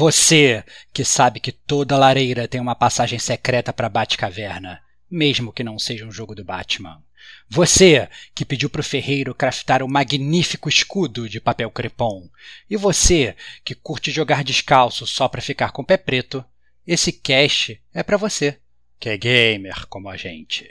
Você 0.00 0.64
que 0.94 1.04
sabe 1.04 1.40
que 1.40 1.52
toda 1.52 1.98
lareira 1.98 2.48
tem 2.48 2.58
uma 2.58 2.74
passagem 2.74 3.18
secreta 3.18 3.70
para 3.70 3.86
Batcaverna, 3.86 4.80
mesmo 5.10 5.52
que 5.52 5.62
não 5.62 5.78
seja 5.78 6.06
um 6.06 6.10
jogo 6.10 6.34
do 6.34 6.42
Batman. 6.42 7.02
Você 7.50 8.08
que 8.34 8.46
pediu 8.46 8.70
pro 8.70 8.82
ferreiro 8.82 9.34
craftar 9.34 9.82
um 9.82 9.86
magnífico 9.86 10.70
escudo 10.70 11.28
de 11.28 11.38
papel 11.38 11.70
crepom. 11.70 12.30
E 12.70 12.78
você 12.78 13.36
que 13.62 13.74
curte 13.74 14.10
jogar 14.10 14.42
descalço 14.42 15.06
só 15.06 15.28
para 15.28 15.42
ficar 15.42 15.70
com 15.70 15.82
o 15.82 15.84
pé 15.84 15.98
preto. 15.98 16.42
Esse 16.86 17.12
cast 17.12 17.78
é 17.92 18.02
para 18.02 18.16
você, 18.16 18.56
que 18.98 19.10
é 19.10 19.18
gamer 19.18 19.86
como 19.86 20.08
a 20.08 20.16
gente. 20.16 20.66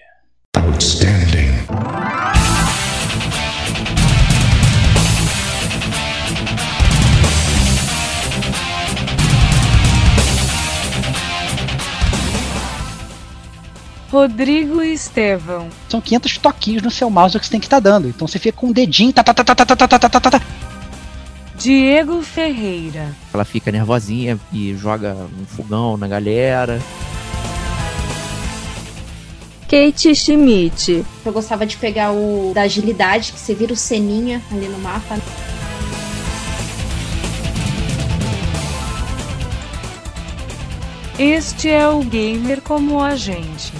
Outstanding. 0.56 2.09
Rodrigo 14.12 14.82
Estevão. 14.82 15.70
São 15.88 16.02
500 16.02 16.38
toquinhos 16.40 16.82
no 16.82 16.90
seu 16.90 17.10
mouse 17.10 17.38
que 17.38 17.46
você 17.46 17.52
tem 17.52 17.60
que 17.60 17.68
estar 17.68 17.82
tá 17.82 17.90
dando. 17.90 18.08
Então 18.08 18.28
você 18.28 18.40
fica 18.40 18.58
com 18.58 18.68
um 18.68 18.72
dedinho. 18.72 19.14
Tá, 19.14 19.24
tá, 19.24 19.34
tá, 19.34 19.44
tá, 19.44 19.56
tá, 19.56 19.66
tá, 19.66 19.88
tá, 19.88 20.10
tá, 20.10 20.32
tá. 20.32 20.42
Diego 21.56 22.22
Ferreira. 22.22 23.14
Ela 23.34 23.46
fica 23.46 23.72
nervosinha 23.72 24.40
e 24.52 24.74
joga 24.76 25.16
um 25.40 25.46
fogão 25.46 25.98
na 25.98 26.08
galera. 26.08 26.82
Kate 29.68 30.16
Schmidt. 30.16 31.06
Eu 31.24 31.32
gostava 31.32 31.66
de 31.66 31.78
pegar 31.78 32.12
o 32.12 32.52
da 32.56 32.62
agilidade, 32.62 33.32
que 33.32 33.40
você 33.40 33.54
vira 33.54 33.74
o 33.74 33.76
Seninha 33.76 34.42
ali 34.52 34.68
no 34.68 34.80
mapa. 34.80 35.20
Este 41.20 41.70
é 41.70 41.88
o 41.88 42.00
gamer 42.00 42.62
como 42.62 43.04
a 43.04 43.16
gente. 43.16 43.74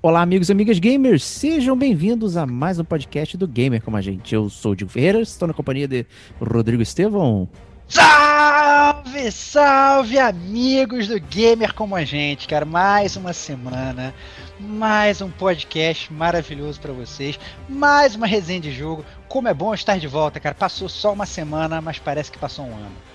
Olá, 0.00 0.22
amigos 0.22 0.48
e 0.48 0.52
amigas 0.52 0.78
gamers, 0.78 1.24
sejam 1.24 1.76
bem-vindos 1.76 2.36
a 2.36 2.46
mais 2.46 2.78
um 2.78 2.84
podcast 2.84 3.36
do 3.36 3.48
Gamer 3.48 3.82
como 3.82 3.96
a 3.96 4.00
gente. 4.00 4.32
Eu 4.32 4.48
sou 4.48 4.70
o 4.70 4.76
Diego 4.76 4.92
Ferreira, 4.92 5.20
estou 5.20 5.48
na 5.48 5.52
companhia 5.52 5.88
de 5.88 6.06
Rodrigo 6.40 6.80
Estevão. 6.80 7.48
Salve, 7.88 9.32
salve, 9.32 10.16
amigos 10.16 11.08
do 11.08 11.18
Gamer 11.18 11.74
como 11.74 11.96
a 11.96 12.04
gente, 12.04 12.46
cara. 12.46 12.64
Mais 12.64 13.16
uma 13.16 13.32
semana, 13.32 14.14
mais 14.60 15.20
um 15.20 15.30
podcast 15.30 16.12
maravilhoso 16.12 16.80
para 16.80 16.92
vocês, 16.92 17.36
mais 17.68 18.14
uma 18.14 18.28
resenha 18.28 18.60
de 18.60 18.70
jogo. 18.70 19.04
Como 19.26 19.48
é 19.48 19.54
bom 19.54 19.74
estar 19.74 19.98
de 19.98 20.06
volta, 20.06 20.38
cara. 20.38 20.54
Passou 20.54 20.88
só 20.88 21.12
uma 21.12 21.26
semana, 21.26 21.80
mas 21.80 21.98
parece 21.98 22.30
que 22.30 22.38
passou 22.38 22.66
um 22.66 22.72
ano. 22.72 23.07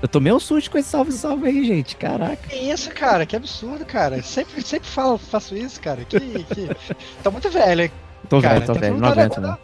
Eu 0.00 0.08
tomei 0.08 0.32
um 0.32 0.38
susto 0.38 0.70
com 0.70 0.78
esse 0.78 0.88
salve, 0.88 1.12
salve 1.12 1.48
aí, 1.48 1.64
gente. 1.64 1.96
Caraca. 1.96 2.48
Que 2.48 2.56
isso, 2.56 2.90
cara? 2.90 3.26
Que 3.26 3.34
absurdo, 3.34 3.84
cara. 3.84 4.22
Sempre, 4.22 4.62
sempre 4.62 4.88
falo, 4.88 5.18
faço 5.18 5.56
isso, 5.56 5.80
cara. 5.80 6.04
Que, 6.04 6.20
que... 6.20 6.70
Tô 7.22 7.30
muito 7.30 7.50
velho, 7.50 7.82
hein? 7.82 7.90
Tô 8.28 8.40
cara, 8.40 8.60
velho, 8.60 8.66
tô 8.66 8.74
velho. 8.74 8.96
Não 8.96 9.08
aguento, 9.08 9.40
não. 9.40 9.58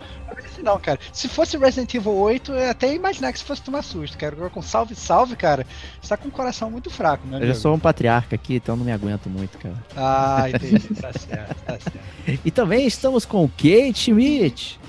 Não, 0.65 0.81
cara. 0.81 0.99
Se 1.13 1.29
fosse 1.29 1.59
Resident 1.59 1.93
Evil 1.95 2.15
8, 2.15 2.53
eu 2.53 2.71
até 2.71 2.89
ia 2.89 2.95
imaginar 2.95 3.33
que 3.33 3.39
se 3.39 3.45
fosse 3.45 3.61
tomar 3.61 3.83
susto, 3.83 4.17
cara. 4.17 4.35
Agora 4.35 4.49
com 4.49 4.63
salve, 4.63 4.95
salve, 4.95 5.37
cara, 5.37 5.67
você 6.01 6.09
tá 6.09 6.17
com 6.17 6.29
o 6.29 6.31
coração 6.31 6.71
muito 6.71 6.89
fraco, 6.89 7.27
né? 7.27 7.39
Eu 7.43 7.49
já 7.49 7.55
sou 7.55 7.75
um 7.75 7.79
patriarca 7.79 8.35
aqui, 8.35 8.57
então 8.57 8.75
não 8.75 8.85
me 8.85 8.91
aguento 8.91 9.29
muito, 9.29 9.59
cara. 9.59 9.75
Ah, 9.95 10.47
entendi. 10.49 10.89
tá 10.95 11.13
certo, 11.13 11.55
tá 11.67 11.79
certo. 11.79 12.41
E 12.43 12.51
também 12.51 12.87
estamos 12.87 13.27
com 13.27 13.47
Kate 13.47 13.95
Schmidt. 13.95 14.81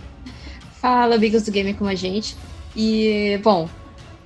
Fala, 0.79 1.15
amigos 1.15 1.43
do 1.43 1.51
Game 1.51 1.73
com 1.73 1.87
a 1.87 1.95
gente. 1.95 2.37
E, 2.73 3.37
bom, 3.43 3.67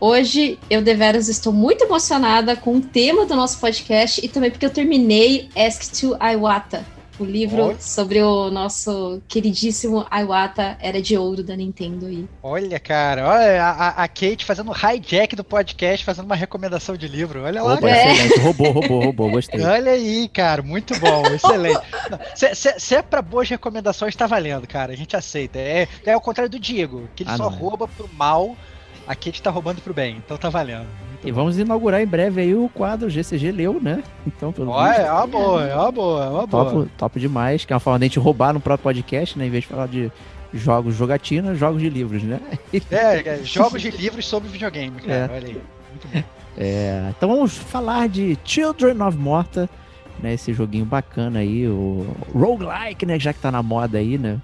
Hoje 0.02 0.58
eu 0.70 0.82
deveras 0.82 1.28
estou 1.28 1.52
muito 1.52 1.84
emocionada 1.84 2.56
com 2.56 2.78
o 2.78 2.82
tema 2.82 3.26
do 3.26 3.36
nosso 3.36 3.60
podcast 3.60 4.24
e 4.24 4.30
também 4.30 4.50
porque 4.50 4.66
eu 4.66 4.70
terminei 4.70 5.50
Ask 5.54 5.92
to 5.92 6.18
Iwata, 6.24 6.86
o 7.20 7.26
livro 7.26 7.64
Olha. 7.64 7.82
sobre 7.82 8.22
o 8.22 8.50
nosso 8.50 9.22
queridíssimo 9.28 10.06
Iwata 10.10 10.78
Era 10.80 11.02
de 11.02 11.18
Ouro 11.18 11.44
da 11.44 11.54
Nintendo 11.54 12.06
aí. 12.06 12.26
Olha, 12.42 12.80
cara, 12.80 13.28
olha 13.28 13.62
a, 13.66 14.04
a 14.04 14.08
Kate 14.08 14.46
fazendo 14.46 14.72
hijack 14.72 15.36
do 15.36 15.44
podcast, 15.44 16.06
fazendo 16.06 16.26
uma 16.26 16.36
recomendação 16.36 16.96
de 16.96 17.10
livro. 17.10 17.44
Olha 17.44 17.62
lá. 17.62 17.74
Opa, 17.74 17.90
é. 17.90 18.14
excelente. 18.14 18.40
Roubou, 18.40 18.72
roubou, 18.72 19.04
roubou, 19.04 19.32
gostei. 19.32 19.62
Olha 19.62 19.92
aí, 19.92 20.30
cara, 20.30 20.62
muito 20.62 20.98
bom, 20.98 21.24
excelente. 21.36 21.82
Se, 22.36 22.56
se, 22.56 22.80
se, 22.80 22.96
é 22.96 23.02
pra 23.02 23.22
boas 23.22 23.50
recomendações, 23.50 24.16
tá 24.16 24.26
valendo, 24.28 24.66
cara. 24.66 24.94
A 24.94 24.96
gente 24.96 25.14
aceita. 25.18 25.60
É, 25.60 25.90
é 26.06 26.14
ao 26.14 26.22
contrário 26.22 26.50
do 26.50 26.58
Diego, 26.58 27.10
que 27.18 27.24
ele 27.24 27.32
ah, 27.32 27.36
só 27.36 27.50
não. 27.50 27.58
É. 27.58 27.60
rouba 27.60 27.86
pro 27.86 28.10
mal 28.14 28.56
aqui 29.10 29.30
a 29.30 29.32
gente 29.32 29.42
tá 29.42 29.50
roubando 29.50 29.82
pro 29.82 29.94
bem, 29.94 30.18
então 30.24 30.38
tá 30.38 30.50
valendo. 30.50 30.86
Muito 31.10 31.28
e 31.28 31.32
bom. 31.32 31.40
vamos 31.40 31.58
inaugurar 31.58 32.00
em 32.00 32.06
breve 32.06 32.42
aí 32.42 32.54
o 32.54 32.70
quadro 32.70 33.10
GCG 33.10 33.52
Leu, 33.52 33.82
né? 33.82 34.04
Então, 34.26 34.54
pelo 34.54 34.70
Ó, 34.70 34.86
é 34.86 35.12
uma 35.12 35.26
boa, 35.26 35.68
é 35.68 35.76
uma 35.76 35.92
boa, 35.92 36.24
é 36.24 36.30
uma 36.30 36.48
boa. 36.48 36.66
Top, 36.66 36.90
top 36.96 37.20
demais, 37.20 37.66
que 37.66 37.74
é 37.74 37.76
uma 37.76 37.80
forma 37.80 37.98
de 37.98 38.06
a 38.06 38.08
gente 38.08 38.20
roubar 38.20 38.54
no 38.54 38.62
próprio 38.62 38.84
podcast, 38.84 39.38
né? 39.38 39.48
Em 39.48 39.50
vez 39.50 39.64
de 39.64 39.70
falar 39.70 39.88
de 39.88 40.12
jogos 40.54 40.96
jogatina, 40.96 41.56
jogos 41.56 41.82
de 41.82 41.90
livros, 41.90 42.22
né? 42.22 42.40
É, 42.92 43.28
é 43.28 43.44
jogos 43.44 43.82
de 43.82 43.90
livros 43.90 44.28
sobre 44.28 44.48
videogame, 44.50 45.02
cara, 45.02 45.14
é. 45.14 45.36
olha 45.36 45.48
aí. 45.48 45.62
Muito 45.92 46.08
bom. 46.14 46.24
É, 46.56 47.12
então 47.18 47.30
vamos 47.30 47.58
falar 47.58 48.08
de 48.08 48.38
Children 48.46 49.02
of 49.02 49.18
Morta, 49.18 49.68
né? 50.22 50.36
Esse 50.36 50.54
joguinho 50.54 50.86
bacana 50.86 51.40
aí, 51.40 51.68
o 51.68 52.06
roguelike, 52.34 53.06
né? 53.08 53.20
Já 53.20 53.34
que 53.34 53.40
tá 53.40 53.52
na 53.52 53.64
moda 53.64 53.98
aí, 53.98 54.20
né? 54.20 54.40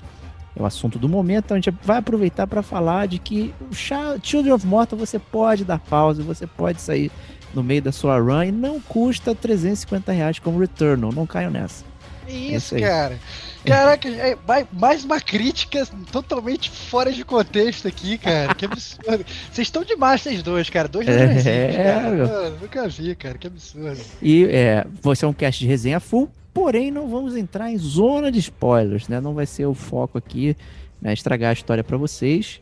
É 0.55 0.61
o 0.61 0.65
assunto 0.65 0.97
do 0.97 1.09
momento. 1.09 1.45
Então 1.45 1.57
a 1.57 1.59
gente 1.59 1.75
vai 1.83 1.97
aproveitar 1.97 2.47
para 2.47 2.61
falar 2.61 3.07
de 3.07 3.19
que 3.19 3.53
o 3.71 3.75
Children 3.75 4.53
of 4.53 4.65
Morta 4.65 4.95
você 4.95 5.19
pode 5.19 5.65
dar 5.65 5.79
pausa, 5.79 6.23
você 6.23 6.47
pode 6.47 6.81
sair 6.81 7.11
no 7.53 7.63
meio 7.63 7.81
da 7.81 7.91
sua 7.91 8.19
run 8.19 8.43
e 8.43 8.51
não 8.51 8.79
custa 8.79 9.33
350 9.33 10.11
reais 10.11 10.39
como 10.39 10.59
Returnal. 10.59 11.11
Não 11.11 11.25
caiam 11.25 11.51
nessa. 11.51 11.83
Isso, 12.27 12.75
é 12.75 12.79
isso 12.79 12.79
cara. 12.79 13.19
Caraca, 13.65 14.07
é, 14.07 14.37
mais 14.71 15.03
uma 15.03 15.19
crítica 15.19 15.87
totalmente 16.11 16.69
fora 16.69 17.11
de 17.11 17.23
contexto 17.23 17.87
aqui, 17.87 18.17
cara. 18.17 18.53
Que 18.53 18.65
absurdo. 18.65 19.25
Vocês 19.51 19.67
estão 19.67 19.83
demais, 19.83 20.21
vocês 20.21 20.43
dois, 20.43 20.69
cara. 20.69 20.87
Dois 20.87 21.07
é, 21.07 21.73
cara. 21.83 22.49
nunca 22.61 22.87
vi, 22.87 23.15
cara. 23.15 23.37
Que 23.37 23.47
absurdo. 23.47 23.99
E 24.21 24.45
é, 24.45 24.85
você 25.01 25.25
é 25.25 25.27
um 25.27 25.33
cast 25.33 25.59
de 25.59 25.67
resenha 25.67 25.99
full. 25.99 26.29
Porém, 26.55 26.89
não 26.89 27.09
vamos 27.09 27.35
entrar 27.35 27.69
em 27.69 27.77
zona 27.77 28.31
de 28.31 28.39
spoilers, 28.39 29.09
né? 29.09 29.19
Não 29.19 29.33
vai 29.33 29.45
ser 29.45 29.65
o 29.65 29.73
foco 29.73 30.17
aqui, 30.17 30.55
né? 31.01 31.11
Estragar 31.11 31.49
a 31.49 31.53
história 31.53 31.83
para 31.83 31.97
vocês. 31.97 32.61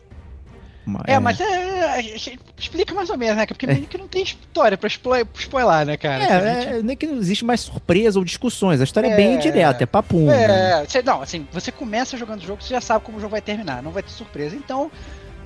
Mas... 0.83 1.03
É, 1.05 1.19
mas 1.19 1.39
é, 1.39 1.99
é, 1.99 2.37
explica 2.57 2.95
mais 2.95 3.11
ou 3.11 3.17
menos, 3.19 3.37
né? 3.37 3.45
Porque 3.45 3.67
é. 3.67 3.75
que 3.75 3.95
não 3.99 4.07
tem 4.07 4.23
história 4.23 4.75
pra 4.79 4.87
spoiler, 4.87 5.85
né, 5.85 5.95
cara? 5.95 6.23
É, 6.23 6.61
gente... 6.61 6.73
é, 6.73 6.81
nem 6.81 6.97
que 6.97 7.05
não 7.05 7.17
existe 7.17 7.45
mais 7.45 7.61
surpresa 7.61 8.17
ou 8.17 8.25
discussões. 8.25 8.81
A 8.81 8.83
história 8.83 9.09
é, 9.09 9.11
é 9.11 9.15
bem 9.15 9.37
direta, 9.37 9.83
é 9.83 9.85
papum. 9.85 10.27
É, 10.31 10.47
né? 10.47 10.87
não, 11.05 11.21
assim, 11.21 11.47
você 11.51 11.71
começa 11.71 12.17
jogando 12.17 12.41
o 12.41 12.45
jogo, 12.47 12.63
você 12.63 12.73
já 12.73 12.81
sabe 12.81 13.05
como 13.05 13.19
o 13.19 13.21
jogo 13.21 13.31
vai 13.31 13.41
terminar, 13.41 13.83
não 13.83 13.91
vai 13.91 14.01
ter 14.01 14.09
surpresa. 14.09 14.55
Então, 14.55 14.89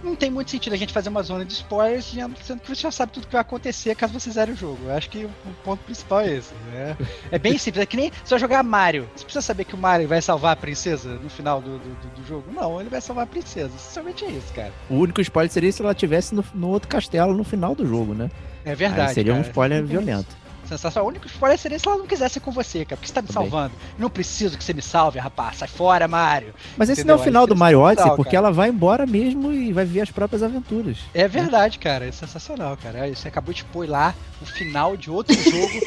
não 0.04 0.16
tem 0.16 0.30
muito 0.30 0.52
sentido 0.52 0.74
a 0.74 0.78
gente 0.78 0.94
fazer 0.94 1.10
uma 1.10 1.24
zona 1.24 1.46
de 1.46 1.54
spoilers, 1.54 2.06
sendo 2.44 2.60
que 2.60 2.70
você 2.70 2.82
já 2.82 2.92
sabe 2.92 3.12
tudo 3.12 3.28
que 3.28 3.34
vai 3.34 3.42
acontecer 3.42 3.96
caso 3.96 4.14
você 4.14 4.30
zere 4.32 4.52
o 4.52 4.56
jogo. 4.56 4.78
Eu 4.86 4.94
acho 4.94 5.10
que 5.10 5.26
o 5.26 5.32
ponto 5.64 5.84
principal 5.84 6.22
é 6.22 6.36
esse. 6.36 6.54
Né? 6.72 6.98
É 7.32 7.40
bem 7.40 7.58
simples, 7.58 7.84
é 7.84 7.86
que 7.86 7.98
nem 7.98 8.12
eu 8.30 8.40
jogar 8.40 8.64
Mario. 8.64 9.10
Você 9.16 9.24
precisa 9.24 9.42
saber 9.42 9.66
que 9.66 9.76
o 9.76 9.78
Mario 9.78 10.08
vai 10.08 10.22
salvar 10.22 10.54
a 10.54 10.56
princesa 10.56 11.10
no 11.16 11.30
final 11.30 11.62
do, 11.62 11.80
do, 11.80 12.16
do 12.16 12.28
jogo? 12.28 12.52
Não, 12.52 12.80
ele 12.80 12.90
vai 12.90 13.02
salvar 13.02 13.24
a 13.24 13.28
princesa. 13.28 13.72
Somente 13.78 14.26
é 14.26 14.30
isso, 14.30 14.54
cara. 14.54 14.72
O 14.90 14.96
único 14.96 15.22
spoiler 15.22 15.52
seria 15.52 15.72
se 15.72 15.82
ela 15.82 15.92
estivesse 15.92 16.36
no, 16.36 16.44
no, 16.54 16.70
outro 16.70 16.88
castelo 16.88 17.34
no 17.34 17.44
final 17.44 17.74
do 17.76 17.86
jogo, 17.86 18.14
né? 18.14 18.30
É 18.64 18.76
verdade. 18.76 19.10
Aí 19.10 19.14
seria 19.14 19.34
cara. 19.34 19.44
um 19.44 19.48
spoiler 19.48 19.86
violento. 19.86 20.47
Sensação. 20.68 21.04
O 21.04 21.08
único 21.08 21.28
spoiler 21.28 21.58
seria 21.58 21.80
se 21.80 21.88
ela 21.88 21.98
não 21.98 22.08
quisesse 22.08 22.40
com 22.40 22.52
você, 22.52 22.84
cara. 22.86 22.98
Porque 22.98 23.08
você 23.08 23.14
tá 23.14 23.22
me 23.22 23.28
Também. 23.28 23.50
salvando. 23.50 23.74
Não 23.98 24.10
preciso 24.10 24.58
que 24.58 24.64
você 24.64 24.74
me 24.74 24.82
salve, 24.82 25.20
rapaz. 25.20 25.58
Sai 25.58 25.68
fora, 25.68 26.08
Mario. 26.08 26.54
Mas 26.76 26.90
esse 26.90 27.02
Entendeu? 27.02 27.16
não 27.16 27.20
é 27.20 27.22
o 27.22 27.26
final 27.26 27.48
do 27.48 27.56
Mario 27.56 27.80
Odyssey, 27.82 28.16
porque 28.16 28.32
cara. 28.32 28.48
ela 28.48 28.52
vai 28.52 28.70
embora 28.70 29.06
mesmo 29.06 29.52
e 29.52 29.72
vai 29.72 29.86
ver 29.86 30.02
as 30.02 30.12
próprias 30.12 30.44
aventuras. 30.44 30.98
É 31.14 31.28
verdade, 31.28 31.80
cara. 31.80 32.08
É 32.08 32.12
sensacional, 32.12 32.78
cara. 32.78 33.08
Você 33.10 33.28
acabou 33.28 33.54
de 33.54 33.64
pôr 33.66 33.88
lá 33.88 34.14
o 34.42 34.46
final 34.46 34.96
de 34.98 35.10
outro 35.10 35.36
jogo. 35.42 35.82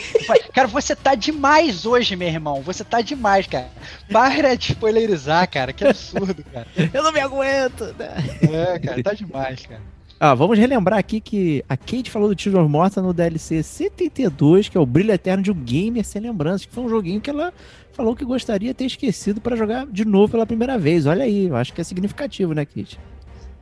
cara, 0.52 0.66
você 0.68 0.96
tá 0.96 1.14
demais 1.14 1.84
hoje, 1.86 2.16
meu 2.16 2.28
irmão. 2.28 2.62
Você 2.62 2.82
tá 2.84 3.00
demais, 3.00 3.46
cara. 3.46 3.70
Para 4.10 4.56
de 4.56 4.72
spoilerizar, 4.72 5.48
cara. 5.50 5.72
Que 5.72 5.84
absurdo, 5.84 6.42
cara. 6.52 6.66
Eu 6.92 7.02
não 7.02 7.12
me 7.12 7.20
aguento. 7.20 7.94
Né? 7.98 8.14
É, 8.42 8.78
cara. 8.78 9.02
Tá 9.02 9.12
demais, 9.12 9.66
cara. 9.66 9.80
Ah, 10.22 10.34
vamos 10.34 10.58
relembrar 10.58 10.98
aqui 10.98 11.18
que 11.18 11.64
a 11.66 11.78
Kate 11.78 12.10
falou 12.10 12.28
do 12.28 12.38
Children 12.38 12.64
of 12.64 12.70
Morta 12.70 13.00
no 13.00 13.14
DLC 13.14 13.62
72, 13.62 14.68
que 14.68 14.76
é 14.76 14.80
o 14.80 14.84
Brilho 14.84 15.12
Eterno 15.12 15.42
de 15.42 15.50
um 15.50 15.54
Gamer 15.54 16.04
Sem 16.04 16.20
Lembranças, 16.20 16.66
que 16.66 16.74
foi 16.74 16.84
um 16.84 16.90
joguinho 16.90 17.22
que 17.22 17.30
ela 17.30 17.54
falou 17.92 18.14
que 18.14 18.22
gostaria 18.22 18.68
de 18.68 18.74
ter 18.74 18.84
esquecido 18.84 19.40
para 19.40 19.56
jogar 19.56 19.86
de 19.86 20.04
novo 20.04 20.32
pela 20.32 20.44
primeira 20.44 20.76
vez. 20.76 21.06
Olha 21.06 21.24
aí, 21.24 21.46
eu 21.46 21.56
acho 21.56 21.72
que 21.72 21.80
é 21.80 21.84
significativo, 21.84 22.52
né, 22.52 22.66
Kate? 22.66 23.00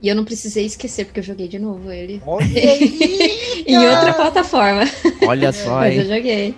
E 0.02 0.08
eu 0.08 0.16
não 0.16 0.25
precisei 0.25 0.66
esquecer, 0.66 1.05
porque 1.05 1.20
eu 1.20 1.25
joguei 1.25 1.46
de 1.46 1.60
novo 1.60 1.93
ele. 1.93 2.20
Olha 2.26 2.44
aí, 2.58 3.64
em 3.64 3.78
outra 3.78 4.12
plataforma. 4.14 4.82
Olha 5.28 5.52
só, 5.52 5.76
Mas 5.76 5.94
eu 5.94 6.02
hein? 6.02 6.08
joguei. 6.08 6.55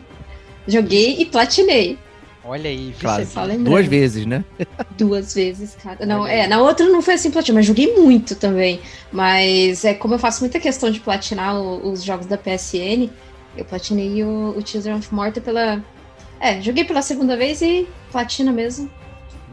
Joguei 0.66 1.16
e 1.18 1.26
platinei. 1.26 1.98
Olha 2.42 2.70
aí, 2.70 2.94
Claro, 2.98 3.22
lembrando. 3.46 3.64
duas 3.64 3.86
vezes, 3.86 4.24
né? 4.26 4.44
Duas 4.96 5.34
vezes 5.34 5.76
cada. 5.82 6.06
Não, 6.06 6.22
Olha 6.22 6.32
aí. 6.32 6.40
é, 6.40 6.46
na 6.46 6.60
outra 6.62 6.86
não 6.88 7.02
foi 7.02 7.14
assim 7.14 7.30
platina, 7.30 7.56
mas 7.58 7.66
joguei 7.66 7.94
muito 7.96 8.34
também. 8.34 8.80
Mas 9.12 9.84
é 9.84 9.92
como 9.94 10.14
eu 10.14 10.18
faço 10.18 10.40
muita 10.40 10.58
questão 10.58 10.90
de 10.90 11.00
platinar 11.00 11.54
o- 11.60 11.90
os 11.92 12.02
jogos 12.02 12.26
da 12.26 12.38
PSN, 12.38 13.10
eu 13.56 13.64
platinei 13.64 14.22
o, 14.24 14.54
o 14.56 14.66
Children 14.66 14.96
of 14.96 15.14
Morta 15.14 15.40
pela. 15.40 15.84
É, 16.40 16.60
joguei 16.62 16.84
pela 16.84 17.02
segunda 17.02 17.36
vez 17.36 17.60
e 17.60 17.86
platina 18.10 18.50
mesmo. 18.52 18.90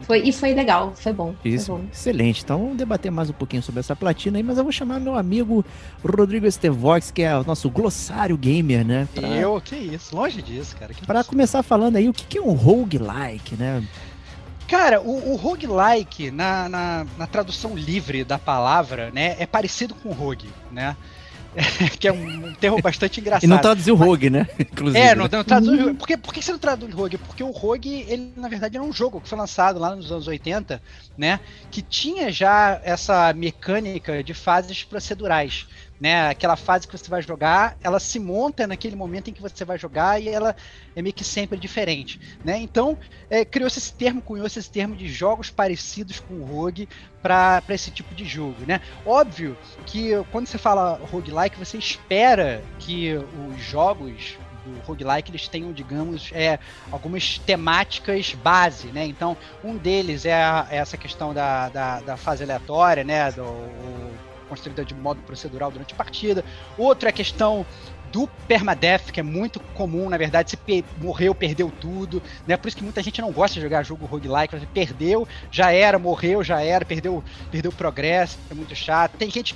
Foi, 0.08 0.20
e 0.20 0.32
foi 0.32 0.54
legal, 0.54 0.94
foi 0.96 1.12
bom. 1.12 1.34
Foi 1.42 1.50
Isso, 1.50 1.70
bom. 1.70 1.84
excelente. 1.92 2.42
Então 2.42 2.58
vamos 2.58 2.78
debater 2.78 3.12
mais 3.12 3.28
um 3.28 3.34
pouquinho 3.34 3.62
sobre 3.62 3.80
essa 3.80 3.94
platina 3.94 4.38
aí, 4.38 4.42
mas 4.42 4.56
eu 4.56 4.64
vou 4.64 4.72
chamar 4.72 4.98
meu 4.98 5.14
amigo 5.14 5.62
Rodrigo 6.02 6.46
Estevox, 6.46 7.10
que 7.10 7.20
é 7.20 7.36
o 7.36 7.44
nosso 7.44 7.68
glossário 7.68 8.34
gamer, 8.38 8.86
né? 8.86 9.06
Pra, 9.14 9.28
Eu, 9.28 9.60
que 9.60 9.76
isso, 9.76 10.16
longe 10.16 10.40
disso, 10.40 10.74
cara. 10.76 10.92
isso. 10.92 11.28
começar 11.28 11.62
falando 11.62 11.96
aí, 11.96 12.08
o 12.08 12.14
que, 12.14 12.24
que 12.24 12.38
é 12.38 12.40
um 12.40 12.54
roguelike, 12.54 13.54
né? 13.56 13.86
Cara, 14.66 15.02
o, 15.02 15.32
o 15.32 15.36
roguelike, 15.36 16.30
na, 16.30 16.70
na, 16.70 17.06
na 17.18 17.26
tradução 17.26 17.74
livre 17.76 18.24
da 18.24 18.38
palavra, 18.38 19.10
né, 19.10 19.36
é 19.38 19.46
parecido 19.46 19.94
com 19.94 20.10
rogue, 20.10 20.48
né? 20.72 20.96
que 21.98 22.06
é 22.06 22.12
um, 22.12 22.52
termo 22.54 22.80
bastante 22.80 23.20
engraçado. 23.20 23.44
E 23.44 23.46
não 23.46 23.58
traduziu 23.58 23.94
rogue, 23.94 24.30
né? 24.30 24.46
Inclusive. 24.58 24.98
É, 24.98 25.14
não, 25.14 25.24
né? 25.24 25.30
não 25.32 25.44
traduz. 25.44 25.96
Por, 25.96 26.06
que, 26.06 26.16
por 26.16 26.34
que 26.34 26.42
você 26.42 26.52
não 26.52 26.58
traduz 26.58 26.92
Rogue? 26.94 27.18
Porque 27.18 27.42
o 27.42 27.50
Rogue, 27.50 28.04
ele 28.08 28.32
na 28.36 28.48
verdade 28.48 28.76
era 28.76 28.84
um 28.84 28.92
jogo 28.92 29.20
que 29.20 29.28
foi 29.28 29.38
lançado 29.38 29.78
lá 29.78 29.94
nos 29.94 30.12
anos 30.12 30.28
80, 30.28 30.80
né? 31.16 31.40
Que 31.70 31.82
tinha 31.82 32.30
já 32.30 32.80
essa 32.84 33.32
mecânica 33.32 34.22
de 34.22 34.34
fases 34.34 34.84
procedurais. 34.84 35.66
Né, 36.00 36.28
aquela 36.28 36.54
fase 36.54 36.86
que 36.86 36.96
você 36.96 37.10
vai 37.10 37.20
jogar, 37.20 37.76
ela 37.82 37.98
se 37.98 38.20
monta 38.20 38.68
naquele 38.68 38.94
momento 38.94 39.30
em 39.30 39.32
que 39.32 39.42
você 39.42 39.64
vai 39.64 39.76
jogar 39.76 40.22
e 40.22 40.28
ela 40.28 40.54
é 40.94 41.02
meio 41.02 41.12
que 41.12 41.24
sempre 41.24 41.58
diferente. 41.58 42.20
Né? 42.44 42.56
Então, 42.58 42.96
é, 43.28 43.44
criou-se 43.44 43.80
esse 43.80 43.92
termo, 43.92 44.22
cunhou-se 44.22 44.56
esse 44.56 44.70
termo 44.70 44.94
de 44.94 45.08
jogos 45.08 45.50
parecidos 45.50 46.20
com 46.20 46.34
o 46.34 46.44
Rogue 46.44 46.88
para 47.20 47.62
esse 47.70 47.90
tipo 47.90 48.14
de 48.14 48.24
jogo. 48.24 48.64
Né? 48.64 48.80
Óbvio 49.04 49.56
que 49.86 50.10
quando 50.30 50.46
você 50.46 50.56
fala 50.56 50.94
roguelike, 51.10 51.58
você 51.58 51.76
espera 51.78 52.62
que 52.78 53.14
os 53.16 53.60
jogos 53.60 54.36
do 54.64 54.80
roguelike 54.86 55.30
eles 55.30 55.48
tenham, 55.48 55.72
digamos, 55.72 56.30
é, 56.32 56.58
algumas 56.92 57.38
temáticas 57.38 58.34
base, 58.34 58.88
né? 58.88 59.04
Então, 59.06 59.36
um 59.64 59.76
deles 59.76 60.24
é, 60.24 60.34
a- 60.34 60.66
é 60.70 60.76
essa 60.76 60.96
questão 60.96 61.32
da, 61.34 61.68
da, 61.68 62.00
da 62.00 62.16
fase 62.16 62.42
aleatória, 62.44 63.02
né? 63.04 63.30
Do, 63.32 63.42
o- 63.44 64.27
construída 64.48 64.84
de 64.84 64.94
modo 64.94 65.20
procedural 65.22 65.70
durante 65.70 65.94
a 65.94 65.96
partida. 65.96 66.44
Outro 66.76 67.08
é 67.08 67.10
a 67.10 67.12
questão 67.12 67.64
do 68.10 68.26
permadeath, 68.46 69.10
que 69.12 69.20
é 69.20 69.22
muito 69.22 69.60
comum, 69.74 70.08
na 70.08 70.16
verdade, 70.16 70.50
se 70.50 70.56
pe- 70.56 70.84
morreu, 70.96 71.34
perdeu 71.34 71.70
tudo, 71.70 72.22
né? 72.46 72.56
Por 72.56 72.68
isso 72.68 72.76
que 72.76 72.82
muita 72.82 73.02
gente 73.02 73.20
não 73.20 73.30
gosta 73.30 73.54
de 73.56 73.60
jogar 73.60 73.82
jogo 73.82 74.06
roguelike, 74.06 74.58
você 74.58 74.66
perdeu, 74.66 75.28
já 75.50 75.72
era, 75.72 75.98
morreu, 75.98 76.42
já 76.42 76.62
era, 76.62 76.84
perdeu, 76.86 77.22
perdeu 77.50 77.70
progresso, 77.70 78.38
é 78.50 78.54
muito 78.54 78.74
chato. 78.74 79.12
Tem 79.18 79.30
gente 79.30 79.54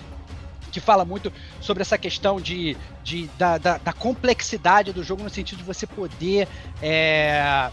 que 0.70 0.80
fala 0.80 1.04
muito 1.04 1.32
sobre 1.60 1.82
essa 1.82 1.96
questão 1.98 2.40
de, 2.40 2.76
de 3.02 3.26
da, 3.38 3.58
da, 3.58 3.78
da 3.78 3.92
complexidade 3.92 4.92
do 4.92 5.02
jogo 5.02 5.22
no 5.22 5.30
sentido 5.30 5.58
de 5.58 5.64
você 5.64 5.86
poder 5.86 6.46
é, 6.82 7.70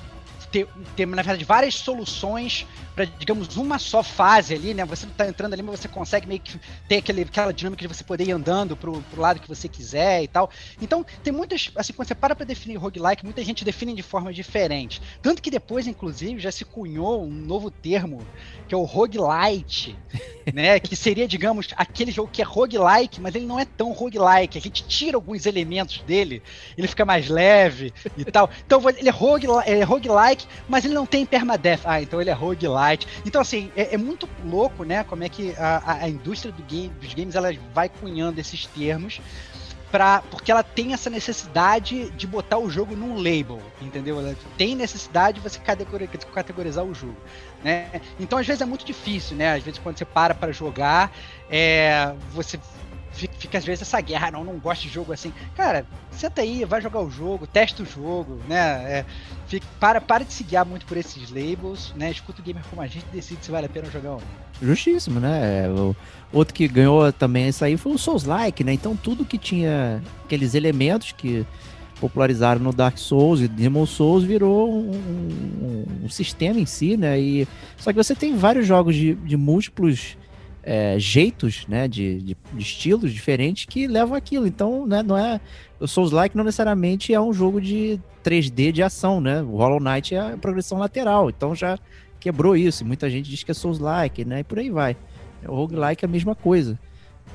ter, 0.51 0.67
ter, 0.95 1.05
na 1.05 1.21
verdade, 1.21 1.45
várias 1.45 1.75
soluções 1.75 2.65
para, 2.99 3.05
digamos, 3.05 3.55
uma 3.55 3.79
só 3.79 4.03
fase 4.03 4.53
ali, 4.53 4.73
né? 4.73 4.83
Você 4.83 5.05
não 5.05 5.13
tá 5.13 5.25
entrando 5.25 5.53
ali, 5.53 5.61
mas 5.61 5.79
você 5.79 5.87
consegue 5.87 6.27
meio 6.27 6.41
que 6.41 6.59
ter 6.85 6.97
aquele, 6.97 7.21
aquela 7.21 7.53
dinâmica 7.53 7.87
de 7.87 7.93
você 7.93 8.03
poder 8.03 8.27
ir 8.27 8.33
andando 8.33 8.75
pro, 8.75 9.01
pro 9.03 9.21
lado 9.21 9.39
que 9.39 9.47
você 9.47 9.69
quiser 9.69 10.23
e 10.23 10.27
tal. 10.27 10.49
Então, 10.81 11.05
tem 11.23 11.31
muitas, 11.31 11.71
assim, 11.75 11.93
quando 11.93 12.09
você 12.09 12.15
para 12.15 12.35
pra 12.35 12.45
definir 12.45 12.75
roguelike, 12.75 13.23
muita 13.23 13.41
gente 13.41 13.63
define 13.63 13.93
de 13.93 14.03
forma 14.03 14.33
diferente. 14.33 15.01
Tanto 15.21 15.41
que 15.41 15.49
depois, 15.49 15.87
inclusive, 15.87 16.41
já 16.41 16.51
se 16.51 16.65
cunhou 16.65 17.23
um 17.23 17.29
novo 17.29 17.71
termo, 17.71 18.21
que 18.67 18.75
é 18.75 18.77
o 18.77 18.83
roguelite, 18.83 19.97
né? 20.53 20.77
Que 20.77 20.93
seria, 20.93 21.25
digamos, 21.25 21.69
aquele 21.77 22.11
jogo 22.11 22.29
que 22.29 22.41
é 22.41 22.45
roguelike, 22.45 23.21
mas 23.21 23.33
ele 23.33 23.45
não 23.45 23.57
é 23.57 23.63
tão 23.63 23.93
roguelike. 23.93 24.57
A 24.57 24.61
gente 24.61 24.83
tira 24.83 25.15
alguns 25.15 25.45
elementos 25.45 25.99
dele, 26.01 26.43
ele 26.77 26.87
fica 26.87 27.05
mais 27.05 27.29
leve 27.29 27.93
e 28.17 28.25
tal. 28.25 28.49
Então 28.65 28.81
ele 28.89 29.07
é, 29.07 29.11
rogue, 29.11 29.47
é 29.65 29.83
roguelike, 29.83 30.45
mas 30.67 30.83
ele 30.83 30.93
não 30.93 31.05
tem 31.05 31.25
permadeath. 31.25 31.81
Ah, 31.85 32.01
então 32.01 32.19
ele 32.19 32.29
é 32.29 32.33
Então, 33.25 33.41
assim, 33.41 33.71
é, 33.75 33.95
é 33.95 33.97
muito 33.97 34.27
louco, 34.45 34.83
né? 34.83 35.03
Como 35.03 35.23
é 35.23 35.29
que 35.29 35.53
a, 35.57 36.03
a- 36.03 36.09
indústria 36.09 36.51
do 36.51 36.63
game, 36.63 36.89
dos 37.01 37.13
games 37.13 37.35
ela 37.35 37.49
vai 37.73 37.89
cunhando 37.89 38.39
esses 38.39 38.65
termos. 38.65 39.19
Pra, 39.91 40.21
porque 40.29 40.51
ela 40.51 40.61
tem 40.61 40.93
essa 40.93 41.09
necessidade 41.09 42.11
de 42.11 42.27
botar 42.27 42.59
o 42.59 42.69
jogo 42.69 42.95
num 42.95 43.15
label, 43.15 43.59
entendeu? 43.81 44.19
Ela 44.19 44.35
tem 44.55 44.75
necessidade 44.75 45.41
de 45.41 45.49
você 45.49 45.57
categori- 45.57 46.07
categorizar 46.07 46.85
o 46.85 46.93
jogo, 46.93 47.17
né? 47.63 47.99
Então 48.19 48.37
às 48.37 48.45
vezes 48.45 48.61
é 48.61 48.65
muito 48.65 48.85
difícil, 48.85 49.35
né? 49.35 49.51
Às 49.55 49.63
vezes 49.63 49.79
quando 49.79 49.97
você 49.97 50.05
para 50.05 50.35
para 50.35 50.51
jogar, 50.51 51.11
é, 51.49 52.13
você 52.31 52.59
fica, 53.27 53.57
às 53.57 53.65
vezes 53.65 53.81
essa 53.81 53.99
guerra, 54.01 54.31
não, 54.31 54.43
não 54.43 54.57
gosto 54.57 54.83
de 54.83 54.89
jogo 54.89 55.11
assim. 55.11 55.33
Cara, 55.55 55.85
senta 56.11 56.41
aí, 56.41 56.63
vai 56.65 56.81
jogar 56.81 57.01
o 57.01 57.09
jogo, 57.09 57.45
testa 57.47 57.83
o 57.83 57.85
jogo, 57.85 58.39
né? 58.47 58.57
É, 58.99 59.05
fica, 59.47 59.65
para, 59.79 59.99
para 59.99 60.23
de 60.23 60.33
se 60.33 60.43
guiar 60.43 60.65
muito 60.65 60.85
por 60.85 60.95
esses 60.97 61.29
labels, 61.31 61.93
né? 61.95 62.11
Escuta 62.11 62.41
o 62.41 62.43
gamer 62.43 62.63
como 62.69 62.81
a 62.81 62.87
gente 62.87 63.05
decide 63.11 63.43
se 63.43 63.51
vale 63.51 63.65
a 63.65 63.69
pena 63.69 63.89
jogar 63.91 64.11
ou 64.11 64.21
não. 64.21 64.67
Justíssimo, 64.67 65.19
né? 65.19 65.65
É, 65.65 65.69
O 65.69 65.95
outro 66.31 66.53
que 66.53 66.67
ganhou 66.67 67.11
também 67.13 67.47
isso 67.47 67.63
aí 67.65 67.77
foi 67.77 67.93
o 67.93 67.97
Souls-like, 67.97 68.63
né? 68.63 68.73
Então 68.73 68.95
tudo 68.95 69.25
que 69.25 69.37
tinha 69.37 70.01
aqueles 70.25 70.53
elementos 70.53 71.11
que 71.11 71.45
popularizaram 71.99 72.61
no 72.61 72.71
Dark 72.71 72.97
Souls 72.97 73.41
e 73.41 73.47
Demon 73.47 73.85
Souls 73.85 74.23
virou 74.23 74.71
um, 74.73 74.91
um- 74.91 75.85
um 76.05 76.09
sistema 76.09 76.57
em 76.59 76.65
si, 76.65 76.95
né? 76.95 77.19
E, 77.19 77.47
só 77.77 77.91
que 77.91 77.97
você 77.97 78.15
tem 78.15 78.35
vários 78.37 78.65
jogos 78.65 78.95
de, 78.95 79.15
de 79.15 79.35
múltiplos 79.35 80.17
é, 80.63 80.97
jeitos, 80.99 81.65
né? 81.67 81.87
De, 81.87 82.19
de, 82.19 82.37
de 82.53 82.61
estilos 82.61 83.13
diferentes 83.13 83.65
que 83.65 83.87
levam 83.87 84.15
aquilo. 84.15 84.47
Então, 84.47 84.85
né, 84.85 85.01
não 85.03 85.17
é. 85.17 85.39
O 85.79 85.87
Souls-like 85.87 86.35
não 86.35 86.43
necessariamente 86.43 87.13
é 87.13 87.21
um 87.21 87.31
jogo 87.31 87.61
de 87.61 87.99
3D 88.23 88.71
de 88.71 88.83
ação, 88.83 89.21
né? 89.21 89.41
O 89.41 89.57
Hollow 89.57 89.79
Knight 89.79 90.15
é 90.15 90.35
progressão 90.35 90.77
lateral. 90.77 91.29
Então 91.29 91.55
já 91.55 91.77
quebrou 92.19 92.55
isso. 92.55 92.85
Muita 92.85 93.09
gente 93.09 93.29
diz 93.29 93.43
que 93.43 93.51
é 93.51 93.53
Souls-like, 93.53 94.25
né? 94.25 94.41
E 94.41 94.43
por 94.43 94.59
aí 94.59 94.69
vai. 94.69 94.97
O 95.47 95.55
roguelike 95.55 96.03
é 96.03 96.07
a 96.07 96.11
mesma 96.11 96.35
coisa. 96.35 96.77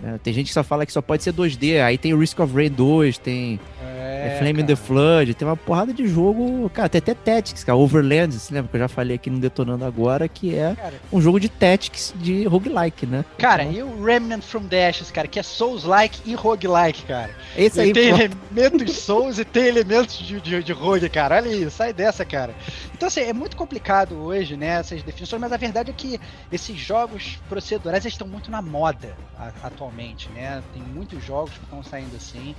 Né? 0.03 0.19
Tem 0.23 0.33
gente 0.33 0.49
que 0.49 0.53
só 0.55 0.63
fala 0.65 0.85
que 0.87 0.93
só 0.93 1.01
pode 1.03 1.23
ser 1.23 1.33
2D. 1.33 1.83
Aí 1.83 1.97
tem 1.99 2.13
o 2.15 2.19
Risk 2.19 2.39
of 2.41 2.55
Rain 2.55 2.71
2, 2.71 3.19
tem 3.19 3.59
é, 3.83 4.37
Flame 4.39 4.63
in 4.63 4.67
the 4.67 4.77
Flood, 4.77 5.35
tem 5.35 5.47
uma 5.47 5.57
porrada 5.57 5.93
de 5.93 6.07
jogo. 6.07 6.69
Cara, 6.71 6.89
tem 6.89 6.99
até 6.99 7.15
Tactics, 7.15 7.63
cara. 7.65 7.77
Overland, 7.77 8.35
você 8.35 8.53
lembra 8.55 8.71
que 8.71 8.77
eu 8.77 8.81
já 8.81 8.89
falei 8.89 9.17
aqui 9.17 9.31
no 9.31 9.39
Detonando 9.39 9.85
Agora, 9.85 10.29
que 10.29 10.55
é 10.55 10.75
Cara, 10.75 10.95
um 11.13 11.21
jogo 11.21 11.39
de 11.41 11.49
Tactics 11.49 12.15
de 12.17 12.45
roguelike, 12.47 13.07
né? 13.07 13.25
Cara, 13.39 13.65
Então, 13.65 13.75
e 13.75 13.83
o 13.83 14.03
Remnant 14.05 14.43
from 14.43 14.65
the 14.65 14.89
Ashes, 14.89 15.11
cara, 15.11 15.29
que 15.29 15.39
é 15.39 15.43
Souls-like 15.43 16.21
e 16.25 16.35
roguelike, 16.35 17.03
cara. 17.05 17.31
esse 17.57 17.81
aí, 17.81 17.91
Ele 17.91 18.01
tem 18.01 18.11
pô, 18.11 18.35
elementos 18.57 18.97
Souls 18.99 19.39
e 19.39 19.45
tem 19.45 19.65
elementos 19.67 20.19
de, 20.19 20.41
de, 20.41 20.63
de 20.63 20.73
rogue, 20.73 21.09
cara. 21.09 21.37
Olha 21.37 21.49
isso, 21.49 21.71
sai 21.71 21.93
dessa, 21.93 22.25
cara. 22.25 22.55
Então, 22.95 23.09
assim, 23.09 23.21
é 23.21 23.33
muito 23.33 23.57
complicado 23.57 24.15
hoje, 24.17 24.57
né, 24.57 24.79
essas 24.81 25.03
definições, 25.03 25.41
mas 25.41 25.53
a 25.53 25.57
verdade 25.57 25.91
é 25.91 25.95
que 25.95 26.21
esses 26.51 26.77
jogos 26.79 27.39
procedurais 27.49 28.05
estão 28.05 28.27
muito 28.27 28.51
na 28.51 28.63
moda 28.63 29.15
a- 29.39 29.51
atualmente, 29.85 30.29
né? 30.31 30.63
Tem 30.73 30.83
muitos 30.83 31.23
jogos 31.25 31.53
que 31.53 31.65
estão 31.65 31.83
saindo 31.83 32.17
assim. 32.17 32.55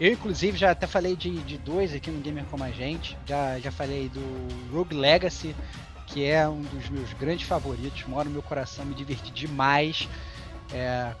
Eu, 0.00 0.12
inclusive, 0.12 0.56
já 0.56 0.70
até 0.70 0.86
falei 0.86 1.14
de, 1.14 1.38
de 1.40 1.58
dois 1.58 1.94
aqui 1.94 2.10
no 2.10 2.20
Gamer 2.20 2.44
Como 2.46 2.64
a 2.64 2.70
Gente. 2.70 3.16
Já, 3.26 3.58
já 3.58 3.70
falei 3.70 4.08
do 4.08 4.72
Rogue 4.72 4.94
Legacy, 4.94 5.54
que 6.06 6.24
é 6.24 6.48
um 6.48 6.62
dos 6.62 6.88
meus 6.88 7.12
grandes 7.14 7.46
favoritos, 7.46 8.04
mora 8.06 8.24
no 8.24 8.30
meu 8.30 8.42
coração, 8.42 8.84
me 8.84 8.94
diverti 8.94 9.30
demais. 9.30 10.08
É, 10.72 11.14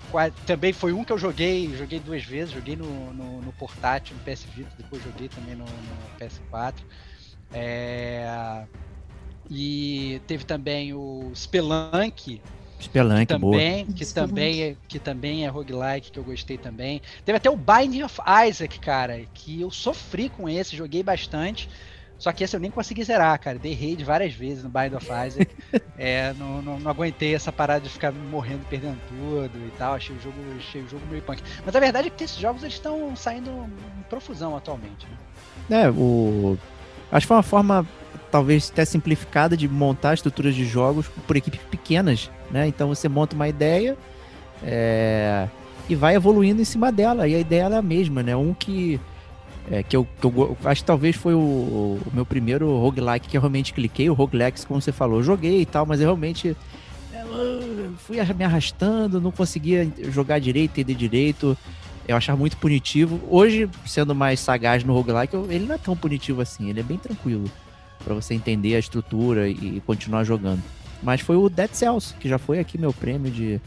também 0.46 0.72
foi 0.72 0.92
um 0.92 1.04
que 1.04 1.12
eu 1.12 1.18
joguei, 1.18 1.74
joguei 1.76 2.00
duas 2.00 2.24
vezes, 2.24 2.54
joguei 2.54 2.74
no, 2.74 3.12
no, 3.12 3.42
no 3.42 3.52
portátil, 3.52 4.16
no 4.16 4.22
PS 4.22 4.44
Vita, 4.54 4.70
depois 4.78 5.02
joguei 5.02 5.28
também 5.28 5.54
no, 5.54 5.64
no 5.64 6.18
PS4. 6.18 6.74
É, 7.52 8.64
e 9.50 10.22
teve 10.26 10.44
também 10.44 10.94
o 10.94 11.30
Spelunk, 11.34 12.40
Spelunk, 12.82 13.38
boa. 13.38 13.52
também, 13.52 13.86
que 13.86 14.02
Isso, 14.02 14.14
também, 14.14 14.62
é, 14.62 14.76
que 14.88 14.98
também 14.98 15.44
é 15.44 15.48
roguelike, 15.48 16.10
que 16.10 16.18
eu 16.18 16.24
gostei 16.24 16.58
também. 16.58 17.00
Teve 17.24 17.36
até 17.36 17.50
o 17.50 17.56
Binding 17.56 18.02
of 18.02 18.20
Isaac, 18.48 18.78
cara, 18.80 19.22
que 19.32 19.60
eu 19.60 19.70
sofri 19.70 20.28
com 20.28 20.48
esse, 20.48 20.76
joguei 20.76 21.02
bastante. 21.02 21.68
Só 22.22 22.30
que 22.30 22.44
esse 22.44 22.54
eu 22.54 22.60
nem 22.60 22.70
consegui 22.70 23.02
zerar, 23.02 23.36
cara. 23.40 23.58
Dei 23.58 23.74
raid 23.74 24.04
várias 24.04 24.32
vezes 24.32 24.62
no 24.62 24.70
Bind 24.70 24.94
of 24.94 25.04
Isaac. 25.26 25.50
é, 25.98 26.32
não, 26.34 26.62
não, 26.62 26.78
não 26.78 26.88
aguentei 26.88 27.34
essa 27.34 27.50
parada 27.50 27.80
de 27.80 27.88
ficar 27.88 28.12
morrendo, 28.12 28.64
perdendo 28.70 29.00
tudo 29.08 29.58
e 29.58 29.70
tal. 29.76 29.94
Achei 29.94 30.14
o 30.14 30.20
jogo, 30.20 30.36
achei 30.56 30.82
o 30.82 30.88
jogo 30.88 31.04
meio 31.10 31.20
punk. 31.22 31.42
Mas 31.66 31.74
a 31.74 31.80
verdade 31.80 32.06
é 32.06 32.10
que 32.12 32.22
esses 32.22 32.36
jogos 32.36 32.62
eles 32.62 32.74
estão 32.74 33.16
saindo 33.16 33.50
em 33.50 34.02
profusão 34.08 34.56
atualmente. 34.56 35.04
Né? 35.68 35.82
É, 35.82 35.90
o. 35.90 36.56
Acho 37.10 37.24
que 37.24 37.28
foi 37.28 37.36
uma 37.38 37.42
forma, 37.42 37.88
talvez 38.32 38.70
até 38.72 38.84
simplificada, 38.86 39.54
de 39.56 39.68
montar 39.68 40.14
estruturas 40.14 40.54
de 40.54 40.64
jogos 40.64 41.06
por 41.26 41.36
equipes 41.36 41.60
pequenas, 41.70 42.30
né? 42.50 42.66
Então 42.66 42.88
você 42.88 43.08
monta 43.08 43.36
uma 43.36 43.46
ideia, 43.46 43.96
É, 44.64 45.48
e 45.88 45.96
vai 45.96 46.14
evoluindo 46.14 46.62
em 46.62 46.64
cima 46.64 46.92
dela. 46.92 47.26
E 47.26 47.34
a 47.34 47.38
ideia 47.38 47.62
é 47.64 47.76
a 47.76 47.82
mesma, 47.82 48.22
né? 48.22 48.34
Um 48.34 48.54
que. 48.54 49.00
É, 49.70 49.82
que, 49.82 49.96
eu, 49.96 50.04
que 50.04 50.26
eu 50.26 50.56
acho 50.64 50.82
que 50.82 50.86
talvez 50.86 51.14
foi 51.14 51.34
o, 51.34 51.38
o, 51.38 52.00
meu 52.12 52.26
primeiro 52.26 52.66
roguelike 52.78 53.28
que 53.28 53.36
eu 53.36 53.40
realmente 53.40 53.72
cliquei, 53.72 54.10
o 54.10 54.12
roguelike, 54.12 54.66
como 54.66 54.80
você 54.80 54.90
falou, 54.90 55.18
eu 55.18 55.22
joguei 55.22 55.60
e 55.60 55.66
tal, 55.66 55.86
mas 55.86 56.00
eu 56.00 56.06
realmente 56.06 56.56
eu 57.14 57.92
fui 57.98 58.16
me 58.34 58.44
arrastando, 58.44 59.20
não 59.20 59.30
conseguia 59.30 59.88
jogar 60.10 60.40
direito, 60.40 60.72
entender 60.72 60.94
direito. 60.94 61.56
Eu 62.08 62.16
achava 62.16 62.36
muito 62.36 62.56
punitivo. 62.56 63.20
Hoje, 63.30 63.70
sendo 63.86 64.14
mais 64.14 64.40
sagaz 64.40 64.82
no 64.82 64.92
roguelike, 64.92 65.34
eu, 65.34 65.50
ele 65.50 65.66
não 65.66 65.76
é 65.76 65.78
tão 65.78 65.96
punitivo 65.96 66.40
assim, 66.40 66.68
ele 66.68 66.80
é 66.80 66.82
bem 66.82 66.98
tranquilo 66.98 67.44
para 68.02 68.14
você 68.14 68.34
entender 68.34 68.74
a 68.74 68.78
estrutura 68.78 69.48
e, 69.48 69.82
continuar 69.86 70.24
jogando. 70.24 70.62
Mas 71.02 71.20
foi 71.20 71.36
o 71.36 71.48
Dead 71.48 71.70
Cells, 71.72 72.14
que 72.18 72.28
já 72.28 72.38
foi 72.38 72.58
aqui 72.58 72.78
meu 72.78 72.92
prêmio 72.92 73.30
de, 73.30 73.60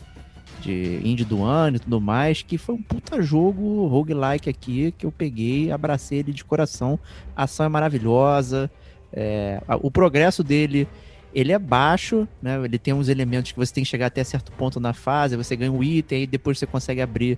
de 0.62 1.02
indie 1.04 1.26
do 1.26 1.44
ano 1.44 1.78
e 1.78 1.80
tudo 1.80 2.00
mais, 2.00 2.42
que 2.42 2.58
foi 2.58 2.76
um 2.76 2.82
puta 2.82 3.22
jogo 3.22 3.88
roguelike 3.88 4.50
aqui, 4.50 4.94
que 4.98 5.06
eu 5.06 5.12
peguei, 5.12 5.72
abracei 5.72 6.20
ele 6.20 6.32
de 6.32 6.46
coração. 6.46 7.00
A 7.36 7.44
ação 7.44 7.66
é 7.66 7.70
maravilhosa, 7.70 8.72
é, 9.12 9.62
o 9.82 9.92
progresso 9.92 10.44
dele 10.44 10.88
ele 11.36 11.52
é 11.52 11.60
baixo, 11.60 12.26
né? 12.42 12.64
Ele 12.64 12.80
tem 12.80 12.94
uns 12.94 13.10
elementos 13.10 13.52
que 13.52 13.58
você 13.58 13.74
tem 13.74 13.84
que 13.84 13.90
chegar 13.90 14.06
até 14.06 14.24
certo 14.24 14.54
ponto 14.54 14.80
na 14.80 14.94
fase, 14.94 15.36
você 15.36 15.54
ganha 15.54 15.70
um 15.70 15.84
item, 15.84 16.24
e 16.24 16.28
depois 16.28 16.58
você 16.58 16.66
consegue 16.66 17.02
abrir 17.02 17.38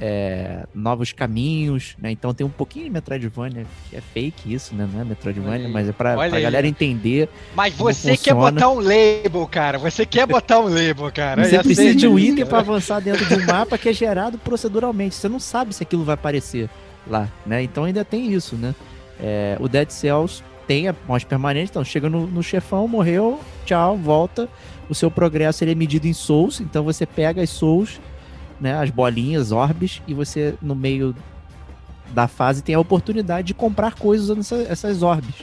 é, 0.00 0.66
novos 0.74 1.12
caminhos, 1.12 1.96
né? 1.98 2.10
Então 2.10 2.34
tem 2.34 2.46
um 2.46 2.50
pouquinho 2.50 2.86
de 2.86 2.90
Metroidvania, 2.90 3.64
que 3.88 3.96
é 3.96 4.00
fake 4.00 4.52
isso, 4.52 4.74
né? 4.74 4.88
Não 4.92 5.00
é 5.00 5.04
Metroidvania, 5.04 5.68
mas 5.68 5.88
é 5.88 5.92
pra, 5.92 6.14
pra 6.14 6.40
galera 6.40 6.66
entender. 6.66 7.28
Mas 7.54 7.74
você 7.74 8.16
quer 8.16 8.34
botar 8.34 8.70
um 8.70 8.80
label, 8.80 9.46
cara. 9.46 9.78
Você 9.78 10.04
quer 10.04 10.26
botar 10.26 10.60
um 10.60 10.68
label, 10.68 11.10
cara. 11.12 11.44
Você 11.44 11.58
precisa 11.62 11.94
de 11.94 12.08
um 12.08 12.18
item 12.18 12.44
para 12.44 12.58
avançar 12.58 13.00
dentro 13.00 13.24
de 13.24 13.34
um 13.34 13.46
mapa 13.46 13.78
que 13.78 13.88
é 13.88 13.92
gerado 13.92 14.38
proceduralmente. 14.38 15.14
Você 15.14 15.28
não 15.28 15.38
sabe 15.38 15.74
se 15.74 15.82
aquilo 15.82 16.04
vai 16.04 16.14
aparecer 16.14 16.68
lá, 17.06 17.28
né? 17.46 17.62
Então 17.62 17.84
ainda 17.84 18.04
tem 18.04 18.32
isso, 18.32 18.56
né? 18.56 18.74
É, 19.20 19.56
o 19.60 19.68
Dead 19.68 19.90
Cells 19.90 20.42
tem 20.66 20.88
a 20.88 20.94
morte 21.06 21.26
permanente, 21.26 21.70
então 21.70 21.84
chega 21.84 22.08
no, 22.08 22.26
no 22.26 22.42
chefão, 22.42 22.88
morreu, 22.88 23.40
tchau, 23.64 23.96
volta. 23.96 24.48
O 24.88 24.94
seu 24.94 25.10
progresso 25.10 25.62
ele 25.62 25.72
é 25.72 25.74
medido 25.74 26.06
em 26.06 26.12
souls, 26.12 26.60
então 26.60 26.82
você 26.82 27.06
pega 27.06 27.42
as 27.42 27.50
souls 27.50 28.00
né, 28.64 28.74
as 28.78 28.88
bolinhas, 28.88 29.52
orbes, 29.52 30.00
e 30.08 30.14
você, 30.14 30.54
no 30.62 30.74
meio 30.74 31.14
da 32.14 32.26
fase, 32.26 32.62
tem 32.62 32.74
a 32.74 32.80
oportunidade 32.80 33.48
de 33.48 33.54
comprar 33.54 33.94
coisas 33.94 34.30
usando 34.30 34.40
essa, 34.40 34.56
essas 34.72 35.02
orbes. 35.02 35.34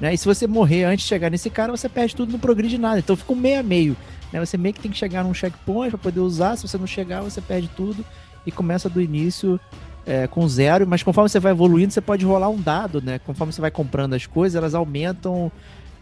Né? 0.00 0.12
E 0.12 0.18
se 0.18 0.24
você 0.24 0.48
morrer 0.48 0.82
antes 0.82 1.04
de 1.04 1.08
chegar 1.08 1.30
nesse 1.30 1.48
cara, 1.48 1.70
você 1.70 1.88
perde 1.88 2.16
tudo, 2.16 2.32
não 2.32 2.38
progride 2.40 2.76
nada. 2.76 2.98
Então 2.98 3.14
fica 3.14 3.32
um 3.32 3.36
meio 3.36 3.60
a 3.60 3.62
meio. 3.62 3.96
Né? 4.32 4.44
Você 4.44 4.58
meio 4.58 4.74
que 4.74 4.80
tem 4.80 4.90
que 4.90 4.98
chegar 4.98 5.22
num 5.22 5.32
checkpoint 5.32 5.90
para 5.90 5.98
poder 5.98 6.18
usar. 6.18 6.56
Se 6.56 6.66
você 6.66 6.76
não 6.76 6.86
chegar, 6.86 7.22
você 7.22 7.40
perde 7.40 7.70
tudo 7.76 8.04
e 8.44 8.50
começa 8.50 8.88
do 8.88 9.00
início 9.00 9.60
é, 10.04 10.26
com 10.26 10.48
zero. 10.48 10.84
Mas 10.84 11.04
conforme 11.04 11.28
você 11.28 11.38
vai 11.38 11.52
evoluindo, 11.52 11.92
você 11.92 12.00
pode 12.00 12.24
rolar 12.24 12.48
um 12.48 12.60
dado, 12.60 13.00
né? 13.00 13.20
Conforme 13.20 13.52
você 13.52 13.60
vai 13.60 13.70
comprando 13.70 14.14
as 14.14 14.26
coisas, 14.26 14.56
elas 14.56 14.74
aumentam 14.74 15.52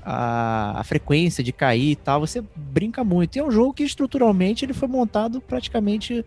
a, 0.03 0.81
a, 0.81 0.85
frequência 0.85 1.45
de 1.45 1.53
cair 1.53 1.91
e 1.91 1.97
tal, 1.97 2.21
você 2.21 2.43
brinca 2.57 3.05
muito. 3.05 3.37
E 3.37 3.41
é 3.41 3.45
um 3.45 3.51
jogo 3.51 3.75
que 3.75 3.85
estruturalmente 3.85 4.65
ele 4.65 4.73
foi 4.73 4.89
montado 4.89 5.41
praticamente 5.41 6.25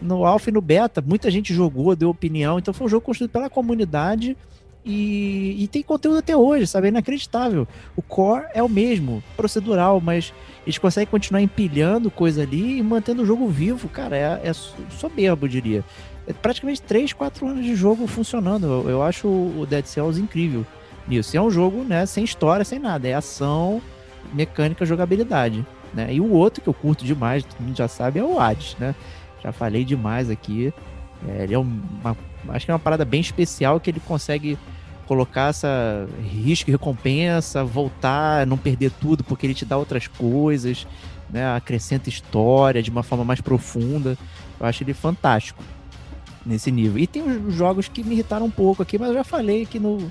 no 0.00 0.24
alpha 0.24 0.50
e 0.50 0.52
no 0.52 0.60
beta. 0.60 1.00
Muita 1.00 1.30
gente 1.30 1.54
jogou, 1.54 1.94
deu 1.94 2.10
opinião, 2.10 2.58
então 2.58 2.72
foi 2.72 2.86
um 2.86 2.90
jogo 2.90 3.04
construído 3.04 3.30
pela 3.30 3.50
comunidade 3.50 4.36
e, 4.84 5.62
e 5.62 5.68
tem 5.68 5.82
conteúdo 5.82 6.18
até 6.18 6.36
hoje, 6.36 6.66
sabe? 6.66 6.88
É 6.88 6.90
inacreditável. 6.90 7.66
O 7.96 8.02
core 8.02 8.46
é 8.52 8.62
o 8.62 8.68
mesmo, 8.68 9.22
procedural, 9.36 10.00
mas 10.00 10.32
eles 10.66 10.78
conseguem 10.78 11.06
continuar 11.06 11.40
empilhando 11.40 12.10
coisa 12.10 12.42
ali 12.42 12.78
e 12.78 12.82
mantendo 12.82 13.22
o 13.22 13.26
jogo 13.26 13.48
vivo, 13.48 13.88
cara, 13.88 14.16
é, 14.16 14.40
é 14.44 14.52
soberbo, 14.98 15.46
eu 15.46 15.50
diria. 15.50 15.84
É 16.26 16.32
praticamente 16.32 16.82
3, 16.82 17.12
4 17.12 17.46
anos 17.46 17.64
de 17.64 17.74
jogo 17.74 18.06
funcionando. 18.06 18.66
Eu, 18.66 18.90
eu 18.90 19.02
acho 19.02 19.28
o 19.28 19.66
Dead 19.68 19.84
Cells 19.84 20.20
incrível 20.20 20.66
nisso. 21.06 21.34
E 21.34 21.38
é 21.38 21.42
um 21.42 21.50
jogo, 21.50 21.84
né, 21.84 22.06
sem 22.06 22.24
história, 22.24 22.64
sem 22.64 22.78
nada. 22.78 23.06
É 23.08 23.14
ação, 23.14 23.80
mecânica, 24.32 24.84
jogabilidade. 24.84 25.64
Né? 25.94 26.14
E 26.14 26.20
o 26.20 26.32
outro 26.32 26.62
que 26.62 26.68
eu 26.68 26.74
curto 26.74 27.04
demais, 27.04 27.44
todo 27.44 27.60
mundo 27.60 27.76
já 27.76 27.88
sabe, 27.88 28.18
é 28.18 28.24
o 28.24 28.40
Hades, 28.40 28.76
né? 28.78 28.94
Já 29.42 29.52
falei 29.52 29.84
demais 29.84 30.30
aqui. 30.30 30.72
É, 31.28 31.44
ele 31.44 31.54
é 31.54 31.58
uma, 31.58 32.16
acho 32.48 32.64
que 32.64 32.70
é 32.70 32.74
uma 32.74 32.80
parada 32.80 33.04
bem 33.04 33.20
especial 33.20 33.80
que 33.80 33.90
ele 33.90 34.00
consegue 34.00 34.58
colocar 35.06 35.50
essa 35.50 36.08
risco 36.22 36.70
e 36.70 36.72
recompensa, 36.72 37.64
voltar, 37.64 38.46
não 38.46 38.56
perder 38.56 38.90
tudo, 38.92 39.22
porque 39.24 39.46
ele 39.46 39.54
te 39.54 39.64
dá 39.64 39.76
outras 39.76 40.06
coisas, 40.06 40.86
né? 41.28 41.54
Acrescenta 41.54 42.08
história 42.08 42.82
de 42.82 42.90
uma 42.90 43.02
forma 43.02 43.24
mais 43.24 43.40
profunda. 43.40 44.16
Eu 44.58 44.66
acho 44.66 44.82
ele 44.82 44.94
fantástico 44.94 45.62
nesse 46.46 46.70
nível. 46.70 46.98
E 46.98 47.06
tem 47.06 47.22
os 47.22 47.54
jogos 47.54 47.88
que 47.88 48.02
me 48.02 48.14
irritaram 48.14 48.46
um 48.46 48.50
pouco 48.50 48.82
aqui, 48.82 48.98
mas 48.98 49.08
eu 49.08 49.14
já 49.14 49.24
falei 49.24 49.62
aqui 49.62 49.78
no, 49.78 50.10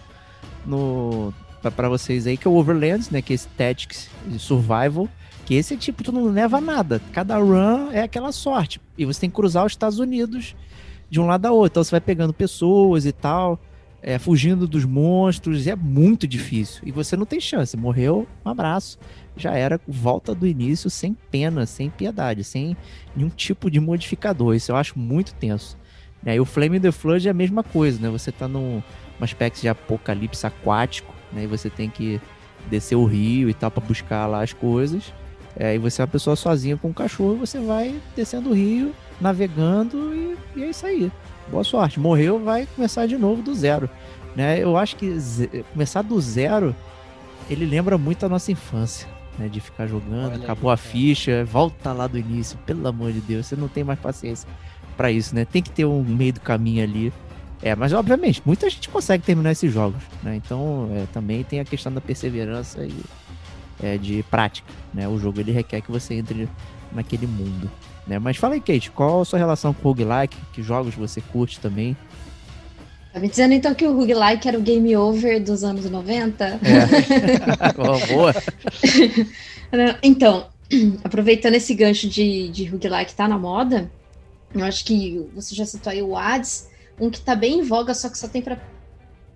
no 0.66 1.34
para 1.76 1.90
vocês 1.90 2.26
aí, 2.26 2.38
que 2.38 2.48
é 2.48 2.52
o 2.52 2.56
Overlands, 2.56 3.10
né? 3.10 3.22
Que 3.22 3.34
é 3.34 3.36
esse 3.36 3.48
Tactics 3.50 4.10
Survival. 4.38 5.08
Que 5.46 5.56
esse 5.56 5.76
tipo, 5.78 6.04
tu 6.04 6.12
não 6.12 6.26
leva 6.26 6.62
nada. 6.62 7.02
Cada 7.12 7.38
run 7.38 7.92
é 7.92 8.02
aquela 8.02 8.32
sorte. 8.32 8.80
E 8.98 9.06
você 9.06 9.22
tem 9.22 9.30
que 9.30 9.36
cruzar 9.36 9.66
os 9.66 9.74
Estados 9.74 10.00
Unidos 10.00 10.56
de 11.10 11.20
um 11.20 11.26
lado 11.26 11.46
a 11.46 11.52
outro. 11.52 11.74
Então 11.74 11.84
você 11.84 11.92
vai 11.92 12.02
pegando 12.02 12.34
pessoas 12.34 13.06
e 13.06 13.12
tal, 13.12 13.60
é, 14.02 14.18
fugindo 14.18 14.68
dos 14.68 14.86
monstros. 14.86 15.68
é 15.68 15.76
muito 15.76 16.28
difícil. 16.28 16.82
E 16.86 16.92
você 16.92 17.18
não 17.18 17.26
tem 17.26 17.40
chance. 17.40 17.76
Morreu, 17.76 18.28
um 18.46 18.50
abraço. 18.50 18.98
Já 19.36 19.54
era 19.54 19.80
volta 19.88 20.36
do 20.36 20.46
início 20.48 20.90
sem 20.90 21.16
pena, 21.30 21.66
sem 21.66 21.90
piedade, 21.90 22.44
sem 22.44 22.76
nenhum 23.16 23.30
tipo 23.30 23.70
de 23.70 23.80
modificador. 23.80 24.56
Isso 24.56 24.72
eu 24.72 24.76
acho 24.76 24.98
muito 24.98 25.34
tenso. 25.36 25.78
Né? 26.24 26.36
E 26.36 26.40
o 26.40 26.46
Flame 26.46 26.80
the 26.80 26.92
Flood 26.92 27.28
é 27.28 27.32
a 27.32 27.34
mesma 27.34 27.64
coisa, 27.64 28.00
né? 28.00 28.10
Você 28.10 28.32
tá 28.32 28.48
num 28.48 28.82
uma 29.18 29.26
espécie 29.26 29.62
de 29.62 29.70
apocalipse 29.70 30.46
aquático, 30.46 31.14
né? 31.32 31.44
E 31.44 31.48
você 31.48 31.70
tem 31.70 31.90
que 31.90 32.20
descer 32.70 32.96
o 32.96 33.06
rio 33.06 33.50
e 33.50 33.54
tal 33.54 33.72
para 33.72 33.86
buscar 33.86 34.26
lá 34.26 34.44
as 34.44 34.54
coisas. 34.54 35.14
É, 35.58 35.75
e 35.75 35.77
você 35.77 36.01
é 36.01 36.05
uma 36.05 36.12
pessoa 36.12 36.36
sozinha 36.36 36.77
com 36.77 36.89
um 36.89 36.93
cachorro, 36.93 37.38
você 37.38 37.60
vai 37.60 38.00
descendo 38.15 38.50
o 38.50 38.53
rio, 38.53 38.93
navegando 39.20 40.13
e, 40.13 40.38
e, 40.55 40.63
é 40.63 40.70
isso 40.70 40.86
aí. 40.86 41.12
Boa 41.50 41.63
sorte. 41.63 42.00
Morreu, 42.00 42.39
vai 42.39 42.67
começar 42.75 43.05
de 43.05 43.17
novo 43.17 43.41
do 43.41 43.53
zero. 43.53 43.89
Né? 44.36 44.60
Eu 44.60 44.77
acho 44.77 44.96
que 44.96 45.13
começar 45.74 46.01
do 46.01 46.20
zero, 46.22 46.75
ele 47.50 47.65
lembra 47.65 47.98
muito 47.98 48.25
a 48.25 48.29
nossa 48.29 48.51
infância. 48.51 49.08
Né, 49.39 49.48
de 49.48 49.62
ficar 49.62 49.88
jogando, 49.88 50.34
Olha 50.34 50.43
acabou 50.43 50.70
aí, 50.70 50.74
a 50.74 50.77
ficha, 50.77 51.46
volta 51.46 51.93
lá 51.93 52.05
do 52.05 52.17
início, 52.17 52.60
pelo 52.65 52.86
amor 52.86 53.13
de 53.13 53.22
Deus, 53.22 53.46
você 53.46 53.55
não 53.55 53.70
tem 53.70 53.81
mais 53.81 53.98
paciência 53.98 54.48
para 54.98 55.10
isso, 55.10 55.34
né? 55.34 55.46
Tem 55.46 55.62
que 55.62 55.70
ter 55.70 55.86
um 55.86 56.03
meio 56.03 56.34
do 56.34 56.41
caminho 56.41 56.84
ali 56.84 57.13
é, 57.62 57.75
mas 57.75 57.93
obviamente, 57.93 58.41
muita 58.43 58.70
gente 58.70 58.89
consegue 58.89 59.24
terminar 59.24 59.51
esses 59.51 59.72
jogos, 59.72 60.01
né? 60.24 60.36
Então, 60.36 60.89
é, 60.96 61.05
também 61.13 61.43
tem 61.43 61.60
a 61.60 61.65
questão 61.65 61.93
da 61.93 62.01
perseverança 62.01 62.84
e 62.84 62.96
é, 63.82 63.98
de 63.98 64.24
prática, 64.24 64.72
né? 64.94 65.08
O 65.08 65.18
jogo 65.18 65.40
ele 65.40 65.52
requer 65.52 65.82
que 65.82 65.92
você 65.92 66.14
entre 66.16 66.48
naquele 66.92 67.28
mundo, 67.28 67.70
né? 68.06 68.20
Mas 68.20 68.38
fala 68.38 68.54
aí, 68.54 68.62
Kate, 68.62 68.92
qual 68.92 69.22
a 69.22 69.26
sua 69.26 69.40
relação 69.40 69.74
com 69.74 69.82
o 69.82 69.92
roguelike? 69.92 70.38
Que 70.54 70.62
jogos 70.62 70.96
você 70.96 71.22
curte 71.22 71.60
também? 71.60 71.96
Tá 73.14 73.20
me 73.20 73.28
dizendo 73.28 73.54
então 73.54 73.74
que 73.74 73.86
o 73.86 73.96
roguelike 73.96 74.48
era 74.48 74.58
o 74.58 74.62
game 74.62 74.96
over 74.96 75.44
dos 75.44 75.64
anos 75.64 75.90
90? 75.90 76.46
É. 76.46 76.60
oh, 77.78 78.14
boa. 78.14 78.34
então, 80.02 80.48
aproveitando 81.04 81.56
esse 81.56 81.74
gancho 81.74 82.08
de, 82.08 82.50
de 82.50 82.66
roguelike 82.66 83.14
tá 83.14 83.28
na 83.28 83.38
moda, 83.38 83.92
eu 84.54 84.64
acho 84.64 84.86
que 84.86 85.28
você 85.36 85.54
já 85.54 85.66
citou 85.66 85.92
aí 85.92 86.02
o 86.02 86.16
Hades, 86.16 86.70
um 87.00 87.10
que 87.10 87.20
tá 87.20 87.36
bem 87.36 87.60
em 87.60 87.64
voga, 87.64 87.94
só 87.94 88.10
que 88.10 88.18
só 88.18 88.28
tem 88.28 88.42
pra 88.42 88.58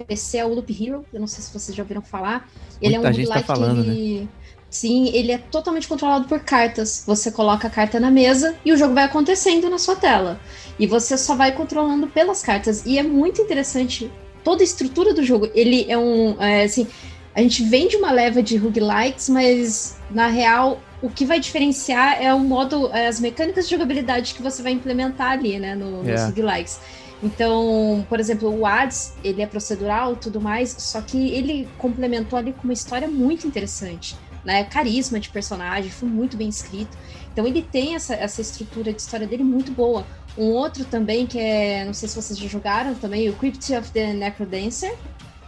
PC 0.04 0.38
é 0.38 0.46
o 0.46 0.54
Loop 0.54 0.72
Hero. 0.72 1.06
Eu 1.14 1.20
não 1.20 1.28
sei 1.28 1.44
se 1.44 1.54
vocês 1.54 1.76
já 1.76 1.84
ouviram 1.84 2.02
falar. 2.02 2.50
Ele 2.82 2.96
Muita 2.96 3.08
é 3.08 3.12
um 3.12 3.14
gente 3.14 3.30
tá 3.30 3.44
falando, 3.44 3.84
que 3.84 3.90
ele... 3.90 4.20
Né? 4.22 4.28
Sim, 4.70 5.10
ele 5.14 5.32
é 5.32 5.38
totalmente 5.38 5.88
controlado 5.88 6.28
por 6.28 6.42
cartas. 6.42 7.04
Você 7.08 7.32
coloca 7.32 7.68
a 7.68 7.70
carta 7.70 8.00
na 8.00 8.12
mesa 8.12 8.56
e 8.66 8.74
o 8.74 8.78
jogo 8.78 8.94
vai 8.94 9.06
acontecendo 9.06 9.70
na 9.70 9.78
sua 9.78 9.96
tela. 9.96 10.40
E 10.78 10.86
você 10.86 11.18
só 11.18 11.34
vai 11.34 11.54
controlando 11.54 12.08
pelas 12.08 12.42
cartas. 12.42 12.86
E 12.86 13.00
é 13.00 13.04
muito 13.04 13.42
interessante 13.42 14.12
toda 14.44 14.62
a 14.62 14.66
estrutura 14.66 15.14
do 15.14 15.24
jogo. 15.24 15.50
Ele 15.54 15.86
é 15.88 15.98
um. 15.98 16.36
É, 16.42 16.64
assim, 16.64 16.88
a 17.34 17.42
gente 17.42 17.64
vende 17.64 17.96
uma 17.96 18.12
leva 18.12 18.44
de 18.44 18.58
roguelikes, 18.58 19.30
mas 19.30 19.98
na 20.10 20.28
real 20.28 20.82
o 21.02 21.10
que 21.10 21.26
vai 21.26 21.40
diferenciar 21.40 22.22
é 22.22 22.34
o 22.34 22.40
modo, 22.40 22.90
é 22.92 23.08
as 23.08 23.20
mecânicas 23.20 23.66
de 23.66 23.72
jogabilidade 23.72 24.34
que 24.34 24.42
você 24.42 24.64
vai 24.64 24.72
implementar 24.72 25.32
ali, 25.32 25.60
né, 25.60 25.76
no, 25.76 26.02
yeah. 26.02 26.12
nos 26.12 26.22
é. 26.22 26.26
roguelikes. 26.26 26.80
Então, 27.26 28.06
por 28.08 28.20
exemplo, 28.20 28.56
o 28.56 28.68
Hades, 28.68 29.14
ele 29.24 29.42
é 29.42 29.48
procedural 29.48 30.14
e 30.14 30.16
tudo 30.18 30.40
mais, 30.40 30.76
só 30.78 31.02
que 31.02 31.18
ele 31.32 31.68
complementou 31.80 32.38
ali 32.38 32.54
com 32.54 32.66
uma 32.66 32.74
história 32.74 33.08
muito 33.08 33.48
interessante, 33.48 34.16
né? 34.44 34.64
Carisma 34.66 35.20
de 35.20 35.30
personagem, 35.30 35.90
foi 35.90 36.08
muito 36.08 36.38
bem 36.38 36.48
escrito. 36.48 36.96
Então 37.34 37.48
ele 37.48 37.64
tem 37.64 37.96
essa, 37.96 38.14
essa 38.14 38.42
estrutura 38.42 38.94
de 38.94 39.02
história 39.02 39.26
dele 39.26 39.44
muito 39.44 39.72
boa. 39.72 40.06
Um 40.38 40.52
outro 40.52 40.86
também 40.86 41.26
que 41.26 41.40
é, 41.40 41.84
não 41.84 41.96
sei 41.96 42.08
se 42.08 42.16
vocês 42.16 42.38
já 42.38 42.48
jogaram 42.48 42.94
também, 42.94 43.28
o 43.28 43.34
Crypt 43.34 43.74
of 43.74 43.90
the 43.90 44.14
Necrodancer, 44.14 44.96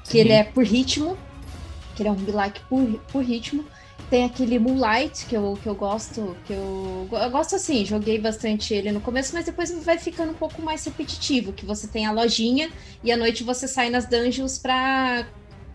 que 0.03 0.13
Sim. 0.13 0.17
ele 0.17 0.31
é 0.31 0.43
por 0.43 0.63
ritmo, 0.63 1.15
que 1.95 2.01
ele 2.01 2.09
é 2.09 2.11
um 2.11 2.15
roguelike 2.15 2.59
por, 2.67 2.99
por 3.11 3.23
ritmo. 3.23 3.63
Tem 4.09 4.23
aquele 4.23 4.57
Moonlight, 4.57 5.25
que 5.25 5.35
eu, 5.35 5.57
que 5.57 5.67
eu 5.67 5.75
gosto, 5.75 6.39
que 6.45 6.53
eu, 6.53 7.09
eu 7.11 7.29
gosto 7.29 7.55
assim, 7.55 7.83
joguei 7.85 8.17
bastante 8.17 8.73
ele 8.73 8.89
no 8.91 9.01
começo, 9.01 9.33
mas 9.33 9.45
depois 9.45 9.69
vai 9.83 9.97
ficando 9.97 10.31
um 10.31 10.35
pouco 10.37 10.61
mais 10.61 10.85
repetitivo, 10.85 11.51
que 11.51 11.65
você 11.65 11.89
tem 11.89 12.05
a 12.05 12.11
lojinha 12.13 12.71
e 13.03 13.11
à 13.11 13.17
noite 13.17 13.43
você 13.43 13.67
sai 13.67 13.89
nas 13.89 14.07
dungeons 14.07 14.57
pra 14.59 15.27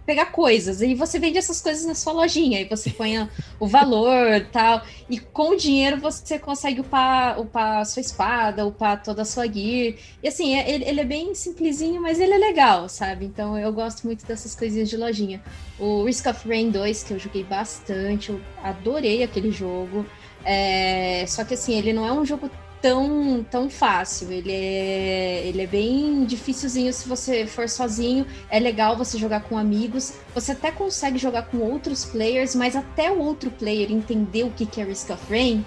pegar 0.05 0.27
coisas. 0.27 0.83
E 0.83 0.95
você 0.95 1.19
vende 1.19 1.39
essas 1.39 1.61
coisas 1.61 1.85
na 1.85 1.95
sua 1.95 2.13
lojinha. 2.13 2.61
E 2.61 2.65
você 2.65 2.91
põe 2.91 3.29
o 3.59 3.67
valor 3.67 4.47
tal. 4.53 4.83
E 5.09 5.19
com 5.19 5.51
o 5.51 5.57
dinheiro 5.57 5.99
você 6.01 6.39
consegue 6.39 6.81
upar, 6.81 7.41
upar 7.41 7.79
a 7.79 7.85
sua 7.85 8.01
espada, 8.01 8.67
upar 8.67 9.03
toda 9.03 9.23
a 9.23 9.25
sua 9.25 9.47
gear. 9.47 9.95
E 10.23 10.29
assim, 10.29 10.55
é, 10.57 10.71
ele, 10.71 10.85
ele, 10.85 11.01
é 11.01 11.05
bem 11.05 11.35
simplesinho, 11.35 12.01
mas 12.01 12.21
ele 12.21 12.35
é 12.35 12.39
legal, 12.39 12.89
sabe? 12.89 13.25
Então 13.25 13.59
eu 13.59 13.73
gosto 13.73 14.05
muito 14.05 14.27
dessas 14.27 14.55
coisinhas 14.55 14.89
de 14.89 14.97
lojinha. 14.97 15.43
O 15.79 16.05
Risk 16.05 16.27
of 16.27 16.49
Rain 16.49 16.71
2, 16.71 17.03
que 17.03 17.13
eu 17.13 17.19
joguei 17.19 17.45
bastante, 17.45 18.31
eu 18.31 18.41
adorei 18.63 19.23
aquele 19.23 19.51
jogo. 19.51 20.07
É... 20.45 21.25
Só 21.27 21.45
que 21.45 21.55
assim, 21.55 21.79
ele 21.79 21.93
não 21.93 22.07
é 22.07 22.13
um 22.13 22.25
jogo 22.25 22.51
tão, 22.83 23.47
tão 23.49 23.71
fácil. 23.71 24.31
Ele 24.33 24.53
é, 24.53 25.43
ele 25.47 25.63
é 25.63 25.67
bem 25.67 26.25
dificilzinho 26.25 26.93
se 26.93 27.09
você 27.09 27.47
for 27.47 27.69
sozinho. 27.69 28.27
É 28.51 28.59
legal 28.59 28.97
você 28.97 29.17
jogar 29.17 29.45
com 29.45 29.57
amigos. 29.57 30.15
Você 30.35 30.53
até 30.53 30.73
consegue 30.73 31.17
jogar 31.17 31.45
com 31.45 31.59
outros 31.59 32.05
players, 32.05 32.55
mas 32.57 32.75
até 32.75 33.11
o 33.11 33.19
outro 33.21 33.51
player 33.51 33.91
entender 33.91 34.43
o 34.43 34.51
que 34.51 34.81
é 34.81 34.85
Risk 34.85 35.11
of 35.11 35.23
Rain, 35.31 35.65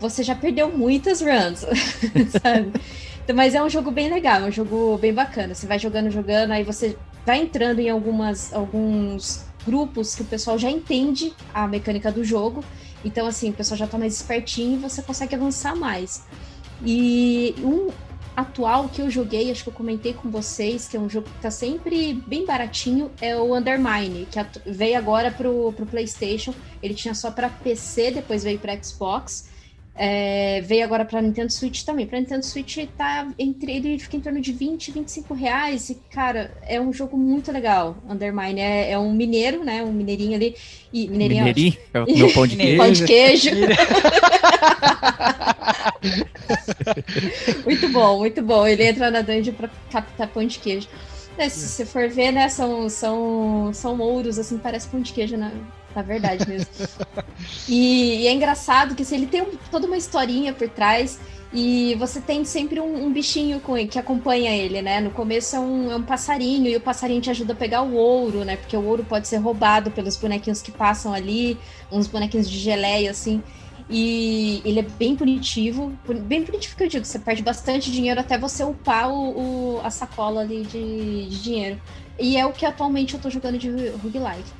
você 0.00 0.22
já 0.22 0.34
perdeu 0.34 0.76
muitas 0.76 1.20
runs, 1.20 1.60
sabe? 2.42 2.72
Então, 3.22 3.36
mas 3.36 3.54
é 3.54 3.62
um 3.62 3.68
jogo 3.68 3.90
bem 3.90 4.10
legal, 4.10 4.40
é 4.40 4.44
um 4.48 4.52
jogo 4.52 4.98
bem 4.98 5.12
bacana. 5.12 5.54
Você 5.54 5.66
vai 5.66 5.78
jogando, 5.78 6.10
jogando, 6.10 6.50
aí 6.50 6.64
você 6.64 6.96
vai 7.24 7.40
entrando 7.40 7.78
em 7.78 7.88
algumas, 7.88 8.52
alguns 8.52 9.44
grupos 9.64 10.14
que 10.14 10.22
o 10.22 10.26
pessoal 10.26 10.58
já 10.58 10.70
entende 10.70 11.32
a 11.52 11.66
mecânica 11.66 12.10
do 12.10 12.24
jogo. 12.24 12.62
Então, 13.04 13.26
assim, 13.26 13.50
o 13.50 13.52
pessoal 13.52 13.78
já 13.78 13.86
tá 13.86 13.98
mais 13.98 14.14
espertinho 14.14 14.74
e 14.74 14.76
você 14.78 15.02
consegue 15.02 15.34
avançar 15.34 15.74
mais. 15.76 16.24
E 16.84 17.54
um 17.58 17.90
atual 18.36 18.88
que 18.88 19.00
eu 19.00 19.10
joguei, 19.10 19.50
acho 19.50 19.62
que 19.62 19.68
eu 19.68 19.74
comentei 19.74 20.12
com 20.12 20.30
vocês, 20.30 20.88
que 20.88 20.96
é 20.96 21.00
um 21.00 21.08
jogo 21.08 21.28
que 21.28 21.40
tá 21.40 21.50
sempre 21.50 22.14
bem 22.26 22.44
baratinho, 22.44 23.10
é 23.20 23.36
o 23.36 23.56
Undermine, 23.56 24.26
que 24.26 24.38
veio 24.70 24.98
agora 24.98 25.30
pro, 25.30 25.72
pro 25.72 25.86
PlayStation. 25.86 26.52
Ele 26.82 26.94
tinha 26.94 27.14
só 27.14 27.30
para 27.30 27.48
PC, 27.48 28.10
depois 28.10 28.42
veio 28.42 28.58
para 28.58 28.80
Xbox. 28.82 29.48
É, 29.96 30.60
veio 30.62 30.82
agora 30.84 31.04
para 31.04 31.22
Nintendo 31.22 31.52
Switch 31.52 31.84
também. 31.84 32.04
Para 32.06 32.18
Nintendo 32.18 32.44
Switch 32.44 32.78
tá 32.96 33.28
entre 33.38 33.70
ele 33.72 33.96
fica 33.98 34.16
em 34.16 34.20
torno 34.20 34.40
de 34.40 34.52
20, 34.52 34.90
25 34.90 35.34
reais. 35.34 35.88
E, 35.90 35.94
cara, 36.10 36.52
é 36.62 36.80
um 36.80 36.92
jogo 36.92 37.16
muito 37.16 37.52
legal. 37.52 37.96
Undermine 38.08 38.60
é, 38.60 38.90
é 38.90 38.98
um 38.98 39.12
mineiro, 39.12 39.62
né? 39.64 39.84
Um 39.84 39.92
mineirinho 39.92 40.34
ali. 40.34 40.56
E, 40.92 41.06
mineirinho, 41.06 41.44
mineirinho? 41.44 41.76
É 41.92 42.00
o 42.00 42.06
meu 42.06 42.32
pão 42.32 42.46
de 42.46 42.56
queijo. 42.56 42.76
pão 42.82 42.92
de 42.92 43.04
queijo. 43.04 43.50
muito 47.64 47.88
bom, 47.90 48.18
muito 48.18 48.42
bom. 48.42 48.66
Ele 48.66 48.84
entra 48.84 49.12
na 49.12 49.22
dungeon 49.22 49.54
para 49.54 49.70
captar 49.90 50.28
pão 50.28 50.44
de 50.44 50.58
queijo. 50.58 50.88
É, 51.38 51.48
se 51.48 51.68
você 51.68 51.86
for 51.86 52.08
ver, 52.08 52.30
né, 52.32 52.48
são, 52.48 52.88
são, 52.88 53.72
são 53.72 53.98
ouros, 54.00 54.38
assim, 54.38 54.56
parece 54.56 54.86
pão 54.88 55.00
de 55.00 55.12
queijo, 55.12 55.36
né? 55.36 55.50
Na 55.94 56.02
verdade 56.02 56.48
mesmo. 56.48 56.68
e, 57.68 58.22
e, 58.22 58.26
é 58.26 58.32
engraçado 58.32 58.94
que 58.94 59.02
assim, 59.02 59.16
ele 59.16 59.26
tem 59.26 59.42
um, 59.42 59.56
toda 59.70 59.86
uma 59.86 59.96
historinha 59.96 60.52
por 60.52 60.68
trás. 60.68 61.18
E 61.56 61.94
você 62.00 62.20
tem 62.20 62.44
sempre 62.44 62.80
um, 62.80 63.06
um, 63.06 63.12
bichinho 63.12 63.62
ele, 63.68 63.86
que 63.86 63.96
acompanha 63.96 64.50
ele, 64.50 64.82
né? 64.82 65.00
No 65.00 65.10
começo 65.10 65.54
é 65.54 65.60
um, 65.60 65.92
é 65.92 65.94
um, 65.94 66.02
passarinho, 66.02 66.66
e 66.66 66.74
o 66.74 66.80
passarinho 66.80 67.20
te 67.20 67.30
ajuda 67.30 67.52
a 67.52 67.56
pegar 67.56 67.82
o 67.82 67.94
ouro, 67.94 68.44
né? 68.44 68.56
Porque 68.56 68.76
o 68.76 68.84
ouro 68.84 69.04
pode 69.04 69.28
ser 69.28 69.36
roubado 69.36 69.88
pelos 69.92 70.16
bonequinhos 70.16 70.60
que 70.60 70.72
passam 70.72 71.14
ali, 71.14 71.56
uns 71.92 72.08
bonequinhos 72.08 72.50
de 72.50 72.58
geleia, 72.58 73.12
assim. 73.12 73.40
E 73.88 74.62
ele 74.64 74.80
é 74.80 74.82
bem 74.82 75.14
punitivo. 75.14 75.92
Bem 76.22 76.42
punitivo 76.42 76.76
que 76.76 76.84
eu 76.84 76.88
digo, 76.88 77.04
você 77.04 77.18
perde 77.18 77.42
bastante 77.42 77.90
dinheiro 77.90 78.18
até 78.18 78.38
você 78.38 78.64
upar 78.64 79.10
o, 79.10 79.76
o 79.76 79.80
a 79.84 79.90
sacola 79.90 80.40
ali 80.40 80.62
de, 80.62 81.28
de, 81.28 81.42
dinheiro. 81.42 81.80
E 82.18 82.36
é 82.36 82.46
o 82.46 82.52
que 82.52 82.64
atualmente 82.64 83.14
eu 83.14 83.20
tô 83.20 83.28
jogando 83.28 83.58
de 83.58 83.68
roguelike. 84.02 84.50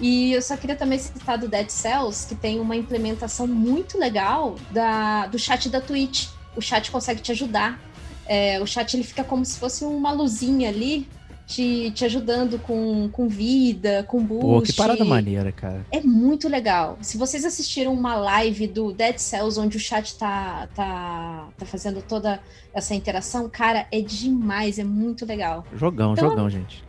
E 0.00 0.32
eu 0.32 0.40
só 0.40 0.56
queria 0.56 0.76
também 0.76 0.98
citar 0.98 1.36
do 1.36 1.46
Dead 1.46 1.68
Cells, 1.68 2.26
que 2.26 2.34
tem 2.34 2.58
uma 2.58 2.74
implementação 2.74 3.46
muito 3.46 3.98
legal 3.98 4.56
da, 4.70 5.26
do 5.26 5.38
chat 5.38 5.68
da 5.68 5.80
Twitch. 5.80 6.28
O 6.56 6.62
chat 6.62 6.90
consegue 6.90 7.20
te 7.20 7.30
ajudar. 7.32 7.78
É, 8.26 8.60
o 8.60 8.66
chat 8.66 8.94
ele 8.94 9.04
fica 9.04 9.22
como 9.22 9.44
se 9.44 9.58
fosse 9.58 9.84
uma 9.84 10.10
luzinha 10.12 10.70
ali, 10.70 11.06
te, 11.46 11.90
te 11.90 12.04
ajudando 12.06 12.58
com, 12.60 13.10
com 13.10 13.28
vida, 13.28 14.02
com 14.08 14.24
boost. 14.24 14.46
Pô, 14.46 14.62
que 14.62 14.72
parada 14.72 15.04
maneira, 15.04 15.52
cara. 15.52 15.84
É 15.92 16.00
muito 16.00 16.48
legal. 16.48 16.96
Se 17.02 17.18
vocês 17.18 17.44
assistiram 17.44 17.92
uma 17.92 18.14
live 18.14 18.68
do 18.68 18.92
Dead 18.92 19.18
Cells, 19.18 19.60
onde 19.60 19.76
o 19.76 19.80
chat 19.80 20.16
tá, 20.16 20.66
tá, 20.74 21.48
tá 21.58 21.66
fazendo 21.66 22.00
toda 22.00 22.40
essa 22.72 22.94
interação, 22.94 23.50
cara, 23.50 23.86
é 23.92 24.00
demais, 24.00 24.78
é 24.78 24.84
muito 24.84 25.26
legal. 25.26 25.66
Jogão, 25.74 26.14
então, 26.14 26.30
jogão, 26.30 26.48
gente. 26.48 26.82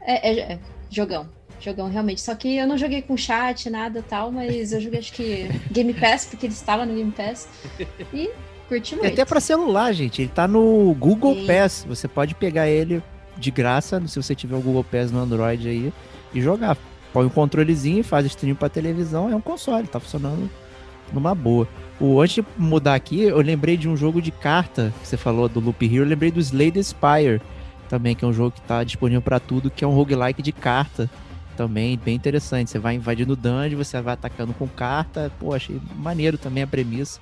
É, 0.00 0.30
é, 0.30 0.40
é 0.54 0.60
jogão 0.90 1.28
jogão 1.64 1.88
realmente. 1.88 2.20
Só 2.20 2.34
que 2.34 2.56
eu 2.56 2.66
não 2.66 2.76
joguei 2.76 3.02
com 3.02 3.16
chat, 3.16 3.68
nada 3.70 4.04
tal, 4.06 4.32
mas 4.32 4.72
eu 4.72 4.80
joguei 4.80 5.00
acho 5.00 5.12
que 5.12 5.48
Game 5.70 5.92
Pass, 5.94 6.26
porque 6.26 6.46
ele 6.46 6.52
estava 6.52 6.86
no 6.86 6.94
Game 6.94 7.12
Pass. 7.12 7.48
E 8.12 8.30
curti 8.68 8.94
muito. 8.94 9.08
E 9.08 9.12
até 9.12 9.24
para 9.24 9.40
celular, 9.40 9.92
gente. 9.92 10.22
Ele 10.22 10.30
tá 10.34 10.46
no 10.48 10.94
Google 10.98 11.34
Sim. 11.34 11.46
Pass. 11.46 11.84
Você 11.88 12.08
pode 12.08 12.34
pegar 12.34 12.68
ele 12.68 13.02
de 13.36 13.50
graça, 13.50 14.02
se 14.06 14.20
você 14.20 14.34
tiver 14.34 14.56
o 14.56 14.60
Google 14.60 14.84
Pass 14.84 15.10
no 15.10 15.18
Android 15.18 15.68
aí, 15.68 15.92
e 16.32 16.40
jogar. 16.40 16.76
Põe 17.12 17.26
um 17.26 17.30
controlezinho, 17.30 18.04
faz 18.04 18.24
stream 18.26 18.54
pra 18.54 18.68
televisão, 18.68 19.30
é 19.30 19.34
um 19.34 19.40
console, 19.40 19.86
tá 19.88 19.98
funcionando 19.98 20.48
numa 21.12 21.34
boa. 21.34 21.66
O, 21.98 22.20
antes 22.20 22.36
de 22.36 22.44
mudar 22.56 22.94
aqui, 22.94 23.22
eu 23.22 23.40
lembrei 23.40 23.76
de 23.76 23.88
um 23.88 23.96
jogo 23.96 24.22
de 24.22 24.30
carta 24.30 24.92
que 25.00 25.08
você 25.08 25.16
falou 25.16 25.48
do 25.48 25.58
Loop 25.58 25.84
Hero, 25.84 26.04
eu 26.04 26.08
lembrei 26.08 26.30
do 26.30 26.38
Slade 26.38 26.82
Spire 26.82 27.42
também, 27.88 28.14
que 28.14 28.24
é 28.24 28.28
um 28.28 28.32
jogo 28.32 28.52
que 28.52 28.60
tá 28.62 28.84
disponível 28.84 29.20
para 29.20 29.40
tudo, 29.40 29.70
que 29.70 29.84
é 29.84 29.88
um 29.88 29.92
roguelike 29.92 30.40
de 30.40 30.52
carta 30.52 31.10
também, 31.60 31.98
bem 31.98 32.14
interessante. 32.14 32.70
Você 32.70 32.78
vai 32.78 32.94
invadindo 32.94 33.36
dungeon, 33.36 33.76
você 33.76 34.00
vai 34.00 34.14
atacando 34.14 34.54
com 34.54 34.66
carta. 34.66 35.30
Pô, 35.38 35.52
achei 35.52 35.78
maneiro 35.94 36.38
também 36.38 36.62
a 36.62 36.66
premissa. 36.66 37.20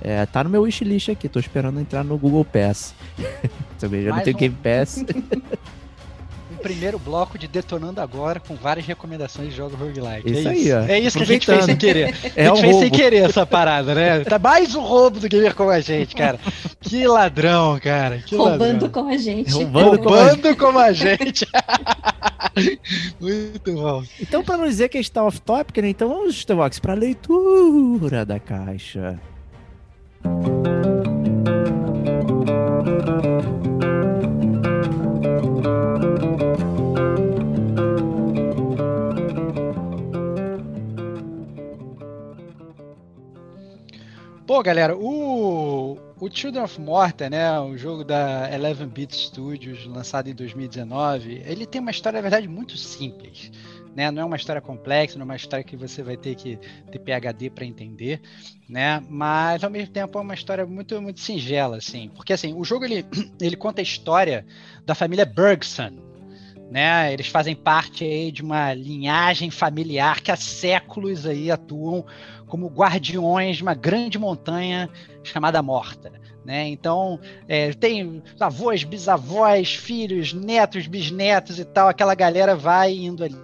É, 0.00 0.26
tá 0.26 0.42
no 0.42 0.50
meu 0.50 0.62
wishlist 0.62 1.10
aqui, 1.10 1.28
tô 1.28 1.38
esperando 1.38 1.78
entrar 1.78 2.02
no 2.02 2.18
Google 2.18 2.44
Pass. 2.44 2.92
também 3.78 4.02
já 4.02 4.10
Mais 4.10 4.18
não 4.18 4.24
tenho 4.24 4.36
um... 4.36 4.40
Game 4.40 4.56
Pass. 4.60 5.04
primeiro 6.68 6.98
bloco 6.98 7.38
de 7.38 7.48
Detonando 7.48 7.98
Agora 7.98 8.38
com 8.38 8.54
várias 8.54 8.84
recomendações 8.84 9.48
de 9.48 9.56
jogos 9.56 9.78
roguelike. 9.78 10.30
Isso 10.30 10.48
é 10.48 10.50
aí, 10.50 10.72
ó. 10.72 10.80
É 10.80 10.98
isso 10.98 11.16
que 11.16 11.24
a 11.24 11.26
gente 11.26 11.46
fez 11.46 11.64
sem 11.64 11.76
querer. 11.76 12.14
É 12.36 12.44
a 12.44 12.48
gente 12.48 12.58
um 12.58 12.60
fez 12.60 12.72
roubo. 12.72 12.80
sem 12.80 12.90
querer 12.90 13.16
essa 13.24 13.46
parada, 13.46 13.94
né? 13.94 14.20
Tá 14.20 14.38
mais 14.38 14.74
um 14.74 14.82
roubo 14.82 15.18
do 15.18 15.26
Gamer 15.28 15.54
com 15.54 15.70
a 15.70 15.80
gente, 15.80 16.14
cara. 16.14 16.38
Que 16.78 17.06
ladrão, 17.06 17.80
cara. 17.80 18.18
Que 18.18 18.36
Roubando 18.36 18.84
ladrão. 18.84 18.90
com 18.90 19.08
a 19.08 19.16
gente. 19.16 19.50
Roubando, 19.50 20.08
Roubando 20.08 20.56
com 20.56 20.78
a 20.78 20.92
gente. 20.92 21.46
Muito 23.18 23.72
bom. 23.72 24.04
Então, 24.20 24.44
para 24.44 24.58
não 24.58 24.66
dizer 24.68 24.90
que 24.90 24.98
a 24.98 25.00
gente 25.00 25.12
tá 25.12 25.24
off-topic, 25.24 25.78
né? 25.78 25.88
Então 25.88 26.06
vamos, 26.10 26.36
Stevox, 26.36 26.78
pra 26.78 26.92
leitura 26.92 28.26
da 28.26 28.38
caixa. 28.38 29.18
Pô, 44.48 44.62
galera, 44.62 44.96
o, 44.96 45.98
o 46.18 46.30
Children 46.32 46.64
of 46.64 46.80
Morta, 46.80 47.28
né, 47.28 47.60
o 47.60 47.76
jogo 47.76 48.02
da 48.02 48.48
11-Bit 48.50 49.14
Studios, 49.14 49.84
lançado 49.84 50.30
em 50.30 50.34
2019, 50.34 51.42
ele 51.44 51.66
tem 51.66 51.82
uma 51.82 51.90
história, 51.90 52.16
na 52.16 52.22
verdade, 52.22 52.48
muito 52.48 52.74
simples. 52.74 53.52
Né? 53.94 54.10
Não 54.10 54.22
é 54.22 54.24
uma 54.24 54.36
história 54.36 54.62
complexa, 54.62 55.18
não 55.18 55.24
é 55.24 55.26
uma 55.26 55.36
história 55.36 55.62
que 55.62 55.76
você 55.76 56.02
vai 56.02 56.16
ter 56.16 56.34
que 56.34 56.58
ter 56.90 56.98
PhD 56.98 57.50
para 57.50 57.66
entender, 57.66 58.22
né? 58.66 59.02
Mas 59.06 59.62
ao 59.62 59.68
mesmo 59.68 59.92
tempo 59.92 60.18
é 60.18 60.22
uma 60.22 60.32
história 60.32 60.64
muito 60.64 60.98
muito 61.02 61.20
singela, 61.20 61.76
assim, 61.76 62.08
porque 62.16 62.32
assim 62.32 62.54
o 62.54 62.64
jogo 62.64 62.86
ele, 62.86 63.04
ele 63.38 63.54
conta 63.56 63.82
a 63.82 63.84
história 63.84 64.46
da 64.86 64.94
família 64.94 65.26
Bergson, 65.26 66.07
né? 66.70 67.12
Eles 67.12 67.26
fazem 67.28 67.56
parte 67.56 68.04
aí 68.04 68.30
de 68.30 68.42
uma 68.42 68.74
linhagem 68.74 69.50
familiar 69.50 70.20
que 70.20 70.30
há 70.30 70.36
séculos 70.36 71.26
aí 71.26 71.50
atuam 71.50 72.04
como 72.46 72.68
guardiões 72.68 73.56
de 73.56 73.62
uma 73.62 73.74
grande 73.74 74.18
montanha 74.18 74.88
chamada 75.22 75.62
Morta. 75.62 76.12
Né? 76.44 76.66
Então, 76.68 77.20
é, 77.46 77.72
tem 77.74 78.22
avós, 78.40 78.82
bisavós, 78.82 79.74
filhos, 79.74 80.32
netos, 80.32 80.86
bisnetos 80.86 81.58
e 81.58 81.64
tal. 81.64 81.88
Aquela 81.88 82.14
galera 82.14 82.56
vai 82.56 82.94
indo 82.94 83.22
ali 83.22 83.36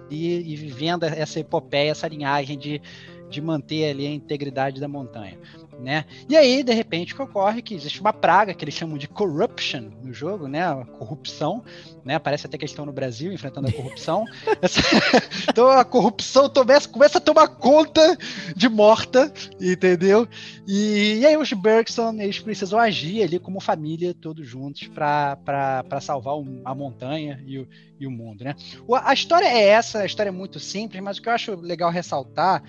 e 0.51 0.55
vivendo 0.55 1.03
essa 1.03 1.39
epopeia, 1.39 1.91
essa 1.91 2.07
linhagem 2.07 2.57
de, 2.57 2.81
de 3.29 3.41
manter 3.41 3.91
ali 3.91 4.07
a 4.07 4.11
integridade 4.11 4.81
da 4.81 4.87
montanha. 4.87 5.37
Né? 5.79 6.05
E 6.29 6.35
aí, 6.35 6.63
de 6.63 6.73
repente, 6.73 7.13
o 7.13 7.15
que 7.15 7.21
ocorre 7.21 7.59
é 7.59 7.61
que 7.61 7.73
existe 7.73 7.99
uma 7.99 8.13
praga 8.13 8.53
que 8.53 8.63
eles 8.63 8.73
chamam 8.73 8.97
de 8.97 9.07
corruption 9.07 9.89
no 10.01 10.13
jogo, 10.13 10.47
né? 10.47 10.65
A 10.65 10.85
corrupção, 10.85 11.63
né? 12.03 12.17
Parece 12.19 12.45
até 12.45 12.57
que 12.57 12.63
eles 12.63 12.71
estão 12.71 12.85
no 12.85 12.93
Brasil 12.93 13.31
enfrentando 13.31 13.67
a 13.67 13.71
corrupção. 13.71 14.25
Essa... 14.61 14.81
então 15.49 15.69
a 15.69 15.83
corrupção 15.83 16.49
começa, 16.49 16.87
começa 16.87 17.17
a 17.17 17.21
tomar 17.21 17.47
conta 17.47 18.17
de 18.55 18.69
morta, 18.69 19.31
entendeu? 19.59 20.27
E, 20.67 21.19
e 21.19 21.25
aí 21.25 21.37
os 21.37 21.51
Bergson, 21.53 22.13
eles 22.19 22.39
precisam 22.39 22.79
agir 22.79 23.23
ali 23.23 23.39
como 23.39 23.59
família, 23.59 24.13
todos 24.13 24.47
juntos, 24.47 24.87
para 24.87 25.99
salvar 26.01 26.35
a 26.63 26.75
montanha 26.75 27.41
e 27.45 27.59
o, 27.59 27.67
e 27.99 28.07
o 28.07 28.11
mundo, 28.11 28.43
né? 28.43 28.55
A 29.03 29.13
história 29.13 29.45
é 29.45 29.69
essa, 29.69 29.99
a 29.99 30.05
história 30.05 30.29
é 30.29 30.33
muito 30.33 30.59
simples, 30.59 31.01
mas 31.01 31.17
o 31.17 31.21
que 31.21 31.29
eu 31.29 31.33
acho 31.33 31.55
legal 31.55 31.91
ressaltar 31.91 32.63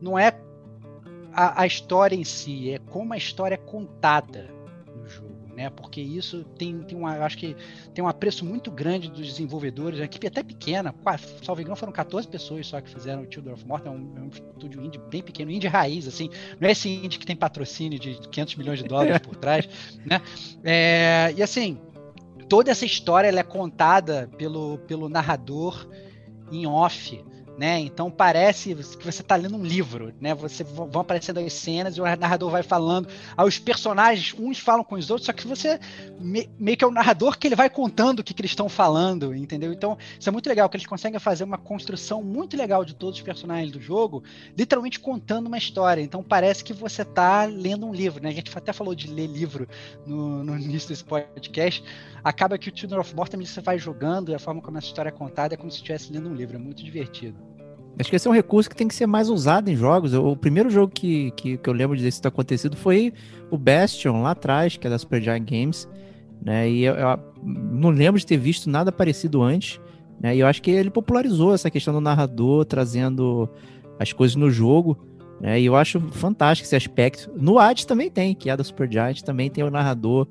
não 0.00 0.18
é 0.18 0.30
a, 1.32 1.62
a 1.62 1.66
história 1.66 2.16
em 2.16 2.24
si, 2.24 2.70
é 2.70 2.78
como 2.78 3.12
a 3.12 3.16
história 3.16 3.54
é 3.54 3.58
contada 3.58 4.48
no 4.94 5.08
jogo. 5.08 5.40
Né, 5.54 5.68
porque 5.68 6.00
isso 6.00 6.44
tem, 6.56 6.78
tem 6.84 6.96
uma, 6.96 7.18
acho 7.18 7.36
que 7.36 7.54
tem 7.92 8.02
um 8.02 8.08
apreço 8.08 8.46
muito 8.46 8.70
grande 8.70 9.10
dos 9.10 9.26
desenvolvedores, 9.26 10.00
a 10.00 10.04
equipe 10.04 10.26
até 10.26 10.42
pequena, 10.42 10.94
salvo 11.44 11.60
engano, 11.60 11.76
foram 11.76 11.92
14 11.92 12.26
pessoas 12.28 12.66
só 12.68 12.80
que 12.80 12.88
fizeram 12.88 13.22
o 13.22 13.26
Children 13.30 13.54
of 13.54 13.66
Morta, 13.66 13.88
é 13.88 13.92
um, 13.92 14.14
é 14.16 14.20
um 14.20 14.28
estúdio 14.28 14.82
indie 14.82 14.98
bem 15.10 15.22
pequeno, 15.22 15.50
indie 15.50 15.66
raiz, 15.66 16.06
assim, 16.06 16.30
não 16.58 16.68
é 16.68 16.72
esse 16.72 16.88
indie 16.88 17.18
que 17.18 17.26
tem 17.26 17.36
patrocínio 17.36 17.98
de 17.98 18.18
500 18.30 18.54
milhões 18.56 18.78
de 18.78 18.84
dólares 18.86 19.18
por 19.18 19.36
trás, 19.36 19.68
né, 20.06 20.22
é, 20.64 21.34
e 21.36 21.42
assim, 21.42 21.78
toda 22.48 22.70
essa 22.70 22.86
história 22.86 23.28
ela 23.28 23.40
é 23.40 23.44
contada 23.44 24.30
pelo, 24.38 24.78
pelo 24.78 25.08
narrador 25.08 25.86
em 26.50 26.66
off, 26.66 27.22
né? 27.60 27.78
Então 27.78 28.10
parece 28.10 28.74
que 28.74 29.04
você 29.04 29.20
está 29.20 29.36
lendo 29.36 29.54
um 29.54 29.62
livro, 29.62 30.14
né? 30.18 30.34
Você 30.34 30.64
vão 30.64 31.02
aparecendo 31.02 31.40
as 31.40 31.52
cenas 31.52 31.94
e 31.94 32.00
o 32.00 32.04
narrador 32.16 32.50
vai 32.50 32.62
falando, 32.62 33.06
aí 33.36 33.46
os 33.46 33.58
personagens 33.58 34.34
uns 34.40 34.58
falam 34.58 34.82
com 34.82 34.94
os 34.94 35.10
outros, 35.10 35.26
só 35.26 35.32
que 35.34 35.46
você 35.46 35.78
meio 36.18 36.76
que 36.78 36.82
é 36.82 36.86
o 36.86 36.90
narrador 36.90 37.38
que 37.38 37.46
ele 37.46 37.54
vai 37.54 37.68
contando 37.68 38.20
o 38.20 38.24
que, 38.24 38.32
que 38.32 38.40
eles 38.40 38.52
estão 38.52 38.66
falando, 38.66 39.34
entendeu? 39.34 39.74
Então 39.74 39.98
isso 40.18 40.26
é 40.26 40.32
muito 40.32 40.48
legal 40.48 40.70
que 40.70 40.78
eles 40.78 40.86
conseguem 40.86 41.20
fazer 41.20 41.44
uma 41.44 41.58
construção 41.58 42.22
muito 42.22 42.56
legal 42.56 42.82
de 42.82 42.94
todos 42.94 43.18
os 43.18 43.22
personagens 43.22 43.70
do 43.70 43.78
jogo, 43.78 44.24
literalmente 44.56 44.98
contando 44.98 45.48
uma 45.48 45.58
história. 45.58 46.00
Então 46.00 46.22
parece 46.22 46.64
que 46.64 46.72
você 46.72 47.02
está 47.02 47.44
lendo 47.44 47.86
um 47.86 47.92
livro, 47.92 48.22
né? 48.22 48.30
A 48.30 48.32
gente 48.32 48.50
até 48.56 48.72
falou 48.72 48.94
de 48.94 49.06
ler 49.06 49.26
livro 49.26 49.68
no, 50.06 50.42
no 50.42 50.58
início 50.58 50.88
desse 50.88 51.04
podcast. 51.04 51.84
Acaba 52.24 52.56
que 52.56 52.70
o 52.70 52.72
Children 52.74 53.00
of 53.00 53.14
Morta 53.14 53.36
você 53.36 53.60
vai 53.60 53.78
jogando 53.78 54.30
e 54.30 54.34
a 54.34 54.38
forma 54.38 54.62
como 54.62 54.78
essa 54.78 54.86
história 54.86 55.10
é 55.10 55.12
contada 55.12 55.52
é 55.52 55.58
como 55.58 55.70
se 55.70 55.76
estivesse 55.76 56.10
lendo 56.10 56.30
um 56.30 56.34
livro, 56.34 56.56
é 56.56 56.58
muito 56.58 56.82
divertido. 56.82 57.49
Acho 57.98 58.08
que 58.08 58.16
esse 58.16 58.26
é 58.26 58.30
um 58.30 58.34
recurso 58.34 58.70
que 58.70 58.76
tem 58.76 58.88
que 58.88 58.94
ser 58.94 59.06
mais 59.06 59.28
usado 59.28 59.68
em 59.68 59.76
jogos. 59.76 60.14
O 60.14 60.34
primeiro 60.34 60.70
jogo 60.70 60.92
que, 60.92 61.30
que, 61.32 61.58
que 61.58 61.68
eu 61.68 61.74
lembro 61.74 61.96
de 61.96 62.20
ter 62.20 62.28
acontecido 62.28 62.76
foi 62.76 63.12
o 63.50 63.58
Bastion, 63.58 64.22
lá 64.22 64.30
atrás, 64.30 64.76
que 64.76 64.86
é 64.86 64.90
da 64.90 64.98
Supergiant 64.98 65.44
Games. 65.44 65.86
Né? 66.42 66.70
E 66.70 66.84
eu, 66.84 66.94
eu, 66.94 67.18
não 67.42 67.90
lembro 67.90 68.18
de 68.18 68.26
ter 68.26 68.38
visto 68.38 68.70
nada 68.70 68.90
parecido 68.90 69.42
antes. 69.42 69.78
Né? 70.20 70.36
E 70.36 70.40
eu 70.40 70.46
acho 70.46 70.62
que 70.62 70.70
ele 70.70 70.90
popularizou 70.90 71.52
essa 71.52 71.70
questão 71.70 71.92
do 71.92 72.00
narrador, 72.00 72.64
trazendo 72.64 73.48
as 73.98 74.12
coisas 74.12 74.34
no 74.34 74.50
jogo. 74.50 74.98
Né? 75.40 75.60
E 75.60 75.66
eu 75.66 75.76
acho 75.76 76.00
fantástico 76.12 76.66
esse 76.66 76.76
aspecto. 76.76 77.30
No 77.36 77.58
Hades 77.58 77.84
também 77.84 78.10
tem, 78.10 78.34
que 78.34 78.48
é 78.48 78.56
da 78.56 78.64
Supergiant, 78.64 79.20
também 79.22 79.50
tem 79.50 79.62
o 79.62 79.70
narrador 79.70 80.26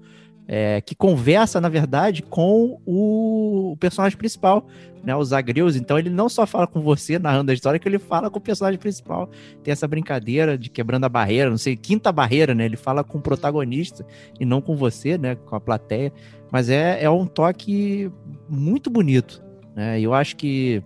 é, 0.52 0.82
que 0.82 0.96
conversa, 0.96 1.62
na 1.62 1.70
verdade, 1.70 2.24
com 2.24 2.82
o, 2.84 3.78
personagem 3.80 4.18
principal, 4.18 4.66
né, 5.04 5.16
o 5.16 5.24
Zagreus. 5.24 5.76
Então 5.76 6.00
ele 6.00 6.10
não 6.10 6.28
só 6.28 6.48
fala 6.48 6.66
com 6.66 6.82
você 6.82 7.20
narrando 7.20 7.52
a 7.52 7.54
história, 7.54 7.80
que 7.80 7.88
ele 7.88 8.00
fala 8.00 8.32
com 8.32 8.40
o 8.40 8.42
personagem 8.42 8.80
principal. 8.80 9.30
Tem 9.64 9.72
essa 9.72 9.88
brincadeira 9.88 10.58
de 10.58 10.68
quebrando 10.68 11.04
a 11.04 11.10
barreira, 11.10 11.52
não 11.52 11.58
sei, 11.58 11.78
quinta 11.78 12.12
barreira, 12.12 12.56
né? 12.56 12.66
Ele 12.66 12.76
fala 12.76 13.04
com 13.04 13.20
o 13.20 13.22
protagonista 13.22 14.04
e 14.40 14.44
não 14.44 14.60
com 14.60 14.76
você, 14.76 15.20
né? 15.20 15.36
Com 15.36 15.56
a 15.56 15.60
plateia. 15.60 16.12
Mas 16.52 16.68
é, 16.68 17.04
é 17.04 17.10
um 17.12 17.28
toque 17.28 18.12
muito 18.50 18.90
bonito, 18.90 19.44
né? 19.76 20.02
Eu 20.02 20.16
acho 20.16 20.36
que 20.36 20.82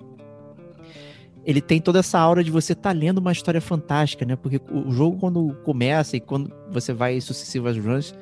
ele 1.46 1.62
tem 1.62 1.80
toda 1.80 2.00
essa 2.00 2.20
aura 2.20 2.44
de 2.44 2.52
você 2.52 2.74
estar 2.74 2.94
tá 2.94 3.00
lendo 3.00 3.20
uma 3.20 3.32
história 3.32 3.62
fantástica, 3.62 4.26
né? 4.26 4.36
Porque 4.36 4.60
o 4.70 4.92
jogo, 4.92 5.18
quando 5.20 5.56
começa 5.64 6.18
e 6.18 6.20
quando 6.20 6.52
você 6.70 6.92
vai 6.92 7.22
sucessivas 7.22 7.78
runs, 7.78 8.14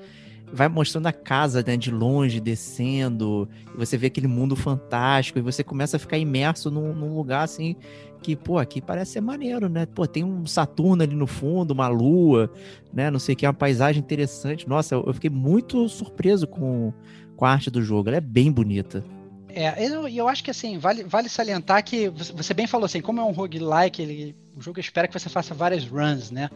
vai 0.53 0.67
mostrando 0.67 1.07
a 1.07 1.13
casa 1.13 1.63
né, 1.65 1.77
de 1.77 1.91
longe, 1.91 2.39
descendo, 2.39 3.47
você 3.75 3.97
vê 3.97 4.07
aquele 4.07 4.27
mundo 4.27 4.55
fantástico, 4.55 5.39
e 5.39 5.41
você 5.41 5.63
começa 5.63 5.97
a 5.97 5.99
ficar 5.99 6.17
imerso 6.17 6.69
num, 6.69 6.93
num, 6.93 7.15
lugar 7.15 7.43
assim 7.43 7.75
que, 8.21 8.35
pô, 8.35 8.59
aqui 8.59 8.79
parece 8.79 9.13
ser 9.13 9.21
maneiro, 9.21 9.67
né? 9.67 9.87
Pô, 9.87 10.05
tem 10.05 10.23
um 10.23 10.45
Saturno 10.45 11.01
ali 11.01 11.15
no 11.15 11.25
fundo, 11.25 11.71
uma 11.71 11.87
lua, 11.87 12.51
né? 12.93 13.09
Não 13.09 13.17
sei 13.17 13.33
o 13.33 13.35
que, 13.35 13.47
uma 13.47 13.53
paisagem 13.53 13.99
interessante. 13.99 14.69
Nossa, 14.69 14.93
eu, 14.93 15.03
eu 15.07 15.13
fiquei 15.13 15.29
muito 15.29 15.89
surpreso 15.89 16.45
com, 16.45 16.93
com 17.35 17.45
a 17.45 17.51
arte 17.51 17.71
do 17.71 17.81
jogo, 17.81 18.09
ela 18.09 18.17
é 18.17 18.21
bem 18.21 18.51
bonita. 18.51 19.03
É, 19.49 19.85
eu, 19.85 20.07
eu 20.07 20.27
acho 20.27 20.43
que 20.43 20.51
assim, 20.51 20.77
vale, 20.77 21.03
vale 21.03 21.27
salientar 21.27 21.83
que 21.83 22.09
você 22.09 22.53
bem 22.53 22.67
falou 22.67 22.85
assim, 22.85 23.01
como 23.01 23.19
é 23.19 23.23
um 23.23 23.31
roguelike, 23.31 24.01
ele, 24.01 24.35
o 24.55 24.61
jogo 24.61 24.79
espera 24.79 25.07
que 25.07 25.19
você 25.19 25.27
faça 25.27 25.53
várias 25.53 25.85
runs, 25.85 26.31
né? 26.31 26.49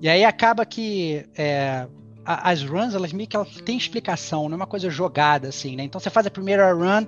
E 0.00 0.08
aí 0.08 0.24
acaba 0.24 0.64
que 0.64 1.26
é, 1.36 1.86
as 2.34 2.62
runs, 2.62 2.94
elas 2.94 3.12
meio 3.12 3.28
que 3.28 3.36
elas 3.36 3.48
têm 3.64 3.76
explicação, 3.76 4.48
não 4.48 4.54
é 4.54 4.56
uma 4.56 4.66
coisa 4.66 4.88
jogada 4.90 5.48
assim, 5.48 5.76
né? 5.76 5.84
Então 5.84 6.00
você 6.00 6.10
faz 6.10 6.26
a 6.26 6.30
primeira 6.30 6.72
run, 6.72 7.06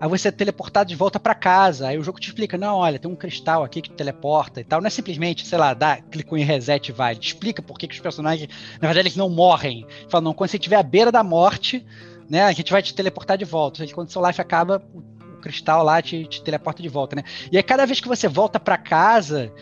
aí 0.00 0.08
você 0.08 0.28
é 0.28 0.30
teleportado 0.30 0.88
de 0.88 0.96
volta 0.96 1.18
para 1.18 1.34
casa, 1.34 1.88
aí 1.88 1.98
o 1.98 2.02
jogo 2.02 2.20
te 2.20 2.28
explica, 2.28 2.58
não, 2.58 2.76
olha, 2.76 2.98
tem 2.98 3.10
um 3.10 3.16
cristal 3.16 3.64
aqui 3.64 3.80
que 3.80 3.90
te 3.90 3.96
teleporta 3.96 4.60
e 4.60 4.64
tal, 4.64 4.80
não 4.80 4.86
é 4.86 4.90
simplesmente, 4.90 5.46
sei 5.46 5.58
lá, 5.58 5.74
dá, 5.74 5.96
clicou 5.96 6.36
em 6.36 6.44
reset 6.44 6.88
e 6.88 6.92
vai, 6.92 7.14
ele 7.14 7.20
explica 7.20 7.62
por 7.62 7.78
que, 7.78 7.88
que 7.88 7.94
os 7.94 8.00
personagens, 8.00 8.48
na 8.80 8.88
verdade, 8.88 9.08
eles 9.08 9.16
não 9.16 9.28
morrem. 9.28 9.86
Fala, 10.08 10.22
não, 10.22 10.34
quando 10.34 10.50
você 10.50 10.56
estiver 10.56 10.76
à 10.76 10.82
beira 10.82 11.10
da 11.10 11.22
morte, 11.22 11.84
né, 12.28 12.44
a 12.44 12.52
gente 12.52 12.70
vai 12.70 12.82
te 12.82 12.94
teleportar 12.94 13.38
de 13.38 13.44
volta. 13.44 13.86
Quando 13.88 14.10
seu 14.10 14.24
life 14.26 14.40
acaba, 14.40 14.82
o, 14.92 14.98
o 14.98 15.40
cristal 15.40 15.82
lá 15.82 16.02
te, 16.02 16.26
te 16.26 16.42
teleporta 16.42 16.82
de 16.82 16.88
volta, 16.88 17.16
né? 17.16 17.22
E 17.50 17.56
aí 17.56 17.62
cada 17.62 17.86
vez 17.86 18.00
que 18.00 18.08
você 18.08 18.28
volta 18.28 18.60
para 18.60 18.76
casa, 18.76 19.52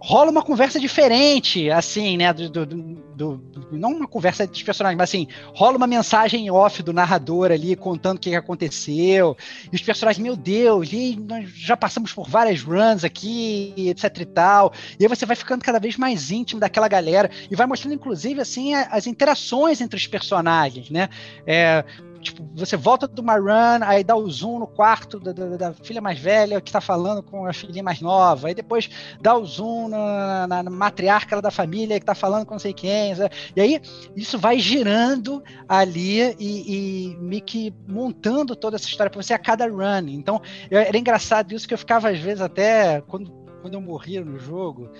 rola 0.00 0.30
uma 0.30 0.42
conversa 0.42 0.78
diferente, 0.78 1.70
assim, 1.70 2.16
né? 2.16 2.32
Do, 2.32 2.48
do, 2.48 2.66
do, 2.66 3.42
não 3.72 3.90
uma 3.92 4.06
conversa 4.06 4.46
dos 4.46 4.62
personagens, 4.62 4.96
mas 4.96 5.10
assim, 5.10 5.26
rola 5.54 5.76
uma 5.76 5.86
mensagem 5.86 6.50
off 6.50 6.82
do 6.82 6.92
narrador 6.92 7.50
ali 7.50 7.74
contando 7.74 8.16
o 8.16 8.20
que 8.20 8.34
aconteceu. 8.34 9.36
E 9.72 9.74
os 9.74 9.82
personagens, 9.82 10.22
meu 10.22 10.36
Deus, 10.36 10.92
e 10.92 11.16
nós 11.16 11.48
já 11.50 11.76
passamos 11.76 12.12
por 12.12 12.28
várias 12.28 12.62
runs 12.62 13.04
aqui, 13.04 13.74
etc 13.76 14.20
e 14.20 14.24
tal. 14.26 14.72
E 14.98 15.04
aí 15.04 15.08
você 15.08 15.24
vai 15.24 15.36
ficando 15.36 15.64
cada 15.64 15.78
vez 15.78 15.96
mais 15.96 16.30
íntimo 16.30 16.60
daquela 16.60 16.88
galera 16.88 17.30
e 17.50 17.56
vai 17.56 17.66
mostrando, 17.66 17.94
inclusive, 17.94 18.40
assim, 18.40 18.74
as 18.74 19.06
interações 19.06 19.80
entre 19.80 19.96
os 19.96 20.06
personagens, 20.06 20.90
né? 20.90 21.08
É, 21.46 21.84
tipo, 22.26 22.48
você 22.54 22.76
volta 22.76 23.08
de 23.08 23.20
uma 23.20 23.36
run, 23.36 23.82
aí 23.82 24.04
dá 24.04 24.14
o 24.14 24.30
zoom 24.30 24.58
no 24.58 24.66
quarto 24.66 25.18
da, 25.18 25.32
da, 25.32 25.56
da, 25.56 25.72
filha 25.72 26.00
mais 26.00 26.18
velha 26.18 26.60
que 26.60 26.72
tá 26.72 26.80
falando 26.80 27.22
com 27.22 27.46
a 27.46 27.52
filhinha 27.52 27.82
mais 27.82 28.00
nova, 28.00 28.48
aí 28.48 28.54
depois 28.54 28.88
dá 29.20 29.36
o 29.36 29.44
zoom 29.44 29.88
na, 29.88 30.46
na, 30.46 30.62
na 30.62 30.70
matriarca 30.70 31.40
da 31.40 31.50
família 31.50 31.98
que 31.98 32.06
tá 32.06 32.14
falando 32.14 32.44
com 32.44 32.54
não 32.54 32.58
sei 32.58 32.72
quem, 32.72 33.14
e 33.54 33.60
aí 33.60 33.80
isso 34.16 34.38
vai 34.38 34.58
girando 34.58 35.42
ali 35.68 36.34
e, 36.38 37.12
e 37.12 37.16
meio 37.18 37.42
que 37.42 37.72
montando 37.86 38.56
toda 38.56 38.76
essa 38.76 38.88
história 38.88 39.10
pra 39.10 39.22
você 39.22 39.32
a 39.32 39.38
cada 39.38 39.66
run. 39.68 40.08
Então, 40.08 40.40
era 40.70 40.96
engraçado 40.96 41.52
isso 41.52 41.66
que 41.66 41.74
eu 41.74 41.78
ficava 41.78 42.10
às 42.10 42.18
vezes 42.18 42.40
até 42.40 43.00
quando, 43.02 43.30
quando 43.62 43.74
eu 43.74 43.80
morria 43.80 44.24
no 44.24 44.38
jogo 44.38 44.90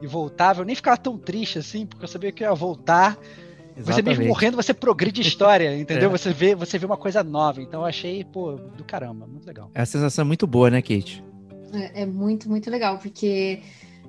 e 0.00 0.06
voltava, 0.06 0.60
eu 0.60 0.64
nem 0.64 0.76
ficava 0.76 0.96
tão 0.96 1.18
triste 1.18 1.58
assim, 1.58 1.86
porque 1.86 2.04
eu 2.04 2.08
sabia 2.08 2.32
que 2.32 2.44
eu 2.44 2.48
ia 2.48 2.54
voltar 2.54 3.18
Exatamente. 3.76 3.84
Você 3.84 4.02
mesmo 4.02 4.26
morrendo, 4.26 4.56
você 4.56 4.72
progride 4.72 5.20
história, 5.20 5.76
entendeu? 5.78 6.08
é. 6.08 6.12
Você 6.12 6.32
vê, 6.32 6.54
você 6.54 6.78
vê 6.78 6.86
uma 6.86 6.96
coisa 6.96 7.22
nova. 7.22 7.60
Então 7.60 7.80
eu 7.80 7.86
achei, 7.86 8.24
pô, 8.24 8.52
do 8.52 8.84
caramba, 8.84 9.26
muito 9.26 9.46
legal. 9.46 9.70
É 9.74 9.80
uma 9.80 9.86
sensação 9.86 10.24
muito 10.24 10.46
boa, 10.46 10.70
né, 10.70 10.80
Kate? 10.80 11.22
É, 11.72 12.02
é 12.02 12.06
muito, 12.06 12.48
muito 12.48 12.70
legal, 12.70 12.98
porque 12.98 13.60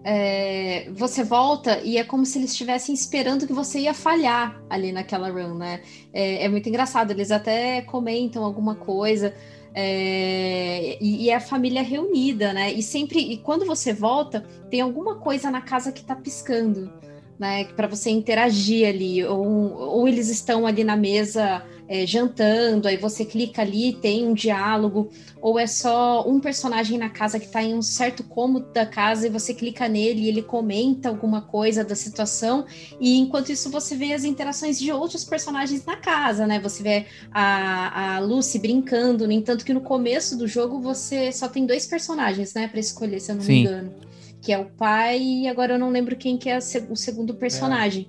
é, 0.03 0.89
você 0.93 1.23
volta 1.23 1.81
e 1.81 1.97
é 1.97 2.03
como 2.03 2.25
se 2.25 2.39
eles 2.39 2.51
estivessem 2.51 2.95
esperando 2.95 3.45
que 3.45 3.51
você 3.51 3.79
ia 3.81 3.93
falhar 3.93 4.61
ali 4.69 4.93
naquela 4.93 5.29
run, 5.29 5.55
né? 5.55 5.81
É, 6.13 6.45
é 6.45 6.49
muito 6.49 6.69
engraçado, 6.69 7.11
eles 7.11 7.29
até 7.29 7.81
comentam 7.81 8.43
alguma 8.43 8.75
coisa. 8.75 9.33
É, 9.73 10.97
e, 10.99 11.25
e, 11.25 11.29
é 11.29 11.35
a 11.35 11.39
família 11.39 11.83
reunida, 11.83 12.51
né? 12.51 12.71
E 12.71 12.81
sempre, 12.81 13.19
e 13.19 13.37
quando 13.37 13.65
você 13.65 13.93
volta, 13.93 14.41
tem 14.71 14.81
alguma 14.81 15.15
coisa 15.15 15.51
na 15.51 15.61
casa 15.61 15.91
que 15.91 16.03
tá 16.03 16.15
piscando 16.15 16.91
né, 17.39 17.65
para 17.65 17.87
você 17.87 18.09
interagir 18.09 18.87
ali, 18.87 19.23
ou, 19.23 19.73
ou 19.73 20.07
eles 20.07 20.29
estão 20.29 20.65
ali 20.65 20.83
na 20.83 20.95
mesa 20.95 21.63
é, 21.87 22.05
jantando, 22.05 22.87
aí 22.87 22.97
você 22.97 23.23
clica 23.23 23.61
ali, 23.61 23.93
tem 23.93 24.27
um 24.27 24.33
diálogo, 24.33 25.09
ou 25.41 25.57
é 25.57 25.67
só 25.67 26.27
um 26.27 26.39
personagem 26.39 26.97
na 26.97 27.09
casa 27.09 27.39
que 27.39 27.45
está 27.45 27.61
em 27.61 27.73
um 27.73 27.81
certo 27.81 28.23
cômodo 28.23 28.71
da 28.73 28.85
casa 28.85 29.27
e 29.27 29.29
você 29.29 29.53
clica 29.53 29.87
nele 29.87 30.21
e 30.21 30.27
ele 30.27 30.41
comenta 30.41 31.09
alguma 31.09 31.41
coisa 31.41 31.83
da 31.83 31.95
situação, 31.95 32.65
e 32.99 33.17
enquanto 33.17 33.51
isso 33.51 33.69
você 33.69 33.95
vê 33.95 34.13
as 34.13 34.23
interações 34.23 34.79
de 34.79 34.91
outros 34.91 35.23
personagens 35.23 35.85
na 35.85 35.95
casa, 35.95 36.45
né? 36.45 36.59
Você 36.59 36.83
vê 36.83 37.05
a, 37.31 38.15
a 38.15 38.19
Lucy 38.19 38.59
brincando, 38.59 39.25
no 39.25 39.31
entanto 39.31 39.63
que 39.63 39.73
no 39.73 39.81
começo 39.81 40.35
do 40.37 40.47
jogo 40.47 40.81
você 40.81 41.31
só 41.31 41.47
tem 41.47 41.65
dois 41.65 41.85
personagens, 41.85 42.53
né, 42.53 42.67
para 42.67 42.79
escolher, 42.79 43.19
se 43.19 43.31
eu 43.31 43.35
não 43.35 43.43
Sim. 43.43 43.53
me 43.53 43.59
engano 43.61 44.07
que 44.47 44.53
é 44.53 44.57
o 44.57 44.63
pai, 44.63 45.19
e 45.21 45.47
agora 45.49 45.73
eu 45.73 45.77
não 45.79 45.89
lembro 45.89 46.15
quem 46.15 46.37
que 46.37 46.49
é 46.49 46.57
o 46.57 46.95
segundo 46.95 47.33
personagem. 47.33 48.07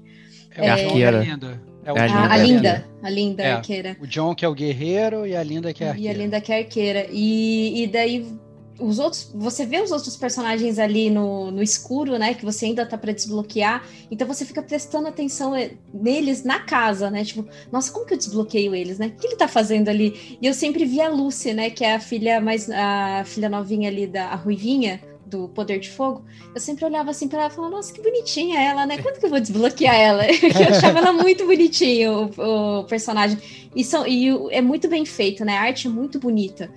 É, 0.54 0.66
É 0.66 0.70
o 0.70 0.72
a 0.72 0.76
John 0.76 0.82
e 0.96 1.04
a 1.04 1.08
arqueira. 1.08 1.20
Linda. 1.24 1.62
É 1.84 1.92
o 1.92 1.96
É 1.96 2.00
a 2.00 2.06
John 2.06 2.14
A, 2.14 2.32
a 2.32 2.36
Linda. 2.36 2.46
linda, 2.46 2.88
a 3.02 3.10
linda 3.10 3.42
É. 3.42 3.52
arqueira. 3.54 3.96
O 4.00 4.06
John 4.06 4.36
que 4.36 4.44
é 4.44 4.48
o 4.48 4.54
guerreiro 4.54 5.26
e 5.26 5.34
a 5.34 5.42
Linda 5.42 5.74
que 5.74 5.82
é 5.82 5.86
a 5.86 5.88
E 5.88 5.90
a 5.90 5.94
arqueira. 5.94 6.18
Linda 6.18 6.40
que 6.40 6.52
é 6.52 6.58
arqueira. 6.58 7.06
E, 7.10 7.82
e 7.82 7.86
daí 7.88 8.24
os 8.78 9.00
outros, 9.00 9.32
você 9.34 9.66
vê 9.66 9.80
os 9.80 9.90
outros 9.90 10.16
personagens 10.16 10.78
ali 10.78 11.10
no, 11.10 11.50
no 11.50 11.60
escuro, 11.60 12.16
né? 12.16 12.34
Que 12.34 12.44
você 12.44 12.66
ainda 12.66 12.86
tá 12.86 12.96
pra 12.96 13.10
desbloquear. 13.10 13.84
Então 14.08 14.24
você 14.28 14.44
fica 14.44 14.62
prestando 14.62 15.08
atenção 15.08 15.56
eh, 15.56 15.72
neles 15.92 16.44
na 16.44 16.60
casa, 16.60 17.10
né? 17.10 17.24
Tipo, 17.24 17.44
nossa, 17.72 17.90
como 17.90 18.06
que 18.06 18.14
eu 18.14 18.18
desbloqueio 18.18 18.76
eles, 18.76 18.96
né? 19.00 19.08
O 19.08 19.10
que 19.20 19.26
ele 19.26 19.34
tá 19.36 19.48
fazendo 19.48 19.88
ali? 19.88 20.38
E 20.40 20.46
eu 20.46 20.54
sempre 20.54 20.84
vi 20.84 21.00
a 21.00 21.08
Lucy, 21.08 21.52
né? 21.52 21.68
Que 21.70 21.84
é 21.84 21.96
a 21.96 22.00
filha 22.00 22.40
mais 22.40 22.70
a 22.70 23.24
filha 23.24 23.48
novinha 23.48 23.88
ali 23.88 24.06
da 24.06 24.26
a 24.26 24.36
Ruivinha 24.36 25.00
do 25.28 25.48
Poder 25.48 25.78
de 25.78 25.90
Fogo. 25.90 26.24
Eu 26.54 26.60
sempre 26.60 26.84
olhava 26.84 27.10
assim 27.10 27.28
pra 27.28 27.40
ela 27.40 27.50
e 27.50 27.54
falava, 27.54 27.76
nossa, 27.76 27.92
que 27.92 28.02
bonitinha 28.02 28.60
ela, 28.60 28.86
né? 28.86 28.98
Quando 28.98 29.18
que 29.18 29.26
eu 29.26 29.30
vou 29.30 29.40
desbloquear 29.40 29.94
ela? 29.94 30.24
eu 30.26 30.76
achava 30.76 30.98
ela 30.98 31.12
muito 31.12 31.46
bonitinho, 31.46 32.30
o, 32.36 32.80
o 32.80 32.84
personagem. 32.84 33.38
E, 33.74 33.84
são, 33.84 34.06
e 34.06 34.28
é 34.50 34.60
muito 34.60 34.88
bem 34.88 35.04
feito, 35.04 35.44
né? 35.44 35.56
A 35.56 35.62
arte 35.62 35.86
é 35.86 35.90
muito 35.90 36.18
bonita. 36.18 36.70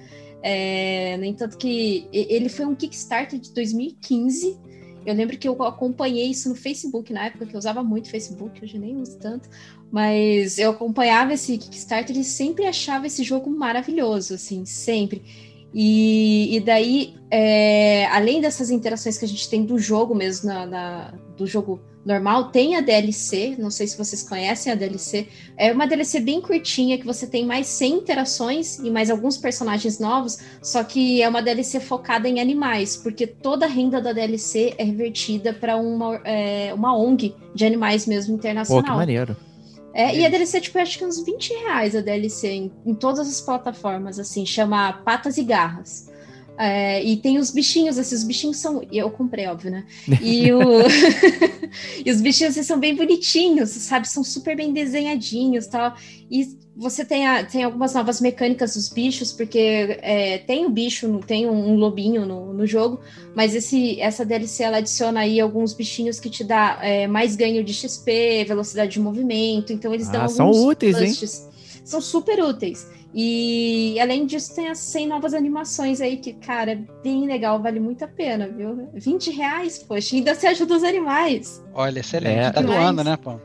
É, 0.43 1.17
no 1.17 1.25
entanto 1.25 1.57
que 1.57 2.07
ele 2.11 2.49
foi 2.49 2.65
um 2.65 2.75
Kickstarter 2.75 3.39
de 3.39 3.53
2015. 3.53 4.59
Eu 5.05 5.15
lembro 5.15 5.37
que 5.37 5.47
eu 5.47 5.61
acompanhei 5.63 6.27
isso 6.27 6.49
no 6.49 6.55
Facebook 6.55 7.11
na 7.11 7.25
época, 7.25 7.45
que 7.45 7.55
eu 7.55 7.57
usava 7.57 7.83
muito 7.83 8.09
Facebook, 8.09 8.63
hoje 8.63 8.77
nem 8.77 8.97
uso 8.97 9.17
tanto. 9.17 9.49
Mas 9.91 10.57
eu 10.57 10.71
acompanhava 10.71 11.33
esse 11.33 11.57
Kickstarter 11.57 12.17
e 12.17 12.23
sempre 12.23 12.65
achava 12.65 13.07
esse 13.07 13.23
jogo 13.23 13.49
maravilhoso, 13.49 14.35
assim, 14.35 14.65
sempre. 14.65 15.50
E, 15.73 16.55
e 16.55 16.59
daí, 16.59 17.13
é, 17.29 18.05
além 18.07 18.41
dessas 18.41 18.69
interações 18.69 19.17
que 19.17 19.25
a 19.25 19.27
gente 19.27 19.49
tem 19.49 19.63
do 19.63 19.79
jogo 19.79 20.13
mesmo, 20.13 20.47
na, 20.49 20.65
na- 20.65 21.13
do 21.37 21.47
jogo 21.47 21.79
normal, 22.05 22.45
tem 22.51 22.75
a 22.75 22.81
DLC. 22.81 23.55
Não 23.57 23.69
sei 23.69 23.87
se 23.87 23.97
vocês 23.97 24.21
conhecem 24.27 24.71
a 24.71 24.75
DLC. 24.75 25.27
É 25.55 25.71
uma 25.71 25.85
DLC 25.87 26.19
bem 26.19 26.41
curtinha, 26.41 26.97
que 26.97 27.05
você 27.05 27.25
tem 27.27 27.45
mais 27.45 27.67
100 27.67 27.93
interações 27.93 28.79
e 28.79 28.89
mais 28.89 29.09
alguns 29.09 29.37
personagens 29.37 29.99
novos, 29.99 30.37
só 30.61 30.83
que 30.83 31.21
é 31.21 31.29
uma 31.29 31.41
DLC 31.41 31.79
focada 31.79 32.27
em 32.27 32.39
animais, 32.39 32.97
porque 32.97 33.25
toda 33.27 33.65
a 33.65 33.69
renda 33.69 34.01
da 34.01 34.11
DLC 34.13 34.73
é 34.77 34.83
revertida 34.83 35.53
para 35.53 35.77
uma, 35.77 36.15
é, 36.25 36.73
uma 36.73 36.97
ONG 36.97 37.35
de 37.53 37.65
animais 37.65 38.05
mesmo 38.05 38.33
Pô, 38.35 38.41
que 38.41 38.47
internacional. 38.47 38.97
maneiro. 38.97 39.37
É, 39.93 40.15
e 40.15 40.25
a 40.25 40.29
DLC, 40.29 40.61
tipo, 40.61 40.79
acho 40.79 40.97
que 40.97 41.05
uns 41.05 41.23
20 41.23 41.53
reais 41.53 41.95
a 41.95 42.01
DLC 42.01 42.47
em, 42.47 42.71
em 42.85 42.93
todas 42.93 43.27
as 43.27 43.41
plataformas, 43.41 44.19
assim, 44.19 44.45
chama 44.45 44.93
Patas 44.93 45.37
e 45.37 45.43
Garras. 45.43 46.10
É, 46.63 47.03
e 47.03 47.17
tem 47.17 47.39
os 47.39 47.49
bichinhos, 47.49 47.97
esses 47.97 48.23
bichinhos 48.23 48.57
são. 48.57 48.83
Eu 48.91 49.09
comprei, 49.09 49.47
óbvio, 49.47 49.71
né? 49.71 49.83
E, 50.21 50.51
o... 50.53 50.59
e 52.05 52.11
os 52.11 52.21
bichinhos 52.21 52.55
assim, 52.55 52.63
são 52.63 52.79
bem 52.79 52.95
bonitinhos, 52.95 53.69
sabe? 53.71 54.07
São 54.07 54.23
super 54.23 54.55
bem 54.55 54.71
desenhadinhos 54.71 55.65
tal. 55.67 55.95
E 56.29 56.47
você 56.75 57.03
tem, 57.03 57.27
a- 57.27 57.43
tem 57.43 57.63
algumas 57.63 57.93
novas 57.95 58.21
mecânicas 58.21 58.75
dos 58.75 58.89
bichos, 58.89 59.33
porque 59.33 59.97
é, 60.01 60.37
tem 60.39 60.65
o 60.65 60.69
bicho, 60.69 61.07
no- 61.07 61.19
tem 61.19 61.49
um, 61.49 61.71
um 61.71 61.75
lobinho 61.75 62.25
no, 62.25 62.53
no 62.53 62.65
jogo, 62.67 62.99
mas 63.35 63.55
esse, 63.55 63.99
essa 63.99 64.23
DLC 64.23 64.63
ela 64.63 64.77
adiciona 64.77 65.21
aí 65.21 65.39
alguns 65.39 65.73
bichinhos 65.73 66.19
que 66.19 66.29
te 66.29 66.43
dá 66.43 66.77
é, 66.81 67.07
mais 67.07 67.35
ganho 67.35 67.63
de 67.63 67.73
XP, 67.73 68.45
velocidade 68.47 68.91
de 68.91 68.99
movimento, 68.99 69.73
então 69.73 69.93
eles 69.93 70.09
dão 70.09 70.21
Ah, 70.21 70.23
alguns 70.25 70.37
são 70.37 70.51
úteis, 70.51 71.01
hein? 71.01 71.13
São 71.83 71.99
super 71.99 72.41
úteis. 72.43 72.85
E 73.13 73.99
além 73.99 74.25
disso, 74.25 74.55
tem 74.55 74.69
as 74.69 74.77
100 74.77 75.07
novas 75.07 75.33
animações 75.33 75.99
aí, 75.99 76.17
que, 76.17 76.33
cara, 76.33 76.71
é 76.71 76.79
bem 77.03 77.27
legal, 77.27 77.61
vale 77.61 77.79
muito 77.79 78.03
a 78.05 78.07
pena, 78.07 78.47
viu? 78.47 78.89
20 78.93 79.31
reais, 79.31 79.79
poxa, 79.79 80.15
ainda 80.15 80.33
se 80.33 80.47
ajuda 80.47 80.75
os 80.75 80.83
animais. 80.83 81.63
Olha, 81.73 81.99
excelente. 81.99 82.39
É. 82.39 82.51
tá 82.51 82.61
doando, 82.61 83.03
né, 83.03 83.17
pô? 83.17 83.37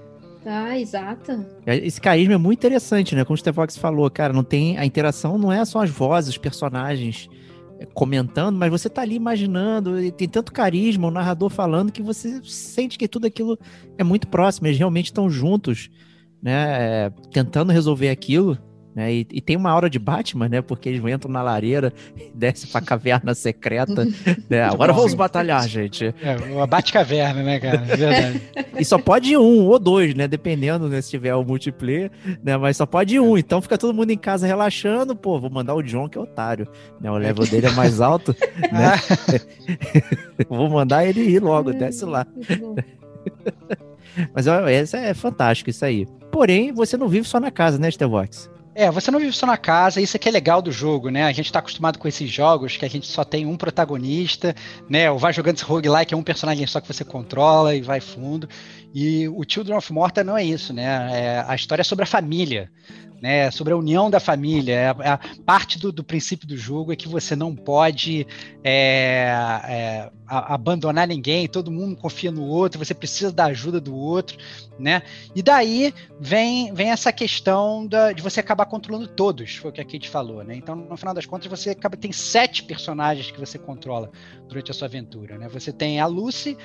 Tá, 0.45 0.79
exato. 0.79 1.45
Esse 1.67 2.01
carisma 2.01 2.35
é 2.35 2.39
muito 2.39 2.61
interessante, 2.61 3.17
né? 3.17 3.25
Como 3.25 3.35
o 3.35 3.39
Stevox 3.39 3.77
falou, 3.77 4.09
cara, 4.09 4.33
não 4.33 4.45
tem 4.45 4.79
a 4.79 4.87
interação, 4.87 5.37
não 5.37 5.51
é 5.51 5.65
só 5.65 5.83
as 5.83 5.91
vozes, 5.91 6.31
os 6.31 6.39
personagens 6.39 7.29
é, 7.81 7.87
comentando, 7.87 8.57
mas 8.57 8.71
você 8.71 8.89
tá 8.89 9.03
ali 9.03 9.17
imaginando, 9.17 10.01
e 10.01 10.13
tem 10.13 10.29
tanto 10.29 10.53
carisma, 10.53 11.09
o 11.09 11.11
narrador 11.11 11.51
falando 11.51 11.91
que 11.91 12.01
você 12.01 12.41
sente 12.45 12.97
que 12.97 13.09
tudo 13.09 13.27
aquilo 13.27 13.59
é 13.99 14.05
muito 14.05 14.29
próximo, 14.29 14.69
eles 14.69 14.79
realmente 14.79 15.07
estão 15.07 15.29
juntos, 15.29 15.91
né? 16.41 17.07
é, 17.07 17.13
tentando 17.33 17.73
resolver 17.73 18.11
aquilo. 18.11 18.57
Né, 18.97 19.13
e, 19.13 19.27
e 19.31 19.41
tem 19.43 19.59
uma 19.59 19.71
aura 19.71 19.91
de 19.91 19.99
Batman, 19.99 20.49
né? 20.49 20.63
Porque 20.63 20.89
eles 20.89 21.05
entram 21.05 21.31
na 21.31 21.43
lareira, 21.43 21.93
descem 22.35 22.71
pra 22.71 22.81
caverna 22.81 23.35
secreta. 23.35 24.07
né, 24.49 24.63
agora 24.63 24.91
bom. 24.91 25.01
vamos 25.01 25.13
batalhar, 25.13 25.69
gente. 25.69 26.15
É, 26.23 26.35
uma 26.51 26.67
bate-caverna, 26.67 27.43
né, 27.43 27.61
cara? 27.61 27.85
É 27.87 27.97
verdade. 27.97 28.43
E 28.79 28.85
só 28.85 28.99
pode 28.99 29.33
ir 29.33 29.39
um 29.39 29.65
ou 29.69 29.79
dois, 29.79 30.15
né? 30.15 30.29
Dependendo 30.29 30.87
né, 30.87 31.01
se 31.01 31.09
tiver 31.09 31.35
o 31.35 31.43
multiplayer, 31.43 32.11
né? 32.45 32.59
Mas 32.59 32.77
só 32.77 32.85
pode 32.85 33.15
ir 33.15 33.21
um. 33.21 33.39
Então 33.39 33.63
fica 33.63 33.79
todo 33.79 33.95
mundo 33.95 34.11
em 34.11 34.19
casa 34.19 34.47
relaxando. 34.47 35.17
Pô, 35.17 35.41
vou 35.41 35.49
mandar 35.49 35.75
o 35.75 35.83
John, 35.83 36.11
que 36.11 36.19
é 36.19 36.21
otário. 36.21 36.69
Né? 37.01 37.11
O 37.11 37.17
level 37.17 37.47
dele 37.47 37.69
é 37.69 37.71
mais 37.71 38.03
alto. 38.03 38.37
Né? 38.71 39.01
vou 40.47 40.69
mandar 40.69 41.07
ele 41.07 41.23
ir 41.23 41.43
logo, 41.43 41.73
desce 41.73 42.05
lá. 42.05 42.27
Mas 44.35 44.47
é 44.93 45.15
fantástico, 45.15 45.71
isso 45.71 45.83
aí. 45.83 46.07
Porém, 46.31 46.71
você 46.71 46.99
não 46.99 47.09
vive 47.09 47.27
só 47.27 47.41
na 47.41 47.51
casa, 47.51 47.79
né, 47.79 47.91
Stevox? 47.91 48.51
É, 48.79 48.91
você 48.91 49.11
não 49.11 49.19
vive 49.19 49.33
só 49.33 49.47
na 49.47 49.57
casa, 49.57 50.03
isso 50.03 50.19
aqui 50.19 50.29
é 50.29 50.31
legal 50.31 50.61
do 50.61 50.71
jogo, 50.71 51.09
né? 51.09 51.25
A 51.25 51.33
gente 51.33 51.51
tá 51.51 51.61
acostumado 51.61 51.99
com 51.99 52.07
esses 52.07 52.31
jogos 52.31 52.77
que 52.77 52.85
a 52.85 52.89
gente 52.91 53.07
só 53.07 53.25
tem 53.25 53.47
um 53.47 53.57
protagonista, 53.57 54.55
né? 54.87 55.11
Ou 55.11 55.19
vai 55.19 55.33
jogando 55.33 55.57
esse 55.57 55.65
roguelike, 55.65 56.13
é 56.13 56.17
um 56.17 56.23
personagem 56.23 56.67
só 56.67 56.79
que 56.79 56.87
você 56.87 57.03
controla 57.03 57.75
e 57.75 57.81
vai 57.81 58.01
fundo. 58.03 58.47
E 58.99 59.29
o 59.29 59.43
Children 59.47 59.77
of 59.77 59.93
Morta 59.93 60.25
não 60.25 60.39
é 60.39 60.43
isso, 60.43 60.73
né? 60.73 60.85
É, 61.13 61.45
a 61.47 61.55
história 61.55 61.83
é 61.83 61.85
sobre 61.85 62.05
a 62.05 62.07
família, 62.07 62.73
né? 63.21 63.51
Sobre 63.51 63.75
a 63.75 63.77
união 63.77 64.09
da 64.11 64.19
família. 64.19 64.73
É, 64.75 64.87
é 64.89 65.19
parte 65.45 65.79
do, 65.79 65.93
do 65.93 66.03
princípio 66.03 66.49
do 66.49 66.57
jogo 66.57 66.95
é 66.95 66.97
que 66.97 67.07
você 67.07 67.37
não 67.37 67.55
pode 67.55 68.27
é, 68.65 69.29
é, 69.69 70.11
a- 70.27 70.55
abandonar 70.55 71.07
ninguém, 71.07 71.47
todo 71.47 71.71
mundo 71.71 71.95
confia 71.95 72.31
no 72.31 72.43
outro, 72.43 72.83
você 72.83 72.95
precisa 72.95 73.31
da 73.31 73.45
ajuda 73.45 73.79
do 73.83 73.95
outro, 73.95 74.39
né? 74.79 75.03
E 75.35 75.43
daí 75.43 75.93
vem, 76.19 76.73
vem 76.73 76.91
essa 76.91 77.13
questão 77.13 77.87
da- 77.87 78.13
de 78.13 78.23
você 78.23 78.41
acabar 78.41 78.65
controlando 78.65 79.09
todos, 79.09 79.57
foi 79.57 79.71
o 79.71 79.75
que 79.75 79.81
a 79.83 79.85
Kate 79.85 80.09
falou, 80.09 80.43
né? 80.43 80.57
Então, 80.57 80.75
no 80.75 80.97
final 80.97 81.13
das 81.15 81.27
contas, 81.27 81.47
você 81.49 81.69
acaba 81.69 81.99
tem 81.99 82.13
sete 82.13 82.63
personagens 82.63 83.31
que 83.31 83.39
você 83.39 83.59
controla 83.59 84.11
durante 84.49 84.71
a 84.71 84.75
sua 84.75 84.89
aventura, 84.89 85.37
né? 85.37 85.49
Você 85.51 85.71
tem 85.71 86.01
a 86.01 86.07
Lucy, 86.07 86.57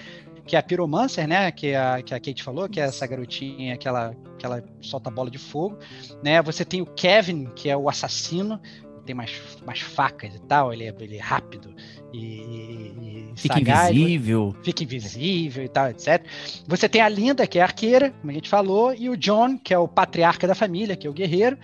que 0.46 0.56
é 0.56 0.60
a 0.60 0.64
Pyromancer, 0.64 1.28
né? 1.28 1.52
Que 1.52 1.76
a, 1.76 2.02
que 2.02 2.14
a 2.14 2.20
Kate 2.20 2.44
falou, 2.44 2.68
que 2.68 2.80
é 2.80 2.84
essa 2.84 3.06
garotinha 3.08 3.78
que 3.78 3.88
ela, 3.88 4.16
que 4.38 4.46
ela 4.46 4.64
solta 4.82 5.10
bola 5.10 5.30
de 5.30 5.38
fogo, 5.38 5.78
né? 6.24 6.42
Você 6.42 6.66
tem 6.66 6.82
o 6.82 6.86
Kevin, 6.86 7.46
que 7.56 7.70
é 7.70 7.78
o 7.78 7.90
assassino, 7.90 8.60
tem 9.06 9.16
mais, 9.16 9.32
mais 9.66 9.82
facas 9.82 10.36
e 10.36 10.40
tal, 10.40 10.74
ele 10.74 10.86
é, 10.86 10.96
ele 11.00 11.18
é 11.18 11.22
rápido 11.22 11.74
e, 12.14 12.18
e, 12.18 13.32
e 13.32 13.34
Fica 13.36 13.56
sagaz, 13.56 13.90
invisível. 13.92 14.56
fica 14.64 14.84
invisível 14.84 15.64
e 15.64 15.70
tal, 15.70 15.90
etc. 15.90 16.24
Você 16.68 16.88
tem 16.88 17.02
a 17.02 17.10
Linda, 17.10 17.48
que 17.48 17.58
é 17.58 17.62
a 17.62 17.66
arqueira, 17.66 18.12
como 18.12 18.32
a 18.32 18.34
gente 18.34 18.50
falou, 18.50 18.94
e 18.94 19.10
o 19.10 19.18
John, 19.18 19.58
que 19.58 19.74
é 19.74 19.78
o 19.78 19.88
patriarca 19.88 20.48
da 20.48 20.56
família, 20.56 20.96
que 20.96 21.08
é 21.08 21.10
o 21.10 21.14
guerreiro. 21.14 21.58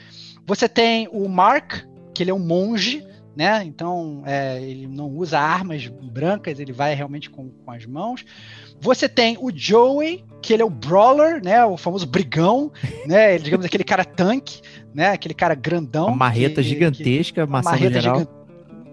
Você 0.45 0.69
tem 0.69 1.07
o 1.11 1.27
Mark, 1.27 1.83
que 2.13 2.23
ele 2.23 2.31
é 2.31 2.33
um 2.33 2.39
monge, 2.39 3.05
né? 3.35 3.63
Então 3.63 4.23
é, 4.25 4.61
ele 4.61 4.87
não 4.87 5.09
usa 5.09 5.39
armas 5.39 5.87
brancas, 5.87 6.59
ele 6.59 6.71
vai 6.71 6.95
realmente 6.95 7.29
com, 7.29 7.49
com 7.49 7.71
as 7.71 7.85
mãos. 7.85 8.25
Você 8.79 9.09
tem 9.09 9.37
o 9.39 9.51
Joey, 9.53 10.23
que 10.41 10.53
ele 10.53 10.61
é 10.61 10.65
o 10.65 10.69
brawler, 10.69 11.43
né? 11.43 11.65
O 11.65 11.77
famoso 11.77 12.05
brigão, 12.05 12.71
né? 13.07 13.37
Digamos 13.37 13.65
aquele 13.65 13.83
cara 13.83 14.05
tanque, 14.05 14.61
né? 14.93 15.09
Aquele 15.09 15.33
cara 15.33 15.55
grandão. 15.55 16.07
Uma 16.07 16.15
marreta 16.15 16.55
que- 16.61 16.63
que- 16.63 16.75
gigantesca, 16.75 17.41
uma 17.45 17.57
maçã 17.57 17.71
marreta 17.71 17.99
geral. 18.01 18.19
gigante 18.19 18.37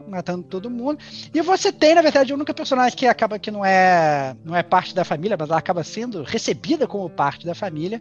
matando 0.07 0.45
todo 0.45 0.71
mundo. 0.71 0.99
E 1.35 1.41
você 1.43 1.73
tem, 1.73 1.95
na 1.97 2.01
verdade, 2.03 2.31
a 2.33 2.37
única 2.37 2.55
personagem 2.55 2.97
que 2.97 3.05
acaba 3.05 3.37
que 3.37 3.51
não 3.51 3.65
é 3.65 4.37
não 4.45 4.55
é 4.55 4.63
parte 4.63 4.95
da 4.95 5.03
família, 5.05 5.37
mas 5.37 5.49
ela 5.51 5.59
acaba 5.59 5.83
sendo 5.83 6.23
recebida 6.23 6.87
como 6.87 7.11
parte 7.11 7.45
da 7.45 7.53
família, 7.55 8.01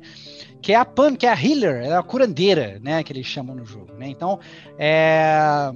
que 0.62 0.74
é 0.74 0.76
a 0.76 0.86
Pan, 0.86 1.15
que 1.15 1.26
é 1.26 1.30
a 1.32 1.34
healer, 1.41 1.84
é 1.84 1.96
a 1.96 2.04
curandeira, 2.04 2.80
né, 2.84 3.02
que 3.04 3.12
eles 3.12 3.26
chamam 3.26 3.56
no 3.56 3.65
jogo, 3.65 3.93
né? 3.98 4.08
Então, 4.10 4.39
é 4.78 5.72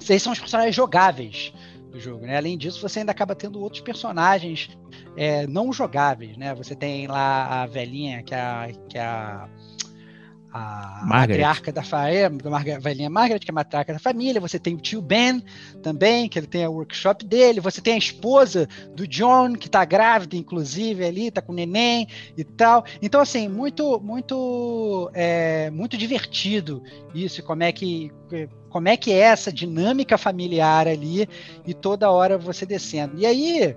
esses 0.00 0.22
são 0.22 0.32
os 0.32 0.38
personagens 0.38 0.74
jogáveis 0.76 1.52
do 1.96 2.00
jogo, 2.00 2.26
né? 2.26 2.36
Além 2.36 2.56
disso, 2.56 2.80
você 2.80 3.00
ainda 3.00 3.12
acaba 3.12 3.34
tendo 3.34 3.60
outros 3.60 3.80
personagens 3.80 4.70
é, 5.16 5.46
não 5.46 5.72
jogáveis, 5.72 6.36
né? 6.36 6.54
Você 6.54 6.74
tem 6.76 7.06
lá 7.06 7.62
a 7.62 7.66
velhinha, 7.66 8.22
que 8.22 8.34
é 8.34 8.40
a, 8.40 8.68
que 8.88 8.98
é 8.98 9.02
a 9.02 9.48
a 10.52 11.02
Margaret. 11.04 11.38
matriarca 11.38 11.72
da 11.72 11.82
família, 11.82 12.30
da 12.30 12.50
Marga- 12.50 12.80
velhinha 12.80 13.10
Margaret, 13.10 13.40
que 13.40 13.50
é 13.50 13.52
a 13.52 13.54
matriarca 13.54 13.92
da 13.92 13.98
família, 13.98 14.40
você 14.40 14.58
tem 14.58 14.74
o 14.74 14.80
tio 14.80 15.02
Ben 15.02 15.42
também, 15.82 16.28
que 16.28 16.38
ele 16.38 16.46
tem 16.46 16.66
o 16.66 16.72
workshop 16.72 17.24
dele, 17.24 17.60
você 17.60 17.80
tem 17.80 17.94
a 17.94 17.98
esposa 17.98 18.68
do 18.94 19.06
John, 19.06 19.54
que 19.54 19.68
tá 19.68 19.84
grávida, 19.84 20.36
inclusive, 20.36 21.04
ali, 21.04 21.30
tá 21.30 21.42
com 21.42 21.52
neném 21.52 22.08
e 22.36 22.44
tal. 22.44 22.84
Então, 23.02 23.20
assim, 23.20 23.48
muito, 23.48 24.00
muito, 24.00 25.10
é, 25.14 25.70
muito 25.70 25.96
divertido 25.96 26.82
isso, 27.14 27.42
como 27.42 27.62
é 27.62 27.72
que 27.72 28.10
como 28.68 28.88
é 28.88 28.96
que 28.96 29.10
é 29.10 29.18
essa 29.18 29.50
dinâmica 29.50 30.18
familiar 30.18 30.86
ali 30.86 31.26
e 31.66 31.72
toda 31.72 32.10
hora 32.10 32.36
você 32.36 32.66
descendo. 32.66 33.18
E 33.18 33.24
aí, 33.24 33.74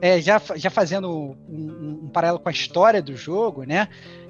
é, 0.00 0.20
já, 0.20 0.40
já 0.56 0.70
fazendo 0.70 1.08
um, 1.08 1.36
um, 1.48 2.00
um 2.04 2.08
paralelo 2.08 2.40
com 2.40 2.48
a 2.48 2.52
história 2.52 3.00
do 3.00 3.16
jogo, 3.16 3.64
né? 3.64 3.88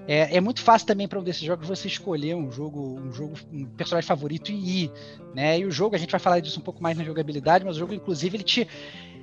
É, 0.08 0.36
é, 0.36 0.40
muito 0.40 0.62
fácil 0.62 0.86
também 0.86 1.08
para 1.08 1.18
um 1.18 1.22
desses 1.22 1.42
jogos 1.42 1.66
você 1.66 1.88
escolher 1.88 2.34
um 2.34 2.50
jogo, 2.50 3.00
um 3.00 3.12
jogo, 3.12 3.34
um 3.52 3.64
personagem 3.64 4.06
favorito 4.06 4.52
e 4.52 4.84
ir, 4.84 4.92
né? 5.34 5.58
E 5.58 5.64
o 5.64 5.70
jogo, 5.70 5.96
a 5.96 5.98
gente 5.98 6.10
vai 6.10 6.20
falar 6.20 6.40
disso 6.40 6.60
um 6.60 6.62
pouco 6.62 6.82
mais 6.82 6.96
na 6.96 7.04
jogabilidade, 7.04 7.64
mas 7.64 7.76
o 7.76 7.78
jogo, 7.78 7.92
inclusive, 7.92 8.36
ele 8.36 8.44
te 8.44 8.68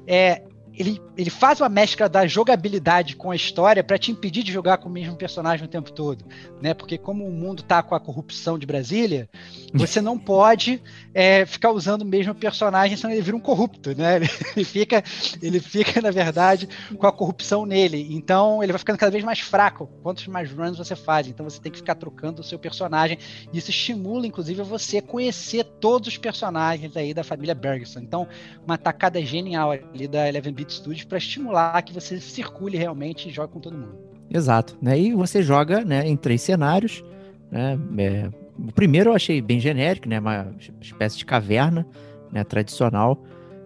é, 0.05 0.43
ele, 0.77 1.01
ele 1.15 1.29
faz 1.29 1.61
uma 1.61 1.69
mescla 1.69 2.09
da 2.09 2.25
jogabilidade 2.25 3.15
com 3.15 3.29
a 3.29 3.35
história 3.35 3.83
para 3.83 3.97
te 3.97 4.11
impedir 4.11 4.43
de 4.43 4.51
jogar 4.51 4.77
com 4.77 4.89
o 4.89 4.91
mesmo 4.91 5.15
personagem 5.15 5.65
o 5.65 5.69
tempo 5.69 5.91
todo, 5.91 6.25
né? 6.61 6.73
Porque 6.73 6.97
como 6.97 7.25
o 7.25 7.31
mundo 7.31 7.61
tá 7.63 7.83
com 7.83 7.93
a 7.93 7.99
corrupção 7.99 8.57
de 8.57 8.65
Brasília, 8.65 9.29
você 9.73 10.01
não 10.01 10.17
pode 10.19 10.81
é, 11.13 11.45
ficar 11.45 11.71
usando 11.71 12.01
o 12.01 12.05
mesmo 12.05 12.33
personagem, 12.33 12.97
senão 12.97 13.13
ele 13.13 13.21
vira 13.21 13.37
um 13.37 13.39
corrupto, 13.39 13.95
né? 13.95 14.21
Ele 14.55 14.65
fica, 14.65 15.03
ele 15.41 15.59
fica 15.59 15.99
na 15.99 16.11
verdade 16.11 16.69
com 16.97 17.07
a 17.07 17.11
corrupção 17.11 17.65
nele. 17.65 18.07
Então 18.11 18.61
ele 18.61 18.71
vai 18.71 18.79
ficando 18.79 18.97
cada 18.97 19.11
vez 19.11 19.23
mais 19.23 19.39
fraco 19.39 19.87
quantos 20.03 20.27
mais 20.27 20.51
runs 20.51 20.77
você 20.77 20.95
faz. 20.95 21.27
Então 21.27 21.43
você 21.49 21.59
tem 21.59 21.71
que 21.71 21.79
ficar 21.79 21.95
trocando 21.95 22.41
o 22.41 22.43
seu 22.43 22.59
personagem. 22.59 23.17
E 23.51 23.57
isso 23.57 23.71
estimula, 23.71 24.27
inclusive, 24.27 24.61
você 24.61 25.01
conhecer 25.01 25.63
todos 25.63 26.07
os 26.07 26.17
personagens 26.17 26.95
aí 26.95 27.13
da 27.13 27.23
família 27.23 27.55
Bergson. 27.55 27.99
Então 27.99 28.27
uma 28.65 28.77
tacada 28.77 29.23
genial 29.23 29.71
ali 29.71 30.07
da 30.07 30.27
Eleven 30.27 30.53
Beat 30.63 30.71
Studios 30.71 31.03
para 31.03 31.17
estimular 31.17 31.81
que 31.81 31.93
você 31.93 32.19
circule 32.19 32.77
realmente 32.77 33.27
e 33.27 33.31
jogue 33.31 33.53
com 33.53 33.59
todo 33.59 33.77
mundo. 33.77 33.97
Exato, 34.29 34.77
né? 34.81 34.97
E 34.99 35.13
você 35.13 35.43
joga, 35.43 35.83
né, 35.83 36.07
em 36.07 36.15
três 36.15 36.41
cenários, 36.41 37.03
né? 37.51 37.77
É, 37.97 38.29
o 38.57 38.71
primeiro 38.71 39.09
eu 39.09 39.15
achei 39.15 39.41
bem 39.41 39.59
genérico, 39.59 40.07
né? 40.07 40.19
Uma 40.19 40.53
espécie 40.81 41.17
de 41.17 41.25
caverna, 41.25 41.85
né? 42.31 42.43
Tradicional. 42.43 43.21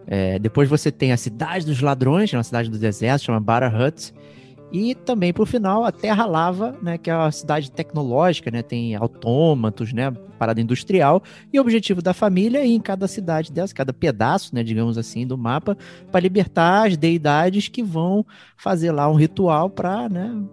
É, 0.08 0.40
depois 0.40 0.68
você 0.68 0.92
tem 0.92 1.12
a 1.12 1.18
cidade 1.18 1.66
dos 1.66 1.82
ladrões, 1.82 2.34
é 2.34 2.38
uma 2.38 2.44
cidade 2.44 2.70
do 2.70 2.80
deserto, 2.80 3.26
chama 3.26 3.40
Bara. 3.40 3.72
E 4.72 4.94
também, 4.94 5.32
por 5.32 5.48
final, 5.48 5.86
a 5.86 5.92
Terra 5.92 6.26
Lava, 6.26 6.78
né, 6.82 6.98
que 6.98 7.10
é 7.10 7.16
uma 7.16 7.32
cidade 7.32 7.72
tecnológica, 7.72 8.52
né, 8.52 8.62
tem 8.62 8.96
autômatos, 8.96 9.94
né, 9.94 10.12
parada 10.38 10.60
industrial. 10.60 11.24
E 11.52 11.58
o 11.58 11.62
objetivo 11.62 12.02
da 12.02 12.14
família 12.14 12.60
é 12.60 12.68
ir 12.68 12.74
em 12.74 12.80
cada 12.80 13.08
cidade 13.08 13.52
dessa, 13.52 13.74
cada 13.74 13.94
pedaço, 13.94 14.54
né, 14.54 14.64
digamos 14.64 14.98
assim, 14.98 15.26
do 15.26 15.38
mapa, 15.38 15.78
para 16.12 16.20
libertar 16.20 16.88
as 16.88 16.98
deidades 16.98 17.70
que 17.70 17.82
vão 17.82 18.26
fazer 18.58 18.92
lá 18.92 19.10
um 19.10 19.16
ritual 19.16 19.70
para 19.70 20.10
né, 20.10 20.44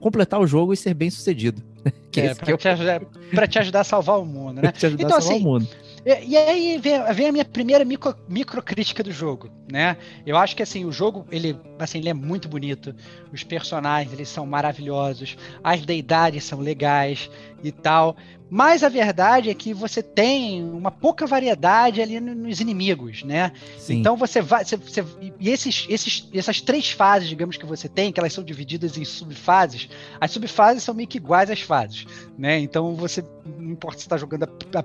completar 0.00 0.40
o 0.40 0.46
jogo 0.46 0.72
e 0.72 0.76
ser 0.76 0.94
bem 0.94 1.10
sucedido. 1.10 1.62
Que 2.10 2.20
é, 2.22 2.34
para 2.34 2.56
te, 2.56 2.68
ajudar, 2.68 3.00
te 3.46 3.58
ajudar 3.58 3.80
a 3.80 3.84
salvar 3.84 4.18
o 4.18 4.24
mundo, 4.24 4.62
né? 4.62 4.72
te 4.72 4.86
ajudar 4.86 5.04
então, 5.04 5.18
a 5.18 5.20
salvar 5.20 5.36
assim, 5.36 5.44
o 5.44 5.48
mundo. 5.48 5.68
E, 6.06 6.24
e 6.24 6.36
aí 6.36 6.78
vem, 6.78 7.02
vem, 7.12 7.26
a 7.26 7.32
minha 7.32 7.44
primeira 7.44 7.84
micro, 7.84 8.14
micro 8.28 8.62
crítica 8.62 9.02
do 9.02 9.10
jogo, 9.10 9.50
né? 9.70 9.96
Eu 10.24 10.36
acho 10.36 10.54
que 10.54 10.62
assim, 10.62 10.84
o 10.84 10.92
jogo, 10.92 11.26
ele, 11.32 11.58
assim, 11.80 11.98
ele 11.98 12.08
é 12.08 12.14
muito 12.14 12.48
bonito, 12.48 12.94
os 13.32 13.42
personagens, 13.42 14.12
eles 14.12 14.28
são 14.28 14.46
maravilhosos, 14.46 15.36
as 15.64 15.84
deidades 15.84 16.44
são 16.44 16.60
legais 16.60 17.28
e 17.62 17.72
tal, 17.72 18.16
mas 18.48 18.84
a 18.84 18.88
verdade 18.88 19.50
é 19.50 19.54
que 19.54 19.74
você 19.74 20.00
tem 20.02 20.62
uma 20.62 20.90
pouca 20.90 21.26
variedade 21.26 22.00
ali 22.00 22.20
nos 22.20 22.60
inimigos, 22.60 23.24
né? 23.24 23.50
Sim. 23.76 23.98
Então 23.98 24.16
você 24.16 24.40
vai. 24.40 24.64
Você, 24.64 24.76
você, 24.76 25.04
e 25.40 25.50
esses, 25.50 25.84
esses, 25.88 26.28
essas 26.32 26.60
três 26.60 26.90
fases, 26.92 27.28
digamos, 27.28 27.56
que 27.56 27.66
você 27.66 27.88
tem, 27.88 28.12
que 28.12 28.20
elas 28.20 28.32
são 28.32 28.44
divididas 28.44 28.96
em 28.96 29.04
subfases, 29.04 29.88
as 30.20 30.30
subfases 30.30 30.84
são 30.84 30.94
meio 30.94 31.08
que 31.08 31.18
iguais 31.18 31.50
às 31.50 31.60
fases, 31.60 32.06
né? 32.38 32.58
Então 32.60 32.94
você. 32.94 33.24
Não 33.44 33.72
importa 33.72 33.98
se 33.98 34.06
está 34.06 34.16
jogando 34.16 34.44
a, 34.44 34.78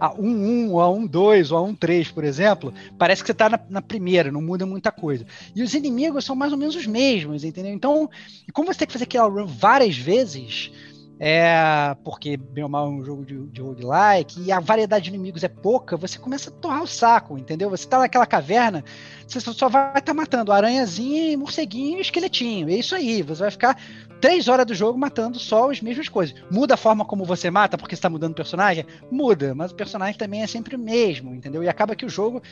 a, 0.00 0.06
a 0.06 0.14
1-1, 0.14 0.70
ou 0.70 0.80
a 0.80 0.86
1-2, 0.86 1.52
ou 1.52 1.64
a 1.64 1.68
1-3, 1.68 2.12
por 2.12 2.24
exemplo, 2.24 2.72
parece 2.96 3.22
que 3.22 3.26
você 3.26 3.32
está 3.32 3.48
na, 3.48 3.60
na, 3.68 3.82
primeira, 3.82 4.30
não 4.30 4.40
muda 4.40 4.64
muita 4.66 4.92
coisa. 4.92 5.24
E 5.54 5.62
os 5.62 5.74
inimigos 5.74 6.24
são 6.24 6.36
mais 6.36 6.52
ou 6.52 6.58
menos 6.58 6.76
os 6.76 6.86
mesmos, 6.86 7.42
entendeu? 7.42 7.72
Então, 7.72 8.08
como 8.52 8.72
você 8.72 8.80
tem 8.80 8.86
que 8.86 8.92
fazer 8.92 9.04
aquela 9.04 9.28
run 9.28 9.46
várias 9.46 9.96
vezes 9.96 10.70
é, 11.18 11.96
porque, 12.02 12.36
bem 12.36 12.68
mal, 12.68 12.86
é 12.86 12.90
um 12.90 13.04
jogo 13.04 13.24
de, 13.24 13.38
de 13.46 13.60
roguelike, 13.60 14.42
e 14.42 14.50
a 14.50 14.58
variedade 14.58 15.04
de 15.04 15.10
inimigos 15.10 15.44
é 15.44 15.48
pouca, 15.48 15.96
você 15.96 16.18
começa 16.18 16.50
a 16.50 16.52
torrar 16.52 16.82
o 16.82 16.86
saco, 16.86 17.38
entendeu? 17.38 17.70
Você 17.70 17.86
tá 17.86 17.98
naquela 17.98 18.26
caverna, 18.26 18.84
você 19.26 19.40
só 19.40 19.68
vai 19.68 19.90
estar 19.90 20.02
tá 20.02 20.14
matando 20.14 20.50
aranhazinha, 20.50 21.38
morceguinho 21.38 21.98
e 21.98 22.02
esqueletinho. 22.02 22.68
É 22.68 22.74
isso 22.74 22.94
aí, 22.94 23.22
você 23.22 23.42
vai 23.42 23.50
ficar 23.50 23.78
três 24.20 24.48
horas 24.48 24.66
do 24.66 24.74
jogo 24.74 24.98
matando 24.98 25.38
só 25.38 25.70
as 25.70 25.80
mesmas 25.80 26.08
coisas. 26.08 26.34
Muda 26.50 26.74
a 26.74 26.78
forma 26.78 27.04
como 27.04 27.24
você 27.24 27.50
mata 27.50 27.78
porque 27.78 27.94
está 27.94 28.10
mudando 28.10 28.32
o 28.32 28.36
personagem? 28.36 28.84
Muda, 29.10 29.54
mas 29.54 29.70
o 29.70 29.74
personagem 29.74 30.18
também 30.18 30.42
é 30.42 30.46
sempre 30.46 30.74
o 30.74 30.78
mesmo, 30.78 31.34
entendeu? 31.34 31.62
E 31.62 31.68
acaba 31.68 31.94
que 31.94 32.06
o 32.06 32.08
jogo 32.08 32.42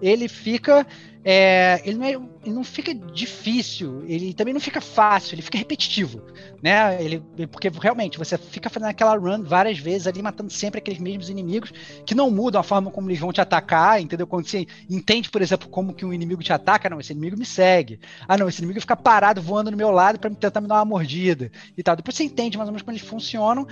ele 0.00 0.28
fica 0.28 0.86
é, 1.24 1.80
ele, 1.86 1.96
não 1.96 2.04
é, 2.04 2.10
ele 2.44 2.54
não 2.54 2.62
fica 2.62 2.94
difícil, 2.94 4.04
ele 4.06 4.34
também 4.34 4.52
não 4.52 4.60
fica 4.60 4.78
fácil, 4.78 5.34
ele 5.34 5.40
fica 5.40 5.56
repetitivo, 5.56 6.20
né? 6.62 7.02
Ele, 7.02 7.22
porque 7.46 7.70
realmente 7.70 8.18
você 8.18 8.36
fica 8.36 8.68
fazendo 8.68 8.90
aquela 8.90 9.16
run 9.16 9.42
várias 9.42 9.78
vezes 9.78 10.06
ali, 10.06 10.20
matando 10.20 10.52
sempre 10.52 10.78
aqueles 10.78 11.00
mesmos 11.00 11.30
inimigos 11.30 11.72
que 12.04 12.14
não 12.14 12.30
mudam 12.30 12.60
a 12.60 12.64
forma 12.64 12.90
como 12.90 13.08
eles 13.08 13.18
vão 13.18 13.32
te 13.32 13.40
atacar, 13.40 14.02
entendeu? 14.02 14.26
Quando 14.26 14.46
você 14.46 14.66
entende, 14.90 15.30
por 15.30 15.40
exemplo, 15.40 15.66
como 15.68 15.94
que 15.94 16.04
um 16.04 16.12
inimigo 16.12 16.42
te 16.42 16.52
ataca, 16.52 16.90
não, 16.90 17.00
esse 17.00 17.12
inimigo 17.12 17.38
me 17.38 17.46
segue. 17.46 17.98
Ah, 18.28 18.36
não, 18.36 18.46
esse 18.46 18.60
inimigo 18.60 18.80
fica 18.80 18.96
parado 18.96 19.40
voando 19.40 19.70
no 19.70 19.76
meu 19.78 19.90
lado 19.90 20.18
para 20.18 20.28
tentar 20.28 20.60
me 20.60 20.68
dar 20.68 20.74
uma 20.74 20.84
mordida 20.84 21.50
e 21.74 21.82
tal. 21.82 21.96
Depois 21.96 22.14
você 22.14 22.24
entende 22.24 22.58
mais 22.58 22.68
ou 22.68 22.72
menos 22.72 22.82
como 22.82 22.94
eles 22.94 23.08
funcionam 23.08 23.66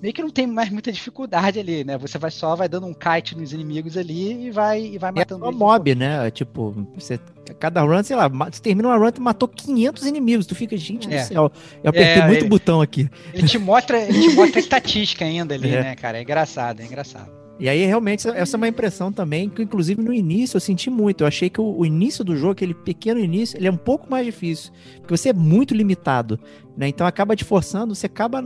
meio 0.00 0.12
que 0.12 0.22
não 0.22 0.30
tem 0.30 0.46
mais 0.46 0.70
muita 0.70 0.92
dificuldade 0.92 1.58
ali, 1.58 1.84
né? 1.84 1.96
Você 1.98 2.18
vai 2.18 2.30
só 2.30 2.54
vai 2.54 2.68
dando 2.68 2.86
um 2.86 2.94
kite 2.94 3.36
nos 3.36 3.52
inimigos 3.52 3.96
ali 3.96 4.46
e 4.46 4.50
vai, 4.50 4.80
e 4.80 4.98
vai 4.98 5.12
matando 5.12 5.44
é 5.44 5.48
um 5.48 5.52
mob, 5.52 5.94
né? 5.94 6.30
Tipo, 6.30 6.86
você, 6.94 7.18
cada 7.58 7.82
run, 7.82 8.02
sei 8.02 8.16
lá, 8.16 8.28
você 8.28 8.60
termina 8.60 8.88
uma 8.88 8.96
run 8.96 9.10
e 9.16 9.20
matou 9.20 9.48
500 9.48 10.06
inimigos. 10.06 10.46
Tu 10.46 10.54
fica, 10.54 10.76
gente 10.76 11.12
é. 11.12 11.22
do 11.22 11.26
céu, 11.26 11.52
eu 11.82 11.90
apertei 11.90 12.22
é, 12.22 12.26
muito 12.26 12.42
ele, 12.42 12.48
botão 12.48 12.80
aqui. 12.80 13.08
Ele 13.32 13.46
te 13.46 13.58
mostra, 13.58 13.98
ele 13.98 14.20
te 14.20 14.34
mostra 14.34 14.58
a 14.58 14.62
estatística 14.62 15.24
ainda 15.24 15.54
ali, 15.54 15.70
é. 15.74 15.82
né, 15.82 15.94
cara? 15.96 16.18
É 16.18 16.22
engraçado, 16.22 16.80
é 16.80 16.84
engraçado. 16.84 17.45
E 17.58 17.68
aí, 17.70 17.86
realmente, 17.86 18.28
essa 18.28 18.56
é 18.56 18.58
uma 18.58 18.68
impressão 18.68 19.10
também, 19.10 19.48
que 19.48 19.62
inclusive 19.62 20.02
no 20.02 20.12
início 20.12 20.56
eu 20.56 20.60
senti 20.60 20.90
muito. 20.90 21.22
Eu 21.22 21.26
achei 21.26 21.48
que 21.48 21.60
o, 21.60 21.78
o, 21.78 21.86
início 21.86 22.22
do 22.22 22.36
jogo, 22.36 22.52
aquele 22.52 22.74
pequeno 22.74 23.18
início, 23.18 23.56
ele 23.56 23.66
é 23.66 23.70
um 23.70 23.78
pouco 23.78 24.10
mais 24.10 24.26
difícil. 24.26 24.72
Porque 25.00 25.16
você 25.16 25.30
é 25.30 25.32
muito 25.32 25.74
limitado, 25.74 26.38
né? 26.76 26.88
Então 26.88 27.06
acaba 27.06 27.34
te 27.34 27.44
forçando, 27.44 27.94
você 27.94 28.06
acaba. 28.06 28.42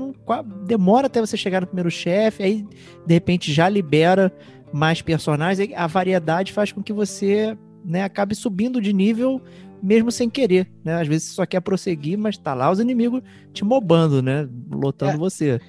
Demora 0.65 1.09
até 1.09 1.21
você 1.21 1.37
chegar 1.37 1.61
no 1.61 1.67
primeiro 1.67 1.91
chefe, 1.91 2.43
aí 2.43 2.67
de 3.05 3.15
repente 3.15 3.53
já 3.53 3.69
libera 3.69 4.33
mais 4.73 5.03
personagens. 5.03 5.73
A 5.75 5.87
variedade 5.89 6.53
faz 6.53 6.71
com 6.71 6.83
que 6.83 6.93
você 6.93 7.59
né, 7.85 8.05
acabe 8.05 8.37
subindo 8.37 8.81
de 8.81 8.93
nível 8.93 9.43
mesmo 9.83 10.13
sem 10.13 10.29
querer, 10.29 10.71
né? 10.85 11.01
Às 11.01 11.09
vezes 11.09 11.29
você 11.29 11.35
só 11.35 11.47
quer 11.47 11.61
prosseguir, 11.61 12.19
mas 12.19 12.37
tá 12.37 12.55
lá 12.55 12.71
os 12.71 12.79
inimigos 12.79 13.23
te 13.53 13.65
mobando, 13.65 14.23
né? 14.23 14.49
Lotando 14.71 15.15
é. 15.15 15.17
você. 15.17 15.61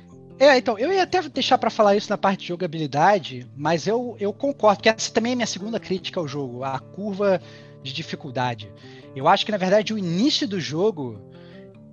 É, 0.41 0.57
então, 0.57 0.75
eu 0.79 0.91
ia 0.91 1.03
até 1.03 1.21
deixar 1.29 1.59
para 1.59 1.69
falar 1.69 1.95
isso 1.95 2.09
na 2.09 2.17
parte 2.17 2.39
de 2.39 2.47
jogabilidade, 2.47 3.45
mas 3.55 3.85
eu, 3.85 4.17
eu 4.19 4.33
concordo, 4.33 4.77
porque 4.77 4.89
essa 4.89 5.11
também 5.11 5.33
é 5.33 5.35
minha 5.35 5.45
segunda 5.45 5.79
crítica 5.79 6.19
ao 6.19 6.27
jogo, 6.27 6.63
a 6.63 6.79
curva 6.79 7.39
de 7.83 7.93
dificuldade. 7.93 8.67
Eu 9.15 9.27
acho 9.27 9.45
que, 9.45 9.51
na 9.51 9.57
verdade, 9.59 9.93
o 9.93 9.99
início 9.99 10.47
do 10.47 10.59
jogo, 10.59 11.21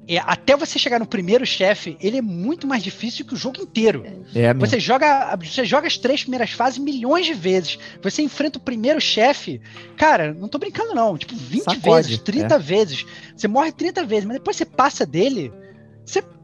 é, 0.09 0.17
até 0.17 0.57
você 0.57 0.79
chegar 0.79 0.99
no 0.99 1.05
primeiro 1.05 1.45
chefe, 1.45 1.99
ele 2.01 2.17
é 2.17 2.23
muito 2.23 2.67
mais 2.67 2.83
difícil 2.83 3.27
que 3.27 3.35
o 3.35 3.37
jogo 3.37 3.61
inteiro. 3.61 4.07
É 4.35 4.55
você, 4.55 4.81
joga, 4.81 5.37
você 5.37 5.67
joga 5.67 5.87
as 5.87 5.99
três 5.99 6.23
primeiras 6.23 6.51
fases 6.51 6.79
milhões 6.79 7.27
de 7.27 7.35
vezes. 7.35 7.79
Você 8.03 8.23
enfrenta 8.23 8.59
o 8.59 8.63
primeiro 8.63 8.99
chefe, 8.99 9.61
cara, 9.95 10.33
não 10.33 10.49
tô 10.49 10.57
brincando 10.57 10.95
não, 10.95 11.19
tipo 11.19 11.37
20 11.37 11.65
Sacode, 11.65 12.09
vezes, 12.09 12.19
30 12.23 12.55
é. 12.55 12.59
vezes. 12.59 13.05
Você 13.37 13.47
morre 13.47 13.73
30 13.73 14.07
vezes, 14.07 14.25
mas 14.25 14.39
depois 14.39 14.57
você 14.57 14.65
passa 14.65 15.05
dele 15.05 15.53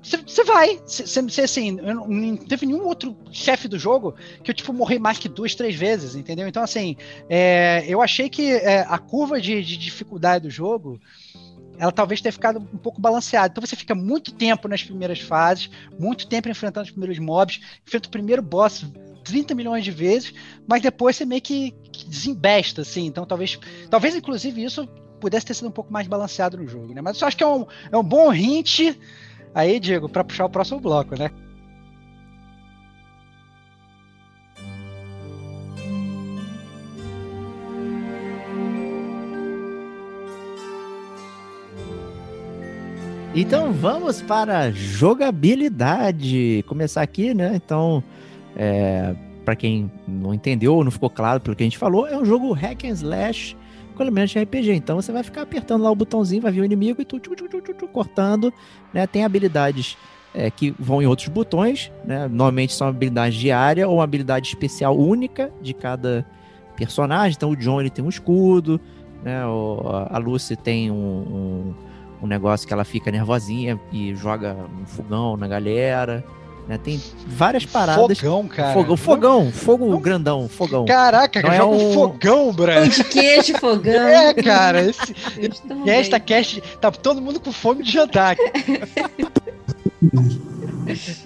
você 0.03 0.45
vai. 0.45 0.79
Você, 0.87 1.41
assim, 1.41 1.73
não, 1.73 2.07
não 2.07 2.37
teve 2.37 2.67
nenhum 2.67 2.85
outro 2.85 3.17
chefe 3.33 3.67
do 3.67 3.79
jogo 3.79 4.15
que 4.43 4.51
eu, 4.51 4.55
tipo, 4.55 4.73
morri 4.73 4.99
mais 4.99 5.19
que 5.19 5.29
duas, 5.29 5.55
três 5.55 5.75
vezes, 5.75 6.15
entendeu? 6.15 6.47
Então, 6.47 6.63
assim, 6.63 6.97
é, 7.29 7.83
eu 7.89 8.03
achei 8.03 8.29
que 8.29 8.53
é, 8.53 8.81
a 8.81 8.99
curva 8.99 9.41
de, 9.41 9.63
de, 9.63 9.79
dificuldade 9.79 10.45
do 10.47 10.51
jogo, 10.51 11.01
ela 11.79 11.91
talvez 11.91 12.21
tenha 12.21 12.33
ficado 12.33 12.59
um 12.59 12.77
pouco 12.77 13.01
balanceada. 13.01 13.49
Então, 13.51 13.67
você 13.67 13.75
fica 13.75 13.95
muito 13.95 14.33
tempo 14.35 14.69
nas 14.69 14.83
primeiras 14.83 15.21
fases, 15.21 15.71
muito 15.99 16.27
tempo 16.27 16.51
enfrentando 16.51 16.85
os 16.85 16.91
primeiros 16.91 17.19
mobs, 17.19 17.61
enfrenta 17.87 18.09
o 18.09 18.13
primeiro 18.13 18.43
boss 18.43 18.85
30 19.25 19.55
milhões 19.55 19.83
de 19.83 19.91
vezes, 19.91 20.35
mas 20.69 20.83
depois 20.83 21.17
você 21.17 21.25
meio 21.25 21.41
que, 21.41 21.73
que 21.91 22.07
desembesta, 22.07 22.83
assim. 22.83 23.07
Então, 23.07 23.25
talvez, 23.25 23.59
talvez, 23.89 24.15
inclusive, 24.15 24.63
isso 24.63 24.87
pudesse 25.19 25.47
ter 25.47 25.55
sido 25.55 25.69
um 25.69 25.73
pouco 25.73 25.91
mais 25.91 26.07
balanceado 26.07 26.59
no 26.59 26.69
jogo, 26.69 26.93
né? 26.93 27.01
Mas 27.01 27.19
eu 27.19 27.27
acho 27.27 27.37
que 27.37 27.43
é 27.43 27.47
um, 27.47 27.67
é 27.91 27.97
um 27.97 28.03
bom 28.03 28.31
hint 28.33 28.95
Aí, 29.55 29.79
Diego, 29.79 30.09
para 30.09 30.25
puxar 30.25 30.47
o 30.47 30.51
próximo 30.51 30.81
bloco, 30.81 31.17
né? 31.17 31.31
Então 43.37 43.73
vamos 43.73 44.23
para 44.23 44.71
jogabilidade. 44.71 46.65
Começar 46.69 47.03
aqui, 47.03 47.35
né? 47.35 47.53
Então, 47.57 48.03
é, 48.57 49.15
para 49.45 49.57
quem 49.57 49.91
não 50.07 50.33
entendeu 50.33 50.75
ou 50.75 50.85
não 50.85 50.91
ficou 50.91 51.11
claro 51.11 51.41
pelo 51.41 51.57
que 51.57 51.63
a 51.63 51.67
gente 51.67 51.79
falou, 51.79 52.07
é 52.07 52.17
um 52.17 52.25
jogo 52.25 52.53
hack 52.53 52.85
and 52.85 52.91
slash 52.91 53.57
elementos 54.03 54.31
de 54.31 54.39
RPG. 54.41 54.73
Então 54.73 55.01
você 55.01 55.13
vai 55.13 55.23
ficar 55.23 55.43
apertando 55.43 55.83
lá 55.83 55.91
o 55.91 55.95
botãozinho, 55.95 56.43
vai 56.43 56.53
vir 56.53 56.61
o 56.61 56.65
inimigo 56.65 57.01
e 57.01 57.05
tu 57.05 57.21
cortando, 57.93 58.53
né? 58.93 59.07
Tem 59.07 59.25
habilidades 59.25 59.97
é, 60.35 60.51
que 60.51 60.75
vão 60.79 61.01
em 61.01 61.07
outros 61.07 61.29
botões, 61.29 61.93
né? 62.05 62.27
Normalmente 62.27 62.73
são 62.73 62.89
habilidades 62.89 63.39
de 63.39 63.51
área 63.51 63.89
ou 63.89 63.97
uma 63.97 64.05
habilidade 64.05 64.49
especial 64.49 64.99
única 64.99 65.53
de 65.63 65.73
cada 65.73 66.27
personagem. 66.77 67.35
Então 67.37 67.51
o 67.51 67.57
John 67.57 67.81
ele 67.81 67.91
tem 67.91 68.05
um 68.05 68.09
escudo, 68.09 68.81
né? 69.23 69.47
O, 69.47 69.81
a 70.11 70.19
Lucy 70.19 70.57
tem 70.57 70.91
um, 70.91 70.95
um, 70.95 71.75
um 72.23 72.27
negócio 72.27 72.67
que 72.67 72.73
ela 72.73 72.85
fica 72.85 73.11
nervosinha 73.11 73.81
e 73.93 74.15
joga 74.15 74.57
um 74.83 74.87
fogão 74.87 75.37
na 75.37 75.47
galera. 75.47 76.25
Né? 76.67 76.79
Tem 76.83 76.99
várias 77.27 77.67
paradas. 77.67 78.19
Fogão, 78.19 78.49
cara. 78.49 78.73
Fogão, 78.73 78.97
fogão, 78.97 79.53
fogo 79.53 79.99
grandão, 79.99 80.49
fogão. 80.49 80.87
Caraca, 80.87 81.43
Não 81.43 81.53
é 81.53 81.57
joga 81.59 81.77
um 81.77 81.91
um- 81.91 81.93
fogão, 81.95 82.45
Pão 82.47 82.53
Brad. 82.55 82.91
de 82.91 83.05
queijo, 83.05 83.59
fogão. 83.59 83.93
É, 83.93 84.33
cara, 84.33 84.81
esse, 84.81 85.15
esta 85.87 86.19
bem. 86.19 86.27
cast 86.27 86.61
tá 86.81 86.91
todo 86.91 87.21
mundo 87.21 87.39
com 87.39 87.53
fome 87.53 87.83
de 87.83 87.93
jantar. 87.93 88.37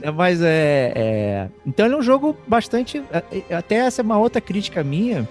É, 0.03 0.11
mas 0.11 0.41
é, 0.41 0.93
é- 0.95 1.49
Então 1.67 1.87
ele 1.87 1.95
é 1.95 1.99
um 1.99 2.03
jogo 2.03 2.37
bastante. 2.47 3.03
é, 3.13 3.43
é, 3.51 3.55
Até 3.57 3.77
essa 3.77 4.01
é 4.03 4.05
uma 4.05 4.19
outra 4.19 4.41
crítica 4.41 4.83
minha. 4.85 5.29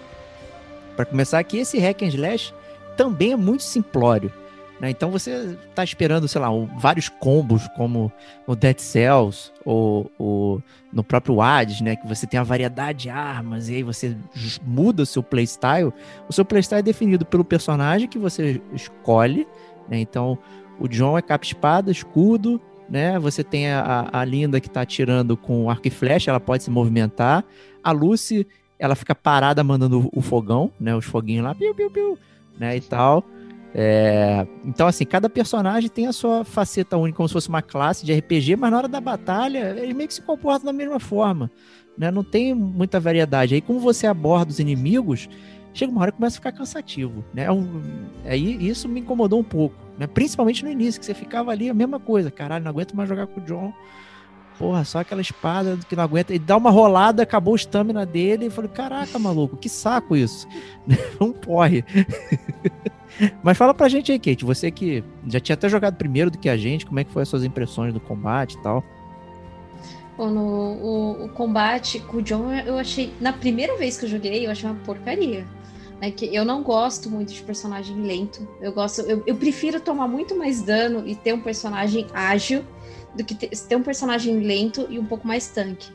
Pra 0.96 1.06
começar, 1.06 1.42
que 1.44 1.58
esse 1.58 1.78
hack 1.80 2.02
and 2.02 2.08
slash 2.08 2.54
também 2.98 3.32
é 3.32 3.36
muito 3.38 3.64
simplório. 3.64 4.32
Né? 4.80 4.90
Então 4.90 5.10
você 5.10 5.58
tá 5.74 5.84
esperando, 5.84 6.28
sei 6.28 6.40
lá, 6.42 6.50
um- 6.50 6.68
vários 6.78 7.10
combos, 7.10 7.68
como 7.76 8.12
no 8.48 8.56
Dead 8.56 8.78
Cells, 8.80 9.52
ou, 9.66 10.12
ou 10.18 10.62
no 10.94 11.04
próprio 11.04 11.42
Hades, 11.42 11.82
né? 11.82 11.96
Que 11.96 12.08
você 12.08 12.26
tem 12.28 12.40
a 12.40 12.44
variedade 12.44 13.04
de 13.04 13.10
armas, 13.10 13.70
e 13.70 13.76
aí 13.76 13.84
você 13.84 14.16
muda 14.64 15.04
o 15.04 15.06
seu 15.06 15.24
playstyle. 15.24 15.92
O 16.30 16.34
seu 16.34 16.46
playstyle 16.46 16.80
é 16.80 16.84
definido 16.84 17.26
pelo 17.26 17.44
personagem 17.44 18.08
que 18.08 18.20
você 18.20 18.62
escolhe, 18.74 19.48
né? 19.90 20.00
Então, 20.00 20.38
o 20.80 20.88
John 20.88 21.18
é 21.18 21.22
capa-espada, 21.22 21.92
escudo, 21.92 22.62
né? 22.90 23.18
Você 23.20 23.44
tem 23.44 23.70
a, 23.72 24.10
a- 24.14 24.24
Linda 24.26 24.60
que 24.62 24.70
tá 24.70 24.82
atirando 24.82 25.36
com 25.36 25.70
arco 25.70 25.88
e 25.88 25.92
flecha, 25.92 26.32
ela 26.32 26.40
pode 26.40 26.64
se 26.64 26.70
movimentar. 26.70 27.44
A 27.84 27.92
Lucy, 27.92 28.46
ela 28.80 28.96
fica 28.96 29.16
parada 29.16 29.64
mandando 29.64 30.08
o 30.14 30.22
fogão, 30.22 30.72
né? 30.80 30.96
Os 30.96 31.06
foguinhos 31.06 31.44
lá, 31.44 31.56
piu, 31.56 31.74
piu, 31.74 31.90
piu, 31.90 32.18
né? 32.60 32.78
E 32.78 32.82
tal. 32.82 33.26
É, 33.74 34.46
Então, 34.66 34.88
assim, 34.88 35.06
cada 35.06 35.30
personagem 35.30 35.90
tem 35.90 36.08
a 36.08 36.14
sua 36.14 36.44
faceta 36.44 36.98
única, 36.98 37.18
como 37.18 37.28
se 37.30 37.34
fosse 37.34 37.50
uma 37.50 37.62
classe 37.62 38.06
de 38.06 38.14
RPG, 38.14 38.56
mas 38.56 38.72
na 38.72 38.78
hora 38.78 38.88
da 38.88 39.00
batalha, 39.02 39.76
eles 39.78 39.96
meio 39.96 40.08
que 40.08 40.14
se 40.14 40.22
comportam 40.22 40.66
da 40.66 40.74
mesma 40.74 41.00
forma, 41.00 41.52
né? 41.98 42.10
Não 42.10 42.24
tem 42.24 42.54
muita 42.54 43.00
variedade. 43.00 43.56
Aí, 43.56 43.62
como 43.62 43.80
você 43.80 44.08
aborda 44.08 44.52
os 44.52 44.60
inimigos, 44.60 45.30
chega 45.74 45.92
uma 45.92 46.02
hora 46.02 46.12
que 46.12 46.18
começa 46.18 46.36
a 46.36 46.40
ficar 46.40 46.52
cansativo, 46.54 47.24
né? 47.34 47.44
É 47.44 47.52
um- 47.52 47.82
Aí 48.26 48.68
isso 48.68 48.88
me 48.90 49.00
incomodou 49.02 49.40
um 49.40 49.44
pouco, 49.44 49.76
né? 49.98 50.08
Principalmente 50.08 50.64
no 50.64 50.72
início, 50.72 51.00
que 51.00 51.06
você 51.06 51.14
ficava 51.14 51.52
ali 51.52 51.70
a 51.70 51.74
mesma 51.74 52.00
coisa. 52.00 52.32
Caralho, 52.32 52.64
não 52.64 52.72
aguento 52.72 52.96
mais 52.96 53.08
jogar 53.08 53.28
com 53.28 53.40
o 53.40 53.44
John. 53.44 53.72
Porra, 54.58 54.84
só 54.84 55.00
aquela 55.02 55.22
espada 55.22 55.78
que 55.88 55.96
não 55.96 56.04
aguenta. 56.04 56.34
E 56.34 56.40
dá 56.40 56.58
uma 56.58 56.72
rolada, 56.72 57.22
acabou 57.22 57.54
o 57.54 57.58
stamina 57.58 58.08
dele. 58.08 58.48
E 58.48 58.50
falei, 58.50 58.72
caraca, 58.72 59.20
maluco, 59.20 59.56
que 59.56 59.70
saco 59.70 60.16
isso. 60.16 60.48
Não 61.20 61.32
porre. 61.46 61.86
Mas 63.44 63.58
fala 63.58 63.74
pra 63.74 63.90
gente 63.90 64.12
aí, 64.12 64.20
Kate. 64.20 64.46
Você 64.46 64.72
que 64.72 65.04
já 65.28 65.40
tinha 65.40 65.54
até 65.54 65.70
jogado 65.70 65.96
primeiro 65.96 66.30
do 66.32 66.38
que 66.38 66.50
a 66.50 66.58
gente, 66.58 66.86
como 66.86 67.00
é 67.00 67.04
que 67.04 67.12
foi 67.12 67.24
as 67.24 67.30
suas 67.30 67.44
impressões 67.44 67.94
do 67.94 68.00
combate 68.00 68.56
e 68.56 68.62
tal? 68.62 68.84
Bom, 70.18 70.30
no, 70.30 70.42
o, 70.42 71.26
o 71.26 71.30
combate 71.30 72.00
com 72.00 72.18
o 72.18 72.22
John, 72.22 72.52
eu 72.52 72.78
achei. 72.78 73.14
Na 73.22 73.32
primeira 73.32 73.78
vez 73.78 73.98
que 73.98 74.06
eu 74.06 74.10
joguei, 74.10 74.46
eu 74.46 74.52
achei 74.52 74.70
uma 74.70 74.80
porcaria. 74.80 75.46
Né, 76.00 76.12
que 76.12 76.34
eu 76.34 76.46
não 76.46 76.62
gosto 76.62 77.10
muito 77.10 77.34
de 77.34 77.42
personagem 77.42 78.00
lento. 78.02 78.48
Eu 78.62 78.72
gosto. 78.72 79.02
Eu, 79.02 79.24
eu 79.26 79.36
prefiro 79.36 79.80
tomar 79.80 80.08
muito 80.08 80.36
mais 80.36 80.62
dano 80.62 81.08
e 81.08 81.16
ter 81.16 81.34
um 81.34 81.42
personagem 81.42 82.06
ágil 82.14 82.64
do 83.16 83.24
que 83.24 83.34
ter, 83.34 83.50
ter 83.50 83.76
um 83.76 83.82
personagem 83.82 84.40
lento 84.40 84.88
e 84.90 85.00
um 85.00 85.06
pouco 85.06 85.28
mais 85.28 85.48
tanque. 85.48 85.92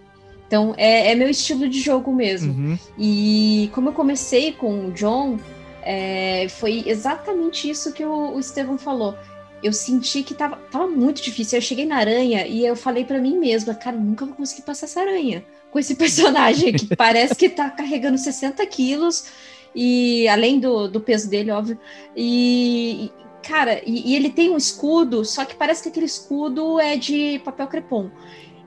Então, 0.47 0.75
é, 0.77 1.13
é 1.13 1.15
meu 1.15 1.31
estilo 1.31 1.69
de 1.69 1.81
jogo 1.81 2.13
mesmo. 2.13 2.53
Uhum. 2.53 2.79
E 2.99 3.71
como 3.73 3.89
eu 3.89 3.93
comecei 3.93 4.53
com 4.53 4.89
o 4.89 4.93
John, 4.93 5.39
é, 5.83 6.47
foi 6.49 6.85
exatamente 6.87 7.69
isso 7.69 7.93
que 7.93 8.05
o, 8.05 8.35
o 8.35 8.41
Estevão 8.41 8.79
falou. 8.79 9.17
Eu 9.63 9.73
senti 9.73 10.23
que 10.23 10.35
tava, 10.35 10.57
tava 10.71 10.87
muito 10.87 11.23
difícil. 11.23 11.59
Eu 11.59 11.63
cheguei 11.63 11.87
na 11.87 11.97
aranha 11.97 12.47
e 12.47 12.67
eu 12.67 12.75
falei 12.75 13.05
pra 13.05 13.19
mim 13.19 13.39
mesma, 13.39 13.75
cara, 13.75 13.97
nunca 13.97 14.25
vou 14.25 14.35
conseguir 14.35 14.63
passar 14.63 14.87
essa 14.87 15.01
aranha 15.01 15.45
com 15.71 15.79
esse 15.79 15.95
personagem 15.97 16.73
que 16.73 16.95
parece 16.95 17.35
que 17.35 17.49
tá 17.49 17.71
carregando 17.71 18.19
60 18.19 18.65
quilos 18.67 19.27
e 19.75 20.29
além 20.29 20.61
do, 20.61 20.87
do 20.87 21.01
peso 21.01 21.29
dele, 21.29 21.51
óbvio. 21.51 21.79
E, 22.17 23.11
cara, 23.43 23.81
e, 23.87 24.11
e 24.11 24.17
ele 24.17 24.31
tem 24.31 24.51
um 24.51 24.57
escudo, 24.57 25.25
só 25.25 25.45
que 25.45 25.55
parece 25.55 25.83
que 25.83 25.89
aquele 25.89 26.07
escudo 26.07 26.79
é 26.79 26.97
de 26.97 27.41
papel 27.45 27.67
crepom. 27.67 28.11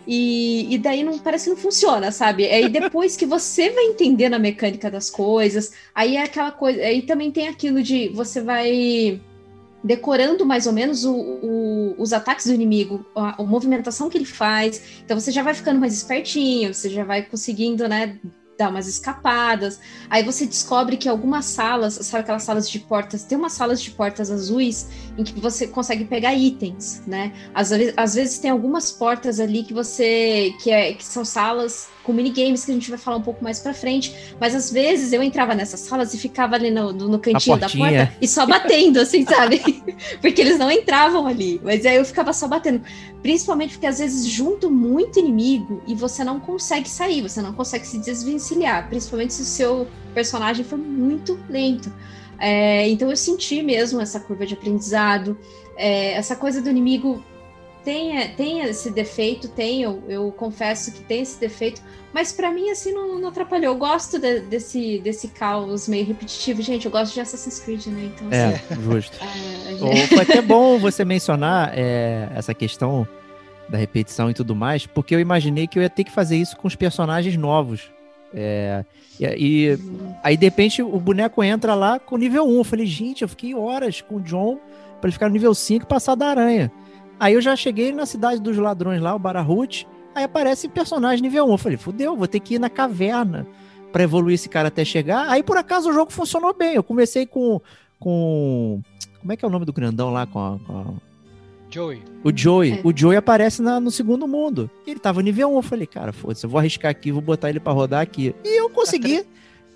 E, 0.07 0.73
e 0.73 0.77
daí 0.77 1.03
não 1.03 1.17
parece 1.19 1.45
que 1.45 1.49
não 1.51 1.57
funciona, 1.57 2.11
sabe? 2.11 2.45
Aí 2.45 2.69
depois 2.69 3.15
que 3.17 3.25
você 3.25 3.69
vai 3.71 3.85
entendendo 3.85 4.35
a 4.35 4.39
mecânica 4.39 4.89
das 4.91 5.09
coisas, 5.09 5.71
aí 5.93 6.15
é 6.17 6.23
aquela 6.23 6.51
coisa. 6.51 6.79
Aí 6.81 7.01
também 7.01 7.31
tem 7.31 7.47
aquilo 7.47 7.81
de 7.81 8.09
você 8.09 8.41
vai 8.41 9.19
decorando 9.83 10.45
mais 10.45 10.65
ou 10.65 10.73
menos 10.73 11.05
o, 11.05 11.13
o- 11.15 11.95
os 11.97 12.11
ataques 12.13 12.47
do 12.47 12.53
inimigo, 12.53 13.05
a, 13.15 13.41
a 13.41 13.45
movimentação 13.45 14.09
que 14.09 14.17
ele 14.17 14.25
faz. 14.25 14.81
Então 15.03 15.19
você 15.19 15.31
já 15.31 15.43
vai 15.43 15.53
ficando 15.53 15.79
mais 15.79 15.93
espertinho, 15.93 16.73
você 16.73 16.89
já 16.89 17.03
vai 17.03 17.23
conseguindo, 17.23 17.87
né? 17.87 18.19
Dar 18.57 18.69
umas 18.69 18.87
escapadas. 18.87 19.79
Aí 20.09 20.23
você 20.23 20.45
descobre 20.45 20.97
que 20.97 21.09
algumas 21.09 21.45
salas, 21.45 21.95
sabe 21.95 22.23
aquelas 22.23 22.43
salas 22.43 22.69
de 22.69 22.79
portas, 22.79 23.23
tem 23.23 23.37
umas 23.37 23.53
salas 23.53 23.81
de 23.81 23.91
portas 23.91 24.31
azuis 24.31 24.87
em 25.17 25.23
que 25.23 25.39
você 25.39 25.67
consegue 25.67 26.05
pegar 26.05 26.33
itens, 26.33 27.01
né? 27.05 27.33
Às 27.53 27.69
vezes, 27.69 27.93
às 27.97 28.15
vezes 28.15 28.39
tem 28.39 28.51
algumas 28.51 28.91
portas 28.91 29.39
ali 29.39 29.63
que 29.63 29.73
você. 29.73 30.53
que, 30.61 30.71
é, 30.71 30.93
que 30.93 31.03
são 31.03 31.25
salas 31.25 31.87
com 32.05 32.13
minigames 32.13 32.63
que 32.63 32.71
a 32.71 32.73
gente 32.73 32.89
vai 32.89 32.99
falar 32.99 33.17
um 33.17 33.21
pouco 33.21 33.43
mais 33.43 33.59
pra 33.59 33.73
frente. 33.73 34.15
Mas 34.39 34.53
às 34.53 34.71
vezes 34.71 35.11
eu 35.11 35.23
entrava 35.23 35.55
nessas 35.55 35.79
salas 35.79 36.13
e 36.13 36.17
ficava 36.17 36.55
ali 36.55 36.69
no, 36.69 36.93
no, 36.93 37.07
no 37.09 37.19
cantinho 37.19 37.57
da 37.57 37.67
porta 37.67 38.13
e 38.21 38.27
só 38.27 38.45
batendo, 38.45 38.99
assim, 38.99 39.25
sabe? 39.25 39.59
porque 40.21 40.41
eles 40.41 40.59
não 40.59 40.71
entravam 40.71 41.25
ali. 41.25 41.59
Mas 41.63 41.85
aí 41.85 41.95
eu 41.95 42.05
ficava 42.05 42.31
só 42.31 42.47
batendo. 42.47 42.81
Principalmente 43.21 43.73
porque 43.73 43.87
às 43.87 43.99
vezes 43.99 44.27
junto 44.27 44.69
muito 44.69 45.19
inimigo 45.19 45.81
e 45.87 45.95
você 45.95 46.23
não 46.23 46.39
consegue 46.39 46.87
sair, 46.87 47.21
você 47.21 47.41
não 47.41 47.53
consegue 47.53 47.87
se 47.87 47.97
desvencilhar. 47.97 48.87
Principalmente 48.87 49.33
se 49.33 49.41
o 49.41 49.45
seu 49.45 49.87
personagem 50.13 50.63
for 50.63 50.77
muito 50.77 51.39
lento. 51.49 51.91
É, 52.37 52.87
então 52.89 53.09
eu 53.09 53.17
senti 53.17 53.61
mesmo 53.63 53.99
essa 53.99 54.19
curva 54.19 54.45
de 54.45 54.53
aprendizado. 54.53 55.37
É, 55.75 56.13
essa 56.13 56.35
coisa 56.35 56.61
do 56.61 56.69
inimigo 56.69 57.23
tem, 57.85 58.27
tem 58.35 58.59
esse 58.63 58.89
defeito, 58.91 59.47
tem, 59.47 59.83
eu, 59.83 60.03
eu 60.09 60.31
confesso 60.31 60.91
que 60.91 60.99
tem 61.01 61.21
esse 61.21 61.39
defeito, 61.39 61.81
mas 62.11 62.31
pra 62.33 62.51
mim 62.51 62.69
assim 62.69 62.91
não, 62.91 63.17
não 63.19 63.29
atrapalhou. 63.29 63.73
Eu 63.73 63.77
gosto 63.77 64.19
de- 64.19 64.41
desse, 64.41 64.99
desse 64.99 65.27
caos 65.29 65.87
meio 65.87 66.05
repetitivo. 66.05 66.61
Gente, 66.61 66.85
eu 66.85 66.91
gosto 66.91 67.13
de 67.13 67.21
Assassin's 67.21 67.59
Creed, 67.59 67.85
né? 67.87 68.11
Então, 68.13 68.27
É, 68.31 68.55
assim, 68.55 68.81
justo. 68.83 69.17
é, 69.23 69.69
gente- 69.71 69.83
Ou 69.83 69.95
Foi 70.07 70.21
até 70.21 70.41
bom 70.41 70.77
você 70.79 71.05
mencionar 71.05 71.71
é, 71.73 72.27
essa 72.35 72.53
questão 72.53 73.07
da 73.69 73.77
repetição 73.77 74.29
e 74.29 74.33
tudo 74.33 74.55
mais, 74.55 74.85
porque 74.85 75.13
eu 75.15 75.19
imaginei 75.19 75.67
que 75.67 75.77
eu 75.79 75.83
ia 75.83 75.89
ter 75.89 76.03
que 76.03 76.11
fazer 76.11 76.35
isso 76.37 76.57
com 76.57 76.67
os 76.67 76.75
personagens 76.75 77.37
novos. 77.37 77.89
É, 78.33 78.83
e, 79.19 79.25
e 79.27 79.79
aí, 80.23 80.35
de 80.35 80.45
repente, 80.45 80.81
o 80.81 80.99
boneco 80.99 81.41
entra 81.43 81.73
lá 81.73 81.99
com 81.99 82.17
nível 82.17 82.45
1. 82.47 82.57
Eu 82.57 82.63
falei, 82.63 82.85
gente, 82.85 83.21
eu 83.21 83.29
fiquei 83.29 83.53
horas 83.55 84.01
com 84.01 84.15
o 84.17 84.21
John 84.21 84.57
pra 84.99 85.07
ele 85.07 85.13
ficar 85.13 85.27
no 85.27 85.33
nível 85.33 85.53
5 85.55 85.85
e 85.85 85.87
passar 85.87 86.15
da 86.15 86.27
aranha. 86.27 86.71
Aí 87.19 87.33
eu 87.33 87.41
já 87.41 87.55
cheguei 87.55 87.91
na 87.91 88.05
cidade 88.05 88.41
dos 88.41 88.57
ladrões 88.57 89.01
lá, 89.01 89.15
o 89.15 89.19
Barahut, 89.19 89.87
aí 90.13 90.23
aparece 90.23 90.67
personagem 90.67 91.21
nível 91.21 91.45
1. 91.45 91.51
Eu 91.51 91.57
falei, 91.57 91.77
fudeu, 91.77 92.15
vou 92.15 92.27
ter 92.27 92.39
que 92.39 92.55
ir 92.55 92.59
na 92.59 92.69
caverna 92.69 93.47
pra 93.91 94.03
evoluir 94.03 94.35
esse 94.35 94.49
cara 94.49 94.67
até 94.67 94.83
chegar. 94.83 95.29
Aí, 95.29 95.41
por 95.41 95.57
acaso, 95.57 95.89
o 95.89 95.93
jogo 95.93 96.11
funcionou 96.11 96.53
bem. 96.53 96.75
Eu 96.75 96.83
comecei 96.83 97.25
com. 97.25 97.61
com 97.99 98.81
como 99.19 99.31
é 99.31 99.37
que 99.37 99.43
é 99.45 99.47
o 99.47 99.51
nome 99.51 99.65
do 99.65 99.73
grandão 99.73 100.11
lá? 100.11 100.25
Com, 100.27 100.39
a- 100.39 100.59
com 100.65 100.77
a- 100.77 100.93
Joey. 101.71 102.01
o 102.23 102.31
Joey. 102.35 102.73
É. 102.73 102.81
O 102.83 102.95
Joey 102.95 103.17
aparece 103.17 103.61
na- 103.61 103.79
no 103.79 103.89
segundo 103.91 104.27
mundo. 104.27 104.69
Ele 104.85 104.99
tava 104.99 105.21
nível 105.21 105.51
1. 105.53 105.55
Eu 105.57 105.61
falei, 105.61 105.87
cara, 105.87 106.13
foda-se, 106.13 106.45
eu 106.45 106.49
vou 106.49 106.59
arriscar 106.59 106.91
aqui, 106.91 107.11
vou 107.11 107.21
botar 107.21 107.49
ele 107.49 107.59
pra 107.59 107.73
rodar 107.73 108.01
aqui. 108.01 108.35
E 108.43 108.59
eu 108.61 108.69
consegui 108.69 109.25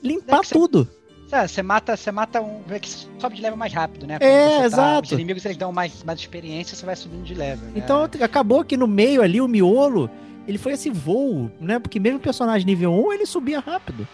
limpar 0.03 0.39
É 0.39 0.43
você- 0.43 0.53
tudo. 0.53 0.87
É, 0.93 0.98
você 1.29 1.61
mata, 1.61 1.95
você 1.95 2.11
mata 2.11 2.41
um. 2.41 2.61
é 2.69 2.79
que 2.79 2.89
sobe 2.89 3.35
de 3.35 3.41
level 3.41 3.57
mais 3.57 3.73
rápido, 3.73 4.07
né? 4.07 4.17
É, 4.19 4.19
Quando 4.19 4.59
tá- 4.59 4.65
exato. 4.65 5.05
Os 5.05 5.11
inimigos 5.11 5.45
eles 5.45 5.57
dão 5.57 5.71
mais, 5.71 6.03
mais 6.03 6.19
experiência, 6.19 6.75
você 6.75 6.85
vai 6.85 6.95
subindo 6.95 7.23
de 7.23 7.33
level. 7.33 7.65
né? 7.69 7.73
Então 7.75 8.03
acabou 8.21 8.63
que 8.63 8.75
no 8.75 8.87
meio 8.87 9.21
ali, 9.21 9.39
o 9.39 9.47
miolo, 9.47 10.09
ele 10.47 10.57
foi 10.57 10.73
esse 10.73 10.89
voo, 10.89 11.51
né? 11.59 11.79
Porque 11.79 11.99
mesmo 11.99 12.17
o 12.17 12.21
personagem 12.21 12.65
nível 12.65 12.91
1, 12.93 13.13
ele 13.13 13.25
subia 13.25 13.59
rápido. 13.59 14.07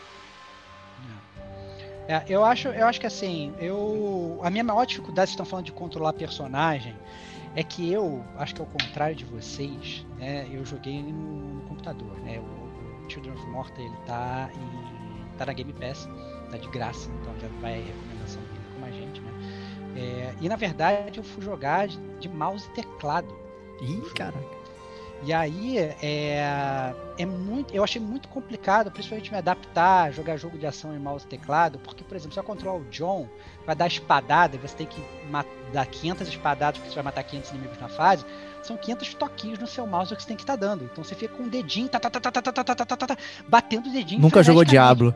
É, 2.08 2.24
eu 2.28 2.46
acho, 2.46 2.68
eu 2.68 2.86
acho 2.86 3.00
que 3.00 3.08
assim, 3.08 3.52
eu 3.60 4.40
a 4.44 4.50
minha 4.50 4.64
maior 4.64 4.86
dificuldade, 4.86 5.30
vocês 5.30 5.34
estão 5.34 5.46
falando 5.46 5.66
de 5.66 5.72
controlar 5.72 6.14
personagem, 6.14 6.94
é 7.56 7.64
que 7.64 7.92
eu 7.92 8.24
acho 8.38 8.54
que 8.54 8.62
ao 8.62 8.68
contrário 8.68 9.16
de 9.16 9.26
vocês, 9.26 10.06
né, 10.20 10.46
eu 10.52 10.64
joguei 10.66 11.02
no, 11.02 11.56
no 11.56 11.62
computador, 11.62 12.16
né? 12.24 12.40
O, 12.40 13.06
o 13.06 13.10
Children 13.10 13.34
of 13.34 13.48
Morta 13.48 13.82
ele 13.82 13.96
tá 14.06 14.50
em 14.54 15.36
tá 15.38 15.46
na 15.48 15.54
Game 15.54 15.74
Pass, 15.74 16.08
tá 16.58 16.64
de 16.64 16.70
graça, 16.70 17.10
então 17.22 17.34
já 17.40 17.48
vai 17.62 17.74
a 17.74 17.84
recomendação 17.84 18.42
como 18.74 18.86
a 18.86 18.92
gente, 18.92 19.22
né? 19.22 19.32
É, 19.96 20.36
e 20.42 20.50
na 20.50 20.56
verdade 20.56 21.18
eu 21.18 21.24
fui 21.24 21.44
jogar 21.44 21.88
de, 21.88 21.98
de 22.20 22.30
mouse 22.30 22.68
e 22.70 22.74
teclado. 22.74 23.34
Ih, 23.82 24.14
caraca. 24.14 24.66
E 25.24 25.34
aí 25.34 25.78
é, 25.80 26.94
é 27.18 27.26
muito, 27.26 27.74
eu 27.74 27.84
achei 27.84 28.02
muito 28.02 28.28
complicado, 28.28 28.92
principalmente 28.92 29.32
me 29.32 29.38
adaptar, 29.38 30.12
jogar 30.12 30.38
jogo 30.38 30.58
de 30.58 30.68
ação 30.68 30.96
em 30.96 31.00
mouse 31.00 31.26
e 31.26 31.30
teclado, 31.30 31.80
porque, 31.80 32.04
por 32.04 32.16
exemplo, 32.16 32.34
se 32.34 32.40
eu 32.40 32.44
controlar 32.44 32.78
o 32.78 32.86
John, 32.86 33.28
vai 33.66 33.76
dar 33.76 33.88
espadada, 33.88 34.58
você 34.58 34.76
tem 34.76 34.88
que 34.88 35.02
dar 35.74 35.86
500 35.86 36.28
espadadas 36.28 36.78
porque 36.78 36.92
você 36.92 36.96
vai 36.96 37.06
matar 37.06 37.24
500 37.24 37.50
inimigos 37.52 37.80
na 37.80 37.90
fase, 37.90 38.24
são 38.62 38.78
500 38.78 39.14
toquinhos 39.16 39.58
no 39.58 39.68
seu 39.68 39.88
mouse 39.88 40.16
que 40.16 40.22
você 40.22 40.28
tem 40.28 40.38
que 40.38 40.44
estar 40.44 40.58
tá 40.58 40.68
dando. 40.68 40.84
Então 40.84 41.04
você 41.04 41.16
fica 41.16 41.34
com 41.34 41.44
o 41.44 41.50
dedinho, 41.50 41.88
tá, 41.88 42.00
tá, 42.00 42.10
tá, 42.10 42.20
tá, 42.20 42.32
tá, 42.32 42.42
tá, 42.42 42.64
tá, 42.64 42.76
tá, 42.76 42.86
tá, 42.86 43.08
tá, 43.08 43.18
batendo 43.48 43.90
o 43.90 43.92
dedinho. 43.92 44.22
Nunca 44.22 44.44
jogou 44.44 44.64
Diablo. 44.64 45.16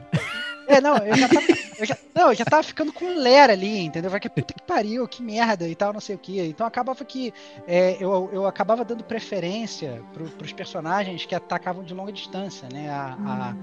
É, 0.70 0.80
não, 0.80 0.98
eu 0.98 1.18
já 1.18 1.28
tava, 1.28 1.46
eu 1.80 1.86
já, 1.86 1.98
não, 2.14 2.30
eu 2.30 2.36
já 2.36 2.46
tava 2.46 2.62
ficando 2.62 2.94
com 2.94 3.08
lera 3.18 3.54
ali, 3.54 3.80
entendeu? 3.80 4.12
Vai 4.12 4.20
que 4.20 4.30
puta 4.30 4.54
que 4.54 4.62
pariu, 4.62 5.08
que 5.08 5.24
merda 5.24 5.68
e 5.68 5.74
tal, 5.74 5.92
não 5.92 6.00
sei 6.00 6.16
o 6.16 6.20
que. 6.20 6.40
Então 6.42 6.68
acabava 6.68 7.04
que 7.04 7.34
é, 7.68 7.98
eu, 8.00 8.30
eu 8.32 8.46
acabava 8.46 8.86
dando 8.86 9.04
preferência 9.04 10.00
pro, 10.14 10.26
pros 10.30 10.54
personagens 10.54 11.26
que 11.26 11.34
atacavam 11.34 11.84
de 11.84 11.92
longa 11.92 12.12
distância, 12.12 12.70
né? 12.72 12.88
A, 12.88 13.18
a, 13.26 13.56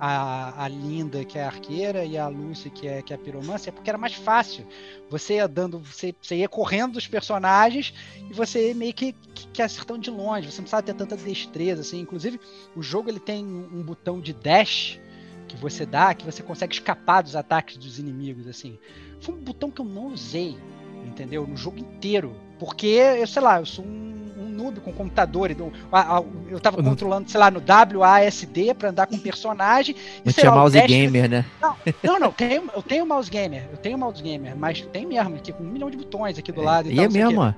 a, 0.00 0.64
a 0.64 0.68
Linda, 0.68 1.24
que 1.24 1.38
é 1.38 1.44
a 1.44 1.46
arqueira, 1.46 2.04
e 2.04 2.18
a 2.18 2.26
Lucy, 2.26 2.70
que 2.70 2.88
é, 2.88 3.02
que 3.02 3.12
é 3.12 3.16
a 3.16 3.18
piromância, 3.20 3.70
porque 3.70 3.88
era 3.88 3.98
mais 3.98 4.14
fácil. 4.14 4.66
Você 5.08 5.34
ia 5.34 5.46
dando, 5.46 5.78
você, 5.78 6.12
você 6.20 6.38
ia 6.38 6.48
correndo 6.48 6.94
dos 6.94 7.06
personagens 7.06 7.94
e 8.28 8.34
você 8.34 8.74
meio 8.74 8.92
que, 8.92 9.12
que, 9.12 9.46
que 9.46 9.62
acertando 9.62 10.00
de 10.00 10.10
longe. 10.10 10.50
Você 10.50 10.56
não 10.58 10.64
precisava 10.64 10.82
ter 10.82 10.94
tanta 10.94 11.16
destreza, 11.16 11.82
assim. 11.82 12.00
Inclusive, 12.00 12.40
o 12.74 12.82
jogo 12.82 13.08
ele 13.08 13.20
tem 13.20 13.44
um 13.44 13.80
botão 13.80 14.20
de 14.20 14.32
dash 14.32 14.98
que 15.48 15.56
você 15.56 15.86
dá, 15.86 16.14
que 16.14 16.24
você 16.24 16.42
consegue 16.42 16.74
escapar 16.74 17.22
dos 17.22 17.34
ataques 17.34 17.76
dos 17.76 17.98
inimigos, 17.98 18.46
assim. 18.46 18.78
Foi 19.20 19.34
um 19.34 19.38
botão 19.38 19.70
que 19.70 19.80
eu 19.80 19.84
não 19.84 20.08
usei, 20.08 20.56
entendeu? 21.04 21.46
No 21.46 21.56
jogo 21.56 21.78
inteiro. 21.78 22.36
Porque, 22.58 22.86
eu 22.86 23.26
sei 23.26 23.40
lá, 23.40 23.60
eu 23.60 23.66
sou 23.66 23.84
um, 23.84 24.32
um 24.36 24.48
noob 24.48 24.80
com 24.80 24.92
computador. 24.92 25.50
Então, 25.50 25.72
eu 26.48 26.60
tava 26.60 26.82
controlando, 26.82 27.30
sei 27.30 27.38
lá, 27.40 27.50
no 27.50 27.60
WASD 27.60 28.74
para 28.74 28.90
andar 28.90 29.06
com 29.06 29.16
personagem. 29.16 29.94
Não 30.24 30.32
tinha 30.32 30.50
lá, 30.50 30.56
mouse 30.56 30.80
gamer, 30.82 31.30
né? 31.30 31.44
Não, 31.60 31.76
não, 32.02 32.20
não 32.20 32.32
tenho, 32.32 32.70
eu 32.74 32.82
tenho 32.82 33.06
mouse 33.06 33.30
gamer, 33.30 33.68
eu 33.70 33.78
tenho 33.78 33.96
mouse 33.96 34.22
gamer, 34.22 34.56
mas 34.56 34.82
tem 34.92 35.06
mesmo, 35.06 35.36
aqui 35.36 35.52
com 35.52 35.62
um 35.62 35.68
milhão 35.68 35.90
de 35.90 35.96
botões 35.96 36.38
aqui 36.38 36.50
do 36.52 36.60
lado. 36.60 36.90
E, 36.90 36.94
e 36.94 37.00
é 37.00 37.08
mesmo, 37.08 37.54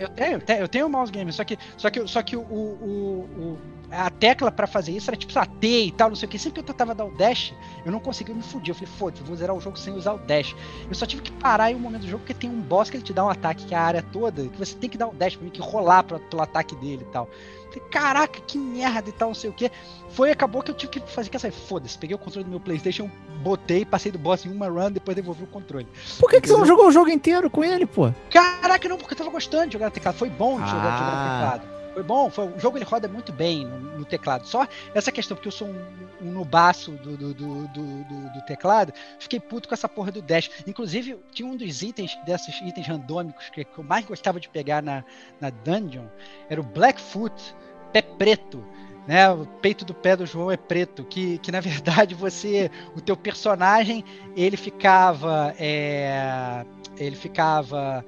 eu 0.00 0.08
tenho, 0.10 0.42
eu 0.60 0.68
tenho 0.68 0.88
mouse 0.88 1.10
gamer, 1.10 1.32
só 1.32 1.42
que, 1.42 1.58
só 1.76 1.90
que, 1.90 2.06
só 2.06 2.22
que 2.22 2.36
o, 2.36 2.42
o, 2.42 3.28
o 3.38 3.58
a 3.96 4.10
tecla 4.10 4.50
para 4.50 4.66
fazer 4.66 4.92
isso 4.92 5.10
era 5.10 5.16
tipo 5.16 5.38
a 5.38 5.46
T 5.46 5.86
e 5.86 5.92
tal, 5.92 6.08
não 6.08 6.16
sei 6.16 6.26
o 6.26 6.30
que. 6.30 6.38
Sempre 6.38 6.54
que 6.54 6.60
eu 6.60 6.74
tentava 6.74 6.94
dar 6.94 7.04
o 7.04 7.10
dash, 7.16 7.54
eu 7.84 7.92
não 7.92 8.00
conseguia 8.00 8.34
me 8.34 8.42
fudir. 8.42 8.70
Eu 8.70 8.74
falei, 8.74 8.92
foda-se, 8.98 9.22
vou 9.22 9.36
zerar 9.36 9.54
o 9.54 9.60
jogo 9.60 9.78
sem 9.78 9.94
usar 9.94 10.14
o 10.14 10.18
dash. 10.18 10.54
Eu 10.88 10.94
só 10.94 11.06
tive 11.06 11.22
que 11.22 11.32
parar 11.32 11.70
em 11.70 11.74
um 11.74 11.78
momento 11.78 12.02
do 12.02 12.08
jogo 12.08 12.20
porque 12.20 12.34
tem 12.34 12.50
um 12.50 12.60
boss 12.60 12.90
que 12.90 12.96
ele 12.96 13.04
te 13.04 13.12
dá 13.12 13.24
um 13.24 13.30
ataque 13.30 13.64
que 13.66 13.74
é 13.74 13.78
a 13.78 13.82
área 13.82 14.02
toda, 14.02 14.46
que 14.46 14.58
você 14.58 14.74
tem 14.74 14.90
que 14.90 14.98
dar 14.98 15.08
o 15.08 15.14
dash 15.14 15.36
pra 15.36 15.44
mim, 15.44 15.50
que 15.50 15.60
rolar 15.60 16.02
pra, 16.02 16.18
pelo 16.18 16.42
ataque 16.42 16.74
dele 16.76 17.06
e 17.08 17.12
tal. 17.12 17.28
Eu 17.66 17.72
falei, 17.72 17.88
caraca, 17.90 18.40
que 18.40 18.58
merda 18.58 19.08
e 19.08 19.12
tal, 19.12 19.28
não 19.28 19.34
sei 19.34 19.50
o 19.50 19.52
que. 19.52 19.70
Foi, 20.10 20.30
acabou 20.30 20.62
que 20.62 20.70
eu 20.70 20.74
tive 20.74 20.92
que 20.92 21.00
fazer 21.12 21.28
que 21.28 21.36
essa 21.36 21.50
foda-se. 21.50 21.98
Peguei 21.98 22.14
o 22.14 22.18
controle 22.18 22.44
do 22.44 22.50
meu 22.50 22.60
PlayStation, 22.60 23.10
botei, 23.42 23.84
passei 23.84 24.12
do 24.12 24.18
boss 24.18 24.44
em 24.46 24.50
uma 24.50 24.68
run, 24.68 24.92
depois 24.92 25.16
devolvi 25.16 25.42
o 25.44 25.48
controle. 25.48 25.86
Por 26.18 26.30
que, 26.30 26.40
que 26.40 26.48
você 26.48 26.56
não 26.56 26.66
jogou 26.66 26.88
o 26.88 26.92
jogo 26.92 27.10
inteiro 27.10 27.50
com 27.50 27.64
ele, 27.64 27.86
pô? 27.86 28.12
Caraca, 28.30 28.88
não, 28.88 28.96
porque 28.96 29.14
eu 29.14 29.18
tava 29.18 29.30
gostando 29.30 29.66
de 29.66 29.72
jogar 29.72 29.90
teclado. 29.90 30.16
Foi 30.16 30.30
bom 30.30 30.60
de 30.60 30.70
jogar, 30.70 30.94
ah. 30.94 30.98
jogar 30.98 31.16
no 31.16 31.58
teclado. 31.58 31.73
Foi 31.94 32.02
bom, 32.02 32.28
foi, 32.28 32.48
o 32.48 32.58
jogo 32.58 32.76
ele 32.76 32.84
roda 32.84 33.06
muito 33.06 33.32
bem 33.32 33.64
no, 33.64 33.98
no, 33.98 34.04
teclado. 34.04 34.44
Só 34.48 34.66
essa 34.92 35.12
questão, 35.12 35.36
porque 35.36 35.46
eu 35.46 35.52
sou 35.52 35.68
um, 35.68 35.86
um 36.20 36.32
nubaço 36.32 36.90
do, 36.90 37.16
do, 37.16 37.32
do, 37.32 37.68
do, 37.68 38.32
do 38.32 38.42
teclado, 38.46 38.92
fiquei 39.20 39.38
puto 39.38 39.68
com 39.68 39.74
essa 39.74 39.88
porra 39.88 40.10
do 40.10 40.20
dash. 40.20 40.50
Inclusive, 40.66 41.16
tinha 41.30 41.48
um 41.48 41.56
dos 41.56 41.82
itens, 41.82 42.18
desses 42.26 42.60
itens 42.62 42.88
randômicos 42.88 43.48
que, 43.50 43.64
que 43.64 43.78
eu 43.78 43.84
mais 43.84 44.04
gostava 44.04 44.40
de 44.40 44.48
pegar 44.48 44.82
na, 44.82 45.04
na 45.40 45.50
dungeon, 45.50 46.06
era 46.50 46.60
o 46.60 46.64
Blackfoot, 46.64 47.54
pé 47.92 48.02
preto. 48.02 48.64
Né, 49.06 49.28
o 49.30 49.44
peito 49.44 49.84
do 49.84 49.92
pé 49.92 50.16
do 50.16 50.24
João 50.24 50.50
é 50.50 50.56
preto, 50.56 51.04
que, 51.04 51.36
que 51.38 51.52
na 51.52 51.60
verdade 51.60 52.14
você, 52.14 52.70
o 52.96 53.02
teu 53.02 53.14
personagem, 53.14 54.02
ele 54.34 54.56
ficava, 54.56 55.54
é, 55.58 56.64
ele 56.96 57.14
ficava, 57.14 58.02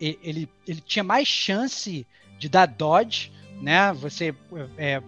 ele, 0.00 0.48
ele 0.66 0.80
tinha 0.80 1.04
mais 1.04 1.28
chance 1.28 2.04
de 2.38 2.48
dar 2.48 2.66
dodge, 2.66 3.32
né? 3.60 3.92
Você 3.94 4.34
é, 4.76 5.00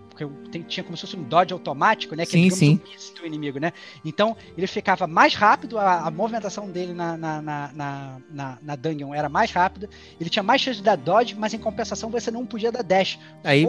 tem, 0.51 0.63
tinha 0.63 0.83
como 0.83 0.97
se 0.97 1.03
fosse 1.03 1.17
um 1.17 1.23
dodge 1.23 1.53
automático, 1.53 2.15
né? 2.15 2.25
Que 2.25 2.33
sim, 2.33 2.47
é 2.47 2.51
sim. 2.51 2.81
Um 3.13 3.15
do 3.21 3.27
inimigo, 3.27 3.59
né? 3.59 3.73
Então 4.05 4.37
ele 4.57 4.67
ficava 4.67 5.07
mais 5.07 5.35
rápido, 5.35 5.79
a, 5.79 6.07
a 6.07 6.11
movimentação 6.11 6.71
dele 6.71 6.93
na, 6.93 7.17
na, 7.17 7.43
na, 7.43 8.21
na, 8.31 8.59
na 8.63 8.77
dungeon 8.77 9.15
era 9.15 9.29
mais 9.29 9.51
rápida, 9.51 9.89
ele 10.21 10.31
tinha 10.31 10.43
mais 10.43 10.61
chance 10.61 10.79
de 10.79 10.85
dar 10.85 10.97
dodge, 10.97 11.35
mas 11.35 11.53
em 11.53 11.59
compensação 11.59 12.11
você 12.11 12.31
não 12.31 12.47
podia 12.47 12.73
dar 12.73 12.83
dash. 12.83 13.19
Aí. 13.45 13.65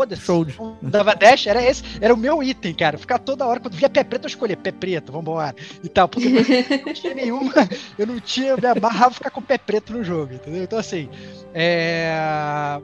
Não 0.82 0.90
dava 0.90 1.16
dash, 1.16 1.48
era 1.48 1.62
esse, 1.62 1.84
era 2.00 2.14
o 2.14 2.18
meu 2.18 2.42
item, 2.42 2.74
cara. 2.74 2.98
Ficar 2.98 3.20
toda 3.20 3.46
hora, 3.46 3.60
quando 3.60 3.76
via 3.76 3.90
pé 3.90 4.04
preto, 4.04 4.26
eu 4.26 4.30
escolhia 4.30 4.58
pé 4.58 4.72
preto, 4.72 5.12
vambora. 5.12 5.56
E 5.84 5.90
tal, 5.90 6.08
porque 6.08 6.28
eu 6.28 6.86
não 6.86 6.94
tinha 6.94 7.14
nenhuma, 7.16 7.54
eu 7.98 8.08
não 8.08 8.20
tinha, 8.20 8.52
eu 8.52 8.58
me 8.58 8.68
amarrava 8.68 9.14
ficar 9.14 9.32
com 9.32 9.42
pé 9.42 9.58
preto 9.58 9.92
no 9.94 10.04
jogo, 10.04 10.34
entendeu? 10.34 10.64
Então 10.64 10.80
assim, 10.80 11.10
é 11.54 12.80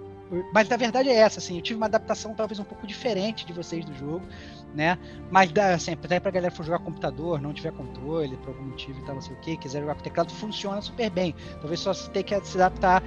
mas 0.54 0.68
na 0.68 0.78
verdade 0.78 1.10
é 1.10 1.16
essa, 1.16 1.40
assim, 1.40 1.58
eu 1.58 1.62
tive 1.62 1.78
uma 1.78 1.86
adaptação 1.86 2.34
talvez 2.34 2.60
um 2.60 2.64
pouco 2.64 2.88
diferente 2.88 3.46
de 3.46 3.54
vocês 3.54 3.86
do 3.86 3.94
jogo, 3.94 4.26
né? 4.74 4.98
Mas 5.30 5.52
dá, 5.52 5.74
assim, 5.74 5.92
até 5.94 6.20
pra 6.20 6.32
galera 6.32 6.54
for 6.54 6.66
jogar 6.66 6.80
computador, 6.80 7.42
não 7.42 7.54
tiver 7.54 7.72
controle, 7.72 8.36
por 8.38 8.50
algum 8.50 8.64
motivo 8.64 9.00
e 9.00 9.06
tal, 9.06 9.16
não 9.16 9.22
sei 9.22 9.36
o 9.36 9.40
que, 9.40 9.58
quiser 9.58 9.82
jogar 9.82 9.96
com 9.96 10.02
teclado, 10.02 10.32
funciona 10.34 10.82
super 10.82 11.10
bem. 11.10 11.36
Talvez 11.60 11.80
só 11.80 11.94
você 11.94 12.10
tenha 12.10 12.24
que 12.24 12.48
se 12.48 12.58
adaptar 12.58 13.04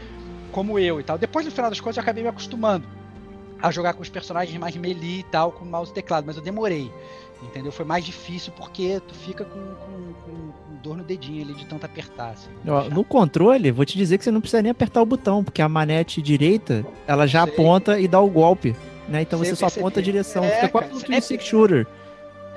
como 0.53 0.79
eu 0.79 1.01
e 1.01 1.03
tal. 1.03 1.19
Depois, 1.19 1.45
no 1.45 1.53
final 1.53 1.71
das 1.71 1.81
contas, 1.81 1.97
eu 1.97 2.03
acabei 2.03 2.23
me 2.23 2.29
acostumando 2.29 2.87
a 3.61 3.71
jogar 3.71 3.95
com 3.95 4.03
os 4.03 4.09
personagens 4.09 4.57
mais 4.59 4.77
melee 4.77 5.21
e 5.21 5.25
tal, 5.25 5.53
com 5.53 5.65
mouse 5.65 5.91
e 5.91 5.95
teclado, 5.95 6.25
mas 6.27 6.37
eu 6.37 6.43
demorei. 6.43 6.93
Entendeu? 7.43 7.71
Foi 7.71 7.85
mais 7.85 8.05
difícil 8.05 8.53
porque 8.57 9.01
tu 9.07 9.15
fica 9.15 9.45
com, 9.45 9.61
com, 9.61 10.13
com, 10.25 10.77
dor 10.83 10.97
no 10.97 11.05
dedinho 11.05 11.45
ali 11.45 11.55
de 11.55 11.67
tanto 11.67 11.85
apertar. 11.85 12.31
Assim, 12.31 12.51
Ó, 12.67 12.85
no 12.85 13.05
controle, 13.05 13.71
vou 13.71 13.85
te 13.85 13.97
dizer 13.97 14.19
que 14.19 14.25
você 14.25 14.31
não 14.31 14.41
precisa 14.41 14.63
nem 14.63 14.71
apertar 14.71 15.03
o 15.03 15.07
botão, 15.07 15.45
porque 15.45 15.61
a 15.61 15.69
manete 15.69 16.23
direita, 16.23 16.85
ela 17.07 17.27
já 17.27 17.45
Sei. 17.45 17.53
aponta 17.53 18.01
e 18.01 18.09
dá 18.09 18.21
o 18.21 18.29
golpe. 18.29 18.75
Né? 19.09 19.23
Então 19.23 19.39
Sei, 19.41 19.51
você 19.51 19.57
só 19.57 19.67
aponta 19.67 20.01
a 20.01 20.03
direção. 20.03 20.45
É, 20.45 20.51
fica 20.51 20.69
quase 20.69 20.95
um 20.95 21.01
twin 21.01 21.21
stick 21.21 21.43
shooter. 21.43 21.87
É, 21.87 22.06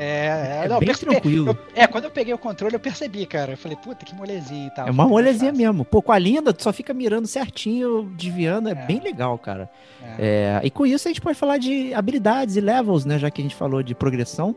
é, 0.02 0.66
não, 0.70 0.80
bem 0.80 0.93
tranquilo. 0.93 1.50
Eu, 1.50 1.84
é, 1.84 1.86
quando 1.86 2.06
eu 2.06 2.12
peguei 2.12 2.34
o 2.34 2.38
controle, 2.38 2.74
eu 2.74 2.80
percebi, 2.80 3.26
cara. 3.26 3.52
Eu 3.52 3.58
falei, 3.58 3.76
puta, 3.76 4.06
que 4.06 4.16
molezinha 4.16 4.68
e 4.68 4.70
tal. 4.70 4.88
É 4.88 4.91
uma 4.91 5.06
molezinha 5.06 5.52
mesmo. 5.52 5.84
Pô, 5.84 6.02
com 6.02 6.14
a 6.14 6.18
linda, 6.18 6.54
tu 6.54 6.64
só 6.64 6.72
fica 6.72 6.93
mirando 6.93 7.28
certinho, 7.28 8.10
desviando. 8.16 8.70
É, 8.70 8.72
é. 8.72 8.76
bem 8.76 9.02
legal, 9.02 9.38
cara. 9.38 9.70
É. 10.18 10.62
é. 10.64 10.66
e 10.66 10.72
com 10.72 10.86
isso 10.86 11.06
a 11.06 11.12
gente 11.12 11.20
pode 11.20 11.38
falar 11.38 11.58
de 11.58 11.93
habilidades 11.93 12.56
e 12.56 12.62
levels, 12.62 13.04
né? 13.04 13.20
Já 13.20 13.30
que 13.30 13.41
a 13.41 13.43
gente 13.43 13.56
falou 13.56 13.84
de 13.84 13.93
progressão. 13.93 14.56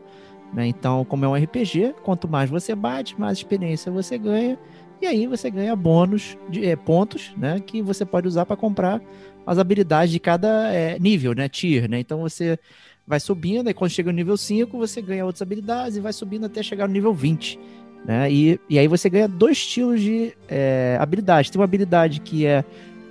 Né? 0.53 0.67
Então, 0.67 1.03
como 1.03 1.25
é 1.25 1.27
um 1.27 1.35
RPG, 1.35 1.95
quanto 2.03 2.25
mais 2.25 2.49
você 2.49 2.73
bate, 2.73 3.19
mais 3.19 3.39
experiência 3.39 3.91
você 3.91 4.17
ganha. 4.17 4.57
E 5.01 5.05
aí 5.05 5.27
você 5.27 5.51
ganha 5.51 5.75
bônus 5.75 6.37
de 6.47 6.65
é, 6.65 6.77
pontos, 6.77 7.33
né? 7.35 7.59
Que 7.59 7.81
você 7.81 8.05
pode 8.05 8.29
usar 8.29 8.45
para 8.45 8.55
comprar 8.55 9.01
as 9.45 9.57
habilidades 9.57 10.13
de 10.13 10.19
cada 10.21 10.71
é, 10.71 10.97
nível, 10.99 11.33
né? 11.33 11.49
Tier, 11.49 11.89
né? 11.89 11.99
Então 11.99 12.21
você 12.21 12.57
vai 13.05 13.19
subindo, 13.19 13.69
e 13.69 13.73
quando 13.73 13.91
chega 13.91 14.11
no 14.11 14.15
nível 14.15 14.37
5, 14.37 14.77
você 14.77 15.01
ganha 15.01 15.25
outras 15.25 15.41
habilidades 15.41 15.97
e 15.97 15.99
vai 15.99 16.13
subindo 16.13 16.45
até 16.45 16.63
chegar 16.63 16.87
no 16.87 16.93
nível 16.93 17.13
20. 17.13 17.59
Né? 18.05 18.31
E, 18.31 18.59
e 18.69 18.79
aí 18.79 18.87
você 18.87 19.09
ganha 19.09 19.27
dois 19.27 19.57
estilos 19.57 20.01
de 20.01 20.35
é, 20.47 20.97
habilidade. 20.99 21.51
Tem 21.51 21.59
uma 21.59 21.65
habilidade 21.65 22.19
que 22.19 22.45
é 22.45 22.63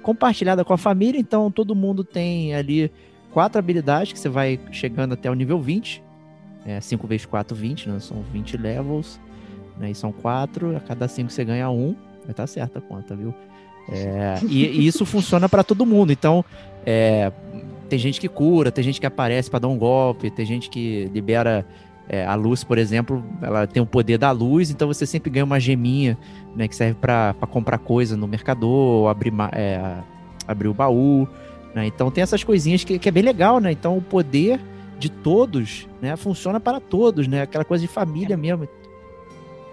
compartilhada 0.02 0.64
com 0.64 0.72
a 0.72 0.78
família, 0.78 1.18
então 1.18 1.50
todo 1.50 1.74
mundo 1.74 2.04
tem 2.04 2.54
ali 2.54 2.90
quatro 3.30 3.58
habilidades 3.58 4.12
que 4.12 4.18
você 4.18 4.28
vai 4.28 4.58
chegando 4.70 5.14
até 5.14 5.30
o 5.30 5.34
nível 5.34 5.60
20. 5.60 6.02
É, 6.64 6.80
5 6.80 7.06
vezes 7.06 7.26
4, 7.26 7.56
20, 7.56 7.88
né? 7.88 7.98
São 8.00 8.22
20 8.32 8.56
levels. 8.56 9.20
Né? 9.78 9.90
E 9.90 9.94
são 9.94 10.12
4, 10.12 10.76
a 10.76 10.80
cada 10.80 11.08
5 11.08 11.30
você 11.30 11.44
ganha 11.44 11.68
1. 11.68 11.74
Um. 11.74 11.94
Vai 12.22 12.30
estar 12.30 12.44
tá 12.44 12.46
certa 12.46 12.78
a 12.78 12.82
conta, 12.82 13.16
viu? 13.16 13.34
É, 13.88 14.38
e, 14.48 14.64
e, 14.64 14.86
isso 14.86 15.04
funciona 15.04 15.48
para 15.48 15.64
todo 15.64 15.84
mundo. 15.84 16.12
Então, 16.12 16.44
é, 16.86 17.32
tem 17.92 17.98
gente 17.98 18.18
que 18.18 18.26
cura, 18.26 18.72
tem 18.72 18.82
gente 18.82 18.98
que 18.98 19.04
aparece 19.06 19.50
para 19.50 19.58
dar 19.58 19.68
um 19.68 19.76
golpe, 19.76 20.30
tem 20.30 20.46
gente 20.46 20.70
que 20.70 21.10
libera 21.12 21.66
é, 22.08 22.24
a 22.24 22.34
luz, 22.34 22.64
por 22.64 22.78
exemplo, 22.78 23.22
ela 23.42 23.66
tem 23.66 23.82
o 23.82 23.86
poder 23.86 24.16
da 24.16 24.30
luz, 24.30 24.70
então 24.70 24.88
você 24.88 25.04
sempre 25.04 25.30
ganha 25.30 25.44
uma 25.44 25.60
geminha, 25.60 26.16
né, 26.56 26.66
que 26.66 26.74
serve 26.74 26.94
para 26.98 27.34
comprar 27.50 27.76
coisa 27.76 28.16
no 28.16 28.26
mercador, 28.26 29.10
abrir, 29.10 29.30
é, 29.52 29.98
abrir 30.48 30.68
o 30.68 30.74
baú, 30.74 31.28
né? 31.74 31.86
Então 31.86 32.10
tem 32.10 32.22
essas 32.22 32.42
coisinhas 32.42 32.82
que, 32.82 32.98
que 32.98 33.10
é 33.10 33.12
bem 33.12 33.22
legal, 33.22 33.60
né? 33.60 33.70
Então 33.70 33.98
o 33.98 34.00
poder 34.00 34.58
de 34.98 35.10
todos, 35.10 35.86
né, 36.00 36.16
funciona 36.16 36.58
para 36.58 36.80
todos, 36.80 37.28
né? 37.28 37.42
Aquela 37.42 37.64
coisa 37.64 37.82
de 37.82 37.88
família 37.88 38.38
mesmo. 38.38 38.66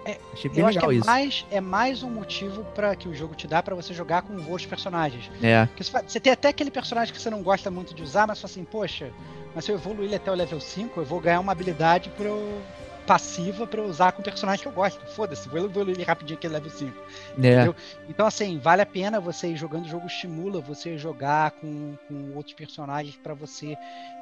É, 0.04 0.18
Achei 0.32 0.50
bem 0.50 0.60
eu 0.60 0.66
legal 0.66 0.90
acho 0.90 1.00
que 1.00 1.04
é. 1.04 1.06
Mais, 1.06 1.46
é 1.50 1.60
mais 1.60 2.02
um 2.02 2.10
motivo 2.10 2.64
para 2.74 2.96
que 2.96 3.08
o 3.08 3.14
jogo 3.14 3.34
te 3.34 3.46
dá 3.46 3.62
para 3.62 3.74
você 3.74 3.92
jogar 3.92 4.22
com 4.22 4.34
outros 4.36 4.66
personagens. 4.66 5.30
É. 5.42 5.66
Porque 5.66 5.84
você, 5.84 6.02
você 6.02 6.20
tem 6.20 6.32
até 6.32 6.48
aquele 6.48 6.70
personagem 6.70 7.12
que 7.12 7.20
você 7.20 7.30
não 7.30 7.42
gosta 7.42 7.70
muito 7.70 7.94
de 7.94 8.02
usar, 8.02 8.26
mas 8.26 8.38
você 8.38 8.42
fala 8.42 8.52
assim, 8.52 8.64
poxa, 8.64 9.10
mas 9.54 9.64
se 9.64 9.72
eu 9.72 9.76
evoluir 9.76 10.06
ele 10.06 10.16
até 10.16 10.30
o 10.30 10.34
level 10.34 10.60
5, 10.60 11.00
eu 11.00 11.04
vou 11.04 11.20
ganhar 11.20 11.40
uma 11.40 11.52
habilidade 11.52 12.08
para 12.10 12.26
eu 12.26 12.62
passiva 13.06 13.66
pra 13.66 13.80
eu 13.80 13.86
usar 13.86 14.12
com 14.12 14.20
o 14.20 14.24
personagem 14.24 14.62
que 14.62 14.68
eu 14.68 14.72
gosto. 14.72 15.04
Foda-se, 15.14 15.48
vou 15.48 15.58
evoluir 15.64 15.96
ele 15.96 16.04
rapidinho 16.04 16.38
aqui 16.38 16.46
level 16.46 16.70
5. 16.70 16.96
É. 17.42 17.74
Então, 18.08 18.24
assim, 18.24 18.58
vale 18.58 18.82
a 18.82 18.86
pena 18.86 19.18
você 19.18 19.48
ir 19.48 19.56
jogando 19.56 19.86
o 19.86 19.88
jogo, 19.88 20.06
estimula 20.06 20.60
você 20.60 20.96
jogar 20.96 21.50
com, 21.52 21.96
com 22.06 22.36
outros 22.36 22.54
personagens 22.54 23.16
para 23.16 23.34
você 23.34 23.76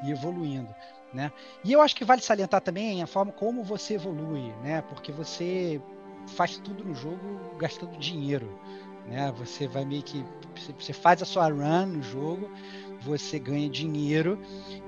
ir 0.05 0.11
evoluindo. 0.11 0.75
Né? 1.13 1.33
E 1.65 1.73
eu 1.73 1.81
acho 1.81 1.97
que 1.97 2.05
vale 2.05 2.21
salientar 2.21 2.61
também 2.61 3.03
a 3.03 3.07
forma 3.07 3.33
como 3.33 3.63
você 3.63 3.95
evolui, 3.95 4.53
né? 4.63 4.83
Porque 4.83 5.11
você 5.11 5.81
faz 6.27 6.59
tudo 6.59 6.85
no 6.85 6.95
jogo 6.95 7.57
gastando 7.59 7.97
dinheiro. 7.99 8.59
Né? 9.09 9.33
Você 9.39 9.67
vai 9.67 9.85
meio 9.85 10.03
que. 10.03 10.25
Você 10.79 10.93
faz 10.93 11.23
a 11.23 11.25
sua 11.25 11.49
run 11.49 11.87
no 11.87 12.03
jogo, 12.03 12.51
você 13.01 13.39
ganha 13.39 13.69
dinheiro, 13.71 14.39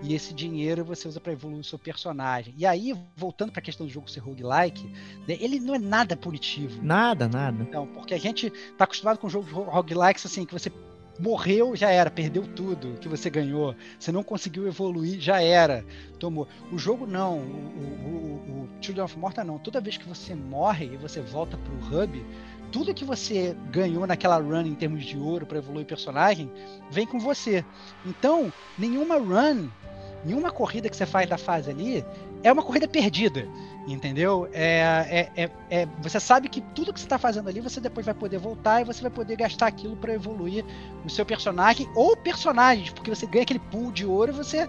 e 0.02 0.14
esse 0.14 0.34
dinheiro 0.34 0.84
você 0.84 1.06
usa 1.08 1.20
para 1.20 1.32
evoluir 1.32 1.60
o 1.60 1.64
seu 1.64 1.78
personagem. 1.78 2.52
E 2.56 2.66
aí, 2.66 2.92
voltando 3.16 3.52
para 3.52 3.60
a 3.60 3.64
questão 3.64 3.86
do 3.86 3.92
jogo 3.92 4.10
ser 4.10 4.20
roguelike, 4.20 4.84
né, 5.26 5.36
ele 5.40 5.60
não 5.60 5.74
é 5.74 5.78
nada 5.78 6.16
punitivo. 6.16 6.82
Nada, 6.82 7.28
nada. 7.28 7.66
Não, 7.70 7.86
porque 7.86 8.12
a 8.12 8.18
gente 8.18 8.50
tá 8.76 8.84
acostumado 8.84 9.18
com 9.18 9.28
jogos 9.28 9.50
roguelikes 9.50 10.26
assim, 10.26 10.44
que 10.44 10.52
você 10.52 10.70
morreu, 11.20 11.76
já 11.76 11.90
era, 11.90 12.10
perdeu 12.10 12.46
tudo 12.46 12.98
que 13.00 13.08
você 13.08 13.28
ganhou. 13.28 13.74
Você 13.98 14.10
não 14.10 14.22
conseguiu 14.22 14.66
evoluir, 14.66 15.20
já 15.20 15.42
era. 15.42 15.84
Tomou. 16.18 16.48
O 16.72 16.78
jogo 16.78 17.06
não, 17.06 17.38
o, 17.38 17.40
o, 17.40 18.10
o, 18.10 18.62
o 18.62 18.68
Children 18.80 19.04
of 19.04 19.18
Morta 19.18 19.44
não. 19.44 19.58
Toda 19.58 19.80
vez 19.80 19.96
que 19.96 20.08
você 20.08 20.34
morre 20.34 20.86
e 20.86 20.96
você 20.96 21.20
volta 21.20 21.58
pro 21.58 22.02
hub, 22.02 22.24
tudo 22.72 22.94
que 22.94 23.04
você 23.04 23.56
ganhou 23.70 24.06
naquela 24.06 24.38
run 24.38 24.62
em 24.62 24.74
termos 24.74 25.04
de 25.04 25.18
ouro 25.18 25.44
para 25.44 25.58
evoluir 25.58 25.86
personagem 25.86 26.50
vem 26.90 27.06
com 27.06 27.18
você. 27.18 27.64
Então, 28.06 28.52
nenhuma 28.78 29.16
run, 29.16 29.68
nenhuma 30.24 30.50
corrida 30.50 30.88
que 30.88 30.96
você 30.96 31.06
faz 31.06 31.28
da 31.28 31.36
fase 31.36 31.70
ali 31.70 32.04
é 32.43 32.53
uma 32.53 32.62
corrida 32.62 32.88
perdida. 32.88 33.47
Entendeu? 33.86 34.49
É, 34.53 35.30
é, 35.34 35.43
é, 35.43 35.51
é, 35.70 35.88
você 36.03 36.20
sabe 36.20 36.49
que 36.49 36.61
tudo 36.61 36.93
que 36.93 37.01
você 37.01 37.07
está 37.07 37.18
fazendo 37.18 37.49
ali, 37.49 37.61
você 37.61 37.80
depois 37.80 38.05
vai 38.05 38.14
poder 38.14 38.38
voltar 38.38 38.82
e 38.82 38.84
você 38.84 39.01
vai 39.01 39.11
poder 39.11 39.36
gastar 39.36 39.66
aquilo 39.66 39.97
para 39.97 40.12
evoluir 40.12 40.64
o 41.05 41.09
seu 41.09 41.24
personagem 41.24 41.88
ou 41.95 42.16
personagens, 42.16 42.91
porque 42.91 43.09
você 43.11 43.26
ganha 43.26 43.43
aquele 43.43 43.59
pool 43.59 43.91
de 43.91 44.05
ouro 44.05 44.32
e 44.32 44.34
você 44.34 44.68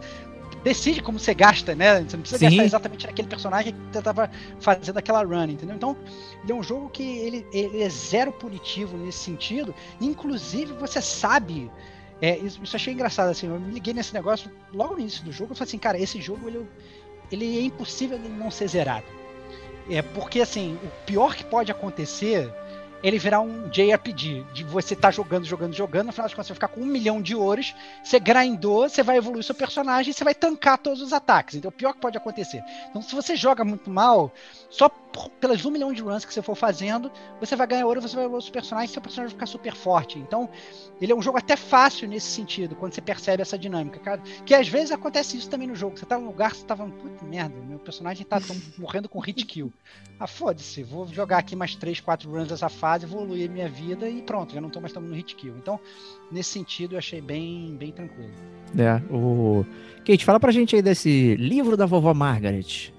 decide 0.64 1.02
como 1.02 1.20
você 1.20 1.34
gasta, 1.34 1.76
né? 1.76 2.02
Você 2.02 2.16
não 2.16 2.22
precisa 2.22 2.40
Sim. 2.40 2.46
gastar 2.46 2.64
exatamente 2.66 3.08
naquele 3.08 3.28
personagem 3.28 3.74
que 3.74 3.80
você 3.92 4.00
estava 4.00 4.32
fazendo 4.60 4.98
aquela 4.98 5.24
run, 5.24 5.50
entendeu? 5.50 5.76
Então, 5.76 5.98
ele 6.44 6.52
é 6.52 6.56
um 6.56 6.64
jogo 6.64 6.90
que 6.90 7.04
ele, 7.04 7.46
ele 7.52 7.82
é 7.82 7.90
zero 7.90 8.32
punitivo 8.32 8.98
nesse 8.98 9.20
sentido. 9.20 9.74
Inclusive, 10.00 10.74
você 10.74 11.02
sabe. 11.02 11.72
É, 12.22 12.38
isso, 12.38 12.62
isso 12.62 12.76
eu 12.76 12.78
achei 12.78 12.94
engraçado, 12.94 13.30
assim, 13.30 13.48
eu 13.48 13.60
me 13.60 13.74
liguei 13.74 13.96
nesse 13.96 14.14
negócio 14.14 14.52
logo 14.72 14.94
no 14.94 15.00
início 15.00 15.24
do 15.24 15.32
jogo, 15.32 15.54
eu 15.54 15.56
falei 15.56 15.68
assim, 15.68 15.80
cara, 15.80 15.98
esse 15.98 16.22
jogo 16.22 16.48
ele, 16.48 16.68
ele 17.32 17.58
é 17.58 17.62
impossível 17.62 18.18
ele 18.18 18.30
não 18.30 18.52
ser 18.52 18.68
zerado. 18.68 19.06
É 19.90 20.02
porque 20.02 20.42
assim, 20.42 20.78
o 20.84 21.06
pior 21.06 21.36
que 21.36 21.44
pode 21.44 21.72
acontecer 21.72 22.52
é 23.04 23.08
ele 23.08 23.18
virar 23.18 23.42
um 23.42 23.68
JRPG, 23.70 24.46
de 24.54 24.64
você 24.64 24.94
estar 24.94 25.08
tá 25.08 25.12
jogando, 25.12 25.46
jogando, 25.46 25.74
jogando, 25.74 26.08
no 26.08 26.12
final 26.12 26.26
das 26.26 26.34
contas 26.34 26.48
você 26.48 26.54
ficar 26.54 26.68
com 26.68 26.82
um 26.82 26.86
milhão 26.86 27.22
de 27.22 27.36
ouros, 27.36 27.74
você 28.04 28.20
grindou, 28.20 28.88
você 28.88 29.02
vai 29.02 29.18
evoluir 29.18 29.44
seu 29.44 29.56
personagem 29.56 30.14
você 30.14 30.24
vai 30.24 30.36
tancar 30.36 30.78
todos 30.78 31.02
os 31.02 31.12
ataques. 31.12 31.56
Então, 31.56 31.70
o 31.70 31.72
pior 31.72 31.94
que 31.94 32.00
pode 32.00 32.18
acontecer. 32.18 32.64
Então, 32.90 33.02
se 33.02 33.16
você 33.16 33.36
joga 33.36 33.66
muito 33.66 33.90
mal, 33.90 34.32
só 34.72 34.88
por, 34.88 35.30
pelas 35.32 35.64
um 35.66 35.70
milhão 35.70 35.92
de 35.92 36.02
runs 36.02 36.24
que 36.24 36.34
você 36.34 36.42
for 36.42 36.56
fazendo, 36.56 37.12
você 37.42 37.58
vai 37.58 37.68
ganhar 37.68 37.86
ouro, 37.86 38.02
você 38.02 38.16
vai 38.16 38.24
evoluir 38.24 38.44
seu 38.44 38.54
personagem 38.54 38.90
e 38.90 38.94
seu 38.94 39.02
personagem 39.02 39.28
vai 39.28 39.36
ficar 39.36 39.46
super 39.46 39.76
forte. 39.76 40.18
Então, 40.18 40.50
ele 41.00 41.12
é 41.12 41.16
um 41.16 41.22
jogo 41.22 41.38
até 41.38 41.58
fácil 41.58 42.08
nesse 42.08 42.28
sentido, 42.28 42.74
quando 42.74 42.94
você 42.94 43.02
percebe 43.02 43.42
essa 43.42 43.60
dinâmica, 43.60 44.00
cara. 44.00 44.22
Que 44.46 44.56
às 44.56 44.70
vezes 44.70 44.92
acontece 44.92 45.38
isso 45.38 45.50
também 45.50 45.68
no 45.68 45.76
jogo. 45.76 45.98
Você 45.98 46.06
tá 46.06 46.18
num 46.18 46.28
lugar, 46.28 46.56
você 46.56 46.66
tá 46.66 46.76
falando, 46.76 46.94
puta 46.94 47.26
merda, 47.26 47.54
meu 47.68 47.80
personagem 47.80 48.26
tá 48.26 48.40
morrendo 48.80 49.10
com 49.10 49.20
hit 49.20 49.46
kill. 49.46 49.74
Ah, 50.18 50.26
foda-se, 50.26 50.84
vou 50.84 51.06
jogar 51.08 51.40
aqui 51.40 51.54
mais 51.54 51.76
3, 51.76 52.00
4 52.00 52.32
runs 52.32 52.48
dessa 52.48 52.70
fase, 52.70 53.06
evoluir 53.06 53.50
minha 53.50 53.68
vida 53.68 54.08
e 54.08 54.22
pronto, 54.22 54.54
já 54.54 54.62
não 54.62 54.70
tô 54.70 54.80
mais 54.80 54.94
tomando 54.94 55.14
hit 55.14 55.36
kill. 55.36 55.58
Então, 55.58 55.78
nesse 56.32 56.52
sentido, 56.52 56.94
eu 56.94 57.00
achei 57.00 57.20
bem, 57.20 57.76
bem 57.76 57.92
tranquilo. 57.92 58.32
É, 58.78 59.02
o... 59.14 59.66
Kate, 60.06 60.24
fala 60.24 60.40
pra 60.40 60.52
gente 60.52 60.78
aí 60.78 60.82
desse 60.82 61.36
livro 61.36 61.76
da 61.76 61.86
vovó 61.86 62.14
Margaret. 62.14 62.94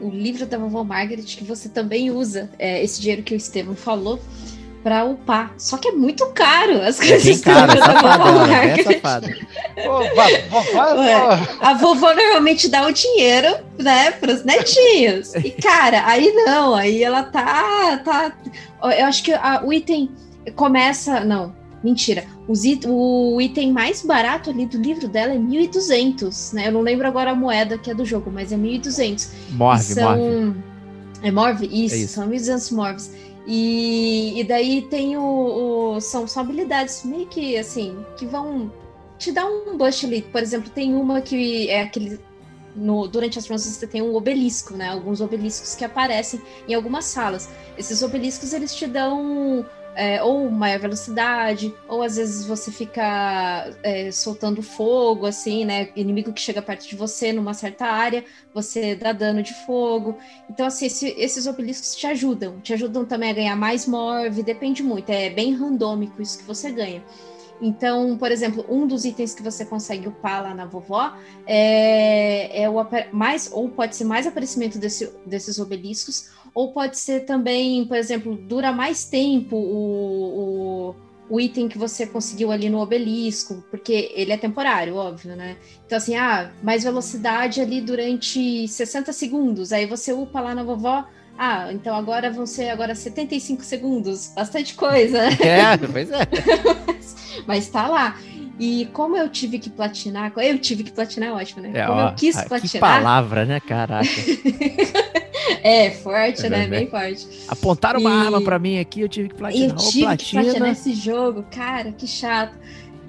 O 0.00 0.10
livro 0.10 0.46
da 0.46 0.56
vovó 0.58 0.84
Margaret, 0.84 1.22
que 1.24 1.44
você 1.44 1.68
também 1.68 2.10
usa 2.10 2.50
é, 2.58 2.82
esse 2.82 3.00
dinheiro 3.00 3.22
que 3.22 3.34
o 3.34 3.36
Estevam 3.36 3.74
falou 3.74 4.20
para 4.82 5.04
upar. 5.04 5.52
Só 5.58 5.76
que 5.76 5.88
é 5.88 5.92
muito 5.92 6.24
caro 6.28 6.80
as 6.82 7.00
É 7.00 7.08
coisas 7.08 7.40
cara, 7.40 7.72
livro 7.72 7.80
da 7.80 7.86
safada, 7.94 8.24
vovó 8.24 8.44
é 8.44 8.48
Margaret. 8.48 8.84
safada. 8.84 9.36
Vó, 9.84 10.00
A 11.60 11.74
vovó 11.74 12.14
normalmente 12.14 12.68
dá 12.68 12.86
o 12.86 12.92
dinheiro, 12.92 13.56
né, 13.78 14.12
pros 14.12 14.44
netinhos. 14.44 15.34
E, 15.34 15.50
cara, 15.50 16.06
aí 16.06 16.32
não, 16.32 16.74
aí 16.74 17.02
ela 17.02 17.22
tá. 17.24 17.98
tá 18.04 18.32
eu 18.96 19.06
acho 19.06 19.22
que 19.24 19.32
a- 19.32 19.62
o 19.64 19.72
item 19.72 20.10
começa. 20.54 21.20
Não, 21.24 21.54
mentira. 21.82 22.24
It- 22.52 22.86
o 22.88 23.40
item 23.40 23.72
mais 23.72 24.02
barato 24.02 24.50
ali 24.50 24.64
do 24.66 24.78
livro 24.78 25.06
dela 25.08 25.34
é 25.34 25.38
1.200, 25.38 26.52
né? 26.54 26.68
Eu 26.68 26.72
não 26.72 26.80
lembro 26.80 27.06
agora 27.06 27.30
a 27.32 27.34
moeda 27.34 27.76
que 27.78 27.90
é 27.90 27.94
do 27.94 28.04
jogo, 28.04 28.30
mas 28.32 28.52
é 28.52 28.56
1.200. 28.56 29.28
Morve, 29.50 29.82
são... 29.82 30.16
morve. 30.18 30.56
É 31.22 31.30
Morve? 31.30 31.66
Isso, 31.66 31.94
É 31.94 31.98
isso. 31.98 32.14
são 32.14 32.28
1.200 32.28 32.72
Morves. 32.72 33.10
E, 33.46 34.38
e 34.40 34.44
daí 34.44 34.82
tem 34.82 35.16
o, 35.16 35.94
o- 35.96 36.00
são, 36.00 36.26
são 36.26 36.42
habilidades 36.42 37.02
meio 37.04 37.26
que 37.26 37.56
assim, 37.56 37.96
que 38.16 38.26
vão 38.26 38.70
te 39.18 39.32
dar 39.32 39.46
um 39.46 39.76
boost 39.76 40.06
ali. 40.06 40.22
Por 40.22 40.42
exemplo, 40.42 40.70
tem 40.70 40.94
uma 40.94 41.20
que 41.20 41.68
é 41.68 41.82
aquele. 41.82 42.20
No, 42.76 43.08
durante 43.08 43.38
as 43.38 43.48
runs 43.48 43.62
você 43.62 43.86
tem 43.86 44.00
um 44.02 44.14
obelisco, 44.14 44.74
né? 44.76 44.88
Alguns 44.90 45.20
obeliscos 45.20 45.74
que 45.74 45.84
aparecem 45.84 46.40
em 46.68 46.74
algumas 46.74 47.06
salas. 47.06 47.48
Esses 47.76 48.02
obeliscos 48.02 48.52
eles 48.52 48.72
te 48.74 48.86
dão 48.86 49.66
é, 49.98 50.22
ou 50.22 50.50
maior 50.50 50.78
velocidade, 50.80 51.74
ou 51.88 52.02
às 52.02 52.16
vezes 52.16 52.46
você 52.46 52.70
fica 52.72 53.02
é, 53.82 54.10
soltando 54.12 54.62
fogo, 54.62 55.26
assim, 55.26 55.64
né? 55.64 55.90
Inimigo 55.96 56.32
que 56.32 56.40
chega 56.40 56.62
perto 56.62 56.88
de 56.88 56.96
você 56.96 57.32
numa 57.32 57.54
certa 57.54 57.86
área, 57.86 58.24
você 58.54 58.94
dá 58.94 59.12
dano 59.12 59.42
de 59.42 59.54
fogo. 59.54 60.18
Então, 60.48 60.66
assim, 60.66 60.86
esse- 60.86 61.14
esses 61.18 61.46
obeliscos 61.46 61.94
te 61.96 62.06
ajudam. 62.06 62.60
Te 62.60 62.72
ajudam 62.74 63.04
também 63.06 63.30
a 63.30 63.34
ganhar 63.34 63.56
mais 63.56 63.86
morve, 63.86 64.42
depende 64.42 64.82
muito. 64.82 65.10
É 65.10 65.30
bem 65.30 65.54
randômico 65.54 66.22
isso 66.22 66.38
que 66.38 66.46
você 66.46 66.70
ganha. 66.72 67.04
Então, 67.60 68.16
por 68.18 68.30
exemplo, 68.30 68.64
um 68.68 68.86
dos 68.86 69.04
itens 69.04 69.34
que 69.34 69.42
você 69.42 69.66
consegue 69.66 70.06
upar 70.08 70.42
lá 70.42 70.54
na 70.54 70.64
vovó 70.66 71.12
é, 71.46 72.62
é 72.62 72.70
o 72.70 72.76
mais, 73.12 73.48
ou 73.52 73.70
pode 73.70 73.96
ser 73.96 74.04
mais 74.04 74.26
aparecimento 74.26 74.78
desse- 74.78 75.12
desses 75.26 75.58
obeliscos, 75.58 76.28
ou 76.58 76.72
pode 76.72 76.98
ser 76.98 77.20
também, 77.20 77.84
por 77.84 77.96
exemplo, 77.96 78.34
dura 78.34 78.72
mais 78.72 79.04
tempo 79.04 79.54
o, 79.54 80.90
o, 80.90 80.96
o 81.30 81.40
item 81.40 81.68
que 81.68 81.78
você 81.78 82.04
conseguiu 82.04 82.50
ali 82.50 82.68
no 82.68 82.80
obelisco, 82.80 83.62
porque 83.70 84.10
ele 84.12 84.32
é 84.32 84.36
temporário, 84.36 84.96
óbvio, 84.96 85.36
né? 85.36 85.56
Então, 85.86 85.96
assim, 85.96 86.16
ah, 86.16 86.50
mais 86.60 86.82
velocidade 86.82 87.60
ali 87.60 87.80
durante 87.80 88.66
60 88.66 89.12
segundos. 89.12 89.72
Aí 89.72 89.86
você 89.86 90.12
upa 90.12 90.40
lá 90.40 90.52
na 90.52 90.64
vovó. 90.64 91.04
Ah, 91.38 91.72
então 91.72 91.94
agora 91.94 92.28
vão 92.28 92.44
ser 92.44 92.70
agora 92.70 92.92
75 92.92 93.62
segundos. 93.62 94.32
Bastante 94.34 94.74
coisa, 94.74 95.30
né? 95.30 95.38
É, 95.40 95.76
pois 95.76 96.10
é. 96.10 96.22
Mas 97.46 97.68
tá 97.68 97.86
lá. 97.86 98.18
E 98.58 98.86
como 98.92 99.16
eu 99.16 99.28
tive 99.28 99.60
que 99.60 99.70
platinar, 99.70 100.32
eu 100.36 100.58
tive 100.58 100.82
que 100.82 100.90
platinar, 100.90 101.28
é 101.28 101.32
ótimo, 101.32 101.62
né? 101.62 101.70
É, 101.72 101.86
como 101.86 102.00
ó, 102.00 102.08
eu 102.08 102.14
quis 102.16 102.36
ah, 102.36 102.42
que 102.42 102.48
platinar. 102.48 102.80
palavra, 102.80 103.44
né? 103.44 103.60
Caraca. 103.60 104.08
É, 105.62 105.90
forte, 105.90 106.46
É 106.46 106.50
né? 106.50 106.66
Bem 106.66 106.86
forte. 106.88 107.26
Apontaram 107.48 108.00
uma 108.00 108.10
E- 108.10 108.26
arma 108.26 108.40
pra 108.40 108.58
mim 108.58 108.78
aqui, 108.78 109.00
eu 109.00 109.08
tive 109.08 109.28
que 109.28 109.34
Eu 109.34 109.38
platinar. 109.38 109.74
Ô, 109.76 109.78
tive 109.78 109.92
que 109.92 110.00
platinar 110.04 110.44
platina. 110.44 110.68
esse 110.70 110.92
jogo, 110.94 111.44
cara, 111.50 111.92
que 111.92 112.06
chato. 112.06 112.56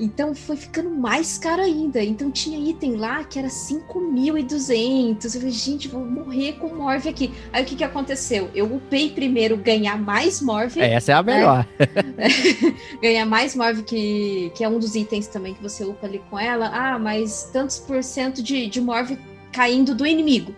Então 0.02 0.34
foi 0.34 0.56
ficando 0.56 0.90
mais 0.90 1.38
caro 1.38 1.62
ainda. 1.62 2.02
Então 2.02 2.32
tinha 2.32 2.58
item 2.70 2.96
lá 2.96 3.22
que 3.26 3.38
era 3.38 3.50
5.200. 3.50 5.26
Eu 5.36 5.42
falei, 5.42 5.52
gente, 5.52 5.90
vou 5.90 6.06
morrer 6.06 6.54
com 6.54 6.74
Morve 6.74 7.10
aqui. 7.10 7.34
Aí 7.52 7.64
o 7.64 7.66
que, 7.66 7.76
que 7.76 7.84
aconteceu? 7.84 8.50
Eu 8.56 8.74
upei 8.74 9.10
primeiro 9.10 9.58
ganhar 9.58 9.98
mais 9.98 10.42
Morve. 10.42 10.80
É, 10.80 10.94
essa 10.94 11.12
é 11.12 11.16
a 11.16 11.22
melhor. 11.24 11.68
ganhar 13.02 13.26
mais 13.26 13.56
Morve, 13.56 13.84
que, 13.84 14.52
que 14.56 14.64
é 14.64 14.70
um 14.70 14.80
dos 14.80 14.96
itens 14.96 15.28
também 15.28 15.54
que 15.54 15.62
você 15.62 15.84
upa 15.84 16.08
ali 16.08 16.22
com 16.30 16.40
ela. 16.40 16.68
Ah, 16.74 16.98
mas 16.98 17.50
tantos 17.52 17.78
por 17.80 18.02
cento 18.02 18.42
de, 18.42 18.68
de 18.68 18.80
Morve 18.80 19.18
caindo 19.52 19.94
do 19.94 20.06
inimigo. 20.06 20.56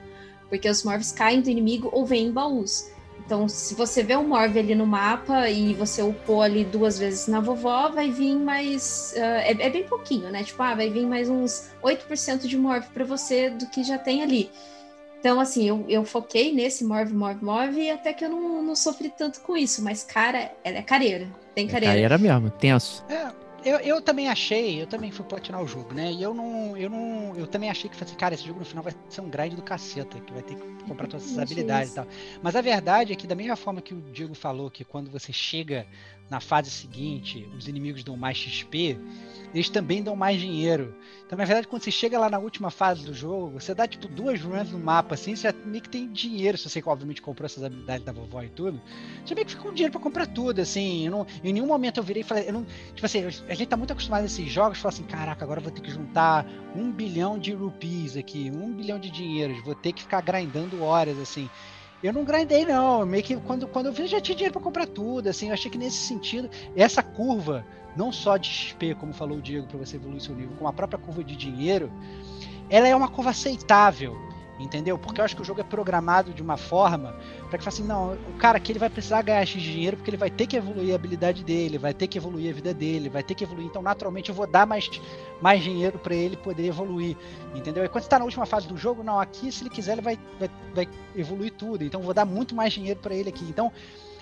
Porque 0.51 0.69
os 0.69 0.83
Morves 0.83 1.13
caem 1.13 1.39
do 1.39 1.49
inimigo 1.49 1.89
ou 1.93 2.05
vêm 2.05 2.27
em 2.27 2.31
baús. 2.31 2.91
Então, 3.25 3.47
se 3.47 3.73
você 3.73 4.03
vê 4.03 4.17
um 4.17 4.27
Morve 4.27 4.59
ali 4.59 4.75
no 4.75 4.85
mapa 4.85 5.49
e 5.49 5.73
você 5.73 6.01
upou 6.03 6.41
ali 6.41 6.65
duas 6.65 6.99
vezes 6.99 7.27
na 7.27 7.39
vovó, 7.39 7.87
vai 7.87 8.11
vir 8.11 8.35
mais. 8.35 9.13
ah, 9.15 9.41
é, 9.43 9.51
é 9.51 9.69
bem 9.69 9.85
pouquinho, 9.85 10.29
né? 10.29 10.43
Tipo, 10.43 10.61
ah, 10.61 10.75
vai 10.75 10.89
vir 10.89 11.07
mais 11.07 11.29
uns 11.29 11.69
8% 11.81 12.41
de 12.45 12.57
Morve 12.57 12.87
para 12.93 13.05
você 13.05 13.49
do 13.49 13.67
que 13.67 13.85
já 13.85 13.97
tem 13.97 14.21
ali. 14.21 14.51
Então, 15.17 15.39
assim, 15.39 15.65
eu, 15.65 15.85
eu 15.87 16.03
foquei 16.03 16.51
nesse 16.51 16.83
Morve, 16.83 17.13
Morve, 17.13 17.45
Morve, 17.45 17.81
e 17.83 17.89
até 17.89 18.11
que 18.11 18.25
eu 18.25 18.29
não, 18.29 18.61
não 18.61 18.75
sofri 18.75 19.07
tanto 19.09 19.39
com 19.39 19.55
isso. 19.55 19.81
Mas, 19.81 20.03
cara, 20.03 20.51
ela 20.61 20.79
é 20.79 20.81
careira. 20.81 21.29
Tem 21.55 21.69
careira. 21.69 21.95
Aí 21.95 22.01
era 22.01 22.17
mesmo, 22.17 22.49
tenso. 22.49 23.05
É, 23.07 23.31
eu, 23.63 23.77
eu 23.79 24.01
também 24.01 24.27
achei, 24.27 24.81
eu 24.81 24.87
também 24.87 25.11
fui 25.11 25.25
platinar 25.25 25.61
o 25.61 25.67
jogo, 25.67 25.93
né? 25.93 26.11
E 26.11 26.21
eu 26.21 26.33
não, 26.33 26.75
eu 26.77 26.89
não, 26.89 27.35
eu 27.35 27.47
também 27.47 27.69
achei 27.69 27.89
que 27.89 28.03
assim, 28.03 28.15
cara, 28.15 28.33
esse 28.33 28.45
jogo 28.45 28.59
no 28.59 28.65
final 28.65 28.83
vai 28.83 28.93
ser 29.09 29.21
um 29.21 29.29
grind 29.29 29.53
do 29.53 29.61
caceta, 29.61 30.19
que 30.19 30.33
vai 30.33 30.41
ter 30.41 30.55
que 30.55 30.83
comprar 30.85 31.07
todas 31.07 31.25
essas 31.25 31.37
habilidades 31.39 31.91
e 31.91 31.95
tal. 31.95 32.07
Mas 32.41 32.55
a 32.55 32.61
verdade 32.61 33.13
é 33.13 33.15
que 33.15 33.27
da 33.27 33.35
mesma 33.35 33.55
forma 33.55 33.81
que 33.81 33.93
o 33.93 34.01
Diego 34.01 34.33
falou 34.33 34.69
que 34.69 34.83
quando 34.83 35.09
você 35.09 35.31
chega 35.31 35.85
na 36.29 36.39
fase 36.39 36.71
seguinte, 36.71 37.47
os 37.57 37.67
inimigos 37.67 38.03
dão 38.03 38.15
mais 38.15 38.37
XP, 38.37 38.97
eles 39.53 39.69
também 39.69 40.01
dão 40.01 40.15
mais 40.15 40.39
dinheiro. 40.39 40.95
Então, 41.25 41.37
na 41.37 41.45
verdade, 41.45 41.67
quando 41.67 41.83
você 41.83 41.91
chega 41.91 42.19
lá 42.19 42.29
na 42.29 42.39
última 42.39 42.69
fase 42.69 43.05
do 43.05 43.13
jogo, 43.13 43.59
você 43.59 43.73
dá 43.73 43.87
tipo 43.87 44.07
duas 44.07 44.41
runs 44.41 44.71
no 44.71 44.79
mapa, 44.79 45.15
assim, 45.15 45.35
você 45.35 45.53
meio 45.65 45.81
que 45.81 45.89
tem 45.89 46.11
dinheiro, 46.11 46.57
se 46.57 46.69
você 46.69 46.81
obviamente 46.85 47.21
comprou 47.21 47.45
essas 47.45 47.63
habilidades 47.63 48.05
da 48.05 48.11
vovó 48.11 48.41
e 48.43 48.49
tudo. 48.49 48.81
Você 49.25 49.33
meio 49.33 49.45
que 49.45 49.53
fica 49.53 49.63
com 49.63 49.73
dinheiro 49.73 49.91
para 49.91 50.01
comprar 50.01 50.27
tudo, 50.27 50.59
assim. 50.59 51.09
Não, 51.09 51.25
em 51.43 51.53
nenhum 51.53 51.67
momento 51.67 51.97
eu 51.97 52.03
virei 52.03 52.21
e 52.21 52.25
falei, 52.25 52.49
eu 52.49 52.53
não, 52.53 52.65
tipo 52.93 53.05
assim, 53.05 53.25
a 53.25 53.53
gente 53.53 53.67
tá 53.67 53.77
muito 53.77 53.91
acostumado 53.91 54.23
a 54.23 54.25
esses 54.25 54.51
jogos, 54.51 54.79
falar 54.79 54.93
assim, 54.93 55.03
caraca, 55.03 55.43
agora 55.43 55.59
eu 55.59 55.63
vou 55.63 55.71
ter 55.71 55.81
que 55.81 55.91
juntar 55.91 56.45
um 56.75 56.91
bilhão 56.91 57.39
de 57.39 57.53
rupees 57.53 58.17
aqui, 58.17 58.51
um 58.53 58.73
bilhão 58.73 58.99
de 58.99 59.09
dinheiros, 59.09 59.63
vou 59.63 59.75
ter 59.75 59.93
que 59.93 60.01
ficar 60.01 60.21
grindando 60.21 60.81
horas, 60.83 61.17
assim. 61.17 61.49
Eu 62.03 62.11
não 62.13 62.23
grindei, 62.23 62.65
não. 62.65 63.05
Meio 63.05 63.23
que 63.23 63.35
quando, 63.37 63.67
quando 63.67 63.87
eu 63.87 63.93
vi, 63.93 64.07
já 64.07 64.19
tinha 64.19 64.35
dinheiro 64.35 64.53
para 64.53 64.61
comprar 64.61 64.87
tudo. 64.87 65.27
Assim, 65.27 65.47
eu 65.47 65.53
achei 65.53 65.69
que 65.69 65.77
nesse 65.77 65.97
sentido, 65.97 66.49
essa 66.75 67.03
curva, 67.03 67.65
não 67.95 68.11
só 68.11 68.37
de 68.37 68.49
XP, 68.49 68.95
como 68.95 69.13
falou 69.13 69.37
o 69.37 69.41
Diego, 69.41 69.67
para 69.67 69.77
você 69.77 69.97
evoluir 69.97 70.21
seu 70.21 70.35
nível, 70.35 70.55
como 70.57 70.69
a 70.69 70.73
própria 70.73 70.99
curva 70.99 71.23
de 71.23 71.35
dinheiro, 71.35 71.91
ela 72.69 72.87
é 72.87 72.95
uma 72.95 73.07
curva 73.07 73.29
aceitável 73.29 74.15
entendeu? 74.61 74.97
Porque 74.97 75.19
eu 75.19 75.25
acho 75.25 75.35
que 75.35 75.41
o 75.41 75.45
jogo 75.45 75.61
é 75.61 75.63
programado 75.63 76.33
de 76.33 76.41
uma 76.41 76.57
forma 76.57 77.15
para 77.49 77.57
que 77.57 77.67
assim, 77.67 77.83
não, 77.83 78.13
o 78.13 78.37
cara 78.37 78.57
aqui 78.57 78.71
ele 78.71 78.79
vai 78.79 78.89
precisar 78.89 79.21
ganhar 79.21 79.45
X 79.45 79.61
dinheiro 79.61 79.97
porque 79.97 80.09
ele 80.09 80.17
vai 80.17 80.29
ter 80.29 80.47
que 80.47 80.55
evoluir 80.55 80.93
a 80.93 80.95
habilidade 80.95 81.43
dele, 81.43 81.77
vai 81.77 81.93
ter 81.93 82.07
que 82.07 82.17
evoluir 82.17 82.49
a 82.49 82.53
vida 82.53 82.73
dele, 82.73 83.09
vai 83.09 83.23
ter 83.23 83.35
que 83.35 83.43
evoluir. 83.43 83.65
Então, 83.67 83.81
naturalmente, 83.81 84.29
eu 84.29 84.35
vou 84.35 84.47
dar 84.47 84.65
mais, 84.65 84.89
mais 85.41 85.63
dinheiro 85.63 85.99
para 85.99 86.15
ele 86.15 86.37
poder 86.37 86.65
evoluir, 86.67 87.17
entendeu? 87.53 87.83
E 87.83 87.89
quando 87.89 88.03
está 88.03 88.19
na 88.19 88.25
última 88.25 88.45
fase 88.45 88.67
do 88.67 88.77
jogo, 88.77 89.03
não, 89.03 89.19
aqui 89.19 89.51
se 89.51 89.63
ele 89.63 89.69
quiser 89.69 89.93
ele 89.93 90.01
vai, 90.01 90.19
vai, 90.39 90.49
vai 90.73 90.89
evoluir 91.15 91.51
tudo. 91.51 91.83
Então, 91.83 91.99
eu 91.99 92.05
vou 92.05 92.13
dar 92.13 92.25
muito 92.25 92.55
mais 92.55 92.73
dinheiro 92.73 92.99
para 92.99 93.13
ele 93.13 93.29
aqui. 93.29 93.45
Então, 93.45 93.71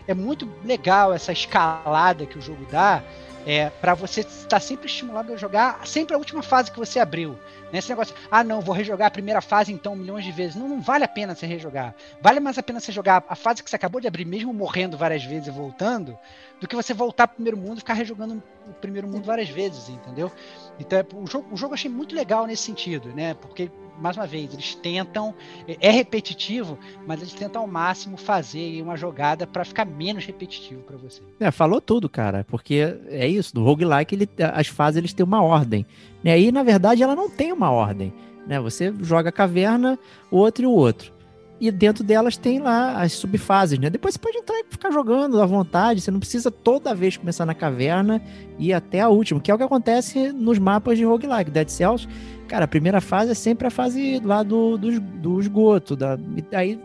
é 0.08 0.14
muito 0.14 0.50
legal 0.64 1.14
essa 1.14 1.32
escalada 1.32 2.26
que 2.26 2.38
o 2.38 2.42
jogo 2.42 2.66
dá 2.72 3.04
é, 3.46 3.70
para 3.70 3.94
você 3.94 4.22
estar 4.22 4.60
sempre 4.60 4.88
estimulado 4.88 5.34
a 5.34 5.38
jogar 5.38 5.86
sempre 5.86 6.16
a 6.16 6.18
última 6.18 6.42
fase 6.42 6.72
que 6.72 6.80
você 6.80 7.00
abriu. 7.00 7.38
Nesse 7.72 7.89
negócio, 7.89 8.15
ah 8.32 8.43
não, 8.43 8.61
vou 8.61 8.74
rejogar 8.74 9.07
a 9.07 9.11
primeira 9.11 9.41
fase 9.41 9.72
então 9.72 9.95
milhões 9.95 10.26
de 10.26 10.32
vezes. 10.32 10.55
Não, 10.55 10.67
não 10.67 10.82
vale 10.82 11.03
a 11.03 11.07
pena 11.07 11.36
você 11.36 11.45
rejogar. 11.45 11.95
Vale 12.22 12.39
mais 12.39 12.57
a 12.57 12.63
pena 12.63 12.80
você 12.80 12.91
jogar 12.91 13.24
a 13.28 13.36
fase 13.36 13.63
que 13.63 13.70
você 13.70 13.76
acabou 13.76 14.01
de 14.01 14.07
abrir, 14.07 14.26
mesmo 14.26 14.53
morrendo 14.53 14.97
várias 14.97 15.24
vezes 15.24 15.47
e 15.47 15.51
voltando, 15.51 16.17
do 16.59 16.67
que 16.67 16.76
você 16.76 16.93
voltar 16.93 17.28
pro 17.28 17.36
primeiro 17.36 17.57
mundo 17.57 17.78
e 17.78 17.80
ficar 17.82 17.93
rejogando 17.93 18.41
o 18.67 18.74
primeiro 18.74 19.07
mundo 19.07 19.24
várias 19.24 19.49
vezes, 19.49 19.89
entendeu? 19.89 20.32
Então, 20.80 20.99
é, 20.99 21.05
o 21.13 21.28
jogo, 21.28 21.47
o 21.51 21.57
jogo 21.57 21.72
eu 21.72 21.76
achei 21.76 21.89
muito 21.89 22.15
legal 22.15 22.45
nesse 22.45 22.63
sentido, 22.63 23.09
né? 23.09 23.34
Porque 23.34 23.72
mais 24.00 24.18
uma 24.18 24.26
vez, 24.26 24.54
eles 24.54 24.76
tentam, 24.76 25.34
é, 25.68 25.78
é 25.80 25.91
repetitivo, 25.91 26.78
mas 27.06 27.22
eles 27.22 27.34
tentam 27.34 27.62
ao 27.62 27.68
máximo 27.68 28.18
fazer 28.18 28.82
uma 28.82 28.95
jogada 28.95 29.45
para 29.45 29.66
ficar 29.66 29.86
menos 29.86 30.26
repetitivo 30.26 30.82
para 30.82 30.97
você. 30.97 31.22
É, 31.39 31.52
falou 31.52 31.82
tudo, 31.82 32.10
cara, 32.10 32.45
porque 32.50 32.97
é 33.08 33.28
isso, 33.28 33.54
do 33.54 33.64
roguelike, 33.64 34.16
ele, 34.16 34.30
as 34.54 34.68
fases 34.68 34.97
eles 34.97 35.14
têm 35.14 35.26
uma 35.26 35.41
ordem. 35.41 35.86
E 36.24 36.30
aí, 36.30 36.52
na 36.52 36.64
verdade, 36.64 37.04
ela 37.04 37.16
não 37.16 37.30
tem 37.30 37.52
uma 37.52 37.72
ordem. 37.72 38.14
Né? 38.47 38.60
Você 38.60 38.93
joga 39.02 39.30
a 39.30 39.32
caverna, 39.32 39.97
o 40.32 40.38
outro 40.38 40.64
e 40.64 40.68
o 40.68 40.72
outro. 40.72 41.14
E 41.62 41.70
dentro 41.72 42.06
delas 42.06 42.38
tem 42.38 42.60
lá 42.60 43.02
as 43.02 43.12
subfases, 43.14 43.78
né? 43.78 43.89
Depois 43.89 44.14
você 44.14 44.20
pode 44.20 44.38
entrar 44.38 44.58
e 44.60 44.64
ficar 44.70 44.91
jogando 44.91 45.41
à 45.41 45.45
vontade. 45.45 46.00
Você 46.00 46.10
não 46.10 46.20
precisa 46.20 46.50
toda 46.50 46.95
vez 46.95 47.18
começar 47.18 47.45
na 47.45 47.54
caverna 47.54 48.22
e 48.58 48.68
ir 48.68 48.74
até 48.74 49.02
a 49.02 49.10
última, 49.10 49.41
que 49.41 49.52
é 49.52 49.54
o 49.54 49.58
que 49.58 49.64
acontece 49.64 50.32
nos 50.32 50.58
mapas 50.58 50.97
de 50.97 51.04
roguelike. 51.04 51.52
Dead 51.52 51.68
Cells 51.68 52.08
Cara, 52.50 52.66
a 52.66 52.68
primeira 52.68 53.00
fase 53.00 53.32
é 53.32 53.36
sempre 53.36 53.68
a 53.68 53.70
fase 53.70 54.20
lá 54.24 54.41
do, 54.41 54.76
do, 54.76 55.00
do 55.00 55.39
esgoto. 55.39 55.95
Da, 55.95 56.18
aí 56.52 56.82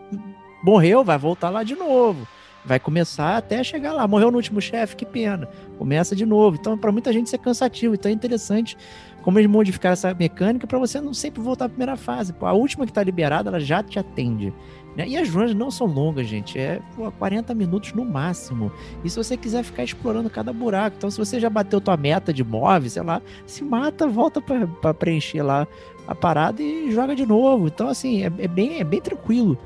morreu, 0.63 1.03
vai 1.03 1.17
voltar 1.17 1.49
lá 1.49 1.63
de 1.63 1.75
novo. 1.75 2.27
Vai 2.63 2.79
começar 2.79 3.35
até 3.37 3.63
chegar 3.63 3.91
lá. 3.91 4.07
Morreu 4.07 4.29
no 4.29 4.37
último 4.37 4.61
chefe, 4.61 4.95
que 4.95 5.05
pena. 5.05 5.49
Começa 5.79 6.15
de 6.15 6.23
novo. 6.23 6.57
Então, 6.59 6.77
para 6.77 6.91
muita 6.91 7.11
gente, 7.11 7.25
isso 7.25 7.35
é 7.35 7.39
cansativo. 7.39 7.95
Então, 7.95 8.11
é 8.11 8.13
interessante 8.13 8.77
como 9.23 9.39
eles 9.39 9.49
modificaram 9.49 9.93
essa 9.93 10.13
mecânica 10.13 10.67
para 10.67 10.77
você 10.77 11.01
não 11.01 11.13
sempre 11.13 11.41
voltar 11.41 11.65
à 11.65 11.69
primeira 11.69 11.95
fase. 11.95 12.33
A 12.39 12.53
última 12.53 12.85
que 12.85 12.91
está 12.91 13.03
liberada, 13.03 13.49
ela 13.49 13.59
já 13.59 13.81
te 13.81 13.97
atende. 13.97 14.53
Né? 14.95 15.07
E 15.07 15.17
as 15.17 15.29
runs 15.29 15.53
não 15.53 15.69
são 15.69 15.87
longas, 15.87 16.27
gente. 16.27 16.57
É 16.57 16.79
pô, 16.95 17.11
40 17.11 17.53
minutos 17.53 17.93
no 17.93 18.05
máximo. 18.05 18.71
E 19.03 19.09
se 19.09 19.17
você 19.17 19.35
quiser 19.35 19.63
ficar 19.63 19.83
explorando 19.83 20.29
cada 20.29 20.53
buraco. 20.53 20.95
Então, 20.97 21.11
se 21.11 21.17
você 21.17 21.39
já 21.39 21.49
bateu 21.49 21.81
tua 21.81 21.97
meta 21.97 22.33
de 22.33 22.43
move, 22.43 22.89
sei 22.89 23.03
lá, 23.03 23.21
se 23.45 23.63
mata, 23.63 24.07
volta 24.07 24.41
para 24.41 24.93
preencher 24.93 25.41
lá 25.41 25.67
a 26.07 26.15
parada 26.15 26.61
e 26.61 26.91
joga 26.91 27.15
de 27.15 27.25
novo. 27.25 27.67
Então, 27.67 27.89
assim, 27.89 28.23
é, 28.23 28.27
é, 28.37 28.47
bem, 28.47 28.79
é 28.79 28.83
bem 28.83 29.01
tranquilo, 29.01 29.57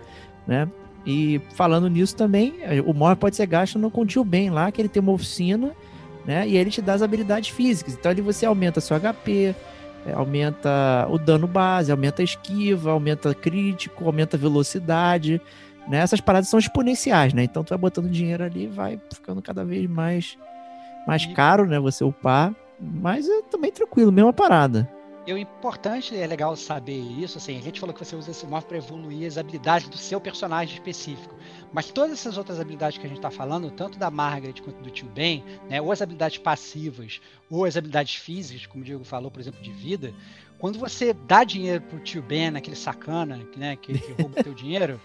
né? 0.48 0.68
E 1.06 1.42
falando 1.54 1.90
nisso 1.90 2.16
também, 2.16 2.56
o 2.86 2.94
Move 2.94 3.16
pode 3.16 3.36
ser 3.36 3.46
gasto 3.48 3.80
no 3.80 3.90
Contil 3.90 4.24
Bem 4.24 4.50
lá, 4.50 4.72
que 4.72 4.82
ele 4.82 4.90
tem 4.90 5.02
uma 5.02 5.14
oficina, 5.14 5.72
né? 6.26 6.48
E 6.48 6.58
ele 6.58 6.70
te 6.70 6.82
dá 6.82 6.94
as 6.94 7.02
habilidades 7.02 7.50
físicas. 7.50 7.96
Então 7.96 8.12
ali 8.12 8.22
você 8.22 8.46
aumenta 8.46 8.82
seu 8.82 9.00
HP, 9.00 9.56
aumenta 10.14 11.08
o 11.10 11.18
dano 11.18 11.48
base, 11.48 11.92
aumenta 11.92 12.22
a 12.22 12.26
esquiva, 12.26 12.92
aumenta 12.92 13.34
crítico, 13.34 14.06
aumenta 14.06 14.38
a 14.38 14.40
velocidade. 14.40 15.42
Né? 15.88 15.98
Essas 15.98 16.22
paradas 16.22 16.50
são 16.50 16.60
exponenciais, 16.60 17.34
né? 17.34 17.44
Então 17.44 17.64
tu 17.64 17.70
vai 17.70 17.78
botando 17.78 18.10
dinheiro 18.10 18.44
ali 18.44 18.64
e 18.64 18.68
vai 18.68 19.00
ficando 19.12 19.42
cada 19.42 19.66
vez 19.66 19.90
mais, 19.90 20.38
mais 21.08 21.26
caro, 21.28 21.66
né? 21.66 21.80
Você 21.80 22.04
upar. 22.04 22.54
Mas 22.80 23.28
é 23.28 23.42
também 23.50 23.72
tranquilo, 23.72 24.12
mesma 24.12 24.32
parada. 24.32 24.90
E 25.28 25.34
o 25.34 25.38
importante, 25.38 26.16
é 26.16 26.26
legal 26.26 26.56
saber 26.56 26.98
isso, 26.98 27.38
assim, 27.38 27.58
a 27.58 27.62
gente 27.62 27.80
falou 27.80 27.94
que 27.94 28.04
você 28.04 28.16
usa 28.16 28.32
esse 28.32 28.48
modo 28.48 28.66
para 28.66 28.78
evoluir 28.78 29.28
as 29.28 29.38
habilidades 29.38 29.88
do 29.88 29.98
seu 29.98 30.20
personagem 30.20 30.74
específico. 30.76 31.36
Mas 31.72 31.92
todas 31.92 32.14
essas 32.14 32.38
outras 32.38 32.60
habilidades 32.60 32.98
que 32.98 33.06
a 33.06 33.10
gente 33.10 33.20
está 33.20 33.30
falando, 33.30 33.70
tanto 33.70 34.00
da 34.00 34.10
Margaret 34.10 34.62
quanto 34.64 34.82
do 34.82 34.90
Tio 34.90 35.08
Ben, 35.10 35.44
né, 35.70 35.82
ou 35.82 35.92
as 35.92 36.02
habilidades 36.02 36.38
passivas, 36.40 37.22
ou 37.50 37.66
as 37.66 37.78
habilidades 37.78 38.16
físicas, 38.16 38.66
como 38.66 38.82
o 38.82 38.86
Diego 38.86 39.04
falou, 39.04 39.30
por 39.30 39.40
exemplo, 39.40 39.62
de 39.62 39.72
vida, 39.72 40.14
quando 40.58 40.80
você 40.80 41.14
dá 41.14 41.44
dinheiro 41.44 41.82
pro 41.84 42.00
Tio 42.00 42.22
Ben, 42.22 42.56
aquele 42.56 42.76
sacana, 42.76 43.40
né, 43.56 43.76
que, 43.76 43.98
que 44.00 44.12
rouba 44.14 44.40
o 44.40 44.44
teu 44.44 44.54
dinheiro, 44.54 45.00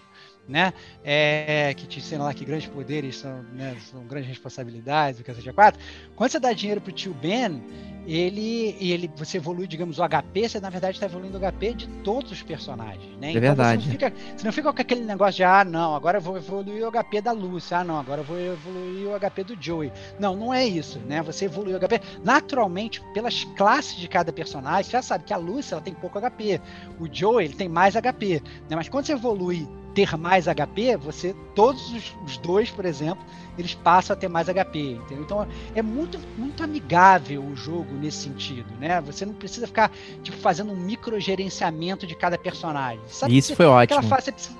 né? 0.47 0.73
É, 1.03 1.73
que 1.75 1.87
te 1.87 1.99
ensina 1.99 2.23
lá 2.23 2.33
que 2.33 2.45
grandes 2.45 2.67
poderes 2.67 3.17
são, 3.17 3.43
né, 3.53 3.75
são 3.91 4.05
grandes 4.05 4.29
responsabilidades, 4.29 5.19
o 5.19 5.23
que 5.23 5.33
seja 5.33 5.53
quatro. 5.53 5.81
Quando 6.15 6.31
você 6.31 6.39
dá 6.39 6.53
dinheiro 6.53 6.81
pro 6.81 6.91
tio 6.91 7.13
Ben, 7.13 7.61
ele, 8.07 8.77
ele 8.79 9.11
você 9.15 9.37
evolui, 9.37 9.67
digamos, 9.67 9.97
o 9.97 10.07
HP, 10.07 10.47
você 10.47 10.59
na 10.59 10.69
verdade 10.69 10.95
está 10.95 11.07
evoluindo 11.07 11.37
o 11.37 11.41
HP 11.41 11.73
de 11.73 11.87
todos 12.03 12.31
os 12.31 12.43
personagens, 12.43 13.17
né? 13.19 13.27
É 13.27 13.29
então, 13.31 13.41
verdade. 13.41 13.83
Você 13.83 13.87
não, 13.87 13.91
fica, 13.91 14.13
você 14.35 14.45
não 14.45 14.53
fica 14.53 14.73
com 14.73 14.81
aquele 14.81 15.01
negócio 15.01 15.37
de, 15.37 15.43
ah, 15.43 15.63
não, 15.65 15.95
agora 15.95 16.19
eu 16.19 16.21
vou 16.21 16.37
evoluir 16.37 16.87
o 16.87 16.91
HP 16.91 17.21
da 17.21 17.31
Lucy, 17.31 17.73
ah, 17.73 17.83
não, 17.83 17.99
agora 17.99 18.21
eu 18.21 18.25
vou 18.25 18.39
evoluir 18.39 19.07
o 19.07 19.19
HP 19.19 19.43
do 19.43 19.57
Joey. 19.59 19.91
Não, 20.19 20.35
não 20.35 20.53
é 20.53 20.65
isso, 20.65 20.99
né? 20.99 21.21
Você 21.23 21.45
evolui 21.45 21.73
o 21.73 21.79
HP 21.79 21.99
naturalmente 22.23 23.01
pelas 23.13 23.43
classes 23.55 23.95
de 23.95 24.07
cada 24.07 24.31
personagem. 24.31 24.83
Você 24.83 24.91
já 24.91 25.01
sabe 25.01 25.23
que 25.23 25.33
a 25.33 25.37
Lucy 25.37 25.73
ela 25.73 25.81
tem 25.81 25.93
pouco 25.93 26.19
HP, 26.19 26.61
o 26.99 27.07
Joey 27.11 27.45
ele 27.45 27.55
tem 27.55 27.67
mais 27.67 27.95
HP, 27.95 28.41
né? 28.69 28.75
Mas 28.75 28.87
quando 28.87 29.05
você 29.05 29.13
evolui 29.13 29.67
ter 29.95 30.17
mais 30.17 30.45
HP, 30.45 30.97
você 30.97 31.33
todos 31.55 31.93
os, 31.93 32.13
os, 32.25 32.37
dois, 32.37 32.69
por 32.69 32.83
exemplo, 32.83 33.25
eles 33.57 33.73
passam 33.73 34.13
a 34.13 34.17
ter 34.17 34.27
mais 34.27 34.47
HP, 34.47 34.91
entendeu? 34.91 35.23
Então 35.23 35.47
é 35.73 35.81
muito 35.81 36.19
muito 36.37 36.61
amigável 36.61 37.41
o 37.41 37.55
jogo 37.55 37.93
nesse 37.93 38.23
sentido, 38.23 38.67
né? 38.77 38.99
Você 39.01 39.25
não 39.25 39.33
precisa 39.33 39.65
ficar 39.65 39.89
tipo 40.21 40.37
fazendo 40.37 40.73
um 40.73 40.75
microgerenciamento 40.75 42.05
de 42.05 42.13
cada 42.13 42.37
personagem. 42.37 42.99
Sabe 43.07 43.37
Isso 43.37 43.55
foi 43.55 43.65
ótimo. 43.65 44.03
Fase, 44.03 44.25
você, 44.25 44.31
precisa, 44.33 44.57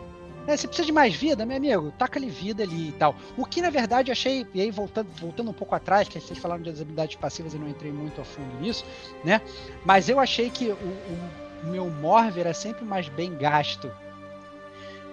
né, 0.47 0.55
você 0.55 0.67
precisa 0.67 0.85
de 0.85 0.93
mais 0.93 1.13
vida, 1.13 1.45
meu 1.45 1.57
amigo, 1.57 1.91
taca 1.97 2.17
ali 2.17 2.29
vida 2.29 2.63
ali 2.63 2.87
e 2.87 2.91
tal. 2.93 3.13
O 3.37 3.45
que 3.45 3.61
na 3.61 3.69
verdade 3.69 4.13
achei, 4.13 4.47
e 4.53 4.61
aí 4.61 4.71
voltando, 4.71 5.09
voltando 5.19 5.49
um 5.49 5.53
pouco 5.53 5.75
atrás, 5.75 6.07
que 6.07 6.17
vocês 6.17 6.39
falaram 6.39 6.63
das 6.63 6.79
habilidades 6.79 7.17
passivas, 7.17 7.53
eu 7.53 7.59
não 7.59 7.67
entrei 7.67 7.91
muito 7.91 8.21
a 8.21 8.23
fundo 8.23 8.57
nisso, 8.61 8.85
né? 9.21 9.41
Mas 9.83 10.07
eu 10.07 10.17
achei 10.17 10.49
que 10.49 10.69
o, 10.69 10.73
o, 10.73 11.45
meu 11.65 11.89
Morve 11.89 12.39
era 12.39 12.53
sempre 12.53 12.85
mais 12.85 13.09
bem 13.09 13.35
gasto 13.35 13.91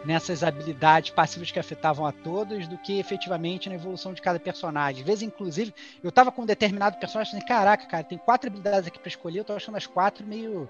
nessas 0.05 0.43
habilidades 0.43 1.11
passivas 1.11 1.51
que 1.51 1.59
afetavam 1.59 2.07
a 2.07 2.13
todos 2.13 2.67
do 2.67 2.77
que 2.79 2.99
efetivamente 2.99 3.69
na 3.69 3.75
evolução 3.75 4.13
de 4.13 4.23
cada 4.23 4.39
personagem. 4.39 5.01
Às 5.03 5.07
vezes, 5.07 5.23
inclusive, 5.23 5.75
eu 6.03 6.11
tava 6.11 6.33
com 6.33 6.43
um 6.43 6.47
determinado 6.47 6.99
personagem 6.99 7.37
assim, 7.37 7.47
caraca, 7.47 7.87
cara, 7.87 8.05
tem 8.05 8.19
quatro 8.19 8.49
habilidades 8.49 8.89
aqui 8.89 8.99
para 8.99 9.09
escolher, 9.09 9.41
eu 9.41 9.45
tô 9.45 9.53
achando 9.53 9.77
as 9.77 9.87
quatro 9.87 10.27
meio 10.27 10.69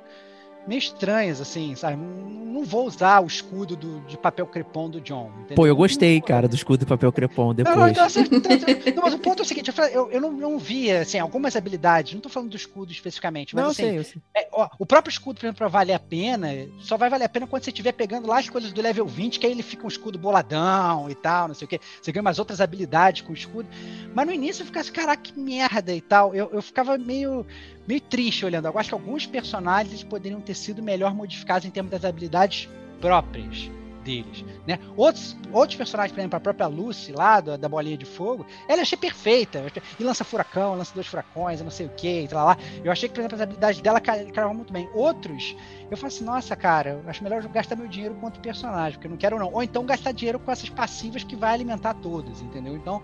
meio 0.66 0.78
estranhas, 0.78 1.40
assim, 1.40 1.74
sabe? 1.74 1.96
Não 1.96 2.64
vou 2.64 2.86
usar 2.86 3.20
o 3.20 3.26
escudo 3.26 3.74
do, 3.74 4.00
de 4.02 4.16
papel 4.16 4.46
crepom 4.46 4.88
do 4.88 5.00
John. 5.00 5.30
Entendeu? 5.38 5.56
Pô, 5.56 5.66
eu 5.66 5.74
gostei, 5.74 6.20
cara, 6.20 6.46
do 6.46 6.54
escudo 6.54 6.80
de 6.80 6.86
papel 6.86 7.10
crepom 7.12 7.54
depois. 7.54 7.76
Não, 7.76 7.88
então, 7.88 8.04
assim, 8.04 8.20
então, 8.30 8.52
então, 8.52 8.94
não, 8.94 9.02
mas 9.02 9.14
o 9.14 9.18
ponto 9.18 9.40
é 9.40 9.42
o 9.42 9.46
seguinte, 9.46 9.72
eu, 9.76 9.84
eu, 9.86 10.10
eu 10.12 10.20
não, 10.20 10.32
não 10.32 10.58
via, 10.58 11.00
assim, 11.00 11.18
algumas 11.18 11.56
habilidades, 11.56 12.14
não 12.14 12.20
tô 12.20 12.28
falando 12.28 12.50
do 12.50 12.56
escudo 12.56 12.92
especificamente, 12.92 13.54
mas 13.54 13.64
não, 13.64 13.70
assim, 13.70 13.82
sei, 13.82 14.04
sei. 14.04 14.22
É, 14.36 14.48
ó, 14.52 14.68
o 14.78 14.86
próprio 14.86 15.10
escudo, 15.10 15.40
por 15.40 15.46
exemplo, 15.46 15.58
pra 15.58 15.68
valer 15.68 15.94
a 15.94 15.98
pena, 15.98 16.48
só 16.78 16.96
vai 16.96 17.10
valer 17.10 17.24
a 17.24 17.28
pena 17.28 17.46
quando 17.46 17.64
você 17.64 17.70
estiver 17.70 17.92
pegando 17.92 18.28
lá 18.28 18.38
as 18.38 18.48
coisas 18.48 18.72
do 18.72 18.80
level 18.80 19.06
20, 19.06 19.40
que 19.40 19.46
aí 19.46 19.52
ele 19.52 19.62
fica 19.62 19.84
um 19.84 19.88
escudo 19.88 20.18
boladão 20.18 21.10
e 21.10 21.14
tal, 21.14 21.48
não 21.48 21.54
sei 21.54 21.64
o 21.64 21.68
quê. 21.68 21.80
Você 22.00 22.12
ganha 22.12 22.22
umas 22.22 22.38
outras 22.38 22.60
habilidades 22.60 23.22
com 23.22 23.32
o 23.32 23.36
escudo, 23.36 23.68
Mas 24.14 24.26
no 24.26 24.32
início 24.32 24.62
eu 24.62 24.66
ficava 24.66 24.82
assim, 24.82 24.92
caraca, 24.92 25.22
que 25.22 25.38
merda 25.38 25.92
e 25.94 26.00
tal. 26.00 26.34
Eu, 26.34 26.50
eu 26.52 26.62
ficava 26.62 26.96
meio, 26.98 27.46
meio 27.86 28.00
triste 28.00 28.44
olhando. 28.44 28.66
Eu 28.66 28.78
acho 28.78 28.88
que 28.88 28.94
alguns 28.94 29.26
personagens 29.26 30.02
poderiam 30.02 30.40
ter 30.40 30.54
sido 30.54 30.82
melhor 30.82 31.14
modificados 31.14 31.66
em 31.66 31.70
termos 31.70 31.90
das 31.90 32.04
habilidades 32.04 32.68
próprias 33.00 33.70
deles, 34.02 34.44
né? 34.66 34.78
Outros, 34.96 35.36
outros 35.52 35.76
personagens, 35.76 36.12
por 36.12 36.20
exemplo, 36.20 36.36
a 36.36 36.40
própria 36.40 36.66
Lucy 36.66 37.12
lá, 37.12 37.40
da, 37.40 37.56
da 37.56 37.68
bolinha 37.68 37.96
de 37.96 38.04
fogo, 38.04 38.44
ela 38.68 38.82
achei 38.82 38.98
perfeita. 38.98 39.64
E 39.98 40.02
lança 40.02 40.24
furacão, 40.24 40.74
lança 40.74 40.92
dois 40.94 41.06
furacões, 41.06 41.60
não 41.62 41.70
sei 41.70 41.86
o 41.86 41.90
que, 41.90 42.28
lá, 42.32 42.44
lá. 42.44 42.58
Eu 42.84 42.90
achei 42.90 43.08
que, 43.08 43.14
por 43.14 43.20
exemplo, 43.20 43.36
as 43.36 43.42
habilidades 43.42 43.80
dela 43.80 44.00
caiam 44.00 44.54
muito 44.54 44.72
bem. 44.72 44.88
Outros, 44.92 45.56
eu 45.92 45.96
falo 45.98 46.08
assim, 46.08 46.24
nossa, 46.24 46.56
cara, 46.56 47.00
eu 47.04 47.10
acho 47.10 47.22
melhor 47.22 47.46
gastar 47.48 47.76
meu 47.76 47.86
dinheiro 47.86 48.14
com 48.14 48.24
outro 48.24 48.40
personagem, 48.40 48.92
porque 48.92 49.06
eu 49.06 49.10
não 49.10 49.18
quero 49.18 49.38
não. 49.38 49.52
Ou 49.52 49.62
então 49.62 49.84
gastar 49.84 50.12
dinheiro 50.12 50.38
com 50.38 50.50
essas 50.50 50.70
passivas 50.70 51.22
que 51.22 51.36
vai 51.36 51.52
alimentar 51.52 51.92
todas, 51.92 52.40
entendeu? 52.40 52.74
Então, 52.74 53.02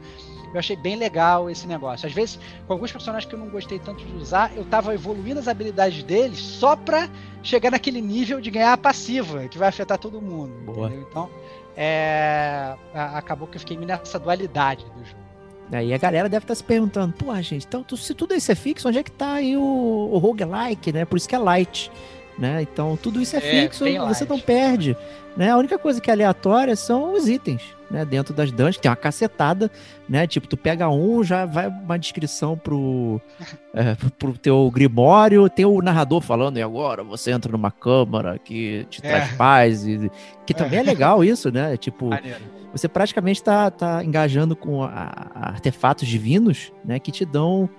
eu 0.55 0.59
achei 0.59 0.75
bem 0.75 0.97
legal 0.97 1.51
esse 1.51 1.67
negócio. 1.67 2.07
Às 2.07 2.15
vezes, 2.15 2.39
com 2.67 2.73
alguns 2.73 2.91
personagens 2.91 3.29
que 3.29 3.35
eu 3.35 3.39
não 3.39 3.51
gostei 3.51 3.79
tanto 3.79 4.03
de 4.03 4.13
usar, 4.15 4.57
eu 4.57 4.65
tava 4.65 4.95
evoluindo 4.95 5.39
as 5.39 5.49
habilidades 5.49 6.03
deles 6.03 6.39
só 6.39 6.75
pra 6.77 7.11
chegar 7.43 7.71
naquele 7.71 8.01
nível 8.01 8.41
de 8.41 8.51
ganhar 8.51 8.73
a 8.73 8.79
passiva, 8.79 9.47
que 9.49 9.59
vai 9.59 9.69
afetar 9.69 9.99
todo 9.99 10.19
mundo. 10.23 10.55
Boa. 10.65 10.87
Entendeu? 10.87 11.07
Então, 11.11 11.31
é... 11.77 12.75
acabou 12.95 13.47
que 13.47 13.59
eu 13.59 13.61
fiquei 13.61 13.77
nessa 13.77 14.19
dualidade 14.19 14.87
do 14.87 15.05
jogo. 15.05 15.29
Aí 15.71 15.93
a 15.93 15.99
galera 15.99 16.27
deve 16.27 16.45
estar 16.45 16.55
tá 16.55 16.55
se 16.55 16.65
perguntando, 16.65 17.13
pô, 17.13 17.35
gente, 17.43 17.67
então 17.67 17.85
se 17.95 18.15
tudo 18.15 18.35
isso 18.35 18.51
é 18.51 18.55
fixo, 18.55 18.89
onde 18.89 18.97
é 18.97 19.03
que 19.03 19.11
tá 19.11 19.35
aí 19.35 19.55
o, 19.55 19.61
o 19.61 20.17
roguelike, 20.17 20.91
né? 20.91 21.05
Por 21.05 21.19
isso 21.19 21.29
que 21.29 21.35
é 21.35 21.39
light. 21.39 21.91
Né? 22.39 22.63
Então 22.63 22.97
tudo 22.97 23.21
isso 23.21 23.35
é, 23.35 23.39
é 23.39 23.63
fixo, 23.63 23.85
você 24.07 24.25
não 24.25 24.39
perde. 24.39 24.97
Né? 25.37 25.51
A 25.51 25.57
única 25.57 25.79
coisa 25.79 26.01
que 26.01 26.11
é 26.11 26.13
aleatória 26.13 26.75
são 26.75 27.15
os 27.15 27.29
itens, 27.29 27.63
né? 27.91 28.05
Dentro 28.05 28.35
das 28.35 28.51
dungeons, 28.51 28.77
tem 28.79 28.91
uma 28.91 28.97
cacetada, 28.97 29.71
né? 30.09 30.27
Tipo, 30.27 30.49
tu 30.49 30.57
pega 30.57 30.89
um, 30.89 31.23
já 31.23 31.47
vai 31.47 31.69
uma 31.69 31.97
descrição 31.97 32.57
pro, 32.57 33.21
é, 33.73 33.97
pro 34.19 34.33
teu 34.33 34.71
grimório, 34.71 35.49
tem 35.49 35.65
o 35.65 35.81
narrador 35.81 36.21
falando, 36.21 36.59
e 36.59 36.63
agora 36.63 37.05
você 37.05 37.31
entra 37.31 37.53
numa 37.53 37.71
câmara 37.71 38.39
que 38.39 38.85
te 38.91 39.01
é. 39.05 39.09
traz 39.09 39.33
paz, 39.37 39.87
e, 39.87 40.11
que 40.45 40.53
também 40.53 40.79
é. 40.79 40.83
é 40.83 40.85
legal 40.85 41.23
isso, 41.23 41.53
né? 41.53 41.77
Tipo, 41.77 42.11
você 42.73 42.89
praticamente 42.89 43.43
tá, 43.43 43.71
tá 43.71 44.05
engajando 44.05 44.57
com 44.57 44.83
a, 44.83 45.31
a 45.35 45.49
artefatos 45.51 46.09
divinos, 46.09 46.73
né? 46.85 46.99
Que 46.99 47.13
te 47.13 47.25
dão 47.25 47.71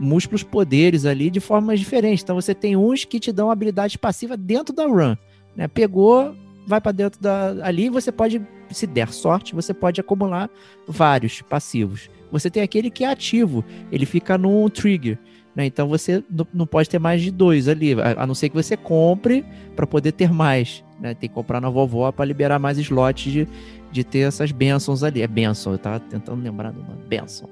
múltiplos 0.00 0.42
poderes 0.42 1.04
ali 1.04 1.30
de 1.30 1.38
formas 1.38 1.78
diferentes. 1.78 2.22
Então 2.22 2.34
você 2.34 2.54
tem 2.54 2.74
uns 2.76 3.04
que 3.04 3.20
te 3.20 3.30
dão 3.30 3.50
habilidade 3.50 3.98
passiva 3.98 4.36
dentro 4.36 4.74
da 4.74 4.86
run, 4.86 5.14
né? 5.54 5.68
Pegou, 5.68 6.34
vai 6.66 6.80
para 6.80 6.92
dentro 6.92 7.20
da. 7.20 7.54
Ali 7.62 7.90
você 7.90 8.10
pode, 8.10 8.40
se 8.70 8.86
der 8.86 9.12
sorte, 9.12 9.54
você 9.54 9.74
pode 9.74 10.00
acumular 10.00 10.48
vários 10.88 11.42
passivos. 11.42 12.08
Você 12.32 12.48
tem 12.48 12.62
aquele 12.62 12.90
que 12.90 13.04
é 13.04 13.10
ativo, 13.10 13.64
ele 13.92 14.06
fica 14.06 14.38
num 14.38 14.68
trigger. 14.68 15.18
Né? 15.54 15.66
Então 15.66 15.88
você 15.88 16.22
não 16.54 16.66
pode 16.66 16.88
ter 16.88 16.98
mais 16.98 17.20
de 17.20 17.30
dois 17.30 17.68
ali, 17.68 17.94
a 18.00 18.26
não 18.26 18.34
ser 18.34 18.48
que 18.48 18.54
você 18.54 18.76
compre 18.76 19.44
para 19.74 19.86
poder 19.86 20.12
ter 20.12 20.32
mais. 20.32 20.84
Né? 21.00 21.12
Tem 21.14 21.28
que 21.28 21.34
comprar 21.34 21.60
na 21.60 21.68
vovó 21.68 22.10
para 22.12 22.24
liberar 22.24 22.58
mais 22.58 22.78
slots 22.78 23.32
de, 23.32 23.48
de 23.90 24.04
ter 24.04 24.20
essas 24.20 24.52
bênçãos 24.52 25.02
ali. 25.02 25.22
É 25.22 25.26
bênção, 25.26 25.72
eu 25.72 25.78
tava 25.78 25.98
tentando 25.98 26.40
lembrar 26.40 26.70
do 26.70 26.80
nome. 26.80 27.02
Bênção. 27.08 27.48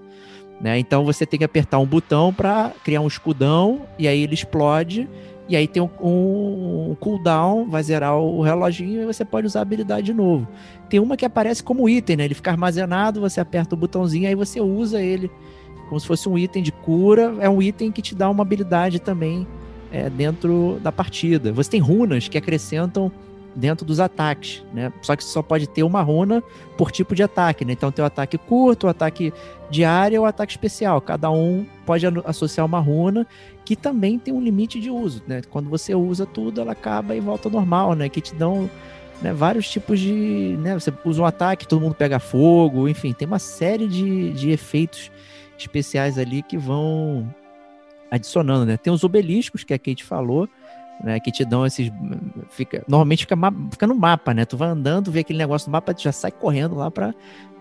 Né? 0.61 0.79
Então 0.79 1.05
você 1.05 1.25
tem 1.25 1.39
que 1.39 1.45
apertar 1.45 1.79
um 1.79 1.87
botão 1.87 2.33
para 2.33 2.73
criar 2.85 3.01
um 3.01 3.07
escudão 3.07 3.83
e 3.99 4.09
aí 4.09 4.23
ele 4.23 4.35
explode 4.35 5.09
e 5.49 5.57
aí 5.57 5.67
tem 5.67 5.83
um, 5.83 5.89
um, 6.01 6.91
um, 6.91 6.95
cooldown, 6.97 7.71
vai 7.71 7.83
zerar 7.83 8.19
o 8.19 8.43
reloginho 8.43 9.03
e 9.03 9.07
você 9.07 9.25
pode 9.25 9.47
usar 9.47 9.61
a 9.61 9.63
habilidade 9.63 10.07
de 10.07 10.13
novo. 10.13 10.47
Tem 10.91 11.01
uma 11.01 11.17
que 11.17 11.25
aparece 11.25 11.63
como 11.63 11.89
item, 11.89 12.17
né? 12.17 12.25
Ele 12.27 12.35
fica 12.35 12.51
armazenado, 12.51 13.21
você 13.21 13.41
aperta 13.41 13.75
o 13.75 13.79
botãozinho, 13.79 14.29
aí 14.29 14.35
você 14.35 14.61
usa 14.61 15.01
ele 15.01 15.31
como 15.89 15.99
se 15.99 16.07
fosse 16.07 16.29
um 16.29 16.37
item 16.37 16.63
de 16.63 16.71
cura. 16.71 17.35
É 17.41 17.49
um 17.49 17.63
item 17.63 17.91
que 17.91 18.03
te 18.03 18.15
dá 18.15 18.29
uma 18.29 18.43
habilidade 18.43 19.01
também 19.01 19.47
é, 19.91 20.11
dentro 20.11 20.79
da 20.83 20.93
partida. 20.93 21.51
Você 21.51 21.71
tem 21.71 21.81
runas 21.81 22.29
que 22.29 22.37
acrescentam 22.37 23.11
dentro 23.59 23.85
dos 23.85 23.99
ataques, 23.99 24.65
né? 24.73 24.93
Só 25.03 25.17
que 25.17 25.25
só 25.25 25.43
pode 25.43 25.67
ter 25.67 25.83
uma 25.83 26.01
runa 26.01 26.43
por 26.77 26.93
tipo 26.93 27.15
de 27.15 27.25
ataque, 27.25 27.65
né? 27.65 27.73
Então 27.73 27.91
tem 27.91 28.03
o 28.03 28.07
ataque 28.07 28.39
curto, 28.39 28.87
o 28.87 28.91
ataque 28.91 29.33
de 29.69 29.85
área 29.85 30.21
ou 30.21 30.25
o 30.25 30.29
ataque 30.29 30.53
especial. 30.53 31.01
Cada 31.01 31.29
um 31.31 31.67
pode 31.85 32.07
associar 32.25 32.65
uma 32.65 32.79
runa 32.79 33.27
que 33.65 33.75
também 33.75 34.19
tem 34.19 34.33
um 34.33 34.41
limite 34.41 34.81
de 34.81 34.91
uso, 34.91 35.23
né? 35.27 35.43
Quando 35.51 35.69
você 35.69 35.95
usa 35.95 36.25
tudo, 36.25 36.61
ela 36.61 36.73
acaba 36.73 37.17
e 37.17 37.21
volta 37.21 37.49
ao 37.49 37.53
normal, 37.53 37.95
né? 37.95 38.09
Que 38.09 38.21
te 38.21 38.35
dão 38.35 38.71
né, 39.21 39.33
vários 39.33 39.69
tipos 39.69 39.99
de. 39.99 40.57
Né, 40.61 40.75
você 40.75 40.93
usa 41.05 41.23
um 41.23 41.27
ataque, 41.27 41.67
todo 41.67 41.81
mundo 41.81 41.95
pega 41.95 42.21
fogo, 42.21 42.89
enfim, 42.89 43.13
tem 43.13 43.27
uma 43.27 43.41
série 43.41 43.89
de, 43.89 44.33
de 44.33 44.51
efeitos 44.51 45.11
especiais 45.59 46.17
ali 46.17 46.43
que 46.43 46.57
vão 46.57 47.29
adicionando, 48.09 48.65
né? 48.65 48.77
Tem 48.77 48.93
os 48.93 49.03
obeliscos 49.03 49.65
que 49.65 49.75
a 49.75 49.79
Kate 49.79 50.05
falou, 50.05 50.49
né, 51.03 51.21
que 51.21 51.31
te 51.31 51.45
dão 51.45 51.65
esses. 51.65 51.91
Fica, 52.51 52.85
normalmente 52.89 53.21
fica, 53.21 53.37
fica 53.71 53.87
no 53.87 53.95
mapa, 53.95 54.35
né? 54.35 54.45
Tu 54.45 54.57
vai 54.57 54.69
andando, 54.69 55.11
vê 55.11 55.21
aquele 55.21 55.39
negócio 55.39 55.69
no 55.69 55.73
mapa, 55.73 55.95
tu 55.95 56.03
já 56.03 56.13
sai 56.13 56.31
correndo 56.31 56.75
lá 56.75 56.91
para 56.91 57.15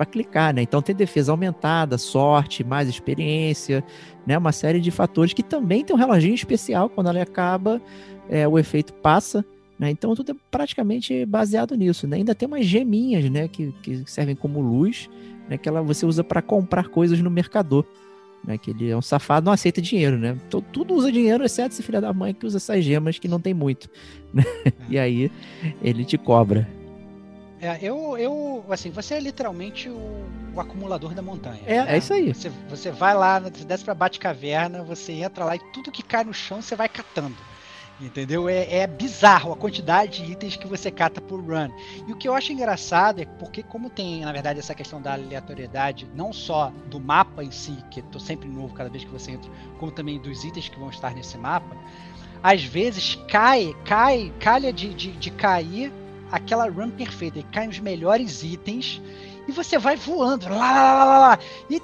clicar, 0.10 0.54
né? 0.54 0.62
Então 0.62 0.82
tem 0.82 0.96
defesa 0.96 1.32
aumentada, 1.32 1.98
sorte, 1.98 2.64
mais 2.64 2.90
experiência, 2.90 3.84
né? 4.26 4.38
Uma 4.38 4.52
série 4.52 4.80
de 4.80 4.90
fatores 4.90 5.34
que 5.34 5.44
também 5.44 5.84
tem 5.84 5.96
um 5.96 6.00
reloginho 6.00 6.36
especial, 6.36 6.90
quando 6.90 7.10
ela 7.10 7.22
acaba, 7.22 7.82
é, 8.30 8.48
o 8.48 8.58
efeito 8.58 8.94
passa. 8.94 9.46
Né? 9.78 9.92
Então 9.92 10.16
tudo 10.16 10.32
é 10.32 10.36
praticamente 10.50 11.24
baseado 11.26 11.76
nisso. 11.76 12.08
Né? 12.08 12.18
Ainda 12.18 12.34
tem 12.34 12.48
umas 12.48 12.66
geminhas 12.66 13.30
né? 13.30 13.48
que, 13.48 13.72
que 13.84 14.04
servem 14.10 14.36
como 14.36 14.60
luz, 14.60 15.08
né? 15.48 15.56
que 15.56 15.70
ela, 15.70 15.84
você 15.84 16.04
usa 16.04 16.24
para 16.24 16.42
comprar 16.42 16.88
coisas 16.88 17.20
no 17.20 17.30
mercador 17.30 17.86
né? 18.46 18.58
Que 18.58 18.72
ele 18.72 18.90
é 18.90 18.96
um 18.96 19.02
safado, 19.02 19.46
não 19.46 19.54
aceita 19.54 19.82
dinheiro, 19.82 20.18
né? 20.18 20.38
Então, 20.48 20.62
tudo 20.62 20.94
usa 20.94 21.12
dinheiro, 21.12 21.44
exceto 21.44 21.74
esse 21.74 21.84
filho 21.84 22.02
da 22.02 22.14
mãe 22.14 22.34
que 22.34 22.46
usa 22.46 22.58
essas 22.58 22.84
gemas 22.84 23.20
que 23.20 23.28
não 23.28 23.40
tem 23.40 23.54
muito. 23.54 23.90
Né? 24.34 24.44
É. 24.66 24.74
E 24.90 25.00
aí 25.00 25.32
ele 25.82 26.04
te 26.04 26.18
cobra. 26.18 26.68
É, 27.62 27.80
eu, 27.82 28.18
eu, 28.18 28.66
assim, 28.70 28.92
você 28.92 29.16
é 29.16 29.20
literalmente 29.22 29.90
o, 29.90 30.26
o 30.54 30.60
acumulador 30.60 31.14
da 31.14 31.22
montanha. 31.22 31.62
É, 31.66 31.84
né? 31.86 31.96
é 31.96 31.98
isso 31.98 32.14
aí. 32.14 32.34
Você, 32.34 32.52
você 32.70 32.92
vai 32.92 33.16
lá, 33.16 33.40
você 33.40 33.64
desce 33.64 33.86
pra 33.86 33.96
Bate-Caverna, 33.96 34.84
você 34.84 35.14
entra 35.14 35.46
lá 35.46 35.56
e 35.56 35.60
tudo 35.72 35.92
que 35.92 36.04
cai 36.04 36.26
no 36.26 36.34
chão 36.34 36.62
você 36.62 36.76
vai 36.76 36.90
catando. 36.90 37.38
Entendeu? 38.00 38.48
É, 38.48 38.80
é, 38.80 38.88
bizarro 38.88 39.52
a 39.52 39.56
quantidade 39.56 40.24
de 40.24 40.32
itens 40.32 40.56
que 40.56 40.68
você 40.68 40.92
cata 40.92 41.20
por 41.20 41.42
run. 41.42 41.70
E 42.08 42.12
o 42.12 42.16
que 42.16 42.28
eu 42.28 42.34
acho 42.36 42.52
engraçado 42.52 43.22
é 43.22 43.26
porque, 43.26 43.64
como 43.64 43.90
tem, 43.90 44.22
na 44.22 44.32
verdade, 44.32 44.60
essa 44.60 44.76
questão 44.76 45.02
da 45.02 45.14
aleatoriedade, 45.14 46.08
não 46.14 46.32
só 46.32 46.72
do 46.86 47.00
mapa 47.00 47.44
em 47.44 47.50
si, 47.50 47.76
que 47.90 48.04
tô 48.04 48.20
sempre 48.20 48.48
novo 48.48 48.74
cada 48.76 48.90
vez 48.90 49.04
que 49.04 49.10
você 49.10 49.32
entra, 49.32 49.50
como 49.80 49.92
também 49.92 50.20
dos 50.20 50.44
itens 50.44 50.70
que 50.70 50.80
vão 50.80 50.90
estar 50.90 51.16
nesse 51.16 51.38
mapa, 51.40 51.76
às 52.44 52.64
vezes 52.64 53.16
cai, 53.28 53.76
cai, 53.84 54.32
calha 54.40 54.72
de, 54.72 54.94
de, 54.94 55.12
de 55.14 55.32
cair 55.32 55.92
aquela 56.32 56.70
run 56.70 56.92
perfeita, 56.92 57.40
e 57.40 57.44
caem 57.44 57.70
os 57.70 57.80
melhores 57.80 58.44
itens, 58.44 59.02
e 59.48 59.52
você 59.52 59.80
vai 59.80 59.96
voando, 59.96 60.48
lá, 60.50 60.56
lá, 60.56 60.84
lá, 60.84 61.04
lá, 61.04 61.20
lá. 61.20 61.40
E 61.70 61.82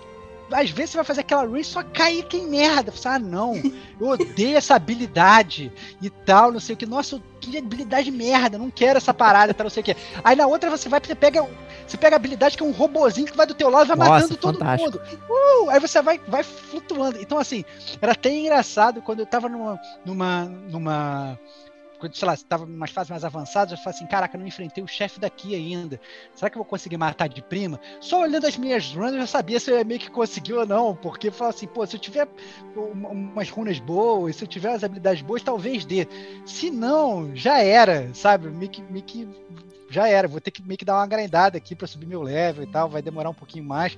às 0.53 0.69
vezes 0.69 0.91
você 0.91 0.97
vai 0.97 1.05
fazer 1.05 1.21
aquela 1.21 1.43
run 1.45 1.57
e 1.57 1.63
só 1.63 1.83
cair 1.83 2.23
que 2.25 2.41
merda. 2.41 2.91
Você, 2.91 3.07
ah, 3.07 3.19
não, 3.19 3.55
eu 3.99 4.07
odeio 4.07 4.57
essa 4.57 4.75
habilidade 4.75 5.71
e 6.01 6.09
tal, 6.09 6.51
não 6.51 6.59
sei 6.59 6.75
o 6.75 6.77
que. 6.77 6.85
Nossa, 6.85 7.21
que 7.39 7.57
habilidade 7.57 8.09
merda, 8.11 8.57
não 8.57 8.69
quero 8.69 8.97
essa 8.97 9.13
parada, 9.13 9.53
tal, 9.53 9.65
não 9.65 9.71
sei 9.71 9.81
o 9.81 9.83
que. 9.83 9.95
Aí 10.23 10.35
na 10.35 10.47
outra 10.47 10.69
você 10.69 10.87
vai, 10.87 10.99
você 11.03 11.15
pega, 11.15 11.45
você 11.85 11.97
pega 11.97 12.15
a 12.15 12.17
habilidade 12.17 12.55
que 12.57 12.63
é 12.63 12.65
um 12.65 12.71
robozinho 12.71 13.27
que 13.27 13.35
vai 13.37 13.45
do 13.45 13.53
teu 13.53 13.69
lado 13.69 13.85
e 13.85 13.95
vai 13.95 13.97
Nossa, 13.97 14.11
matando 14.11 14.37
todo 14.37 14.59
fantástico. 14.59 14.91
mundo. 14.91 15.01
Uh, 15.29 15.69
aí 15.69 15.79
você 15.79 16.01
vai, 16.01 16.19
vai 16.27 16.43
flutuando. 16.43 17.19
Então, 17.19 17.37
assim, 17.37 17.65
era 18.01 18.13
até 18.13 18.29
engraçado 18.29 19.01
quando 19.01 19.19
eu 19.19 19.25
tava 19.25 19.49
numa, 19.49 19.79
numa, 20.05 20.45
numa 20.45 21.39
sei 22.11 22.27
lá, 22.27 22.33
estava 22.33 22.65
em 22.65 22.75
umas 22.75 22.91
fases 22.91 23.09
mais 23.09 23.23
avançadas, 23.23 23.71
eu 23.71 23.77
falei 23.77 23.95
assim, 23.95 24.07
caraca, 24.07 24.37
não 24.37 24.45
enfrentei 24.45 24.83
o 24.83 24.87
chefe 24.87 25.19
daqui 25.19 25.55
ainda. 25.55 25.99
Será 26.33 26.49
que 26.49 26.57
eu 26.57 26.61
vou 26.61 26.69
conseguir 26.69 26.97
matar 26.97 27.29
de 27.29 27.41
prima? 27.41 27.79
Só 27.99 28.21
olhando 28.21 28.45
as 28.45 28.57
minhas 28.57 28.93
runs 28.93 29.13
eu 29.13 29.19
já 29.19 29.27
sabia 29.27 29.59
se 29.59 29.71
eu 29.71 29.77
ia 29.77 29.83
meio 29.83 29.99
que 29.99 30.09
conseguir 30.09 30.53
ou 30.53 30.65
não, 30.65 30.95
porque 30.95 31.27
eu 31.27 31.31
falo 31.31 31.49
assim, 31.49 31.67
pô, 31.67 31.85
se 31.85 31.95
eu 31.95 31.99
tiver 31.99 32.27
umas 32.75 33.49
runas 33.49 33.79
boas, 33.79 34.35
se 34.35 34.43
eu 34.43 34.47
tiver 34.47 34.73
as 34.73 34.83
habilidades 34.83 35.21
boas, 35.21 35.43
talvez 35.43 35.85
dê. 35.85 36.07
Se 36.45 36.69
não, 36.69 37.35
já 37.35 37.59
era, 37.59 38.13
sabe? 38.13 38.49
Meio 38.49 38.71
que, 38.71 38.81
meio 38.83 39.03
que 39.03 39.27
já 39.93 40.07
era, 40.07 40.27
vou 40.27 40.41
ter 40.41 40.49
que 40.49 40.63
meio 40.63 40.77
que 40.77 40.83
dar 40.83 40.95
uma 40.95 41.05
grindada 41.05 41.57
aqui 41.57 41.75
para 41.75 41.85
subir 41.85 42.07
meu 42.07 42.23
level 42.23 42.63
e 42.63 42.67
tal, 42.67 42.89
vai 42.89 43.01
demorar 43.01 43.29
um 43.29 43.33
pouquinho 43.33 43.63
mais. 43.63 43.95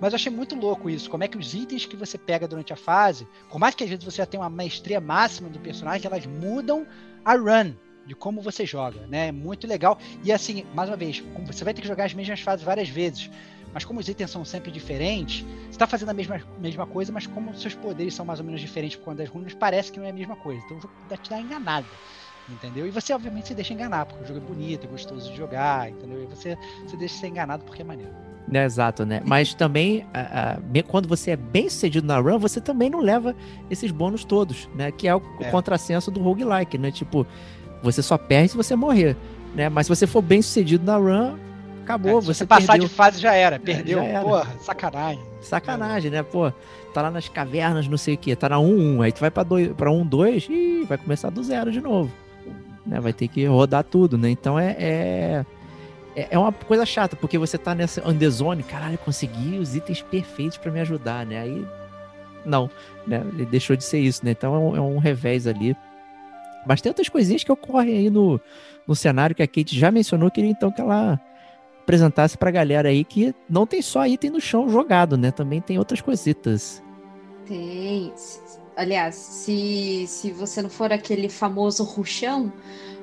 Mas 0.00 0.12
eu 0.12 0.16
achei 0.16 0.32
muito 0.32 0.54
louco 0.54 0.88
isso, 0.88 1.10
como 1.10 1.22
é 1.22 1.28
que 1.28 1.36
os 1.36 1.52
itens 1.52 1.84
que 1.84 1.96
você 1.96 2.16
pega 2.16 2.48
durante 2.48 2.72
a 2.72 2.76
fase, 2.76 3.28
por 3.50 3.58
mais 3.58 3.74
que 3.74 3.84
às 3.84 3.90
vezes 3.90 4.04
você 4.04 4.16
já 4.16 4.26
tenha 4.26 4.42
uma 4.42 4.48
maestria 4.48 5.00
máxima 5.00 5.50
do 5.50 5.60
personagem, 5.60 6.06
elas 6.06 6.24
mudam 6.24 6.86
a 7.24 7.34
run 7.34 7.74
de 8.06 8.14
como 8.14 8.42
você 8.42 8.66
joga, 8.66 9.06
né? 9.06 9.32
Muito 9.32 9.66
legal. 9.66 9.98
E 10.22 10.30
assim, 10.30 10.64
mais 10.74 10.90
uma 10.90 10.96
vez, 10.96 11.22
você 11.46 11.64
vai 11.64 11.72
ter 11.72 11.80
que 11.80 11.88
jogar 11.88 12.04
as 12.04 12.14
mesmas 12.14 12.40
fases 12.40 12.64
várias 12.64 12.88
vezes. 12.88 13.30
Mas 13.72 13.84
como 13.84 13.98
os 13.98 14.08
itens 14.08 14.30
são 14.30 14.44
sempre 14.44 14.70
diferentes, 14.70 15.42
você 15.42 15.70
está 15.70 15.86
fazendo 15.86 16.10
a 16.10 16.14
mesma, 16.14 16.40
mesma 16.60 16.86
coisa, 16.86 17.10
mas 17.10 17.26
como 17.26 17.52
seus 17.56 17.74
poderes 17.74 18.14
são 18.14 18.24
mais 18.24 18.38
ou 18.38 18.46
menos 18.46 18.60
diferentes 18.60 18.96
por 18.96 19.06
conta 19.06 19.18
das 19.18 19.28
runas, 19.28 19.52
parece 19.52 19.90
que 19.90 19.98
não 19.98 20.06
é 20.06 20.10
a 20.10 20.12
mesma 20.12 20.36
coisa. 20.36 20.62
Então 20.64 20.78
o 20.78 20.80
jogo 20.80 20.94
te 21.20 21.30
dá 21.30 21.40
enganada. 21.40 21.88
Entendeu? 22.48 22.86
E 22.86 22.90
você, 22.90 23.12
obviamente, 23.12 23.48
se 23.48 23.54
deixa 23.54 23.72
enganar, 23.72 24.06
porque 24.06 24.24
o 24.24 24.26
jogo 24.26 24.40
é 24.40 24.42
bonito, 24.42 24.84
é 24.84 24.86
gostoso 24.86 25.30
de 25.30 25.36
jogar, 25.36 25.90
entendeu? 25.90 26.22
E 26.22 26.26
você 26.26 26.56
se 26.86 26.96
deixa 26.96 27.16
ser 27.16 27.28
enganado 27.28 27.64
porque 27.64 27.82
é 27.82 27.84
maneiro. 27.84 28.12
É, 28.52 28.64
exato, 28.64 29.06
né? 29.06 29.22
Mas 29.24 29.54
também, 29.54 30.06
a, 30.12 30.52
a, 30.52 30.82
quando 30.86 31.08
você 31.08 31.30
é 31.30 31.36
bem 31.36 31.68
sucedido 31.68 32.06
na 32.06 32.18
run, 32.18 32.38
você 32.38 32.60
também 32.60 32.90
não 32.90 33.00
leva 33.00 33.34
esses 33.70 33.90
bônus 33.90 34.24
todos, 34.24 34.68
né? 34.74 34.92
Que 34.92 35.08
é 35.08 35.14
o, 35.14 35.22
é. 35.40 35.48
o 35.48 35.50
contrassenso 35.50 36.10
do 36.10 36.20
roguelike, 36.20 36.76
né? 36.76 36.90
Tipo, 36.90 37.26
você 37.82 38.02
só 38.02 38.18
perde 38.18 38.50
se 38.50 38.56
você 38.56 38.76
morrer, 38.76 39.16
né? 39.54 39.68
Mas 39.68 39.86
se 39.86 39.94
você 39.94 40.06
for 40.06 40.20
bem 40.20 40.42
sucedido 40.42 40.84
na 40.84 40.96
run, 40.96 41.36
acabou. 41.82 42.18
É, 42.18 42.20
se 42.20 42.26
você, 42.26 42.34
você 42.34 42.46
passar 42.46 42.72
perdeu. 42.72 42.88
de 42.88 42.94
fase 42.94 43.20
já 43.20 43.34
era, 43.34 43.58
perdeu. 43.58 43.98
Já 43.98 44.04
era. 44.04 44.22
Porra, 44.22 44.46
sacanagem. 44.60 45.24
Sacanagem, 45.40 46.10
né? 46.10 46.22
Pô, 46.22 46.52
tá 46.92 47.00
lá 47.00 47.10
nas 47.10 47.28
cavernas, 47.28 47.88
não 47.88 47.96
sei 47.96 48.14
o 48.14 48.18
que, 48.18 48.36
tá 48.36 48.50
na 48.50 48.56
1-1, 48.56 49.04
aí 49.04 49.12
tu 49.12 49.20
vai 49.20 49.30
pra 49.30 49.44
1-2 49.44 50.50
e 50.50 50.84
vai 50.84 50.98
começar 50.98 51.30
do 51.30 51.42
zero 51.42 51.72
de 51.72 51.80
novo. 51.80 52.10
Né? 52.86 53.00
Vai 53.00 53.12
ter 53.12 53.28
que 53.28 53.44
rodar 53.46 53.84
tudo, 53.84 54.18
né? 54.18 54.30
Então 54.30 54.58
é, 54.58 54.76
é, 54.78 55.46
é, 56.16 56.28
é 56.30 56.38
uma 56.38 56.52
coisa 56.52 56.84
chata, 56.84 57.16
porque 57.16 57.38
você 57.38 57.58
tá 57.58 57.74
nessa 57.74 58.06
on 58.08 58.16
the 58.16 58.28
zone, 58.28 58.62
caralho, 58.62 58.98
consegui 58.98 59.58
os 59.58 59.74
itens 59.74 60.02
perfeitos 60.02 60.58
para 60.58 60.70
me 60.70 60.80
ajudar, 60.80 61.24
né? 61.26 61.40
Aí, 61.40 61.66
não, 62.44 62.70
né? 63.06 63.22
Ele 63.32 63.46
deixou 63.46 63.76
de 63.76 63.84
ser 63.84 64.00
isso, 64.00 64.24
né? 64.24 64.32
Então 64.32 64.54
é 64.54 64.58
um, 64.58 64.76
é 64.76 64.80
um 64.80 64.98
revés 64.98 65.46
ali. 65.46 65.76
Mas 66.66 66.80
tem 66.80 66.90
outras 66.90 67.08
coisinhas 67.08 67.44
que 67.44 67.52
ocorrem 67.52 67.96
aí 67.96 68.10
no, 68.10 68.40
no 68.86 68.94
cenário 68.94 69.34
que 69.34 69.42
a 69.42 69.46
Kate 69.46 69.78
já 69.78 69.90
mencionou, 69.90 70.30
queria 70.30 70.50
então 70.50 70.70
que 70.70 70.80
ela 70.80 71.20
apresentasse 71.82 72.36
pra 72.36 72.50
galera 72.50 72.88
aí 72.88 73.04
que 73.04 73.34
não 73.48 73.66
tem 73.66 73.82
só 73.82 74.06
item 74.06 74.30
no 74.30 74.40
chão 74.40 74.68
jogado, 74.68 75.16
né? 75.16 75.30
Também 75.30 75.60
tem 75.60 75.78
outras 75.78 76.00
coisitas. 76.00 76.82
Tem. 77.46 78.12
Aliás, 78.76 79.14
se, 79.14 80.04
se 80.08 80.32
você 80.32 80.60
não 80.60 80.70
for 80.70 80.92
aquele 80.92 81.28
famoso 81.28 81.84
ruchão, 81.84 82.52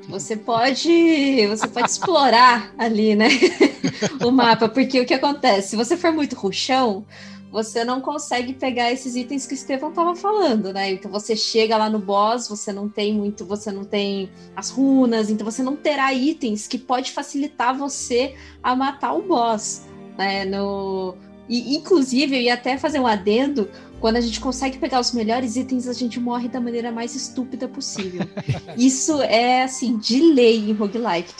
você 0.09 0.36
pode 0.38 1.47
você 1.47 1.67
pode 1.67 1.89
explorar 1.89 2.74
ali, 2.78 3.15
né? 3.15 3.28
o 4.24 4.32
mapa, 4.32 4.67
porque 4.67 4.99
o 4.99 5.05
que 5.05 5.13
acontece? 5.13 5.69
Se 5.69 5.76
você 5.76 5.95
for 5.95 6.11
muito 6.11 6.36
ruchão, 6.36 7.05
você 7.51 7.84
não 7.84 7.99
consegue 7.99 8.53
pegar 8.53 8.91
esses 8.91 9.15
itens 9.15 9.45
que 9.45 9.53
o 9.53 9.55
Estevão 9.55 9.89
estava 9.89 10.15
falando, 10.15 10.72
né? 10.72 10.91
Então 10.91 11.11
você 11.11 11.36
chega 11.36 11.76
lá 11.78 11.89
no 11.89 11.99
boss, 11.99 12.47
você 12.47 12.72
não 12.72 12.88
tem 12.88 13.13
muito, 13.13 13.45
você 13.45 13.72
não 13.72 13.84
tem 13.84 14.32
as 14.55 14.69
runas, 14.69 15.30
então 15.30 15.43
você 15.43 15.61
não 15.61 15.76
terá 15.76 16.13
itens 16.13 16.65
que 16.65 16.78
pode 16.78 17.11
facilitar 17.11 17.78
você 17.78 18.36
a 18.63 18.74
matar 18.74 19.13
o 19.13 19.22
boss, 19.22 19.86
né? 20.17 20.45
No, 20.45 21.15
e, 21.51 21.75
inclusive, 21.75 22.33
eu 22.33 22.41
ia 22.41 22.53
até 22.53 22.77
fazer 22.77 22.97
um 22.97 23.05
adendo, 23.05 23.69
quando 23.99 24.15
a 24.15 24.21
gente 24.21 24.39
consegue 24.39 24.77
pegar 24.77 25.01
os 25.01 25.11
melhores 25.11 25.57
itens, 25.57 25.85
a 25.85 25.91
gente 25.91 26.17
morre 26.17 26.47
da 26.47 26.61
maneira 26.61 26.93
mais 26.93 27.13
estúpida 27.13 27.67
possível. 27.67 28.25
Isso 28.77 29.21
é, 29.21 29.63
assim, 29.63 29.97
de 29.97 30.21
lei 30.33 30.69
em 30.69 30.71
roguelike. 30.71 31.33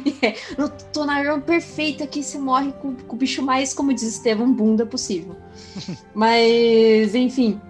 no 0.56 0.70
Tonarão 0.70 1.38
perfeito 1.42 2.02
aqui, 2.02 2.22
você 2.22 2.38
morre 2.38 2.72
com, 2.80 2.94
com, 2.94 3.14
o 3.14 3.18
bicho 3.18 3.42
mais, 3.42 3.74
como 3.74 3.92
diz 3.92 4.04
Estevam, 4.04 4.50
bunda 4.50 4.86
possível. 4.86 5.36
Mas, 6.14 7.14
enfim, 7.14 7.60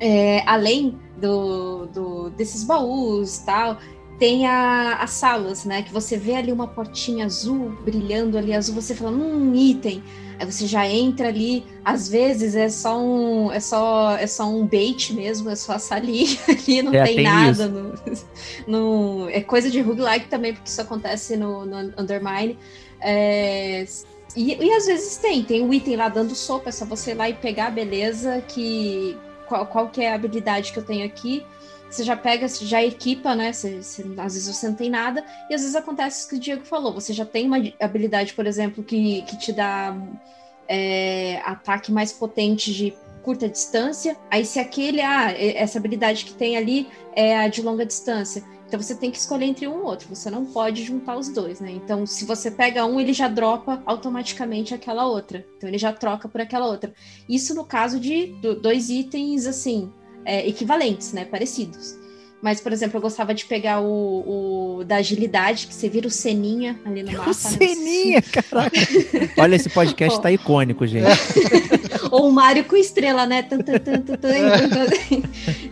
é, 0.00 0.42
além 0.46 0.98
do, 1.20 1.84
do, 1.84 2.30
desses 2.30 2.64
baús 2.64 3.40
tal, 3.40 3.76
tem 4.18 4.46
a, 4.46 4.94
as 5.02 5.10
salas, 5.10 5.66
né? 5.66 5.82
Que 5.82 5.92
você 5.92 6.16
vê 6.16 6.36
ali 6.36 6.50
uma 6.50 6.66
portinha 6.66 7.26
azul, 7.26 7.76
brilhando 7.84 8.38
ali 8.38 8.54
azul, 8.54 8.74
você 8.74 8.94
fala, 8.94 9.10
hum, 9.10 9.54
item. 9.54 10.02
Aí 10.38 10.44
você 10.44 10.66
já 10.66 10.86
entra 10.86 11.28
ali, 11.28 11.64
às 11.84 12.08
vezes 12.08 12.54
é 12.54 12.68
só 12.68 12.98
um, 13.00 13.50
é 13.50 13.60
só, 13.60 14.16
é 14.16 14.26
só 14.26 14.46
um 14.48 14.66
bait 14.66 15.14
mesmo, 15.14 15.48
é 15.48 15.56
só 15.56 15.72
a 15.72 15.78
salinha 15.78 16.38
ali, 16.48 16.82
não 16.82 16.94
é, 16.94 17.04
tem, 17.04 17.16
tem, 17.16 17.24
nada. 17.24 17.68
No, 17.68 17.94
no, 18.66 19.30
é 19.30 19.40
coisa 19.40 19.70
de 19.70 19.80
roguelike 19.80 20.28
também, 20.28 20.52
porque 20.52 20.68
isso 20.68 20.80
acontece 20.80 21.36
no, 21.36 21.64
no 21.64 21.94
Undermine. 21.98 22.58
É, 23.00 23.86
e, 24.34 24.54
e, 24.54 24.72
às 24.72 24.86
vezes 24.86 25.16
tem, 25.16 25.42
tem 25.42 25.62
um 25.62 25.72
item 25.72 25.96
lá 25.96 26.08
dando 26.08 26.34
sopa, 26.34 26.68
é 26.68 26.72
só 26.72 26.84
você 26.84 27.12
ir 27.12 27.14
lá 27.14 27.28
e 27.30 27.34
pegar, 27.34 27.70
beleza, 27.70 28.42
que 28.46 29.16
qual, 29.48 29.66
qual 29.66 29.88
que 29.88 30.02
é 30.02 30.12
a 30.12 30.14
habilidade 30.14 30.72
que 30.72 30.78
eu 30.78 30.84
tenho 30.84 31.06
aqui 31.06 31.42
você 31.96 32.04
já 32.04 32.16
pega, 32.16 32.46
já 32.48 32.82
equipa, 32.82 33.34
né? 33.34 33.52
Você, 33.52 33.82
você, 33.82 34.02
às 34.18 34.34
vezes 34.34 34.54
você 34.54 34.68
não 34.68 34.74
tem 34.74 34.90
nada, 34.90 35.24
e 35.50 35.54
às 35.54 35.62
vezes 35.62 35.74
acontece 35.74 36.26
o 36.26 36.28
que 36.28 36.36
o 36.36 36.38
Diego 36.38 36.64
falou. 36.64 36.92
Você 36.92 37.12
já 37.12 37.24
tem 37.24 37.46
uma 37.46 37.56
habilidade, 37.80 38.34
por 38.34 38.46
exemplo, 38.46 38.84
que, 38.84 39.22
que 39.22 39.38
te 39.38 39.52
dá 39.52 39.96
é, 40.68 41.40
ataque 41.44 41.90
mais 41.90 42.12
potente 42.12 42.72
de 42.72 42.94
curta 43.22 43.48
distância. 43.48 44.16
Aí, 44.30 44.44
se 44.44 44.58
aquele, 44.58 45.00
ah, 45.00 45.32
essa 45.32 45.78
habilidade 45.78 46.24
que 46.24 46.34
tem 46.34 46.56
ali 46.56 46.88
é 47.14 47.36
a 47.38 47.48
de 47.48 47.62
longa 47.62 47.84
distância. 47.84 48.44
Então 48.66 48.82
você 48.82 48.96
tem 48.96 49.10
que 49.12 49.16
escolher 49.16 49.46
entre 49.46 49.68
um 49.68 49.78
ou 49.78 49.84
outro, 49.84 50.08
você 50.12 50.28
não 50.28 50.44
pode 50.44 50.82
juntar 50.82 51.16
os 51.16 51.28
dois, 51.28 51.60
né? 51.60 51.70
Então, 51.70 52.04
se 52.04 52.24
você 52.24 52.50
pega 52.50 52.84
um, 52.84 52.98
ele 52.98 53.12
já 53.12 53.28
dropa 53.28 53.80
automaticamente 53.86 54.74
aquela 54.74 55.06
outra. 55.06 55.46
Então 55.56 55.68
ele 55.68 55.78
já 55.78 55.92
troca 55.92 56.28
por 56.28 56.40
aquela 56.40 56.66
outra. 56.66 56.92
Isso 57.28 57.54
no 57.54 57.64
caso 57.64 58.00
de 58.00 58.34
dois 58.60 58.90
itens 58.90 59.46
assim, 59.46 59.92
é, 60.26 60.46
equivalentes, 60.46 61.12
né? 61.12 61.24
Parecidos. 61.24 61.96
Mas, 62.42 62.60
por 62.60 62.70
exemplo, 62.70 62.98
eu 62.98 63.00
gostava 63.00 63.32
de 63.32 63.46
pegar 63.46 63.80
o, 63.80 64.78
o 64.80 64.84
da 64.84 64.96
agilidade, 64.96 65.66
que 65.66 65.74
você 65.74 65.88
vira 65.88 66.06
o 66.06 66.10
Seninha 66.10 66.78
ali 66.84 67.02
no 67.02 67.12
mapa. 67.16 67.30
O 67.30 67.34
Seninha, 67.34 68.20
caraca. 68.20 68.76
Olha, 69.38 69.56
esse 69.56 69.70
podcast 69.70 70.20
tá 70.20 70.30
icônico, 70.30 70.86
gente. 70.86 71.06
Ou 72.10 72.28
o 72.28 72.32
Mario 72.32 72.64
com 72.64 72.76
estrela, 72.76 73.26
né? 73.26 73.46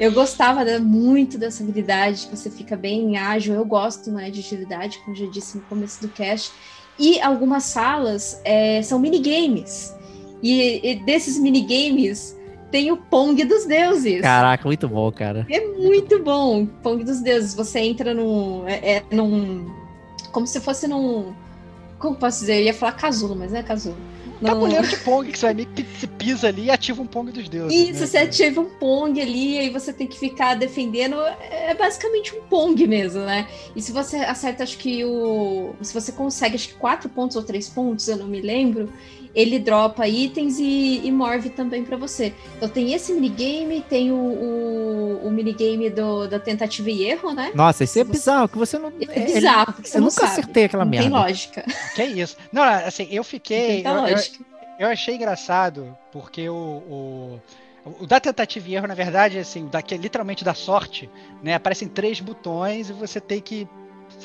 eu 0.00 0.11
gostava 0.12 0.64
muito 0.80 1.38
dessa 1.38 1.62
habilidade, 1.62 2.28
você 2.30 2.50
fica 2.50 2.76
bem 2.76 3.16
ágil. 3.18 3.55
Eu 3.55 3.64
gosto 3.64 4.11
né, 4.11 4.30
de 4.30 4.40
agilidade, 4.40 4.98
como 5.05 5.14
já 5.14 5.26
disse 5.26 5.57
no 5.57 5.62
começo 5.64 6.00
do 6.00 6.09
cast. 6.09 6.50
E 6.98 7.20
algumas 7.20 7.64
salas 7.64 8.40
é, 8.44 8.82
são 8.82 8.98
minigames. 8.98 9.94
E, 10.42 10.80
e 10.82 10.94
desses 11.05 11.38
minigames 11.38 12.36
tem 12.75 12.91
o 12.91 12.97
Pong 12.97 13.45
dos 13.45 13.66
Deuses. 13.66 14.20
Caraca, 14.20 14.66
muito 14.66 14.89
bom, 14.89 15.12
cara. 15.12 15.47
É 15.49 15.64
muito 15.64 16.20
bom. 16.20 16.66
Pong 16.66 17.05
dos 17.05 17.20
Deuses. 17.20 17.55
Você 17.55 17.79
entra 17.79 18.12
num. 18.12 18.66
É, 18.66 18.97
é 18.97 19.05
num. 19.12 19.72
Como 20.33 20.45
se 20.45 20.61
fosse 20.61 20.89
num. 20.89 21.33
Como 22.01 22.16
posso 22.16 22.41
dizer? 22.41 22.57
Eu 22.57 22.64
ia 22.64 22.75
falar 22.75 22.91
casulo, 22.95 23.37
mas 23.37 23.53
não 23.53 23.61
é 23.61 23.62
casulo. 23.62 23.97
Num... 24.41 24.49
Tabuleiro 24.49 24.89
de 24.89 24.97
Pong, 24.97 25.31
que 25.31 25.39
você 25.39 25.47
vai 25.47 25.55
meio 25.55 25.68
que 25.68 25.85
pisa 25.85 26.49
ali 26.49 26.64
e 26.64 26.70
ativa 26.72 27.01
um 27.01 27.07
Pong 27.07 27.31
dos 27.31 27.49
deuses. 27.49 27.72
Isso, 27.72 28.01
né? 28.01 28.07
você 28.09 28.18
ativa 28.18 28.61
um 28.61 28.68
Pong 28.68 29.22
ali, 29.22 29.57
aí 29.57 29.70
você 29.70 29.93
tem 29.93 30.09
que 30.09 30.18
ficar 30.18 30.57
defendendo. 30.57 31.14
É 31.49 31.72
basicamente 31.75 32.35
um 32.35 32.43
Pong 32.43 32.85
mesmo, 32.89 33.20
né? 33.20 33.47
E 33.77 33.81
se 33.81 33.93
você 33.93 34.16
acerta, 34.16 34.64
acho 34.64 34.79
que 34.79 35.05
o. 35.05 35.77
Se 35.81 35.95
você 35.95 36.11
consegue, 36.11 36.57
acho 36.57 36.70
que 36.70 36.75
quatro 36.75 37.09
pontos 37.09 37.37
ou 37.37 37.45
três 37.45 37.68
pontos, 37.68 38.09
eu 38.09 38.16
não 38.16 38.27
me 38.27 38.41
lembro 38.41 38.93
ele 39.35 39.59
dropa 39.59 40.07
itens 40.07 40.59
e, 40.59 41.01
e 41.05 41.11
morve 41.11 41.51
também 41.51 41.85
para 41.85 41.97
você. 41.97 42.32
Então 42.57 42.68
tem 42.68 42.93
esse 42.93 43.12
minigame, 43.12 43.80
tem 43.82 44.12
o, 44.12 44.14
o, 44.14 45.26
o, 45.26 45.30
minigame 45.30 45.91
do, 45.91 46.28
da 46.28 46.39
tentativa 46.39 46.91
e 46.91 47.05
erro, 47.05 47.32
né? 47.32 47.51
Nossa, 47.55 47.85
isso 47.85 47.99
é 47.99 48.05
bizarro, 48.05 48.49
que 48.49 48.57
você 48.57 48.78
não. 48.78 48.93
É, 49.09 49.22
é 49.22 49.24
bizarro, 49.26 49.72
porque 49.72 49.89
você 49.89 49.97
eu 49.97 50.01
não 50.01 50.09
nunca 50.09 50.20
sabe. 50.20 50.32
acertei 50.32 50.64
aquela 50.64 50.85
não 50.85 50.91
merda. 50.91 51.09
Tem 51.09 51.12
lógica. 51.12 51.64
Que 51.95 52.03
é 52.03 52.07
isso. 52.07 52.37
Não, 52.53 52.62
assim, 52.62 53.09
eu 53.11 53.24
fiquei. 53.24 53.85
Eu, 53.85 54.07
eu, 54.07 54.18
eu, 54.78 54.89
achei 54.89 55.16
engraçado, 55.16 55.97
porque 56.12 56.49
o, 56.49 56.55
o... 56.55 57.41
O 58.01 58.07
da 58.07 58.18
tentativa 58.18 58.66
e 58.66 58.76
erro, 58.76 58.87
na 58.87 58.95
verdade, 58.95 59.39
assim, 59.39 59.66
daqui, 59.66 59.95
literalmente 59.99 60.43
da 60.43 60.55
sorte, 60.55 61.11
né? 61.43 61.55
Aparecem 61.55 61.87
três 61.87 62.18
botões 62.18 62.89
e 62.89 62.95
você 62.95 63.20
tem 63.20 63.43
que 63.43 63.68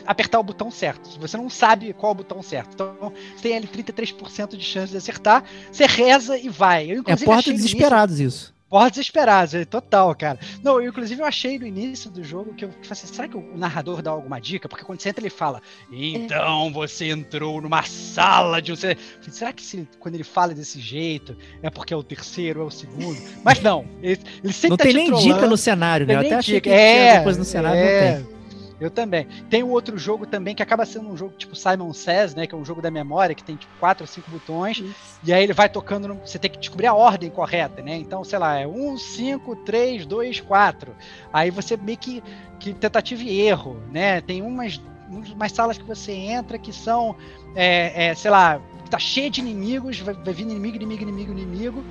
apertar 0.05 0.39
o 0.39 0.43
botão 0.43 0.69
certo. 0.71 1.19
Você 1.19 1.37
não 1.37 1.49
sabe 1.49 1.93
qual 1.93 2.11
é 2.11 2.13
o 2.13 2.17
botão 2.17 2.41
certo. 2.41 2.73
Então, 2.73 3.13
você 3.35 3.41
tem 3.41 3.57
ali 3.57 3.67
33% 3.67 4.55
de 4.55 4.63
chance 4.63 4.91
de 4.91 4.97
acertar, 4.97 5.43
você 5.71 5.85
reza 5.85 6.37
e 6.37 6.49
vai. 6.49 6.85
Eu, 6.89 7.03
é 7.07 7.15
porta 7.15 7.51
desesperados 7.51 8.19
início, 8.19 8.27
isso. 8.27 8.59
Porra 8.69 8.91
desesperados, 8.91 9.55
é 9.55 9.65
total, 9.65 10.13
cara. 10.13 10.37
Não, 10.63 10.79
eu, 10.79 10.89
inclusive 10.89 11.19
eu 11.19 11.25
achei 11.25 11.57
no 11.57 11.65
início 11.65 12.07
do 12.11 12.23
jogo 12.23 12.53
que 12.53 12.65
eu 12.65 12.69
falei 12.69 12.91
assim, 12.91 13.07
será 13.07 13.27
que 13.27 13.35
o 13.35 13.57
narrador 13.57 13.99
dá 14.03 14.11
alguma 14.11 14.39
dica? 14.39 14.69
Porque 14.69 14.85
quando 14.85 15.01
você 15.01 15.09
entra 15.09 15.23
ele 15.23 15.31
fala, 15.31 15.59
então 15.91 16.67
é. 16.67 16.71
você 16.71 17.09
entrou 17.09 17.59
numa 17.59 17.81
sala 17.81 18.61
de 18.61 18.69
você. 18.69 18.95
Será 19.27 19.51
que 19.51 19.63
se, 19.63 19.87
quando 19.99 20.13
ele 20.13 20.23
fala 20.23 20.53
desse 20.53 20.79
jeito 20.79 21.35
é 21.63 21.69
porque 21.71 21.95
é 21.95 21.97
o 21.97 22.03
terceiro, 22.03 22.61
é 22.61 22.63
o 22.63 22.69
segundo? 22.69 23.19
Mas 23.43 23.59
não, 23.59 23.87
ele, 24.03 24.21
ele 24.43 24.53
sempre 24.53 24.69
Não 24.69 24.77
tá 24.77 24.83
tem 24.83 24.93
nem 24.93 25.13
dica 25.13 25.47
no 25.47 25.57
cenário, 25.57 26.05
né? 26.05 26.13
Eu 26.13 26.19
até 26.19 26.35
achei 26.35 26.55
dica. 26.55 26.69
que 26.69 26.75
é, 26.75 27.23
coisa 27.23 27.39
no 27.39 27.45
cenário, 27.45 27.79
é, 27.79 28.11
não 28.11 28.23
tem. 28.23 28.38
Eu 28.79 28.89
também. 28.89 29.27
Tem 29.49 29.63
um 29.63 29.69
outro 29.69 29.97
jogo 29.97 30.25
também 30.25 30.55
que 30.55 30.63
acaba 30.63 30.85
sendo 30.85 31.09
um 31.09 31.17
jogo 31.17 31.33
tipo 31.37 31.55
Simon 31.55 31.91
Says, 31.93 32.33
né? 32.33 32.47
Que 32.47 32.55
é 32.55 32.57
um 32.57 32.63
jogo 32.63 32.81
da 32.81 32.89
memória 32.89 33.35
que 33.35 33.43
tem 33.43 33.55
tipo 33.55 33.73
quatro 33.79 34.03
ou 34.03 34.07
cinco 34.07 34.31
botões. 34.31 34.77
Isso. 34.77 35.19
E 35.23 35.33
aí 35.33 35.43
ele 35.43 35.53
vai 35.53 35.67
tocando. 35.67 36.07
No, 36.07 36.15
você 36.15 36.39
tem 36.39 36.49
que 36.49 36.57
descobrir 36.57 36.87
a 36.87 36.93
ordem 36.93 37.29
correta, 37.29 37.81
né? 37.81 37.97
Então, 37.97 38.23
sei 38.23 38.39
lá, 38.39 38.57
é 38.57 38.65
um, 38.65 38.97
cinco, 38.97 39.55
três, 39.55 40.05
dois, 40.05 40.39
quatro. 40.39 40.95
Aí 41.33 41.51
você 41.51 41.75
meio 41.75 41.97
que, 41.97 42.23
que 42.59 42.73
tentativa 42.73 43.21
e 43.21 43.41
erro, 43.41 43.81
né? 43.91 44.21
Tem 44.21 44.41
umas, 44.41 44.81
umas 45.09 45.51
salas 45.51 45.77
que 45.77 45.83
você 45.83 46.13
entra 46.13 46.57
que 46.57 46.71
são, 46.71 47.15
é, 47.55 48.07
é, 48.07 48.15
sei 48.15 48.31
lá, 48.31 48.61
tá 48.89 48.97
cheio 48.97 49.29
de 49.29 49.41
inimigos, 49.41 49.99
vai, 49.99 50.13
vai 50.13 50.33
vir 50.33 50.43
inimigo, 50.43 50.77
inimigo, 50.77 51.03
inimigo, 51.03 51.31
inimigo. 51.31 51.83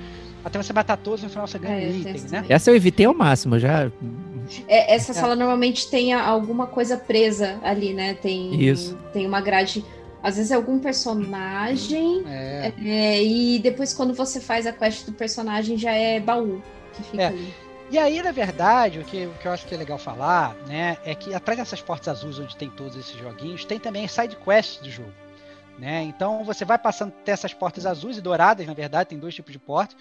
Até 0.43 0.61
você 0.61 0.71
matar 0.71 0.97
todos 0.97 1.21
no 1.21 1.29
final 1.29 1.47
você 1.47 1.59
ganha 1.59 1.81
é, 1.81 1.87
um 1.87 1.99
item, 1.99 2.21
né? 2.31 2.45
Essa 2.47 2.71
eu 2.71 2.75
evitei 2.75 3.05
ao 3.05 3.13
máximo, 3.13 3.59
já 3.59 3.91
É, 4.67 4.95
essa 4.95 5.13
sala 5.13 5.35
normalmente 5.35 5.89
tem 5.89 6.13
alguma 6.13 6.65
coisa 6.65 6.97
presa 6.97 7.59
ali, 7.63 7.93
né? 7.93 8.13
Tem, 8.13 8.59
Isso. 8.61 8.97
tem 9.13 9.27
uma 9.27 9.41
grade. 9.41 9.83
Às 10.23 10.35
vezes 10.37 10.51
é 10.51 10.55
algum 10.55 10.79
personagem. 10.79 12.23
É, 12.27 12.73
é, 12.83 13.23
e 13.23 13.59
depois, 13.59 13.93
quando 13.93 14.13
você 14.13 14.39
faz 14.39 14.65
a 14.65 14.73
quest 14.73 15.05
do 15.05 15.13
personagem, 15.13 15.77
já 15.77 15.91
é 15.91 16.19
baú 16.19 16.61
que 16.93 17.03
fica 17.03 17.23
É. 17.23 17.27
ali. 17.27 17.53
E 17.91 17.97
aí, 17.97 18.21
na 18.21 18.31
verdade, 18.31 18.99
o 18.99 19.03
que, 19.03 19.25
o 19.25 19.31
que 19.41 19.47
eu 19.47 19.51
acho 19.51 19.65
que 19.65 19.73
é 19.73 19.77
legal 19.77 19.97
falar, 19.97 20.55
né, 20.67 20.97
é 21.03 21.15
que 21.15 21.33
atrás 21.33 21.57
dessas 21.57 21.81
portas 21.81 22.07
azuis 22.07 22.37
onde 22.37 22.55
tem 22.55 22.69
todos 22.69 22.95
esses 22.95 23.17
joguinhos, 23.17 23.65
tem 23.65 23.79
também 23.79 24.07
side 24.07 24.35
quests 24.35 24.77
do 24.77 24.91
jogo. 24.91 25.11
Né? 25.79 26.03
Então 26.03 26.43
você 26.43 26.65
vai 26.65 26.77
passando 26.77 27.13
até 27.21 27.31
essas 27.31 27.53
portas 27.53 27.85
azuis 27.85 28.17
e 28.17 28.21
douradas, 28.21 28.67
na 28.67 28.73
verdade, 28.73 29.09
tem 29.09 29.17
dois 29.17 29.33
tipos 29.33 29.53
de 29.53 29.59
portas. 29.59 29.95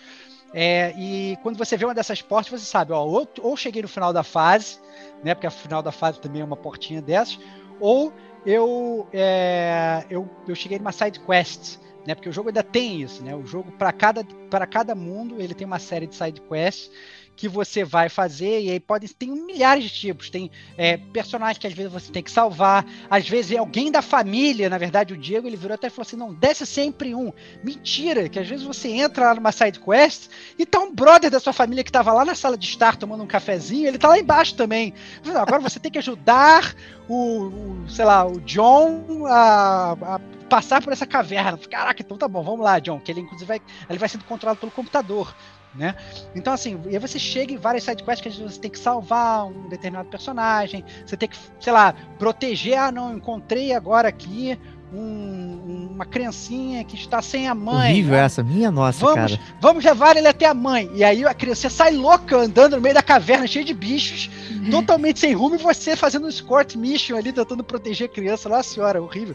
É, 0.53 0.93
e 0.97 1.39
quando 1.43 1.57
você 1.57 1.77
vê 1.77 1.85
uma 1.85 1.95
dessas 1.95 2.21
portas, 2.21 2.61
você 2.61 2.67
sabe, 2.67 2.93
ó, 2.93 3.05
ou, 3.05 3.29
ou 3.41 3.57
cheguei 3.57 3.83
no 3.83 3.89
final 3.89 4.13
da 4.13 4.25
fase, 4.25 4.79
né? 5.23 5.35
Porque 5.35 5.47
o 5.47 5.51
final 5.51 5.81
da 5.81 5.93
fase 5.93 6.21
também 6.21 6.43
é 6.43 6.45
uma 6.45 6.57
portinha 6.57 7.01
dessas, 7.01 7.39
ou 7.79 8.13
eu, 8.45 9.07
é, 9.13 10.05
eu, 10.11 10.29
eu 10.49 10.55
cheguei 10.55 10.79
numa 10.79 10.91
side 10.91 11.21
quest, 11.21 11.79
né? 12.05 12.15
Porque 12.15 12.29
o 12.29 12.33
jogo 12.33 12.49
ainda 12.49 12.63
tem 12.63 13.03
isso, 13.03 13.23
né? 13.23 13.37
O 13.37 13.47
jogo 13.47 13.71
para 13.73 13.93
cada 13.93 14.25
para 14.51 14.67
cada 14.67 14.95
mundo 14.95 15.41
ele 15.41 15.55
tem 15.55 15.67
uma 15.67 15.79
série 15.79 16.07
de 16.07 16.17
side 16.17 16.41
quests 16.41 16.91
que 17.39 17.49
você 17.49 17.85
vai 17.85 18.09
fazer 18.09 18.63
e 18.63 18.71
aí 18.73 18.81
pode 18.81 19.15
tem 19.15 19.31
milhares 19.31 19.85
de 19.85 19.91
tipos 19.91 20.29
tem 20.29 20.51
é, 20.77 20.97
personagens 20.97 21.57
que 21.57 21.69
às 21.69 21.73
vezes 21.73 21.93
você 21.93 22.11
tem 22.11 22.21
que 22.23 22.33
salvar 22.33 22.85
às 23.09 23.29
vezes 23.29 23.53
é 23.53 23.59
alguém 23.59 23.93
da 23.93 24.03
família 24.03 24.69
na 24.69 24.77
verdade 24.77 25.15
o 25.15 25.17
Diego 25.17 25.47
ele 25.47 25.57
virou 25.57 25.77
até 25.77 25.87
e 25.87 25.91
falou 25.91 26.03
assim 26.03 26.17
não 26.17 26.35
desce 26.35 26.67
sempre 26.67 27.15
um. 27.15 27.33
Mentira 27.63 28.29
que 28.29 28.41
às 28.41 28.49
vezes 28.49 28.67
você 28.67 28.89
entra 28.89 29.27
lá 29.27 29.35
numa 29.37 29.53
side 29.53 29.79
quest 29.79 30.29
e 30.59 30.67
tá 30.67 30.81
um 30.81 30.93
brother 30.93 31.31
da 31.31 31.39
sua 31.39 31.53
família 31.53 31.85
que 31.85 31.93
tava 31.93 32.13
lá 32.13 32.25
na 32.25 32.35
sala 32.35 32.59
de 32.59 32.67
estar 32.67 32.97
tomando 32.97 33.23
um 33.23 33.27
cafezinho 33.27 33.87
ele 33.87 33.99
tá 33.99 34.09
lá 34.09 34.19
embaixo 34.19 34.57
também. 34.57 34.93
Agora 35.35 35.61
você 35.61 35.79
tem 35.79 35.93
que 35.93 35.99
ajudar 35.99 36.75
o, 37.09 37.15
o, 37.15 37.89
sei 37.89 38.05
lá 38.05 38.27
o 38.27 38.41
John 38.41 39.27
a, 39.27 39.93
a 39.93 40.21
passar 40.51 40.83
por 40.83 40.93
essa 40.93 41.07
caverna. 41.07 41.57
Caraca 41.71 42.03
então 42.03 42.19
tá 42.19 42.27
bom 42.27 42.43
vamos 42.43 42.61
lá 42.61 42.81
John 42.81 42.99
que 42.99 43.13
ele 43.13 43.21
inclusive 43.21 43.47
vai 43.47 43.61
ele 43.89 43.99
vai 43.99 44.09
sendo 44.09 44.25
controlado 44.25 44.59
pelo 44.59 44.73
computador 44.73 45.33
né? 45.75 45.95
Então, 46.35 46.53
assim, 46.53 46.81
e 46.87 46.95
aí 46.95 46.99
você 46.99 47.19
chega 47.19 47.53
em 47.53 47.57
várias 47.57 47.85
sidequests 47.85 48.37
que 48.37 48.43
você 48.43 48.61
tem 48.61 48.71
que 48.71 48.79
salvar 48.79 49.47
um 49.47 49.69
determinado 49.69 50.09
personagem, 50.09 50.85
você 51.07 51.17
tem 51.17 51.29
que, 51.29 51.37
sei 51.61 51.73
lá, 51.73 51.95
proteger. 52.19 52.79
Ah, 52.79 52.93
não, 52.93 53.17
encontrei 53.17 53.73
agora 53.73 54.09
aqui 54.09 54.59
um- 54.97 55.89
uma 55.95 56.05
criancinha 56.07 56.85
que 56.85 56.95
está 56.97 57.21
sem 57.21 57.49
a 57.49 57.55
mãe. 57.55 57.91
Horrível 57.93 58.13
né? 58.17 58.25
essa, 58.25 58.43
minha 58.43 58.71
nossa, 58.71 59.05
Vamos, 59.05 59.33
cara. 59.37 59.41
vamos 59.61 59.85
levar 59.85 60.17
ele 60.17 60.29
até 60.29 60.47
a 60.47 60.55
mãe. 60.55 60.89
E 60.95 61.03
aí 61.03 61.25
a 61.25 61.35
criança 61.35 61.69
sai 61.69 61.93
louca 61.95 62.37
andando 62.37 62.77
no 62.77 62.83
meio 62.83 62.95
da 62.95 63.03
caverna, 63.03 63.47
cheia 63.47 63.65
de 63.65 63.75
bichos, 63.75 64.31
totalmente 64.71 65.19
sem 65.19 65.33
rumo, 65.33 65.57
e 65.57 65.59
você 65.59 65.97
fazendo 65.97 66.27
um 66.27 66.29
escort 66.29 66.77
mission 66.77 67.17
ali, 67.17 67.33
tentando 67.33 67.65
proteger 67.65 68.09
a 68.09 68.13
criança. 68.13 68.49
Lá, 68.49 68.63
senhora, 68.63 69.03
horrível. 69.03 69.35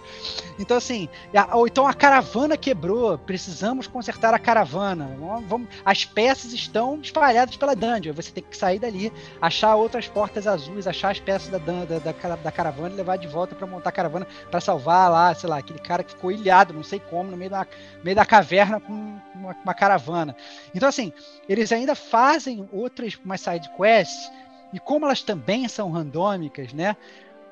Então, 0.57 0.77
assim, 0.77 1.09
a- 1.35 1.55
ou 1.57 1.67
então 1.67 1.85
a 1.87 1.93
caravana 1.93 2.55
quebrou, 2.55 3.17
precisamos 3.17 3.85
consertar 3.87 4.33
a 4.33 4.39
caravana. 4.39 5.09
Vamos, 5.47 5.67
as 5.83 6.05
peças 6.05 6.53
estão 6.53 6.99
espalhadas 7.01 7.55
pela 7.57 7.75
dungeon. 7.75 8.13
Você 8.13 8.31
tem 8.31 8.43
que 8.47 8.55
sair 8.55 8.79
dali, 8.79 9.11
achar 9.41 9.75
outras 9.75 10.07
portas 10.07 10.47
azuis, 10.47 10.87
achar 10.87 11.11
as 11.11 11.19
peças 11.19 11.49
da, 11.49 11.57
da, 11.57 11.99
da, 11.99 12.35
da 12.37 12.51
caravana 12.51 12.93
e 12.93 12.97
levar 12.97 13.17
de 13.17 13.27
volta 13.27 13.53
para 13.55 13.67
montar 13.67 13.89
a 13.89 13.91
caravana 13.93 14.27
para 14.49 14.61
salvar 14.61 15.11
lá, 15.11 15.33
sei 15.43 15.49
lá, 15.49 15.57
aquele 15.57 15.79
cara 15.79 16.03
que 16.03 16.11
ficou 16.11 16.31
ilhado, 16.31 16.73
não 16.73 16.83
sei 16.83 16.99
como, 16.99 17.29
no 17.29 17.35
meio 17.35 17.51
da, 17.51 17.67
meio 18.01 18.15
da 18.15 18.25
caverna 18.25 18.79
com 18.79 18.93
uma, 19.35 19.53
uma 19.61 19.73
caravana. 19.73 20.33
Então, 20.73 20.87
assim, 20.87 21.11
eles 21.49 21.69
ainda 21.73 21.95
fazem 21.95 22.67
outras 22.71 23.19
umas 23.23 23.41
side 23.41 23.69
quests, 23.75 24.31
e 24.71 24.79
como 24.79 25.05
elas 25.05 25.21
também 25.21 25.67
são 25.67 25.91
randômicas, 25.91 26.71
né? 26.71 26.95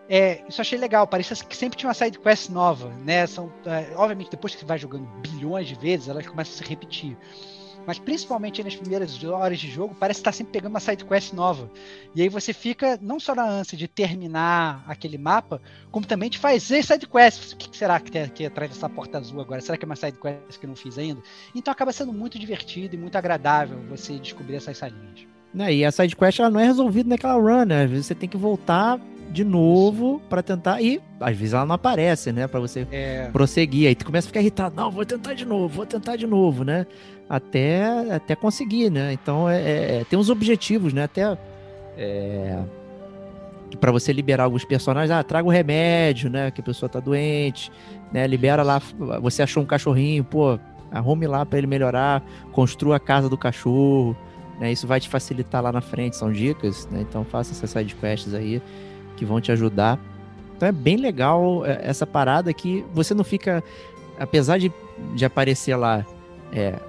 É, 0.09 0.41
isso 0.47 0.61
achei 0.61 0.79
legal, 0.79 1.05
parecia 1.05 1.35
que 1.35 1.55
sempre 1.55 1.77
tinha 1.77 1.89
uma 1.89 1.93
side 1.93 2.17
quest 2.17 2.49
nova, 2.49 2.87
né? 3.05 3.27
São, 3.27 3.51
é, 3.65 3.93
obviamente, 3.97 4.31
depois 4.31 4.53
que 4.53 4.61
você 4.61 4.65
vai 4.65 4.77
jogando 4.77 5.05
bilhões 5.19 5.67
de 5.67 5.75
vezes, 5.75 6.07
elas 6.07 6.25
começam 6.25 6.53
a 6.53 6.57
se 6.57 6.63
repetir. 6.63 7.17
Mas 7.85 7.99
principalmente 7.99 8.63
nas 8.63 8.75
primeiras 8.75 9.23
horas 9.23 9.59
de 9.59 9.69
jogo, 9.69 9.95
parece 9.99 10.19
estar 10.19 10.31
sempre 10.31 10.53
pegando 10.53 10.71
uma 10.71 10.79
side 10.79 11.03
quest 11.05 11.33
nova. 11.33 11.69
E 12.15 12.21
aí 12.21 12.29
você 12.29 12.53
fica 12.53 12.97
não 13.01 13.19
só 13.19 13.33
na 13.33 13.43
ânsia 13.43 13.77
de 13.77 13.87
terminar 13.87 14.83
aquele 14.87 15.17
mapa, 15.17 15.61
como 15.91 16.05
também 16.05 16.29
de 16.29 16.37
fazer 16.37 16.83
side 16.83 17.07
quests. 17.07 17.53
O 17.53 17.57
que 17.57 17.69
que 17.69 17.77
será 17.77 17.99
que 17.99 18.11
tem 18.11 18.23
aqui 18.23 18.45
atrás 18.45 18.71
dessa 18.71 18.89
porta 18.89 19.17
azul 19.17 19.41
agora? 19.41 19.61
Será 19.61 19.77
que 19.77 19.85
é 19.85 19.87
uma 19.87 19.95
side 19.95 20.17
quest 20.19 20.59
que 20.59 20.65
eu 20.65 20.69
não 20.69 20.75
fiz 20.75 20.97
ainda? 20.97 21.21
Então 21.55 21.71
acaba 21.71 21.91
sendo 21.91 22.13
muito 22.13 22.37
divertido 22.37 22.95
e 22.95 22.97
muito 22.97 23.15
agradável 23.15 23.79
você 23.89 24.17
descobrir 24.19 24.55
essas 24.55 24.77
salinhas. 24.77 25.27
Né, 25.53 25.73
E 25.73 25.85
a 25.85 25.91
side 25.91 26.15
quest 26.15 26.39
ela 26.39 26.49
não 26.49 26.59
é 26.59 26.65
resolvida 26.65 27.09
naquela 27.09 27.33
run, 27.33 27.65
né? 27.65 27.83
Às 27.83 27.89
vezes 27.89 28.05
você 28.05 28.15
tem 28.15 28.29
que 28.29 28.37
voltar 28.37 28.99
de 29.31 29.43
novo 29.43 30.21
pra 30.29 30.41
tentar 30.43 30.81
e 30.81 31.01
às 31.19 31.35
vezes 31.37 31.53
ela 31.53 31.65
não 31.65 31.75
aparece, 31.75 32.31
né, 32.31 32.47
Pra 32.47 32.59
você 32.59 32.85
É, 32.91 33.29
prosseguir. 33.31 33.87
Aí 33.87 33.95
tu 33.95 34.05
começa 34.05 34.27
a 34.27 34.29
ficar 34.29 34.41
irritado, 34.41 34.75
não, 34.75 34.91
vou 34.91 35.05
tentar 35.05 35.33
de 35.33 35.45
novo, 35.45 35.67
vou 35.69 35.85
tentar 35.85 36.15
de 36.17 36.27
novo, 36.27 36.63
né? 36.63 36.85
Até 37.29 37.83
até 38.13 38.35
conseguir, 38.35 38.89
né? 38.89 39.13
Então 39.13 39.49
é, 39.49 39.61
é- 39.61 39.95
é- 40.01 40.03
tem 40.03 40.19
uns 40.19 40.29
objetivos, 40.29 40.91
né? 40.93 41.03
Até 41.03 41.37
é, 41.97 42.59
para 43.79 43.91
você 43.91 44.11
liberar 44.11 44.43
alguns 44.43 44.65
personagens, 44.65 45.11
ah, 45.11 45.23
traga 45.23 45.47
o 45.47 45.51
remédio, 45.51 46.29
né? 46.29 46.51
Que 46.51 46.59
a 46.61 46.63
pessoa 46.63 46.89
tá 46.89 46.99
doente, 46.99 47.71
né? 48.11 48.27
Libera 48.27 48.63
lá, 48.63 48.81
você 49.21 49.41
achou 49.41 49.63
um 49.63 49.65
cachorrinho, 49.65 50.23
pô, 50.25 50.59
arrume 50.91 51.25
lá 51.25 51.45
pra 51.45 51.57
ele 51.57 51.67
melhorar, 51.67 52.21
construa 52.51 52.97
a 52.97 52.99
casa 52.99 53.29
do 53.29 53.37
cachorro, 53.37 54.15
né? 54.59 54.71
Isso 54.73 54.85
vai 54.85 54.99
te 54.99 55.07
facilitar 55.07 55.63
lá 55.63 55.71
na 55.71 55.79
frente, 55.81 56.17
são 56.17 56.31
dicas, 56.33 56.85
né? 56.91 56.99
Então 57.01 57.23
faça 57.23 57.53
essas 57.53 57.69
side 57.69 57.95
quests 57.95 58.33
aí 58.33 58.61
que 59.21 59.25
vão 59.25 59.39
te 59.39 59.51
ajudar. 59.51 59.99
Então 60.57 60.67
é 60.67 60.71
bem 60.71 60.97
legal 60.97 61.63
é, 61.63 61.79
essa 61.83 62.07
parada 62.07 62.51
que 62.51 62.83
você 62.91 63.13
não 63.13 63.23
fica, 63.23 63.63
apesar 64.19 64.57
de, 64.57 64.71
de 65.13 65.23
aparecer 65.23 65.75
lá, 65.75 66.03
é, 66.51 66.79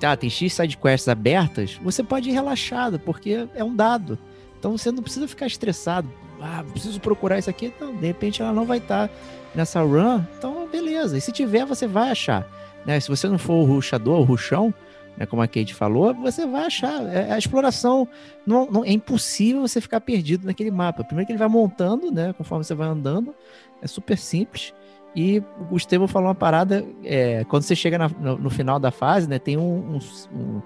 tá, 0.00 0.16
tem 0.16 0.28
X 0.28 0.52
side 0.52 0.76
quests 0.76 1.06
abertas, 1.06 1.78
você 1.80 2.02
pode 2.02 2.28
ir 2.28 2.32
relaxado, 2.32 2.98
porque 2.98 3.46
é 3.54 3.62
um 3.62 3.74
dado. 3.74 4.18
Então 4.58 4.76
você 4.76 4.90
não 4.90 5.00
precisa 5.00 5.28
ficar 5.28 5.46
estressado. 5.46 6.08
Ah, 6.40 6.64
preciso 6.72 7.00
procurar 7.00 7.38
isso 7.38 7.48
aqui. 7.48 7.72
Não, 7.80 7.94
de 7.94 8.04
repente 8.04 8.42
ela 8.42 8.52
não 8.52 8.64
vai 8.64 8.78
estar 8.78 9.08
nessa 9.54 9.80
run. 9.80 10.24
Então, 10.36 10.66
beleza. 10.66 11.16
E 11.16 11.20
se 11.20 11.30
tiver, 11.30 11.64
você 11.64 11.86
vai 11.86 12.10
achar. 12.10 12.44
Né? 12.84 12.98
Se 12.98 13.08
você 13.08 13.28
não 13.28 13.38
for 13.38 13.54
o 13.54 13.64
ruxador, 13.64 14.18
o 14.18 14.24
ruxão, 14.24 14.74
né, 15.16 15.26
como 15.26 15.42
a 15.42 15.46
Kate 15.48 15.72
falou, 15.74 16.14
você 16.14 16.46
vai 16.46 16.64
achar. 16.66 17.02
É, 17.06 17.32
a 17.32 17.38
exploração 17.38 18.06
não, 18.46 18.66
não- 18.70 18.84
é 18.84 18.92
impossível 18.92 19.62
você 19.62 19.80
ficar 19.80 20.00
perdido 20.00 20.46
naquele 20.46 20.70
mapa. 20.70 21.02
Primeiro 21.04 21.26
que 21.26 21.32
ele 21.32 21.38
vai 21.38 21.48
montando, 21.48 22.10
né? 22.10 22.32
Conforme 22.36 22.64
você 22.64 22.74
vai 22.74 22.88
andando, 22.88 23.34
é 23.80 23.86
super 23.86 24.18
simples. 24.18 24.74
E 25.14 25.42
o 25.70 25.76
Estevam 25.76 26.06
falou 26.06 26.28
uma 26.28 26.34
parada, 26.34 26.84
é, 27.02 27.44
quando 27.44 27.62
você 27.62 27.74
chega 27.74 27.96
na- 27.96 28.08
no, 28.08 28.36
no 28.38 28.50
final 28.50 28.78
da 28.78 28.90
fase, 28.90 29.26
né? 29.28 29.38
Tem 29.38 29.56
um, 29.56 29.96
um, 29.96 29.98
um- 30.38 30.62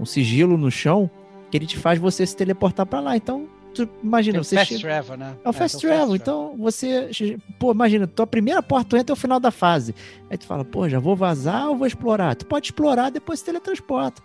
um 0.00 0.04
sigilo 0.04 0.58
no 0.58 0.70
chão 0.70 1.08
que 1.50 1.56
ele 1.56 1.66
te 1.66 1.78
faz 1.78 2.00
você 2.00 2.26
se 2.26 2.36
teleportar 2.36 2.84
para 2.86 2.98
lá. 2.98 3.16
Então, 3.16 3.48
tu, 3.74 3.88
imagina, 4.02 4.40
o 4.40 4.44
você 4.44 4.56
Fast 4.56 4.74
chega... 4.74 4.88
Travel, 4.88 5.16
né? 5.16 5.36
É 5.44 5.48
o 5.48 5.52
Fast 5.52 5.78
Travel, 5.80 6.16
então 6.16 6.56
você. 6.56 7.10
Pô, 7.58 7.72
imagina, 7.72 8.06
tua 8.06 8.26
primeira 8.26 8.62
porta 8.62 8.90
tu 8.90 8.96
entra 8.96 9.12
é 9.12 9.14
o 9.14 9.16
final 9.16 9.38
da 9.40 9.50
fase. 9.50 9.94
Aí 10.30 10.38
tu 10.38 10.46
fala, 10.46 10.64
pô, 10.64 10.88
já 10.88 10.98
vou 10.98 11.14
vazar 11.16 11.68
ou 11.68 11.76
vou 11.76 11.86
explorar? 11.86 12.34
Tu 12.36 12.46
pode 12.46 12.66
explorar, 12.68 13.10
depois 13.10 13.40
se 13.40 13.44
teletransporta. 13.44 14.22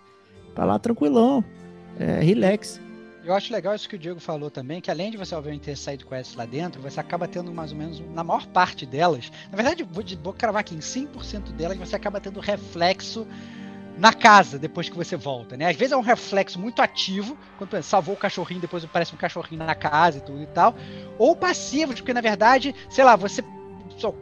Pra 0.56 0.66
lá 0.66 0.80
tranquilão. 0.80 1.44
É, 2.00 2.22
relax. 2.22 2.80
Eu 3.24 3.34
acho 3.34 3.52
legal 3.52 3.76
isso 3.76 3.88
que 3.88 3.96
o 3.96 4.00
Diego 4.00 4.20
falou 4.20 4.50
também, 4.50 4.80
que 4.80 4.90
além 4.90 5.12
de 5.12 5.18
você, 5.18 5.36
obviamente, 5.36 5.62
ter 5.64 5.76
side 5.76 6.06
quests 6.06 6.36
lá 6.36 6.46
dentro, 6.46 6.82
você 6.82 7.00
acaba 7.00 7.28
tendo 7.28 7.52
mais 7.52 7.72
ou 7.72 7.78
menos, 7.78 8.02
na 8.14 8.24
maior 8.24 8.48
parte 8.48 8.86
delas, 8.86 9.30
na 9.52 9.56
verdade, 9.58 9.84
vou, 9.84 10.02
de- 10.02 10.16
vou 10.16 10.32
cravar 10.34 10.62
aqui, 10.62 10.74
em 10.74 10.80
100% 10.80 11.52
delas, 11.52 11.78
você 11.78 11.96
acaba 11.98 12.20
tendo 12.22 12.40
reflexo 12.40 13.28
na 14.00 14.14
casa, 14.14 14.58
depois 14.58 14.88
que 14.90 14.96
você 14.96 15.16
volta, 15.16 15.58
né? 15.58 15.70
Às 15.70 15.76
vezes 15.76 15.92
é 15.92 15.98
um 15.98 16.02
reflexo 16.02 16.58
muito 16.60 16.82
ativo, 16.82 17.38
quando 17.58 17.74
exemplo, 17.74 17.84
salvou 17.90 18.16
o 18.16 18.18
cachorrinho, 18.18 18.62
depois 18.62 18.84
aparece 18.84 19.14
um 19.14 19.18
cachorrinho 19.18 19.64
na 19.66 19.76
casa 19.76 20.18
e 20.20 20.22
tudo 20.22 20.42
e 20.42 20.48
tal, 20.48 20.76
ou 21.18 21.36
passivos, 21.36 21.96
porque 21.96 22.14
na 22.14 22.22
verdade, 22.22 22.74
sei 22.90 23.04
lá, 23.04 23.16
você 23.16 23.44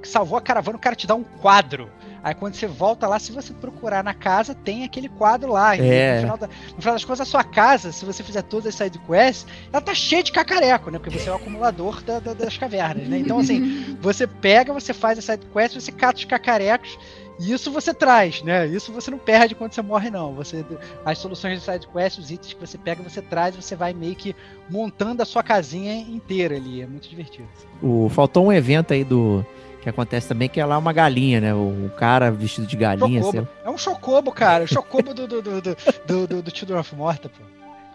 salvou 0.04 0.38
a 0.38 0.42
caravana, 0.42 0.78
o 0.78 0.82
cara 0.82 0.96
te 0.96 1.06
dá 1.06 1.14
um 1.16 1.24
quadro. 1.24 1.92
Aí 2.24 2.34
quando 2.34 2.56
você 2.56 2.66
volta 2.68 3.08
lá, 3.08 3.20
se 3.20 3.32
você 3.32 3.54
procurar 3.54 4.04
na 4.04 4.14
casa, 4.14 4.56
tem 4.56 4.84
aquele 4.84 5.08
quadro 5.08 5.52
lá. 5.52 5.78
É. 5.78 6.16
no, 6.16 6.22
final 6.22 6.38
da- 6.38 6.48
no 6.48 6.82
final 6.82 6.94
das 6.96 7.06
contas, 7.06 7.22
a 7.22 7.26
sua 7.26 7.44
casa, 7.44 7.92
se 7.92 8.04
você 8.04 8.24
fizer 8.24 8.42
todas 8.42 8.68
as 8.68 8.76
side 8.76 9.00
quests, 9.00 9.46
ela 9.72 9.80
tá 9.82 9.94
cheia 9.94 10.24
de 10.24 10.32
cacareco, 10.32 10.90
né? 10.90 10.98
Porque 10.98 11.16
você 11.18 11.30
é 11.30 11.32
o 11.32 11.36
acumulador 11.36 12.02
da- 12.02 12.20
da- 12.20 12.34
das 12.34 12.58
cavernas, 12.58 13.08
né? 13.08 13.20
Então, 13.20 13.38
assim, 13.40 13.96
você 14.02 14.26
pega, 14.26 14.74
você 14.74 14.94
faz 14.94 15.20
a 15.20 15.22
side 15.22 15.46
quest, 15.54 15.76
você 15.76 15.92
cata 15.92 16.18
os 16.18 16.26
cacarecos, 16.26 16.98
e 17.40 17.52
isso 17.52 17.72
você 17.72 17.94
traz, 17.94 18.42
né? 18.42 18.66
Isso 18.66 18.92
você 18.92 19.12
não 19.12 19.20
perde 19.20 19.54
quando 19.54 19.72
você 19.72 19.82
morre, 19.82 20.10
não. 20.10 20.34
Você, 20.34 20.66
as 21.06 21.18
soluções 21.20 21.60
de 21.60 21.66
side 21.66 21.88
quest, 21.88 22.18
os 22.18 22.32
itens 22.32 22.54
que 22.54 22.60
você 22.60 22.78
pega, 22.78 23.04
você 23.04 23.22
traz, 23.22 23.56
você 23.56 23.76
vai 23.76 23.94
meio 23.94 24.16
que 24.16 24.36
montando 24.70 25.22
a 25.22 25.26
sua 25.26 25.44
casinha 25.44 25.94
inteira 25.94 26.56
ali. 26.56 26.82
É 26.82 26.88
muito 26.88 27.08
divertido. 27.08 27.48
O, 27.82 28.10
faltou 28.10 28.48
um 28.48 28.54
evento 28.54 28.94
aí 28.94 29.04
do. 29.04 29.46
Que 29.82 29.90
acontece 29.90 30.28
também, 30.28 30.50
que 30.50 30.60
é 30.60 30.66
lá 30.66 30.78
uma 30.78 30.92
galinha, 30.92 31.40
né? 31.40 31.54
O, 31.54 31.92
cara 31.96 32.32
vestido 32.32 32.66
de 32.66 32.76
galinha. 32.76 33.22
É 33.64 33.70
um 33.70 33.78
chocobo, 33.78 34.32
cara. 34.32 34.64
O 34.64 34.68
chocobo 34.68 35.14
do, 35.14 35.28
do, 35.28 35.42
do, 35.42 35.62
do, 35.62 35.78
do, 36.06 36.28
do, 36.28 36.42
do 36.42 36.58
Children 36.58 36.80
of 36.80 36.96
Morta, 36.96 37.30
pô. 37.30 37.44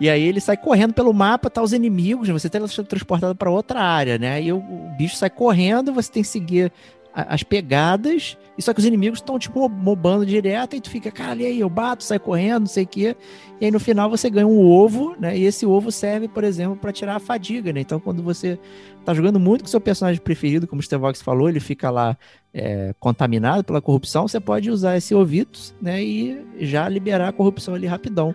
E 0.01 0.09
aí 0.09 0.23
ele 0.23 0.41
sai 0.41 0.57
correndo 0.57 0.95
pelo 0.95 1.13
mapa, 1.13 1.49
tá 1.49 1.63
os 1.63 1.73
inimigos, 1.73 2.29
você 2.29 2.49
tá 2.49 2.59
transportado 2.89 3.37
para 3.37 3.51
outra 3.51 3.81
área, 3.81 4.19
né? 4.19 4.35
Aí 4.35 4.53
o, 4.53 4.61
bicho 4.97 5.15
sai 5.15 5.31
correndo, 5.31 5.93
você 5.93 6.11
tem 6.11 6.23
que 6.23 6.29
seguir 6.29 6.73
as 7.15 7.43
pegadas, 7.43 8.39
e 8.57 8.63
só 8.63 8.73
que 8.73 8.81
os 8.81 8.87
inimigos 8.87 9.19
estão, 9.19 9.39
tipo, 9.39 9.69
mobando 9.69 10.25
direto, 10.25 10.77
e 10.77 10.81
tu 10.81 10.91
fica, 10.91 11.11
cara, 11.11 11.41
e 11.43 11.47
aí, 11.47 11.61
eu 11.61 11.69
bato, 11.69 12.05
sai 12.05 12.19
correndo, 12.19 12.61
não 12.61 12.67
sei 12.67 12.85
o 12.85 12.87
quê. 12.87 13.17
E 13.61 13.67
aí 13.67 13.71
no 13.71 13.79
final 13.79 14.11
você 14.11 14.29
ganha 14.29 14.47
um 14.47 14.59
ovo, 14.65 15.15
né? 15.19 15.37
E 15.37 15.45
esse 15.45 15.65
ovo 15.65 15.93
serve, 15.93 16.27
por 16.27 16.43
exemplo, 16.43 16.77
para 16.77 16.93
tirar 16.93 17.17
a 17.17 17.21
fadiga, 17.21 17.73
né? 17.73 17.81
Então 17.81 18.01
quando 18.01 18.23
você 18.23 18.59
tá 19.05 19.15
jogando 19.15 19.39
muito 19.39 19.63
com 19.63 19.69
seu 19.69 19.81
personagem 19.81 20.21
preferido, 20.21 20.67
como 20.67 20.81
o 20.81 20.83
Stevox 20.83 21.23
falou, 21.23 21.49
ele 21.49 21.61
fica 21.61 21.91
lá 21.91 22.17
é, 22.53 22.95
contaminado 22.99 23.63
pela 23.63 23.81
corrupção, 23.81 24.27
você 24.27 24.41
pode 24.41 24.71
usar 24.71 24.97
esse 24.97 25.15
ovitos, 25.15 25.75
né? 25.81 26.03
E 26.03 26.45
já 26.59 26.89
liberar 26.89 27.29
a 27.29 27.33
corrupção 27.33 27.75
ali 27.75 27.87
rapidão. 27.87 28.35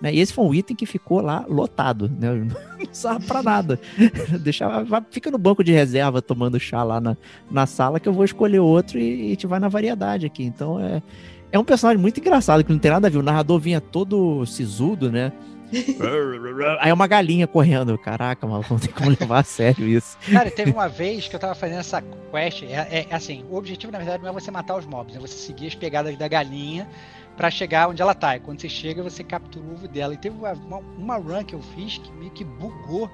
Né? 0.00 0.14
E 0.14 0.20
esse 0.20 0.32
foi 0.32 0.44
um 0.44 0.54
item 0.54 0.76
que 0.76 0.86
ficou 0.86 1.20
lá 1.20 1.44
lotado, 1.48 2.08
né? 2.08 2.32
Não 2.78 2.90
usava 2.90 3.20
pra 3.20 3.42
nada. 3.42 3.80
Deixava, 4.40 5.04
fica 5.10 5.30
no 5.30 5.38
banco 5.38 5.64
de 5.64 5.72
reserva 5.72 6.22
tomando 6.22 6.58
chá 6.60 6.82
lá 6.82 7.00
na, 7.00 7.16
na 7.50 7.66
sala 7.66 7.98
que 7.98 8.08
eu 8.08 8.12
vou 8.12 8.24
escolher 8.24 8.60
outro 8.60 8.98
e, 8.98 9.22
e 9.22 9.26
a 9.26 9.28
gente 9.30 9.46
vai 9.46 9.58
na 9.58 9.68
variedade 9.68 10.26
aqui. 10.26 10.44
Então 10.44 10.80
é, 10.80 11.02
é 11.50 11.58
um 11.58 11.64
personagem 11.64 12.00
muito 12.00 12.20
engraçado, 12.20 12.62
que 12.62 12.72
não 12.72 12.78
tem 12.78 12.90
nada 12.90 13.08
a 13.08 13.10
ver. 13.10 13.18
O 13.18 13.22
narrador 13.22 13.58
vinha 13.58 13.80
todo 13.80 14.44
sisudo, 14.46 15.10
né? 15.10 15.32
Aí 16.80 16.90
é 16.90 16.94
uma 16.94 17.06
galinha 17.06 17.46
correndo. 17.46 17.96
Caraca, 17.98 18.46
maluco, 18.46 18.72
não 18.72 18.80
tem 18.80 18.90
como 18.90 19.10
levar 19.10 19.40
a 19.40 19.44
sério 19.44 19.86
isso. 19.86 20.16
Cara, 20.32 20.50
teve 20.50 20.70
uma 20.70 20.88
vez 20.88 21.28
que 21.28 21.36
eu 21.36 21.40
tava 21.40 21.54
fazendo 21.54 21.80
essa 21.80 22.02
quest. 22.30 22.62
É, 22.62 23.06
é, 23.10 23.14
assim, 23.14 23.44
o 23.50 23.56
objetivo, 23.56 23.92
na 23.92 23.98
verdade, 23.98 24.22
não 24.22 24.30
é 24.30 24.32
você 24.32 24.50
matar 24.50 24.76
os 24.76 24.86
mobs, 24.86 25.14
é 25.14 25.18
você 25.18 25.34
seguir 25.34 25.66
as 25.66 25.74
pegadas 25.74 26.16
da 26.16 26.28
galinha 26.28 26.88
para 27.38 27.52
chegar 27.52 27.88
onde 27.88 28.02
ela 28.02 28.16
tá. 28.16 28.36
E 28.36 28.40
quando 28.40 28.60
você 28.60 28.68
chega, 28.68 29.00
você 29.00 29.22
captura 29.22 29.64
o 29.64 29.74
ovo 29.74 29.86
dela. 29.86 30.12
E 30.12 30.16
teve 30.16 30.36
uma, 30.36 30.52
uma, 30.98 31.16
run 31.16 31.44
que 31.44 31.54
eu 31.54 31.62
fiz 31.62 31.96
que 31.96 32.10
meio 32.10 32.32
que 32.32 32.42
bugou 32.42 33.08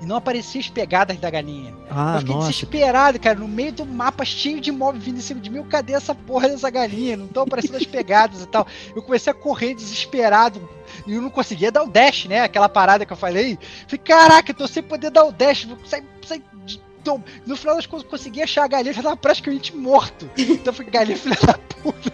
e 0.00 0.06
não 0.06 0.16
aparecia 0.16 0.58
as 0.58 0.70
pegadas 0.70 1.18
da 1.18 1.28
galinha. 1.28 1.74
Ah, 1.90 2.14
eu 2.14 2.20
fiquei 2.20 2.34
nossa. 2.34 2.48
desesperado, 2.50 3.20
cara, 3.20 3.38
no 3.38 3.46
meio 3.46 3.70
do 3.72 3.84
mapa 3.84 4.24
cheio 4.24 4.58
de 4.58 4.72
móvel 4.72 5.02
vindo 5.02 5.18
em 5.18 5.20
cima 5.20 5.38
de 5.38 5.50
mim. 5.50 5.62
Cadê 5.64 5.92
essa 5.92 6.14
porra 6.14 6.48
dessa 6.48 6.70
galinha? 6.70 7.18
Não 7.18 7.26
estão 7.26 7.42
aparecendo 7.42 7.76
as 7.76 7.84
pegadas 7.86 8.42
e 8.42 8.46
tal. 8.46 8.66
Eu 8.96 9.02
comecei 9.02 9.30
a 9.30 9.34
correr 9.34 9.74
desesperado 9.74 10.66
e 11.06 11.12
eu 11.12 11.20
não 11.20 11.28
conseguia 11.28 11.70
dar 11.70 11.82
o 11.82 11.90
dash, 11.90 12.24
né? 12.24 12.40
Aquela 12.40 12.70
parada 12.70 13.04
que 13.04 13.12
eu 13.12 13.18
falei. 13.18 13.58
Falei, 13.86 14.02
caraca, 14.02 14.50
eu 14.50 14.56
tô 14.56 14.66
sem 14.66 14.82
poder 14.82 15.10
dar 15.10 15.24
o 15.24 15.32
dash. 15.32 15.68
Sai, 15.84 16.02
sai 16.26 16.42
então, 17.08 17.24
no 17.46 17.56
final 17.56 17.76
das 17.76 17.86
contas, 17.86 18.06
consegui 18.06 18.42
achar 18.42 18.64
a 18.64 18.68
galinha, 18.68 18.92
já 18.92 19.02
tava 19.02 19.16
praticamente 19.16 19.74
morto. 19.74 20.28
Então 20.36 20.72
foi 20.72 20.84
galinha 20.84 21.16
filha 21.16 21.36
da 21.46 21.54
puta. 21.54 22.12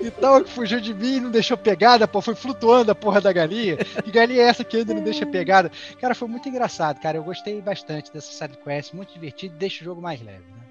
Então 0.00 0.44
fugiu 0.46 0.80
de 0.80 0.94
mim, 0.94 1.20
não 1.20 1.30
deixou 1.30 1.56
pegada, 1.56 2.06
pô, 2.06 2.20
foi 2.20 2.34
flutuando 2.34 2.92
a 2.92 2.94
porra 2.94 3.20
da 3.20 3.32
galinha. 3.32 3.76
Que 3.76 4.10
galinha 4.10 4.42
é 4.42 4.44
essa 4.46 4.62
que 4.62 4.76
ainda 4.76 4.94
não 4.94 5.02
deixa 5.02 5.26
pegada? 5.26 5.70
Cara, 6.00 6.14
foi 6.14 6.28
muito 6.28 6.48
engraçado, 6.48 7.00
cara. 7.00 7.18
Eu 7.18 7.24
gostei 7.24 7.60
bastante 7.60 8.12
dessa 8.12 8.32
side 8.32 8.56
quest, 8.62 8.92
muito 8.92 9.12
divertido, 9.12 9.56
deixa 9.56 9.82
o 9.82 9.84
jogo 9.84 10.00
mais 10.00 10.20
leve, 10.22 10.38
né? 10.38 10.62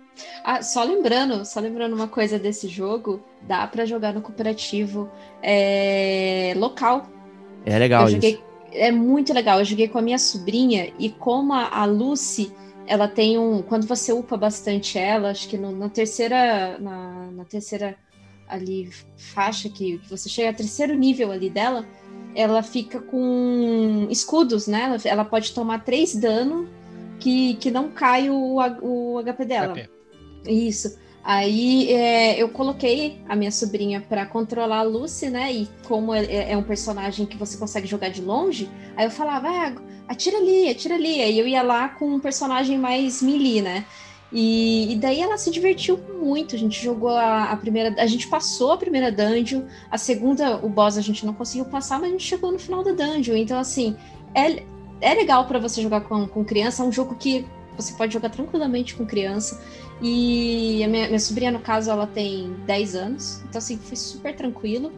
Ah, 0.43 0.61
só 0.61 0.83
lembrando, 0.83 1.43
só 1.43 1.59
lembrando 1.59 1.93
uma 1.93 2.07
coisa 2.07 2.37
desse 2.37 2.67
jogo, 2.67 3.23
dá 3.41 3.65
para 3.65 3.85
jogar 3.85 4.13
no 4.13 4.21
cooperativo 4.21 5.09
é, 5.41 6.53
local. 6.55 7.07
É 7.65 7.79
legal 7.79 8.07
joguei, 8.07 8.33
isso. 8.33 8.43
É 8.71 8.91
muito 8.91 9.33
legal. 9.33 9.59
Eu 9.59 9.65
joguei 9.65 9.87
com 9.87 9.97
a 9.97 10.01
minha 10.01 10.19
sobrinha 10.19 10.93
e 10.99 11.09
como 11.09 11.53
a, 11.53 11.67
a 11.67 11.85
Lucy 11.85 12.53
ela 12.87 13.07
tem 13.07 13.37
um. 13.37 13.61
Quando 13.61 13.87
você 13.87 14.11
upa 14.11 14.37
bastante 14.37 14.97
ela, 14.97 15.31
acho 15.31 15.47
que 15.47 15.57
no, 15.57 15.71
na 15.71 15.89
terceira. 15.89 16.77
Na, 16.79 17.31
na, 17.31 17.45
terceira 17.45 17.95
ali 18.47 18.89
faixa 19.17 19.69
que, 19.69 19.97
que 19.99 20.09
você 20.09 20.29
chega, 20.29 20.49
a 20.49 20.53
terceiro 20.53 20.93
nível 20.93 21.31
ali 21.31 21.49
dela, 21.49 21.85
ela 22.35 22.61
fica 22.61 22.99
com 22.99 24.07
escudos, 24.09 24.67
né? 24.67 24.83
Ela, 24.83 24.97
ela 25.05 25.25
pode 25.25 25.53
tomar 25.53 25.83
três 25.83 26.15
dano 26.15 26.69
que, 27.19 27.55
que 27.55 27.71
não 27.71 27.89
cai 27.89 28.29
o, 28.29 28.57
o 28.81 29.23
HP 29.23 29.45
dela. 29.45 29.73
HP. 29.73 29.89
Isso. 30.45 30.99
Aí 31.23 31.89
é, 31.93 32.41
eu 32.41 32.49
coloquei 32.49 33.21
a 33.29 33.35
minha 33.35 33.51
sobrinha 33.51 34.01
para 34.01 34.25
controlar 34.25 34.79
a 34.79 34.83
Lucy, 34.83 35.29
né? 35.29 35.53
E 35.53 35.69
como 35.87 36.13
é, 36.13 36.51
é, 36.51 36.57
um 36.57 36.63
personagem 36.63 37.25
que 37.25 37.37
você 37.37 37.57
consegue 37.57 37.87
jogar 37.87 38.09
de 38.09 38.21
longe, 38.21 38.69
aí 38.97 39.05
eu 39.05 39.11
falava, 39.11 39.47
ah, 39.47 39.73
atira 40.07 40.37
ali, 40.37 40.69
atira 40.69 40.95
ali. 40.95 41.21
Aí 41.21 41.39
eu 41.39 41.47
ia 41.47 41.61
lá 41.61 41.87
com 41.87 42.15
um 42.15 42.19
personagem 42.19 42.77
mais 42.77 43.21
melee, 43.21 43.61
né? 43.61 43.85
E, 44.33 44.91
e, 44.91 44.95
daí 44.97 45.21
ela 45.21 45.37
se 45.37 45.49
divertiu 45.51 45.97
muito. 46.19 46.55
A 46.55 46.59
gente 46.59 46.83
jogou 46.83 47.11
a, 47.11 47.51
a, 47.51 47.55
primeira. 47.55 47.95
A 48.01 48.07
gente 48.07 48.27
passou 48.27 48.71
a 48.71 48.77
primeira 48.77 49.11
dungeon. 49.11 49.61
A 49.91 49.97
segunda, 49.97 50.57
o 50.57 50.67
boss 50.67 50.97
a 50.97 51.01
gente 51.01 51.25
não 51.25 51.33
conseguiu 51.33 51.65
passar, 51.65 51.99
mas 51.99 52.09
a 52.09 52.11
gente 52.11 52.25
chegou 52.25 52.51
no 52.51 52.59
final 52.59 52.83
da 52.83 52.91
dungeon. 52.91 53.35
Então, 53.37 53.59
assim, 53.59 53.95
é, 54.33 54.63
é 54.99 55.13
legal 55.13 55.45
para 55.45 55.59
você 55.59 55.81
jogar 55.81 56.01
com, 56.01 56.27
com 56.27 56.43
criança. 56.43 56.83
É 56.83 56.85
um 56.85 56.91
jogo 56.91 57.15
que 57.15 57.45
você 57.75 57.93
pode 57.93 58.13
jogar 58.13 58.29
tranquilamente 58.29 58.95
com 58.95 59.05
criança. 59.05 59.61
E 60.01 60.83
a 60.83 60.87
minha, 60.87 61.07
minha 61.07 61.19
sobrinha, 61.19 61.51
no 61.51 61.59
caso, 61.59 61.89
ela 61.89 62.07
tem 62.07 62.53
10 62.65 62.95
anos. 62.95 63.41
Então, 63.47 63.59
assim, 63.59 63.77
foi 63.77 63.95
super 63.95 64.35
tranquilo. 64.35 64.91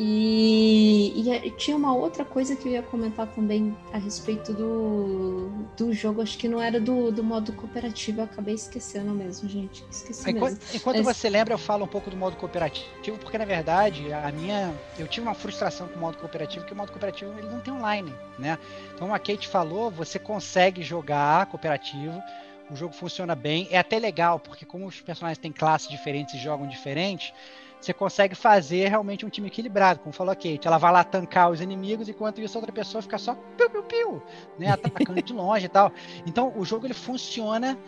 E, 0.00 1.12
e, 1.16 1.50
tinha 1.50 1.76
uma 1.76 1.92
outra 1.92 2.24
coisa 2.24 2.54
que 2.54 2.68
eu 2.68 2.72
ia 2.72 2.82
comentar 2.84 3.26
também 3.26 3.76
a 3.92 3.98
respeito 3.98 4.52
do, 4.52 5.50
do 5.76 5.92
jogo, 5.92 6.22
acho 6.22 6.38
que 6.38 6.46
não 6.46 6.62
era 6.62 6.80
do, 6.80 7.10
do 7.10 7.24
modo 7.24 7.52
cooperativo, 7.52 8.20
eu 8.20 8.24
acabei 8.24 8.54
esquecendo 8.54 9.10
mesmo, 9.10 9.48
gente. 9.48 9.84
Esqueci 9.90 10.30
enquanto, 10.30 10.52
mesmo. 10.52 10.76
enquanto 10.76 11.02
Mas... 11.02 11.16
você 11.16 11.28
lembra, 11.28 11.54
eu 11.54 11.58
falo 11.58 11.84
um 11.84 11.88
pouco 11.88 12.10
do 12.10 12.16
modo 12.16 12.36
cooperativo, 12.36 13.18
porque 13.18 13.36
na 13.36 13.44
verdade 13.44 14.12
a 14.12 14.30
minha. 14.30 14.72
Eu 14.96 15.08
tive 15.08 15.26
uma 15.26 15.34
frustração 15.34 15.88
com 15.88 15.96
o 15.96 15.98
modo 16.00 16.16
cooperativo, 16.16 16.64
que 16.64 16.72
o 16.72 16.76
modo 16.76 16.92
cooperativo 16.92 17.36
ele 17.36 17.48
não 17.48 17.58
tem 17.58 17.74
online, 17.74 18.14
né? 18.38 18.56
Então 18.94 19.12
a 19.12 19.18
Kate 19.18 19.48
falou, 19.48 19.90
você 19.90 20.16
consegue 20.16 20.80
jogar 20.80 21.46
cooperativo. 21.46 22.22
O 22.70 22.76
jogo 22.76 22.94
funciona 22.94 23.34
bem, 23.34 23.66
é 23.70 23.78
até 23.78 23.98
legal, 23.98 24.38
porque 24.38 24.64
como 24.64 24.86
os 24.86 25.00
personagens 25.00 25.38
têm 25.38 25.50
classes 25.50 25.88
diferentes 25.88 26.34
e 26.34 26.38
jogam 26.38 26.68
diferentes, 26.68 27.32
você 27.80 27.92
consegue 27.92 28.34
fazer 28.34 28.88
realmente 28.88 29.24
um 29.24 29.28
time 29.28 29.48
equilibrado, 29.48 30.00
como 30.00 30.12
falou 30.12 30.32
a 30.32 30.36
Kate. 30.36 30.66
Ela 30.66 30.78
vai 30.78 30.92
lá 30.92 31.04
tancar 31.04 31.50
os 31.50 31.60
inimigos, 31.60 32.08
enquanto 32.08 32.40
isso 32.40 32.58
outra 32.58 32.72
pessoa 32.72 33.02
fica 33.02 33.18
só 33.18 33.34
piu, 33.56 33.70
piu, 33.70 33.82
piu, 33.82 34.22
né, 34.58 34.70
atacando 34.72 35.22
de 35.22 35.32
longe 35.32 35.66
e 35.66 35.68
tal. 35.68 35.92
Então 36.26 36.52
o 36.56 36.64
jogo 36.64 36.86
ele 36.86 36.94
funciona, 36.94 37.78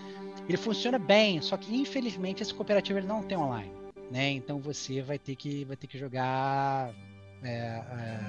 ele 0.49 0.57
funciona 0.57 0.99
bem, 0.99 1.41
só 1.41 1.57
que 1.57 1.75
infelizmente 1.75 2.43
esse 2.43 2.55
cooperativo 2.55 2.99
ele 2.99 3.07
não 3.07 3.23
tem 3.23 3.37
online, 3.37 3.73
né? 4.11 4.31
Então 4.31 4.59
você 4.59 5.03
vai 5.03 5.19
ter 5.19 5.35
que 5.37 5.65
vai 5.65 5.77
ter 5.77 5.87
que 5.87 5.99
jogar 5.99 6.93
é, 7.43 7.49
é, 7.49 8.21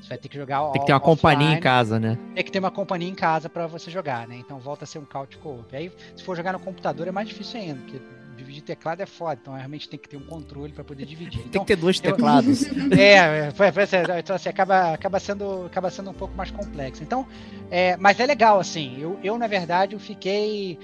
você 0.00 0.08
vai 0.08 0.18
ter 0.18 0.28
que 0.28 0.36
jogar 0.36 0.70
Tem 0.72 0.80
que 0.80 0.86
ter 0.86 0.92
uma 0.92 0.98
offline. 0.98 1.16
companhia 1.16 1.56
em 1.56 1.60
casa, 1.60 2.00
né? 2.00 2.18
Tem 2.34 2.44
que 2.44 2.50
ter 2.50 2.58
uma 2.58 2.70
companhia 2.70 3.08
em 3.08 3.14
casa 3.14 3.48
para 3.48 3.66
você 3.66 3.90
jogar, 3.90 4.26
né? 4.26 4.36
Então 4.36 4.58
volta 4.58 4.84
a 4.84 4.86
ser 4.86 4.98
um 4.98 5.04
couch 5.04 5.38
co-op. 5.38 5.74
Aí, 5.74 5.92
se 6.16 6.24
for 6.24 6.36
jogar 6.36 6.52
no 6.52 6.58
computador, 6.58 7.06
é 7.06 7.12
mais 7.12 7.28
difícil 7.28 7.60
ainda, 7.60 7.80
porque 7.82 8.00
dividir 8.36 8.62
teclado 8.62 9.00
é 9.00 9.06
foda, 9.06 9.38
então 9.40 9.54
realmente 9.54 9.88
tem 9.88 9.98
que 9.98 10.08
ter 10.08 10.16
um 10.16 10.24
controle 10.24 10.72
para 10.72 10.84
poder 10.84 11.04
dividir. 11.04 11.40
Então, 11.40 11.50
tem 11.50 11.60
que 11.62 11.66
ter 11.66 11.76
dois 11.76 11.98
teclados. 11.98 12.64
é, 12.96 13.48
é, 13.48 14.18
então 14.18 14.36
assim, 14.36 14.48
acaba, 14.48 14.92
acaba, 14.92 15.18
sendo, 15.18 15.66
acaba 15.66 15.90
sendo 15.90 16.10
um 16.10 16.14
pouco 16.14 16.34
mais 16.36 16.50
complexo. 16.50 17.02
Então, 17.02 17.26
é, 17.70 17.96
mas 17.96 18.20
é 18.20 18.26
legal, 18.26 18.60
assim, 18.60 18.96
eu, 19.00 19.18
eu 19.22 19.38
na 19.38 19.46
verdade 19.46 19.94
eu 19.94 20.00
fiquei. 20.00 20.78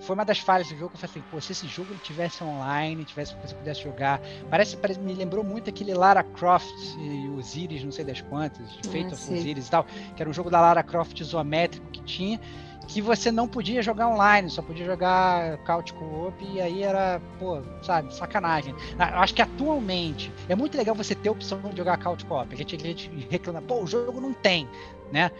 Foi 0.00 0.14
uma 0.14 0.24
das 0.24 0.38
falhas 0.38 0.66
do 0.68 0.76
jogo 0.76 0.88
que 0.88 0.96
eu 0.96 1.00
falei 1.00 1.10
assim, 1.10 1.30
pô, 1.30 1.38
se 1.42 1.52
esse 1.52 1.66
jogo 1.66 1.94
tivesse 2.02 2.42
online, 2.42 3.04
tivesse 3.04 3.34
que 3.36 3.46
você 3.46 3.54
pudesse 3.54 3.82
jogar. 3.82 4.18
Parece, 4.48 4.78
parece, 4.78 4.98
me 4.98 5.12
lembrou 5.12 5.44
muito 5.44 5.68
aquele 5.68 5.92
Lara 5.92 6.22
Croft 6.22 6.72
e 6.98 7.28
Osiris, 7.36 7.84
não 7.84 7.92
sei 7.92 8.02
das 8.02 8.22
quantas, 8.22 8.66
feito 8.90 9.10
ah, 9.10 9.12
Osiris 9.12 9.66
e 9.66 9.70
tal, 9.70 9.84
que 10.16 10.22
era 10.22 10.30
um 10.30 10.32
jogo 10.32 10.48
da 10.48 10.58
Lara 10.58 10.82
Croft 10.82 11.20
isométrico 11.20 11.86
que 11.90 12.02
tinha 12.02 12.40
que 12.86 13.00
você 13.00 13.32
não 13.32 13.48
podia 13.48 13.82
jogar 13.82 14.08
online, 14.08 14.50
só 14.50 14.62
podia 14.62 14.84
jogar 14.84 15.58
couch 15.58 15.92
co-op 15.94 16.44
e 16.44 16.60
aí 16.60 16.82
era, 16.82 17.20
pô, 17.38 17.62
sabe, 17.82 18.14
sacanagem. 18.14 18.74
Eu 18.98 19.18
acho 19.18 19.34
que 19.34 19.42
atualmente 19.42 20.32
é 20.48 20.54
muito 20.54 20.76
legal 20.76 20.94
você 20.94 21.14
ter 21.14 21.28
a 21.28 21.32
opção 21.32 21.60
de 21.60 21.76
jogar 21.76 21.98
couch 21.98 22.24
co-op. 22.24 22.52
A 22.52 22.56
gente, 22.56 22.76
a 22.76 22.78
gente 22.78 23.10
reclama, 23.30 23.62
pô, 23.62 23.82
o 23.82 23.86
jogo 23.86 24.20
não 24.20 24.32
tem, 24.32 24.68
né? 25.12 25.30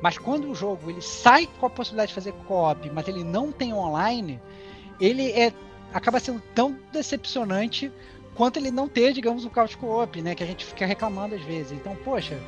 Mas 0.00 0.18
quando 0.18 0.50
o 0.50 0.54
jogo 0.54 0.90
ele 0.90 1.02
sai 1.02 1.48
com 1.58 1.66
a 1.66 1.70
possibilidade 1.70 2.08
de 2.08 2.14
fazer 2.14 2.32
co-op, 2.46 2.90
mas 2.90 3.06
ele 3.08 3.24
não 3.24 3.52
tem 3.52 3.72
online, 3.72 4.40
ele 5.00 5.30
é 5.32 5.52
acaba 5.92 6.18
sendo 6.18 6.42
tão 6.54 6.78
decepcionante 6.92 7.92
quanto 8.34 8.58
ele 8.58 8.70
não 8.70 8.88
ter, 8.88 9.12
digamos, 9.12 9.44
o 9.44 9.50
couch 9.50 9.76
co-op, 9.76 10.22
né, 10.22 10.34
que 10.34 10.42
a 10.42 10.46
gente 10.46 10.64
fica 10.64 10.86
reclamando 10.86 11.34
às 11.34 11.42
vezes. 11.42 11.72
Então, 11.72 11.94
poxa, 11.96 12.40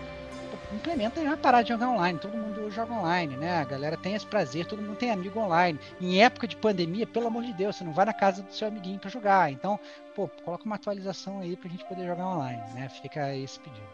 implementa 0.73 1.20
e 1.20 1.24
vai 1.24 1.36
parar 1.36 1.62
de 1.62 1.70
jogar 1.70 1.89
online. 1.89 2.19
Todo 2.19 2.36
mundo 2.36 2.70
joga 2.70 2.93
online, 2.93 3.36
né? 3.36 3.59
A 3.59 3.65
galera 3.65 3.97
tem 3.97 4.15
esse 4.15 4.27
prazer, 4.27 4.66
todo 4.66 4.82
mundo 4.82 4.97
tem 4.97 5.11
amigo 5.11 5.39
online. 5.39 5.78
Em 6.01 6.23
época 6.23 6.47
de 6.47 6.57
pandemia, 6.57 7.07
pelo 7.07 7.27
amor 7.27 7.43
de 7.45 7.53
Deus, 7.53 7.77
você 7.77 7.85
não 7.85 7.93
vai 7.93 8.07
na 8.07 8.12
casa 8.12 8.43
do 8.43 8.53
seu 8.53 8.69
amiguinho 8.69 8.99
para 8.99 9.11
jogar. 9.11 9.53
Então, 9.53 9.78
pô, 10.15 10.28
coloca 10.45 10.65
uma 10.65 10.77
atualização 10.77 11.41
aí 11.41 11.57
pra 11.57 11.69
gente 11.69 11.85
poder 11.85 12.07
jogar 12.07 12.27
online, 12.27 12.62
né? 12.74 12.89
Fica 12.89 13.35
esse 13.36 13.59
pedido. 13.61 13.86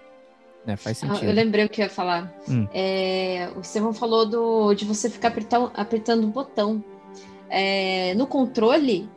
É, 0.67 0.77
faz 0.77 0.99
sentido. 0.99 1.21
Ah, 1.23 1.27
eu 1.27 1.33
lembrei 1.33 1.65
o 1.65 1.69
que 1.69 1.81
eu 1.81 1.85
ia 1.85 1.91
falar. 1.91 2.33
Hum. 2.49 2.69
É, 2.73 3.49
o 3.57 3.61
Estevão 3.61 3.95
falou 3.95 4.27
do, 4.27 4.75
de 4.75 4.85
você 4.85 5.09
ficar 5.09 5.29
apertando, 5.29 5.71
apertando 5.75 6.25
o 6.25 6.29
botão. 6.29 6.85
É, 7.49 8.15
no 8.15 8.27
controle, 8.27 9.09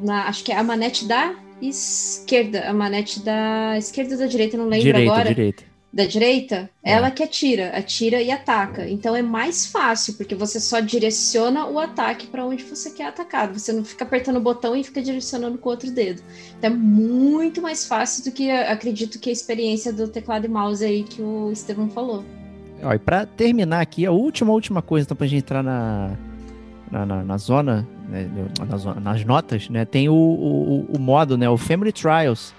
na, 0.00 0.28
acho 0.28 0.44
que 0.44 0.52
é 0.52 0.56
a 0.56 0.62
manete 0.62 1.06
da 1.06 1.34
esquerda, 1.60 2.68
a 2.68 2.72
manete 2.72 3.20
da 3.20 3.76
esquerda 3.76 4.14
ou 4.14 4.20
da 4.20 4.26
direita, 4.26 4.56
não 4.56 4.64
lembro 4.64 4.84
direita, 4.84 5.12
agora. 5.12 5.28
Direita 5.28 5.71
da 5.92 6.06
direita, 6.06 6.70
é. 6.82 6.92
ela 6.92 7.10
que 7.10 7.22
atira, 7.22 7.68
atira 7.76 8.22
e 8.22 8.30
ataca. 8.30 8.88
Então 8.88 9.14
é 9.14 9.20
mais 9.20 9.66
fácil, 9.66 10.14
porque 10.14 10.34
você 10.34 10.58
só 10.58 10.80
direciona 10.80 11.66
o 11.66 11.78
ataque 11.78 12.26
para 12.28 12.46
onde 12.46 12.64
você 12.64 12.90
quer 12.90 13.08
atacar. 13.08 13.52
Você 13.52 13.72
não 13.72 13.84
fica 13.84 14.04
apertando 14.04 14.36
o 14.36 14.40
botão 14.40 14.74
e 14.74 14.82
fica 14.82 15.02
direcionando 15.02 15.58
com 15.58 15.68
o 15.68 15.72
outro 15.72 15.90
dedo. 15.90 16.22
Então 16.58 16.70
é 16.70 16.74
muito 16.74 17.60
mais 17.60 17.86
fácil 17.86 18.24
do 18.24 18.32
que 18.32 18.50
acredito 18.50 19.18
que 19.18 19.28
a 19.28 19.32
experiência 19.32 19.92
do 19.92 20.08
teclado 20.08 20.46
e 20.46 20.48
mouse 20.48 20.82
aí 20.82 21.02
que 21.02 21.20
o 21.20 21.52
Estevam 21.52 21.90
falou. 21.90 22.24
Ó, 22.82 22.92
e 22.94 22.98
para 22.98 23.26
terminar 23.26 23.80
aqui, 23.80 24.06
a 24.06 24.10
última, 24.10 24.50
última 24.50 24.80
coisa, 24.80 25.04
então, 25.04 25.16
pra 25.16 25.26
gente 25.26 25.40
entrar 25.40 25.62
na, 25.62 26.16
na, 26.90 27.04
na, 27.04 27.22
na 27.22 27.36
zona, 27.36 27.86
né, 28.08 28.28
nas, 28.66 28.84
nas 28.84 29.24
notas, 29.24 29.68
né? 29.68 29.84
Tem 29.84 30.08
o, 30.08 30.14
o, 30.14 30.86
o 30.96 30.98
modo, 30.98 31.36
né? 31.36 31.48
O 31.48 31.56
Family 31.56 31.92
Trials 31.92 32.54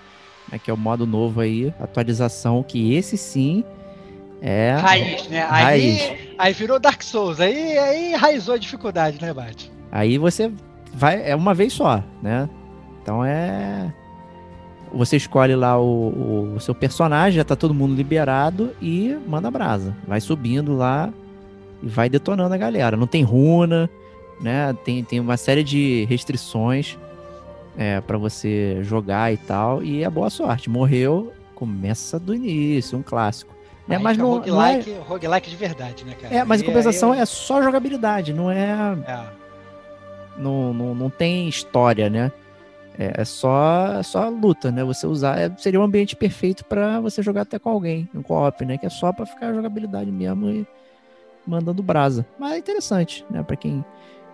né, 0.53 0.59
que 0.63 0.69
é 0.69 0.73
o 0.73 0.77
modo 0.77 1.07
novo 1.07 1.41
aí, 1.41 1.73
atualização, 1.80 2.61
que 2.61 2.93
esse 2.93 3.17
sim 3.17 3.63
é. 4.39 4.75
Raiz, 4.80 5.27
né? 5.27 5.39
Raiz. 5.39 6.01
Aí, 6.01 6.35
aí 6.38 6.53
virou 6.53 6.80
Dark 6.80 7.01
Souls, 7.01 7.39
aí, 7.39 7.77
aí 7.77 8.13
raizou 8.13 8.53
a 8.53 8.57
dificuldade, 8.57 9.19
né, 9.19 9.34
Bate? 9.34 9.71
Aí 9.91 10.17
você 10.17 10.51
vai. 10.93 11.30
É 11.30 11.35
uma 11.35 11.53
vez 11.53 11.73
só, 11.73 12.03
né? 12.21 12.47
Então 13.01 13.25
é. 13.25 13.91
Você 14.93 15.17
escolhe 15.17 15.55
lá 15.55 15.80
o, 15.80 16.53
o, 16.55 16.59
seu 16.59 16.75
personagem, 16.75 17.38
já 17.38 17.43
tá 17.43 17.55
todo 17.55 17.73
mundo 17.73 17.95
liberado 17.95 18.75
e 18.80 19.17
manda 19.27 19.49
brasa. 19.49 19.95
Vai 20.07 20.21
subindo 20.21 20.75
lá 20.75 21.11
e 21.81 21.88
vai 21.88 22.07
detonando 22.09 22.53
a 22.53 22.57
galera. 22.57 22.95
Não 22.95 23.07
tem 23.07 23.23
runa, 23.23 23.89
né? 24.39 24.71
Tem, 24.85 25.03
tem 25.03 25.19
uma 25.19 25.35
série 25.35 25.63
de 25.63 26.05
restrições 26.07 26.95
é, 27.77 28.01
para 28.01 28.17
você 28.17 28.79
jogar 28.83 29.33
e 29.33 29.37
tal. 29.37 29.83
E 29.83 30.03
é 30.03 30.09
boa 30.09 30.29
sorte. 30.29 30.69
Morreu, 30.69 31.33
começa 31.55 32.19
do 32.19 32.33
início, 32.33 32.97
um 32.97 33.03
clássico. 33.03 33.53
É, 33.89 33.97
mas 33.97 34.17
não, 34.17 34.29
roguelike, 34.29 34.91
não 34.91 34.97
é... 34.97 35.01
roguelike 35.01 35.49
de 35.49 35.55
verdade, 35.57 36.05
né, 36.05 36.15
cara? 36.19 36.33
É, 36.33 36.43
mas 36.43 36.61
em 36.61 36.65
compensação 36.65 37.13
é 37.13 37.25
só 37.25 37.61
jogabilidade, 37.61 38.31
não 38.31 38.49
é... 38.49 38.97
é. 39.05 39.43
Não, 40.37 40.73
não, 40.73 40.95
não 40.95 41.09
tem 41.09 41.47
história, 41.47 42.09
né? 42.09 42.31
É, 42.97 43.21
é 43.21 43.25
só, 43.25 43.99
é 43.99 44.03
só 44.03 44.29
luta, 44.29 44.71
né? 44.71 44.83
Você 44.83 45.05
usar. 45.05 45.37
É, 45.37 45.51
seria 45.57 45.79
um 45.79 45.83
ambiente 45.83 46.15
perfeito 46.15 46.63
para 46.65 46.99
você 46.99 47.21
jogar 47.21 47.41
até 47.41 47.59
com 47.59 47.69
alguém, 47.69 48.09
um 48.15 48.21
co-op, 48.21 48.65
né? 48.65 48.77
Que 48.77 48.85
é 48.85 48.89
só 48.89 49.11
para 49.11 49.25
ficar 49.25 49.53
jogabilidade 49.53 50.11
mesmo 50.11 50.49
e 50.49 50.67
mandando 51.45 51.83
brasa. 51.83 52.25
Mas 52.39 52.53
é 52.53 52.57
interessante, 52.57 53.25
né? 53.29 53.43
Para 53.43 53.55
quem 53.55 53.83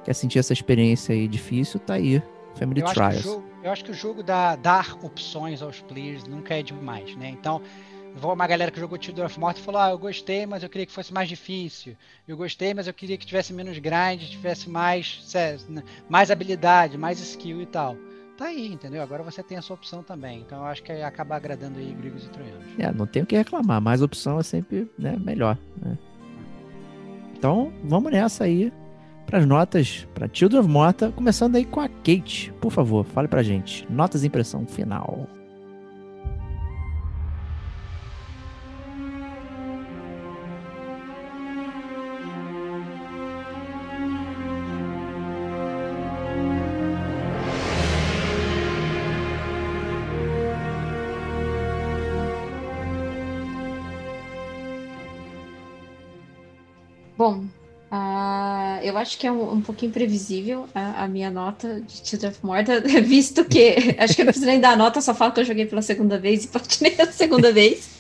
quer 0.03 0.13
sentir 0.13 0.39
essa 0.39 0.53
experiência 0.53 1.13
aí 1.13 1.27
difícil, 1.27 1.79
tá 1.79 1.95
aí 1.95 2.21
Family 2.55 2.81
eu 2.81 2.87
Trials. 2.87 3.15
Acho 3.15 3.23
jogo, 3.23 3.43
eu 3.63 3.71
acho 3.71 3.85
que 3.85 3.91
o 3.91 3.93
jogo 3.93 4.23
dá, 4.23 4.55
dar 4.55 4.97
opções 5.03 5.61
aos 5.61 5.81
players 5.81 6.25
nunca 6.25 6.55
é 6.55 6.63
demais, 6.63 7.15
né? 7.15 7.29
Então, 7.29 7.61
vou 8.15 8.33
uma 8.33 8.47
galera 8.47 8.71
que 8.71 8.79
jogou 8.79 9.01
Children 9.01 9.25
of 9.25 9.39
Morta 9.39 9.59
e 9.59 9.63
falou: 9.63 9.81
Ah, 9.81 9.89
eu 9.91 9.97
gostei, 9.97 10.45
mas 10.45 10.63
eu 10.63 10.69
queria 10.69 10.85
que 10.85 10.91
fosse 10.91 11.13
mais 11.13 11.29
difícil. 11.29 11.95
Eu 12.27 12.35
gostei, 12.35 12.73
mas 12.73 12.87
eu 12.87 12.93
queria 12.93 13.17
que 13.17 13.25
tivesse 13.25 13.53
menos 13.53 13.77
grind, 13.77 14.21
tivesse 14.29 14.69
mais, 14.69 15.23
mais 16.09 16.31
habilidade, 16.31 16.97
mais 16.97 17.19
skill 17.19 17.61
e 17.61 17.65
tal. 17.65 17.95
Tá 18.37 18.45
aí, 18.45 18.71
entendeu? 18.71 19.03
Agora 19.03 19.21
você 19.21 19.43
tem 19.43 19.57
a 19.57 19.61
sua 19.61 19.75
opção 19.75 20.01
também. 20.01 20.39
Então 20.39 20.59
eu 20.59 20.65
acho 20.65 20.81
que 20.81 20.93
acaba 20.93 21.35
agradando 21.35 21.77
aí 21.77 21.93
gregos 21.93 22.23
e 22.23 22.29
troianos. 22.29 22.65
É, 22.77 22.89
não 22.89 23.05
tem 23.05 23.21
o 23.21 23.25
que 23.25 23.35
reclamar. 23.35 23.81
Mais 23.81 24.01
opção 24.01 24.39
é 24.39 24.43
sempre 24.43 24.89
né, 24.97 25.17
melhor. 25.19 25.57
Né? 25.75 25.97
Então, 27.35 27.73
vamos 27.83 28.11
nessa 28.11 28.45
aí 28.45 28.71
para 29.29 29.37
as 29.39 29.45
notas 29.45 30.07
para 30.15 30.27
Children 30.31 30.61
of 30.61 30.69
Morta, 30.69 31.11
começando 31.11 31.55
aí 31.55 31.63
com 31.63 31.79
a 31.79 31.87
Kate. 31.87 32.51
Por 32.59 32.71
favor, 32.71 33.05
fale 33.05 33.27
pra 33.27 33.43
gente. 33.43 33.85
Notas 33.91 34.23
e 34.23 34.27
impressão 34.27 34.65
final. 34.65 35.27
Bom, 57.15 57.43
Uh, 58.79 58.85
eu 58.85 58.97
acho 58.97 59.17
que 59.17 59.27
é 59.27 59.31
um, 59.31 59.53
um 59.53 59.61
pouquinho 59.61 59.91
previsível 59.91 60.67
a, 60.73 61.03
a, 61.03 61.07
minha 61.07 61.29
nota 61.29 61.81
de 61.81 62.07
Children 62.07 62.31
of 62.31 62.39
Morta, 62.45 62.81
visto 63.01 63.45
que 63.45 63.95
acho 63.97 64.15
que 64.15 64.21
eu 64.21 64.25
não 64.25 64.31
preciso 64.31 64.45
nem 64.45 64.59
dar 64.59 64.71
a 64.71 64.75
nota, 64.75 65.01
só 65.01 65.13
falo 65.13 65.31
que 65.31 65.39
eu 65.39 65.45
joguei 65.45 65.65
pela 65.65 65.81
segunda 65.81 66.17
vez 66.17 66.45
e 66.45 66.47
platinei 66.47 66.95
a 66.99 67.11
segunda 67.11 67.51
vez. 67.51 67.99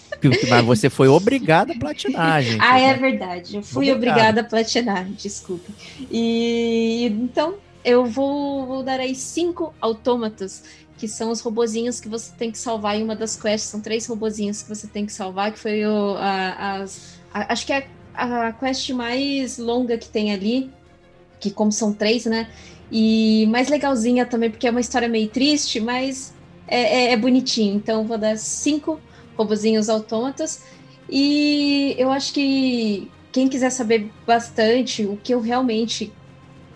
Mas 0.49 0.65
você 0.65 0.89
foi 0.89 1.07
obrigada 1.07 1.73
a 1.73 1.77
platinar, 1.77 2.41
gente. 2.41 2.61
Ah, 2.61 2.79
é 2.79 2.93
verdade. 2.93 3.55
Eu 3.55 3.63
fui 3.63 3.91
obrigada 3.91 4.41
a 4.41 4.43
platinar, 4.43 5.05
desculpe. 5.05 5.71
E 6.11 7.05
então 7.05 7.55
eu 7.83 8.05
vou, 8.05 8.65
vou 8.65 8.83
dar 8.83 8.99
aí 8.99 9.15
cinco 9.15 9.73
autômatos 9.79 10.63
que 10.97 11.07
são 11.07 11.31
os 11.31 11.39
robozinhos 11.39 11.99
que 12.01 12.09
você 12.09 12.33
tem 12.37 12.51
que 12.51 12.57
salvar 12.57 12.97
em 12.97 13.03
uma 13.03 13.15
das 13.15 13.37
quests. 13.37 13.69
São 13.69 13.79
três 13.79 14.05
robozinhos 14.05 14.61
que 14.61 14.67
você 14.67 14.85
tem 14.85 15.05
que 15.05 15.13
salvar, 15.13 15.53
que 15.53 15.59
foi 15.59 15.85
o, 15.85 16.15
a, 16.17 16.81
as, 16.81 17.19
a, 17.33 17.53
acho 17.53 17.65
que 17.65 17.71
é 17.71 17.87
a 18.19 18.53
quest 18.53 18.89
mais 18.91 19.57
longa 19.57 19.97
que 19.97 20.09
tem 20.09 20.33
ali, 20.33 20.69
que 21.39 21.51
como 21.51 21.71
são 21.71 21.93
três, 21.93 22.25
né? 22.25 22.49
E 22.91 23.45
mais 23.47 23.69
legalzinha 23.69 24.25
também, 24.25 24.49
porque 24.49 24.67
é 24.67 24.71
uma 24.71 24.81
história 24.81 25.07
meio 25.07 25.29
triste, 25.29 25.79
mas 25.79 26.33
é, 26.67 26.81
é, 26.81 27.11
é 27.13 27.17
bonitinho. 27.17 27.75
Então 27.75 28.05
vou 28.05 28.17
dar 28.17 28.37
cinco 28.37 28.99
robozinhos 29.37 29.89
autômatas. 29.89 30.63
E 31.09 31.95
eu 31.97 32.11
acho 32.11 32.33
que 32.33 33.09
quem 33.31 33.47
quiser 33.47 33.69
saber 33.69 34.11
bastante 34.25 35.05
o 35.05 35.17
que 35.17 35.33
eu 35.33 35.39
realmente 35.39 36.11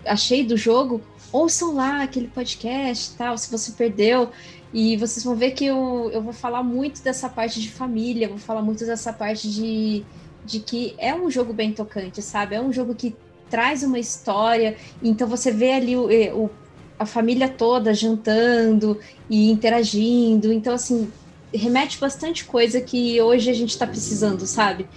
achei 0.06 0.44
do 0.44 0.56
jogo, 0.56 1.00
ouçam 1.32 1.74
lá 1.74 2.02
aquele 2.02 2.28
podcast 2.28 3.16
tal, 3.16 3.36
se 3.36 3.50
você 3.50 3.72
perdeu. 3.72 4.30
E 4.72 4.96
vocês 4.96 5.24
vão 5.24 5.36
ver 5.36 5.52
que 5.52 5.64
eu, 5.64 6.10
eu 6.12 6.20
vou 6.20 6.32
falar 6.32 6.62
muito 6.62 7.02
dessa 7.02 7.28
parte 7.28 7.60
de 7.60 7.70
família, 7.70 8.28
vou 8.28 8.38
falar 8.38 8.60
muito 8.60 8.84
dessa 8.84 9.12
parte 9.12 9.48
de 9.48 10.04
de 10.44 10.60
que 10.60 10.94
é 10.98 11.14
um 11.14 11.30
jogo 11.30 11.52
bem 11.52 11.72
tocante, 11.72 12.20
sabe? 12.20 12.54
É 12.54 12.60
um 12.60 12.72
jogo 12.72 12.94
que 12.94 13.16
traz 13.48 13.82
uma 13.82 13.98
história, 13.98 14.76
então 15.02 15.28
você 15.28 15.50
vê 15.50 15.72
ali 15.72 15.96
o, 15.96 16.08
o 16.34 16.50
a 16.98 17.04
família 17.04 17.48
toda 17.48 17.92
jantando 17.92 19.00
e 19.28 19.50
interagindo, 19.50 20.52
então 20.52 20.74
assim 20.74 21.10
remete 21.52 21.98
bastante 21.98 22.44
coisa 22.44 22.80
que 22.80 23.20
hoje 23.20 23.50
a 23.50 23.52
gente 23.52 23.70
está 23.70 23.86
precisando, 23.86 24.46
sabe? 24.46 24.88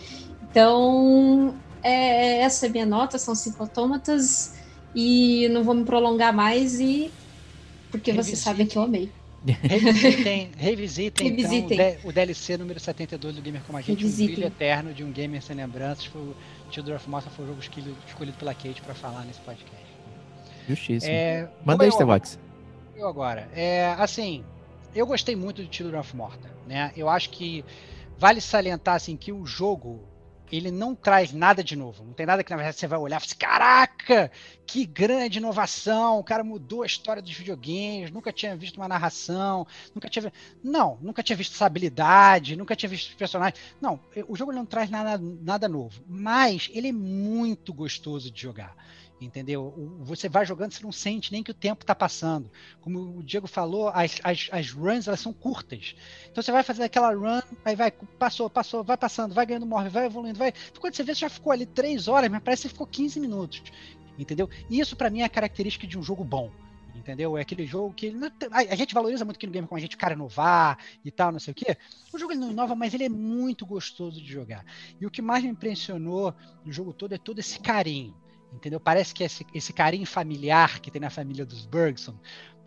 Então 0.50 1.56
é, 1.84 2.40
essa 2.40 2.66
é 2.66 2.70
a 2.70 2.72
minha 2.72 2.86
nota, 2.86 3.18
são 3.18 3.36
cinco 3.36 3.64
autômatas 3.64 4.54
e 4.96 5.48
não 5.50 5.64
vou 5.64 5.76
me 5.76 5.84
prolongar 5.84 6.34
mais 6.34 6.80
e 6.80 7.12
porque 7.92 8.12
vocês 8.12 8.40
sabem 8.40 8.66
que 8.66 8.78
eu 8.78 8.82
amei. 8.82 9.12
Revisitem, 9.46 10.52
revisitem, 10.58 11.30
revisitem. 11.30 11.80
Então, 11.80 12.10
o, 12.10 12.12
DLC 12.12 12.58
número 12.58 12.80
72 12.80 13.36
do 13.36 13.42
Gamer 13.42 13.62
Como 13.64 13.78
a 13.78 13.82
Gente, 13.82 14.00
revisitem. 14.00 14.26
um 14.26 14.32
brilho 14.32 14.48
eterno 14.48 14.94
de 14.94 15.04
um 15.04 15.12
gamer 15.12 15.42
sem 15.42 15.56
lembranças. 15.56 16.06
Foi, 16.06 16.22
o 16.22 16.36
Children 16.72 16.96
of 16.96 17.10
Morta 17.10 17.30
foi 17.30 17.46
o 17.46 17.48
jogo 17.50 17.62
escolhido, 17.62 17.96
escolhido 18.08 18.38
pela 18.38 18.54
Kate 18.54 18.82
para 18.82 18.94
falar 18.94 19.24
nesse 19.26 19.40
podcast. 19.42 19.86
Justiça. 20.68 21.10
É, 21.10 21.48
Manda 21.64 21.84
aí, 21.84 21.90
Starbucks. 21.90 22.40
Eu 22.96 23.08
agora. 23.08 23.48
É, 23.54 23.96
assim, 24.00 24.44
eu 24.94 25.06
gostei 25.06 25.36
muito 25.36 25.64
de 25.64 25.76
Children 25.76 26.00
of 26.00 26.16
Morta. 26.16 26.52
Né? 26.68 26.92
Eu 26.98 27.08
acho 27.08 27.30
que 27.30 27.64
vale 28.18 28.42
salientar 28.42 28.96
assim, 28.96 29.16
que 29.16 29.32
o 29.32 29.46
jogo 29.46 30.02
ele 30.52 30.72
não 30.72 30.96
traz 30.96 31.32
nada 31.34 31.64
de 31.64 31.76
novo. 31.76 32.04
Não 32.04 32.14
tem 32.14 32.26
nada 32.26 32.44
que 32.44 32.50
na 32.52 32.58
verdade 32.58 32.78
você 32.78 32.88
vai 32.88 33.00
olhar 33.00 33.22
e 33.22 33.24
assim, 33.26 33.36
caraca, 33.36 34.32
que 34.66 34.86
grande 34.86 35.40
inovação, 35.40 36.20
o 36.20 36.24
cara 36.24 36.44
mudou 36.44 36.84
a 36.84 36.86
história 36.86 37.22
dos 37.22 37.34
videogames, 37.34 38.12
nunca 38.12 38.32
tinha 38.32 38.56
visto 38.56 38.78
uma 38.78 38.88
narração, 38.88 39.66
nunca 39.94 40.10
tinha 40.10 40.32
Não, 40.64 40.98
nunca 41.02 41.24
tinha 41.24 41.36
visto 41.36 41.54
essa 41.54 41.66
habilidade, 41.66 42.56
nunca 42.56 42.76
tinha 42.76 42.90
visto 42.90 43.10
os 43.10 43.16
personagens. 43.16 43.60
Não, 43.82 44.00
o 44.28 44.36
jogo 44.36 44.52
não 44.52 44.66
traz 44.66 44.90
nada, 44.90 45.18
nada 45.42 45.68
novo, 45.68 46.02
mas 46.08 46.70
ele 46.74 46.90
é 46.90 46.94
muito 46.94 47.74
gostoso 47.74 48.32
de 48.32 48.42
jogar 48.42 48.76
entendeu? 49.20 49.74
Você 50.02 50.30
vai 50.30 50.46
jogando, 50.46 50.72
você 50.72 50.84
não 50.84 50.92
sente 50.92 51.32
nem 51.32 51.44
que 51.44 51.52
o 51.52 51.54
tempo 51.54 51.84
está 51.84 51.96
passando. 51.96 52.50
Como 52.82 53.18
o 53.18 53.24
Diego 53.24 53.48
falou, 53.48 53.90
as, 53.90 54.20
as, 54.24 54.48
as 54.52 54.72
runs 54.72 55.08
elas 55.08 55.20
são 55.20 55.34
curtas. 55.34 55.96
Então 56.30 56.44
você 56.44 56.52
vai 56.52 56.64
fazer 56.64 56.84
aquela 56.84 57.14
run, 57.14 57.42
aí 57.66 57.76
vai, 57.76 57.92
passou, 57.92 58.50
passou, 58.50 58.84
vai 58.84 58.98
passando, 58.98 59.34
vai 59.34 59.46
ganhando 59.46 59.66
morre, 59.66 59.90
vai 59.90 60.06
evoluindo, 60.06 60.38
vai. 60.38 60.54
Quando 60.80 60.94
você 60.94 61.04
vê, 61.04 61.16
você 61.16 61.22
já 61.22 61.30
ficou 61.30 61.52
ali 61.52 61.66
3 61.66 62.08
horas, 62.08 62.30
mas 62.30 62.42
parece 62.44 62.64
que 62.64 62.70
ficou 62.70 62.88
15 62.88 63.20
minutos. 63.20 63.64
Entendeu? 64.18 64.50
E 64.70 64.80
isso 64.80 64.96
para 64.96 65.10
mim 65.10 65.22
é 65.22 65.26
a 65.26 65.30
característica 65.30 65.86
de 65.88 65.98
um 65.98 66.04
jogo 66.04 66.24
bom 66.24 66.52
entendeu? 66.96 67.38
É 67.38 67.42
aquele 67.42 67.66
jogo 67.66 67.94
que 67.94 68.12
a, 68.52 68.76
gente 68.76 68.94
valoriza 68.94 69.24
muito 69.24 69.38
aqui 69.38 69.46
no 69.46 69.54
game 69.54 69.68
como 69.68 69.78
a 69.78 69.82
gente, 69.82 69.96
cara 69.96 70.16
inovar 70.16 70.80
e 71.06 71.12
tal, 71.12 71.32
não 71.32 71.40
sei 71.40 71.52
o 71.52 71.56
quê. 71.56 71.78
O 72.12 72.18
jogo 72.18 72.34
ele 72.34 72.40
não 72.40 72.50
inova, 72.50 72.76
mas 72.76 72.94
ele 72.94 73.04
é 73.04 73.10
muito 73.10 73.68
gostoso 73.68 74.20
de 74.20 74.28
jogar. 74.28 74.66
E 75.00 75.06
o 75.06 75.12
que 75.12 75.22
mais 75.22 75.44
me 75.44 75.52
impressionou 75.52 76.34
no 76.66 76.72
jogo 76.72 76.92
todo 76.92 77.14
é 77.14 77.18
todo 77.18 77.38
esse 77.38 77.60
carinho 77.60 78.16
entendeu? 78.54 78.80
Parece 78.80 79.14
que 79.14 79.24
esse, 79.24 79.46
esse 79.54 79.74
carinho 79.74 80.06
familiar 80.06 80.80
que 80.80 80.92
tem 80.92 81.02
na 81.02 81.10
família 81.10 81.46
dos 81.46 81.66
Bergson 81.66 82.16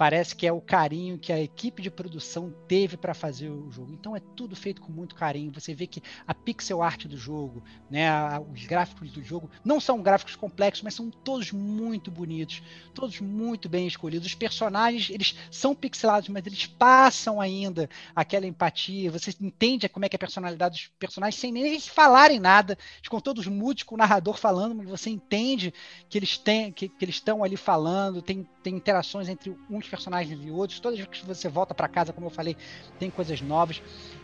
parece 0.00 0.34
que 0.34 0.46
é 0.46 0.52
o 0.52 0.62
carinho 0.62 1.18
que 1.18 1.30
a 1.30 1.38
equipe 1.38 1.82
de 1.82 1.90
produção 1.90 2.54
teve 2.66 2.96
para 2.96 3.12
fazer 3.12 3.50
o 3.50 3.70
jogo. 3.70 3.92
Então 3.92 4.16
é 4.16 4.20
tudo 4.34 4.56
feito 4.56 4.80
com 4.80 4.90
muito 4.90 5.14
carinho. 5.14 5.52
Você 5.52 5.74
vê 5.74 5.86
que 5.86 6.02
a 6.26 6.32
pixel 6.32 6.80
art 6.80 7.04
do 7.04 7.18
jogo, 7.18 7.62
né, 7.90 8.08
os 8.50 8.64
gráficos 8.64 9.12
do 9.12 9.22
jogo, 9.22 9.50
não 9.62 9.78
são 9.78 10.00
gráficos 10.00 10.34
complexos, 10.36 10.82
mas 10.82 10.94
são 10.94 11.10
todos 11.10 11.52
muito 11.52 12.10
bonitos, 12.10 12.62
todos 12.94 13.20
muito 13.20 13.68
bem 13.68 13.86
escolhidos. 13.86 14.26
Os 14.26 14.34
personagens, 14.34 15.10
eles 15.10 15.36
são 15.50 15.74
pixelados, 15.74 16.30
mas 16.30 16.46
eles 16.46 16.64
passam 16.64 17.38
ainda 17.38 17.86
aquela 18.16 18.46
empatia. 18.46 19.10
Você 19.10 19.34
entende 19.38 19.86
como 19.86 20.06
é 20.06 20.08
que 20.08 20.16
é 20.16 20.18
a 20.18 20.18
personalidade 20.18 20.76
dos 20.76 20.90
personagens 20.98 21.38
sem 21.38 21.52
nem 21.52 21.78
falarem 21.78 22.40
nada, 22.40 22.78
com 23.06 23.20
todos 23.20 23.46
mudos, 23.46 23.82
com 23.82 23.96
o 23.96 23.98
narrador 23.98 24.38
falando, 24.38 24.74
mas 24.74 24.88
você 24.88 25.10
entende 25.10 25.74
que 26.08 26.16
eles 26.16 26.38
têm, 26.38 26.72
que, 26.72 26.88
que 26.88 27.04
eles 27.04 27.16
estão 27.16 27.44
ali 27.44 27.58
falando, 27.58 28.22
tem, 28.22 28.48
tem 28.62 28.74
interações 28.74 29.28
entre 29.28 29.54
uns 29.68 29.89
personagens 29.90 30.38
e 30.42 30.50
outros. 30.50 30.80
Todas 30.80 31.04
que 31.06 31.26
você 31.26 31.48
volta 31.48 31.74
para 31.74 31.88
casa, 31.88 32.12
como 32.12 32.26
eu 32.26 32.30
falei, 32.30 32.56
tem 32.98 33.10
coisas 33.10 33.40
novas. 33.40 33.82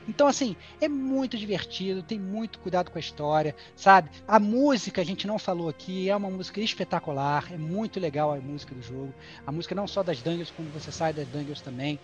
Então, 0.09 0.27
assim, 0.27 0.57
é 0.81 0.89
muito 0.89 1.37
divertido, 1.37 2.03
tem 2.03 2.19
muito 2.19 2.59
cuidado 2.61 2.91
com 2.91 2.99
a 2.99 3.01
história, 3.01 3.55
sabe? 3.75 4.09
A 4.27 4.39
música, 4.39 5.01
a 5.01 5.05
gente 5.05 5.27
não 5.27 5.39
falou 5.39 5.69
aqui, 5.69 6.09
é 6.09 6.17
uma 6.17 6.31
música 6.31 6.61
espetacular, 6.61 7.53
é 7.53 7.59
muito 7.59 7.99
legal 7.99 8.33
a 8.33 8.37
música 8.37 8.75
do 8.75 8.83
jogo. 8.83 9.13
A 9.47 9.51
música 9.51 9.75
não 9.75 9.87
só 9.89 10.03
das 10.03 10.23
dungeons, 10.23 10.51
como 10.51 10.71
você 10.71 10.93
sai 10.93 11.13
das 11.13 11.27
dungeons 11.29 11.61
também 11.61 11.99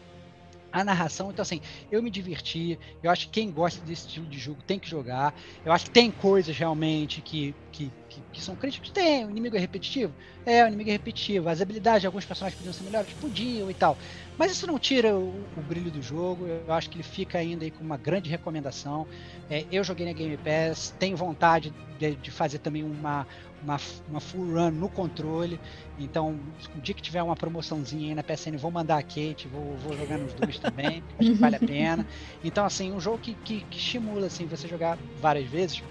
a 0.73 0.83
narração. 0.83 1.31
Então, 1.31 1.43
assim, 1.43 1.61
eu 1.91 2.03
me 2.03 2.11
diverti. 2.11 2.79
Eu 3.03 3.11
acho 3.11 3.27
que 3.27 3.33
quem 3.33 3.51
gosta 3.51 3.85
desse 3.85 4.07
estilo 4.07 4.27
de 4.27 4.39
jogo 4.39 4.63
tem 4.67 4.79
que 4.79 4.89
jogar. 4.89 5.35
Eu 5.65 5.73
acho 5.73 5.85
que 5.87 5.91
tem 5.91 6.11
coisas 6.11 6.57
realmente 6.57 7.21
que, 7.21 7.55
que, 7.71 7.93
que, 8.13 8.21
que 8.33 8.43
são 8.43 8.55
críticas. 8.55 8.91
Tem, 8.91 9.25
o 9.25 9.31
inimigo 9.31 9.57
é 9.57 9.59
repetitivo? 9.59 10.13
É, 10.45 10.65
o 10.65 10.69
inimigo 10.69 10.91
é 10.91 10.93
repetitivo. 10.93 11.49
As 11.49 11.61
habilidades 11.61 12.03
de 12.03 12.07
alguns 12.07 12.25
personagens 12.25 12.57
podiam 12.57 12.73
ser 12.73 12.85
melhores? 12.85 13.13
Podiam 13.15 13.71
e 13.71 13.75
tal. 13.75 13.97
Mas 14.37 14.53
isso 14.53 14.67
não 14.67 14.79
tira 14.79 15.15
o, 15.17 15.45
o 15.57 15.61
brilho 15.63 15.91
do 15.91 16.03
jogo. 16.03 16.47
Eu 16.47 16.73
acho 16.73 16.91
que 16.91 16.97
ele 16.97 17.03
fica 17.03 17.39
ainda 17.39 17.65
aí 17.65 17.71
com 17.71 17.83
uma 17.83 17.97
grande 17.97 18.29
recomendação. 18.29 19.07
É, 19.49 19.65
eu 19.73 19.83
joguei 19.83 20.07
na 20.07 20.13
Game 20.13 20.37
Pass, 20.37 20.95
tenho 20.99 21.17
vontade 21.17 21.73
de, 21.99 22.15
de 22.17 22.31
fazer 22.31 22.59
também 22.59 22.83
uma, 22.83 23.27
uma, 23.63 23.81
uma 24.09 24.21
full 24.21 24.47
run 24.47 24.71
no 24.73 24.89
controle. 24.89 25.59
Então, 25.99 26.39
o 26.77 26.81
dia 26.81 26.95
que 26.95 27.03
tiver 27.03 27.23
uma 27.23 27.37
promoçãozinha 27.37 28.09
aí 28.09 28.15
na 28.15 28.23
PSN, 28.23 28.57
vou 28.57 28.71
mandar 28.71 28.99
a 28.99 29.03
Kate, 29.03 29.49
vou, 29.49 29.77
vou 29.77 29.97
jogar 29.97 30.19
nos 30.19 30.33
dois 30.35 30.59
também, 30.59 31.03
acho 31.19 31.31
que 31.31 31.39
vale 31.39 31.57
a 31.57 31.61
pena. 31.65 32.07
Então, 32.43 32.65
assim, 32.65 32.93
um 32.93 33.01
jogo 33.01 33.19
que, 33.19 33.35
que, 33.35 33.61
que 33.63 33.79
estimula 33.79 34.27
assim, 34.27 34.47
você 34.47 34.67
jogar 34.67 34.99
várias 35.21 35.49
vezes, 35.49 35.83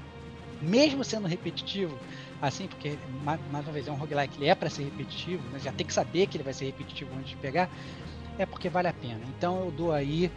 mesmo 0.61 1.03
sendo 1.03 1.27
repetitivo, 1.27 1.97
assim, 2.41 2.67
porque, 2.67 2.97
mais, 3.23 3.39
uma 3.49 3.61
vez, 3.61 3.87
é 3.87 3.91
um 3.91 3.95
roguelike, 3.95 4.37
ele 4.37 4.49
é 4.49 4.55
para 4.55 4.69
ser 4.69 4.83
repetitivo, 4.83 5.43
mas 5.51 5.63
já 5.63 5.71
tem 5.71 5.85
que 5.85 5.93
saber 5.93 6.27
que 6.27 6.37
ele 6.37 6.43
vai 6.43 6.53
ser 6.53 6.65
repetitivo 6.65 7.11
antes 7.17 7.29
de 7.29 7.35
pegar, 7.37 7.69
é 8.37 8.45
porque 8.45 8.69
vale 8.69 8.87
a 8.87 8.93
pena. 8.93 9.19
Então, 9.37 9.65
eu 9.65 9.71
dou 9.71 9.91
aí 9.91 10.31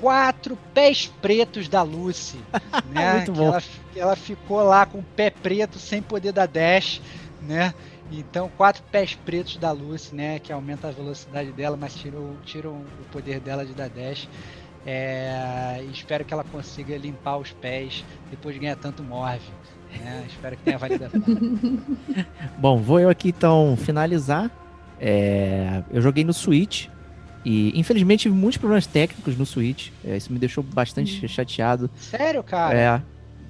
quatro 0.00 0.56
pés 0.74 1.06
pretos 1.20 1.68
da 1.68 1.82
Lucy. 1.82 2.38
né? 2.90 3.16
Muito 3.16 3.32
bom. 3.32 3.48
Ela, 3.48 3.62
ela, 3.94 4.16
ficou 4.16 4.62
lá 4.62 4.86
com 4.86 4.98
o 4.98 5.02
pé 5.02 5.30
preto 5.30 5.78
sem 5.78 6.02
poder 6.02 6.32
dar 6.32 6.46
dash, 6.46 7.00
né? 7.42 7.74
Então, 8.10 8.48
quatro 8.56 8.82
pés 8.84 9.14
pretos 9.14 9.56
da 9.56 9.72
Lucy, 9.72 10.14
né? 10.14 10.38
Que 10.38 10.52
aumenta 10.52 10.88
a 10.88 10.92
velocidade 10.92 11.50
dela, 11.52 11.76
mas 11.76 11.94
tiram, 11.94 12.36
tiram 12.44 12.72
o 12.72 13.04
poder 13.10 13.40
dela 13.40 13.66
de 13.66 13.72
dar 13.72 13.88
dash. 13.88 14.28
É, 14.86 15.84
espero 15.92 16.24
que 16.24 16.32
ela 16.32 16.44
consiga 16.44 16.96
limpar 16.96 17.38
os 17.38 17.50
pés 17.52 18.04
depois 18.30 18.54
de 18.54 18.60
ganhar 18.60 18.76
tanto 18.76 19.02
morve. 19.02 19.50
Né? 19.98 20.24
espero 20.28 20.56
que 20.56 20.62
tenha 20.62 20.78
pena. 20.78 21.10
Bom, 22.58 22.78
vou 22.78 23.00
eu 23.00 23.08
aqui 23.08 23.28
então 23.28 23.76
finalizar. 23.76 24.50
É, 25.00 25.82
eu 25.90 26.02
joguei 26.02 26.22
no 26.22 26.32
Switch, 26.32 26.88
e 27.48 27.78
infelizmente 27.78 28.22
tive 28.22 28.34
muitos 28.34 28.58
problemas 28.58 28.88
técnicos 28.88 29.38
no 29.38 29.46
Switch. 29.46 29.90
É, 30.04 30.16
isso 30.16 30.32
me 30.32 30.38
deixou 30.38 30.64
bastante 30.64 31.24
hum. 31.24 31.28
chateado. 31.28 31.88
Sério, 31.96 32.42
cara? 32.42 32.76
É. 32.76 33.02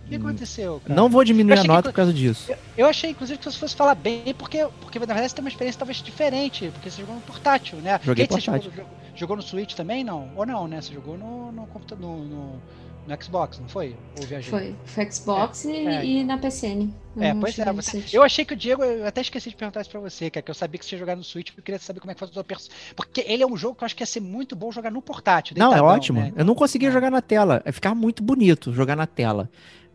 O 0.06 0.08
que 0.08 0.14
aconteceu, 0.14 0.80
cara? 0.84 0.94
Não 0.94 1.08
vou 1.08 1.24
diminuir 1.24 1.58
a 1.58 1.64
nota 1.64 1.82
que, 1.82 1.88
por 1.88 1.96
causa 1.96 2.12
disso. 2.12 2.50
Eu, 2.50 2.58
eu, 2.78 2.86
achei, 2.86 3.10
inclusive, 3.10 3.38
que 3.38 3.44
você 3.44 3.58
fosse 3.58 3.74
falar 3.74 3.96
bem, 3.96 4.32
porque, 4.38 4.64
porque 4.80 5.00
na 5.00 5.06
verdade 5.06 5.28
você 5.28 5.34
tem 5.34 5.44
uma 5.44 5.48
experiência 5.48 5.78
talvez 5.78 5.98
diferente, 5.98 6.70
porque 6.72 6.88
você 6.88 7.00
jogou 7.00 7.16
no 7.16 7.20
portátil, 7.22 7.78
né? 7.78 7.98
Joguei 8.02 8.26
portátil. 8.26 8.70
Você 8.70 8.76
jogou, 8.76 8.90
jogou, 9.16 9.36
no 9.36 9.42
Switch 9.42 9.74
também, 9.74 10.04
não? 10.04 10.30
Ou 10.36 10.46
não, 10.46 10.68
né? 10.68 10.80
Você 10.80 10.94
jogou 10.94 11.18
no, 11.18 11.50
no 11.50 11.66
computador, 11.66 12.08
no, 12.08 12.24
no 12.24 12.62
no 13.06 13.22
Xbox, 13.22 13.58
não 13.58 13.68
foi? 13.68 13.96
Ou 14.18 14.26
viajei? 14.26 14.50
Foi, 14.50 14.74
foi 14.84 15.10
Xbox 15.10 15.64
é, 15.64 15.70
e, 15.70 15.86
é. 15.86 16.04
e, 16.04 16.24
na 16.24 16.36
PCN. 16.36 16.92
É, 17.18 17.32
pois 17.34 17.58
é. 17.58 17.72
Você, 17.72 18.04
eu 18.12 18.22
achei 18.22 18.44
que 18.44 18.52
o 18.52 18.56
Diego, 18.56 18.84
eu 18.84 19.06
até 19.06 19.20
esqueci 19.20 19.48
de 19.48 19.56
perguntar 19.56 19.80
isso 19.80 19.90
pra 19.90 20.00
você, 20.00 20.28
cara, 20.28 20.42
que 20.42 20.50
eu 20.50 20.54
sabia 20.54 20.78
que 20.78 20.84
você 20.84 20.96
ia 20.96 20.98
jogar 20.98 21.16
no 21.16 21.22
Switch, 21.22 21.46
porque 21.46 21.60
eu 21.60 21.64
queria 21.64 21.78
saber 21.78 22.00
como 22.00 22.10
é 22.10 22.14
que 22.14 22.20
faz 22.20 22.30
o 22.30 22.34
seu 22.34 22.44
personagem. 22.44 22.82
Porque 22.94 23.24
ele 23.26 23.42
é 23.42 23.46
um 23.46 23.56
jogo 23.56 23.76
que 23.76 23.84
eu 23.84 23.86
acho 23.86 23.96
que 23.96 24.02
ia 24.02 24.06
ser 24.06 24.20
muito 24.20 24.56
bom 24.56 24.70
jogar 24.72 24.90
no 24.90 25.00
portátil. 25.00 25.56
Não, 25.56 25.74
é 25.74 25.80
ótimo. 25.80 26.20
Né? 26.20 26.32
Eu 26.36 26.44
não 26.44 26.54
conseguia 26.54 26.88
é. 26.88 26.92
jogar 26.92 27.10
na 27.10 27.22
tela. 27.22 27.62
É 27.64 27.72
ficar 27.72 27.94
muito 27.94 28.22
bonito 28.22 28.72
jogar 28.72 28.96
na 28.96 29.06
tela. 29.06 29.48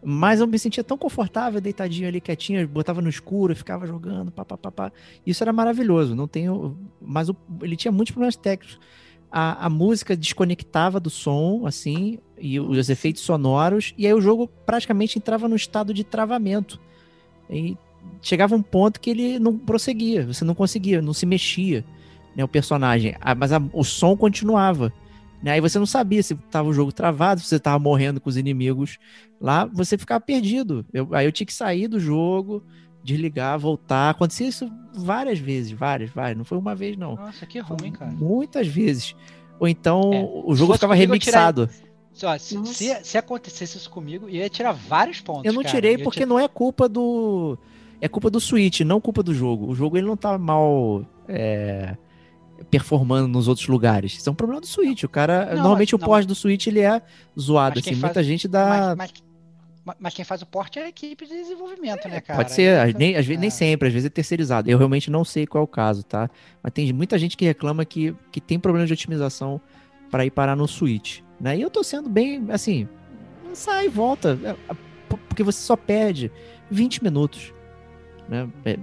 Mas 0.03 0.39
eu 0.39 0.47
me 0.47 0.57
sentia 0.57 0.83
tão 0.83 0.97
confortável, 0.97 1.61
deitadinho 1.61 2.07
ali, 2.07 2.19
quietinho, 2.19 2.67
botava 2.67 3.01
no 3.01 3.09
escuro, 3.09 3.55
ficava 3.55 3.85
jogando, 3.85 4.31
papapá. 4.31 4.91
Isso 5.25 5.43
era 5.43 5.53
maravilhoso. 5.53 6.15
Não 6.15 6.27
tenho. 6.27 6.77
Mas 6.99 7.29
o... 7.29 7.35
ele 7.61 7.75
tinha 7.75 7.91
muitos 7.91 8.11
problemas 8.11 8.35
técnicos 8.35 8.79
a, 9.31 9.65
a 9.65 9.69
música 9.69 10.15
desconectava 10.15 10.99
do 10.99 11.09
som, 11.09 11.65
assim, 11.65 12.19
e 12.37 12.59
os 12.59 12.89
efeitos 12.89 13.21
sonoros, 13.21 13.93
e 13.97 14.05
aí 14.05 14.13
o 14.13 14.19
jogo 14.19 14.47
praticamente 14.65 15.17
entrava 15.17 15.47
no 15.47 15.55
estado 15.55 15.93
de 15.93 16.03
travamento. 16.03 16.79
E 17.49 17.77
chegava 18.21 18.55
um 18.55 18.61
ponto 18.61 18.99
que 18.99 19.09
ele 19.09 19.39
não 19.39 19.57
prosseguia, 19.57 20.25
você 20.25 20.43
não 20.43 20.53
conseguia, 20.53 21.01
não 21.01 21.13
se 21.13 21.25
mexia, 21.25 21.85
né, 22.35 22.43
o 22.43 22.47
personagem, 22.47 23.15
ah, 23.21 23.33
mas 23.33 23.53
a, 23.53 23.61
o 23.71 23.83
som 23.83 24.17
continuava. 24.17 24.91
Né? 25.41 25.51
Aí 25.51 25.61
você 25.61 25.79
não 25.79 25.85
sabia 25.85 26.21
se 26.21 26.33
estava 26.33 26.67
o 26.67 26.73
jogo 26.73 26.91
travado, 26.91 27.41
se 27.41 27.47
você 27.47 27.55
estava 27.55 27.79
morrendo 27.79 28.21
com 28.21 28.29
os 28.29 28.37
inimigos 28.37 28.97
lá, 29.39 29.65
você 29.65 29.97
ficava 29.97 30.21
perdido. 30.21 30.85
Eu, 30.93 31.13
aí 31.13 31.25
eu 31.25 31.31
tinha 31.31 31.47
que 31.47 31.53
sair 31.53 31.87
do 31.87 31.99
jogo, 31.99 32.63
desligar, 33.03 33.57
voltar. 33.57 34.11
Aconteceu 34.11 34.47
isso 34.47 34.71
várias 34.93 35.39
vezes, 35.39 35.71
várias, 35.71 36.09
várias. 36.11 36.37
Não 36.37 36.45
foi 36.45 36.57
uma 36.57 36.75
vez, 36.75 36.95
não. 36.95 37.15
Nossa, 37.15 37.45
que 37.45 37.59
ruim, 37.59 37.91
cara. 37.91 38.11
Muitas 38.11 38.67
vezes. 38.67 39.15
Ou 39.59 39.67
então 39.67 40.13
é. 40.13 40.27
o 40.45 40.55
jogo 40.55 40.73
ficava 40.73 40.95
remixado. 40.95 41.69
Só, 42.13 42.37
se, 42.37 42.63
se, 42.65 43.03
se, 43.03 43.17
acontecesse 43.17 43.77
isso 43.77 43.89
comigo, 43.89 44.27
eu 44.27 44.35
ia 44.35 44.49
tirar 44.49 44.73
vários 44.73 45.21
pontos. 45.21 45.45
Eu 45.45 45.53
não 45.53 45.61
cara. 45.61 45.73
tirei 45.73 45.97
porque 45.97 46.19
tirar... 46.19 46.29
não 46.29 46.39
é 46.39 46.47
culpa 46.47 46.87
do. 46.89 47.57
É 48.01 48.07
culpa 48.07 48.29
do 48.29 48.39
Switch, 48.39 48.81
não 48.81 48.99
culpa 48.99 49.23
do 49.23 49.33
jogo. 49.33 49.67
O 49.67 49.75
jogo 49.75 49.97
ele 49.97 50.07
não 50.07 50.17
tá 50.17 50.37
mal 50.37 51.05
é, 51.27 51.95
performando 52.69 53.27
nos 53.27 53.47
outros 53.47 53.67
lugares. 53.67 54.17
Isso 54.17 54.29
é 54.29 54.31
um 54.31 54.35
problema 54.35 54.61
do 54.61 54.67
Switch. 54.67 55.03
O 55.03 55.09
cara. 55.09 55.47
Não, 55.47 55.57
normalmente 55.57 55.95
o 55.95 55.99
pós 55.99 56.25
do 56.25 56.35
Switch 56.35 56.67
ele 56.67 56.81
é 56.81 57.01
zoado. 57.39 57.79
Assim, 57.79 57.91
faz... 57.91 58.01
Muita 58.01 58.23
gente 58.23 58.47
dá. 58.47 58.95
Mas, 58.97 58.97
mas 58.97 59.13
mas 59.99 60.13
quem 60.13 60.23
faz 60.23 60.41
o 60.41 60.45
porte 60.45 60.77
é 60.77 60.83
a 60.83 60.89
equipe 60.89 61.25
de 61.25 61.33
desenvolvimento, 61.33 62.07
né, 62.07 62.21
cara? 62.21 62.37
Pode 62.37 62.53
ser, 62.53 62.93
nem, 62.95 63.15
às 63.15 63.25
vezes, 63.25 63.41
nem 63.41 63.49
sempre, 63.49 63.87
às 63.87 63.93
vezes 63.93 64.05
é 64.05 64.09
terceirizado. 64.09 64.69
Eu 64.69 64.77
realmente 64.77 65.09
não 65.09 65.25
sei 65.25 65.47
qual 65.47 65.61
é 65.61 65.65
o 65.65 65.67
caso, 65.67 66.03
tá? 66.03 66.29
Mas 66.61 66.71
tem 66.71 66.93
muita 66.93 67.17
gente 67.17 67.35
que 67.35 67.45
reclama 67.45 67.83
que, 67.83 68.15
que 68.31 68.39
tem 68.39 68.59
problema 68.59 68.85
de 68.85 68.93
otimização 68.93 69.59
para 70.11 70.23
ir 70.25 70.29
parar 70.29 70.55
no 70.55 70.67
Switch, 70.67 71.21
né? 71.39 71.57
E 71.57 71.61
eu 71.61 71.69
tô 71.69 71.83
sendo 71.83 72.09
bem, 72.09 72.45
assim, 72.49 72.87
sai 73.53 73.85
e 73.85 73.89
volta, 73.89 74.37
é, 74.43 74.75
porque 75.27 75.41
você 75.41 75.59
só 75.59 75.75
perde 75.75 76.31
20 76.69 77.03
minutos, 77.03 77.51
né? 78.29 78.47
É, 78.63 78.77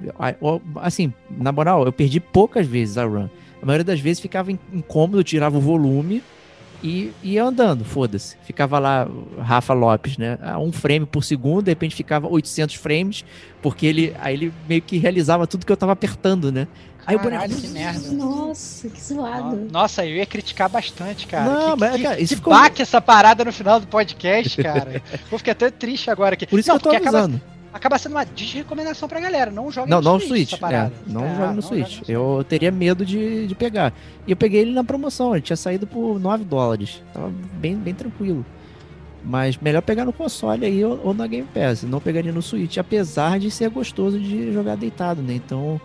assim, 0.76 1.12
na 1.30 1.52
moral, 1.52 1.84
eu 1.84 1.92
perdi 1.92 2.18
poucas 2.18 2.66
vezes 2.66 2.98
a 2.98 3.04
run. 3.04 3.28
A 3.62 3.66
maioria 3.66 3.84
das 3.84 4.00
vezes 4.00 4.20
ficava 4.20 4.50
incômodo, 4.52 5.22
tirava 5.24 5.58
o 5.58 5.60
volume 5.60 6.22
e 6.82 7.12
ia 7.22 7.42
andando, 7.42 7.84
foda-se. 7.84 8.36
Ficava 8.44 8.78
lá, 8.78 9.08
Rafa 9.40 9.74
Lopes, 9.74 10.16
né? 10.16 10.38
A 10.40 10.58
um 10.58 10.70
frame 10.70 11.06
por 11.06 11.24
segundo, 11.24 11.62
de 11.62 11.70
repente 11.70 11.94
ficava 11.94 12.28
800 12.28 12.76
frames, 12.76 13.24
porque 13.60 13.86
ele 13.86 14.14
aí 14.20 14.34
ele 14.34 14.52
meio 14.68 14.80
que 14.80 14.96
realizava 14.98 15.46
tudo 15.46 15.66
que 15.66 15.72
eu 15.72 15.76
tava 15.76 15.92
apertando, 15.92 16.52
né? 16.52 16.68
Aí 17.04 17.16
o 17.16 17.18
boneco. 17.18 17.48
Que 17.48 17.68
merda. 17.68 18.12
Nossa, 18.12 18.88
que 18.88 19.02
zoado. 19.02 19.66
Nossa, 19.72 20.04
eu 20.04 20.16
ia 20.16 20.26
criticar 20.26 20.68
bastante, 20.68 21.26
cara. 21.26 21.50
Não, 21.50 21.74
que, 21.74 21.80
mas, 21.80 21.96
que, 21.96 22.02
cara, 22.02 22.20
isso 22.20 22.34
que 22.34 22.36
ficou... 22.36 22.52
baque 22.52 22.82
essa 22.82 23.00
parada 23.00 23.44
no 23.44 23.52
final 23.52 23.80
do 23.80 23.86
podcast, 23.86 24.62
cara. 24.62 25.02
Vou 25.30 25.38
ficar 25.38 25.52
até 25.52 25.70
triste 25.70 26.10
agora 26.10 26.34
aqui. 26.34 26.46
Por 26.46 26.60
isso 26.60 26.68
Não, 26.68 26.78
que 26.78 26.86
eu 26.86 26.92
tô 26.92 26.96
avisando. 26.96 27.36
Acaba 27.36 27.57
acaba 27.78 27.98
sendo 27.98 28.12
uma 28.12 28.24
desrecomendação 28.24 29.08
pra 29.08 29.20
galera. 29.20 29.50
Não 29.50 29.70
joga 29.70 29.88
não, 29.88 29.98
no 29.98 30.12
não 30.12 30.20
Switch. 30.20 30.50
Switch 30.50 30.62
é, 30.62 30.90
não 31.06 31.24
é, 31.24 31.34
joga 31.34 31.52
no 31.52 31.62
Switch. 31.62 32.00
No 32.00 32.12
eu 32.12 32.44
teria 32.46 32.70
medo 32.70 33.04
de, 33.04 33.46
de 33.46 33.54
pegar. 33.54 33.92
E 34.26 34.30
eu 34.30 34.36
peguei 34.36 34.60
ele 34.60 34.72
na 34.72 34.84
promoção, 34.84 35.34
ele 35.34 35.42
tinha 35.42 35.56
saído 35.56 35.86
por 35.86 36.20
9 36.20 36.44
dólares. 36.44 37.02
Tava 37.14 37.32
bem, 37.54 37.76
bem 37.76 37.94
tranquilo. 37.94 38.44
Mas 39.24 39.56
melhor 39.56 39.82
pegar 39.82 40.04
no 40.04 40.12
console 40.12 40.64
aí 40.64 40.84
ou, 40.84 41.00
ou 41.02 41.14
na 41.14 41.26
Game 41.26 41.48
Pass. 41.52 41.82
Não 41.82 42.00
pegaria 42.00 42.32
no 42.32 42.42
Switch, 42.42 42.76
apesar 42.78 43.38
de 43.38 43.50
ser 43.50 43.70
gostoso 43.70 44.18
de 44.18 44.52
jogar 44.52 44.76
deitado, 44.76 45.22
né? 45.22 45.34
Então. 45.34 45.80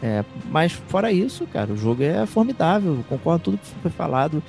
É, 0.00 0.24
mas 0.48 0.70
fora 0.70 1.10
isso, 1.10 1.44
cara, 1.48 1.72
o 1.72 1.76
jogo 1.76 2.04
é 2.04 2.24
formidável. 2.24 3.04
Concordo 3.08 3.38
com 3.38 3.50
tudo 3.50 3.58
que 3.58 3.66
foi 3.82 3.90
falado. 3.90 4.42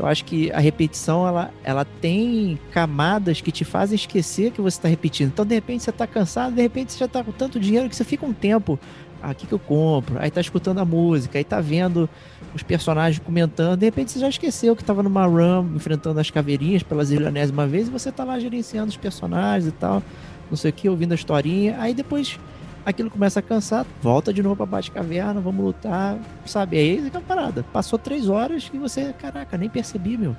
Eu 0.00 0.06
acho 0.06 0.24
que 0.24 0.50
a 0.52 0.58
repetição, 0.58 1.28
ela, 1.28 1.52
ela 1.62 1.84
tem 1.84 2.58
camadas 2.72 3.42
que 3.42 3.52
te 3.52 3.66
fazem 3.66 3.96
esquecer 3.96 4.50
que 4.50 4.60
você 4.60 4.78
está 4.78 4.88
repetindo. 4.88 5.28
Então, 5.28 5.44
de 5.44 5.54
repente, 5.54 5.82
você 5.82 5.90
está 5.90 6.06
cansado, 6.06 6.54
de 6.54 6.62
repente, 6.62 6.92
você 6.92 6.98
já 6.98 7.04
está 7.04 7.22
com 7.22 7.30
tanto 7.32 7.60
dinheiro 7.60 7.86
que 7.86 7.94
você 7.94 8.02
fica 8.02 8.24
um 8.24 8.32
tempo. 8.32 8.78
Ah, 9.22 9.32
o 9.32 9.34
que, 9.34 9.52
eu 9.52 9.58
compro? 9.58 10.18
Aí 10.18 10.30
tá 10.30 10.40
escutando 10.40 10.78
a 10.78 10.84
música, 10.86 11.36
aí 11.36 11.44
tá 11.44 11.60
vendo 11.60 12.08
os 12.54 12.62
personagens 12.62 13.22
comentando. 13.22 13.78
De 13.78 13.84
repente, 13.84 14.10
você 14.10 14.18
já 14.18 14.28
esqueceu 14.30 14.74
que 14.74 14.82
estava 14.82 15.02
numa 15.02 15.26
run, 15.26 15.76
enfrentando 15.76 16.18
as 16.18 16.30
caveirinhas 16.30 16.82
pela 16.82 17.04
zilionésima 17.04 17.66
vez, 17.66 17.88
e 17.88 17.90
você 17.90 18.10
tá 18.10 18.24
lá 18.24 18.38
gerenciando 18.38 18.88
os 18.88 18.96
personagens 18.96 19.68
e 19.68 19.72
tal, 19.72 20.02
não 20.48 20.56
sei 20.56 20.70
o 20.70 20.72
que, 20.72 20.88
ouvindo 20.88 21.12
a 21.12 21.14
historinha. 21.14 21.76
Aí 21.78 21.92
depois 21.92 22.40
aquilo 22.84 23.10
começa 23.10 23.40
a 23.40 23.42
cansar, 23.42 23.86
volta 24.02 24.32
de 24.32 24.42
novo 24.42 24.56
pra 24.56 24.66
Bate-Caverna, 24.66 25.40
vamos 25.40 25.64
lutar, 25.64 26.18
sabe? 26.46 26.78
Aí 26.78 27.02
fica 27.02 27.20
parada. 27.20 27.64
Passou 27.72 27.98
três 27.98 28.28
horas 28.28 28.70
e 28.72 28.78
você, 28.78 29.12
caraca, 29.12 29.56
nem 29.56 29.68
percebi, 29.68 30.16
meu. 30.16 30.36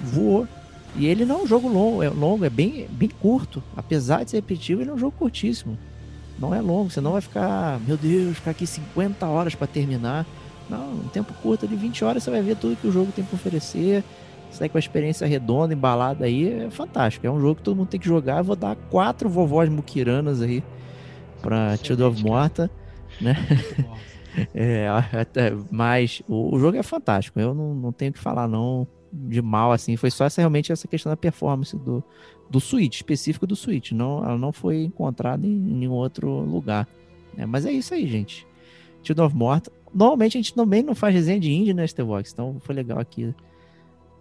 Voou. 0.00 0.46
E 0.94 1.06
ele 1.06 1.24
não 1.24 1.40
é 1.40 1.42
um 1.42 1.46
jogo 1.46 1.68
longo, 1.68 2.02
é 2.02 2.08
longo, 2.08 2.44
é 2.44 2.50
bem, 2.50 2.86
bem 2.90 3.08
curto. 3.08 3.62
Apesar 3.76 4.24
de 4.24 4.30
ser 4.30 4.38
repetitivo, 4.38 4.80
ele 4.80 4.90
é 4.90 4.92
um 4.92 4.98
jogo 4.98 5.14
curtíssimo. 5.18 5.76
Não 6.38 6.54
é 6.54 6.60
longo, 6.60 6.90
você 6.90 7.00
não 7.00 7.12
vai 7.12 7.20
ficar, 7.20 7.78
meu 7.86 7.96
Deus, 7.96 8.36
ficar 8.36 8.52
aqui 8.52 8.66
50 8.66 9.26
horas 9.26 9.54
para 9.54 9.66
terminar. 9.66 10.26
Não, 10.68 10.92
um 10.92 11.08
tempo 11.08 11.32
curto 11.42 11.66
de 11.66 11.76
20 11.76 12.04
horas 12.04 12.22
você 12.22 12.30
vai 12.30 12.42
ver 12.42 12.56
tudo 12.56 12.76
que 12.76 12.86
o 12.86 12.92
jogo 12.92 13.12
tem 13.12 13.24
para 13.24 13.36
oferecer. 13.36 14.02
Tá 14.58 14.66
com 14.70 14.78
a 14.78 14.80
experiência 14.80 15.26
redonda, 15.26 15.74
embalada 15.74 16.24
aí, 16.24 16.64
é 16.64 16.70
fantástico. 16.70 17.26
É 17.26 17.30
um 17.30 17.38
jogo 17.38 17.56
que 17.56 17.62
todo 17.62 17.76
mundo 17.76 17.88
tem 17.88 18.00
que 18.00 18.06
jogar. 18.06 18.38
Eu 18.38 18.44
vou 18.44 18.56
dar 18.56 18.74
quatro 18.90 19.28
vovós 19.28 19.68
muquiranas 19.68 20.40
aí 20.40 20.62
Children 21.82 22.08
of 22.08 22.22
Morta, 22.22 22.70
né? 23.20 23.34
é, 24.54 24.88
até, 25.12 25.52
mas 25.70 26.22
o, 26.28 26.54
o, 26.54 26.58
jogo 26.58 26.76
é 26.76 26.82
fantástico. 26.82 27.38
Eu 27.40 27.54
não, 27.54 27.74
não 27.74 27.92
tenho 27.92 28.12
que 28.12 28.18
falar 28.18 28.48
não 28.48 28.86
de 29.12 29.40
mal 29.40 29.72
assim. 29.72 29.96
Foi 29.96 30.10
só 30.10 30.24
essa, 30.24 30.40
realmente 30.40 30.72
essa 30.72 30.88
questão 30.88 31.10
da 31.10 31.16
performance 31.16 31.76
do, 31.76 32.02
do 32.50 32.60
Switch, 32.60 32.96
específico 32.96 33.46
do 33.46 33.56
Switch. 33.56 33.92
Não, 33.92 34.24
ela 34.24 34.38
não 34.38 34.52
foi 34.52 34.84
encontrada 34.84 35.46
em, 35.46 35.50
em 35.50 35.74
nenhum 35.74 35.92
outro 35.92 36.28
lugar. 36.40 36.86
É, 37.36 37.46
mas 37.46 37.66
é 37.66 37.72
isso 37.72 37.94
aí, 37.94 38.06
gente. 38.06 38.46
Of 39.22 39.36
Morta. 39.36 39.70
Normalmente 39.94 40.36
a 40.36 40.40
gente 40.40 40.52
também 40.52 40.82
não 40.82 40.94
faz 40.94 41.14
resenha 41.14 41.38
de 41.38 41.52
indie, 41.52 41.72
né, 41.72 41.86
Stevox? 41.86 42.32
Então 42.32 42.56
foi 42.60 42.74
legal 42.74 42.98
aqui 42.98 43.32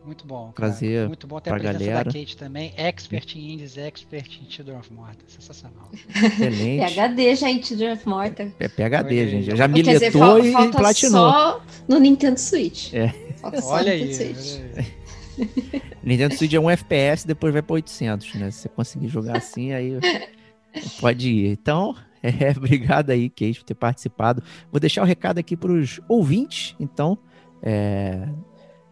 muito 0.06 0.26
bom. 0.26 0.52
Cara. 0.54 0.70
Trazer 0.70 1.08
Muito 1.08 1.28
bom 1.28 1.40
ter 1.40 1.50
a 1.50 1.54
presença 1.54 1.80
galera. 1.80 2.04
da 2.04 2.12
Kate 2.12 2.38
também. 2.38 2.74
Expert 2.78 3.36
em 3.36 3.54
indies, 3.54 3.78
expert 3.78 4.40
em 4.42 4.50
Children 4.50 4.78
of 4.78 4.94
Morta. 4.94 5.26
Sensacional. 5.28 5.90
Excelente. 6.10 6.94
PHD 6.94 7.36
já 7.36 7.50
em 7.50 7.64
Children 7.64 7.94
of 7.94 8.08
Morta. 8.10 8.54
É 8.60 8.68
PHD, 8.68 9.28
gente. 9.30 9.56
Já 9.56 9.68
militou 9.68 9.94
dizer, 9.94 10.12
falta, 10.12 10.48
e 10.48 10.52
falta 10.52 10.78
platinou. 10.78 11.32
só 11.32 11.62
no 11.88 12.00
Nintendo 12.00 12.40
Switch. 12.40 12.94
É. 12.94 13.14
Olha 13.64 13.92
aí. 13.92 14.14
Switch. 14.14 14.60
Nintendo 16.04 16.36
Switch 16.36 16.54
é 16.54 16.60
um 16.60 16.70
FPS, 16.70 17.26
depois 17.28 17.52
vai 17.52 17.62
para 17.62 17.74
800, 17.74 18.36
né? 18.36 18.52
Se 18.52 18.62
você 18.62 18.70
conseguir 18.70 19.08
jogar 19.08 19.38
assim, 19.38 19.74
aí 19.74 19.94
pode 21.00 21.30
ir. 21.30 21.52
Então, 21.52 21.96
é, 22.24 22.52
obrigado 22.56 23.10
aí, 23.10 23.30
Kate, 23.30 23.60
por 23.60 23.66
ter 23.66 23.76
participado. 23.76 24.42
Vou 24.72 24.80
deixar 24.80 25.02
o 25.02 25.06
recado 25.06 25.38
aqui 25.40 25.56
para 25.56 25.72
os 25.72 26.00
ouvintes, 26.08 26.76
então, 26.80 27.18
é, 27.62 28.28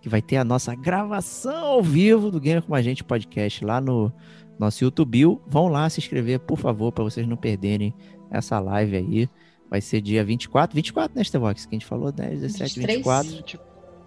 que 0.03 0.09
vai 0.09 0.21
ter 0.21 0.35
a 0.35 0.43
nossa 0.43 0.75
gravação 0.75 1.65
ao 1.65 1.81
vivo 1.81 2.29
do 2.29 2.37
Gamer 2.37 2.61
com 2.61 2.75
a 2.75 2.81
Gente 2.81 3.05
podcast 3.05 3.63
lá 3.63 3.79
no 3.79 4.11
nosso 4.59 4.83
YouTube. 4.83 5.39
Vão 5.47 5.69
lá 5.69 5.89
se 5.89 6.01
inscrever, 6.01 6.41
por 6.41 6.59
favor, 6.59 6.91
para 6.91 7.05
vocês 7.05 7.25
não 7.25 7.37
perderem 7.37 7.93
essa 8.29 8.59
live 8.59 8.97
aí. 8.97 9.29
Vai 9.69 9.79
ser 9.79 10.01
dia 10.01 10.21
24, 10.21 10.75
24, 10.75 11.17
né, 11.17 11.23
Stevox? 11.23 11.65
Que 11.65 11.75
a 11.75 11.79
gente 11.79 11.85
falou, 11.85 12.11
10, 12.11 12.41
17, 12.41 12.79
23, 12.79 12.97
24. 12.97 13.31
20, 13.31 13.59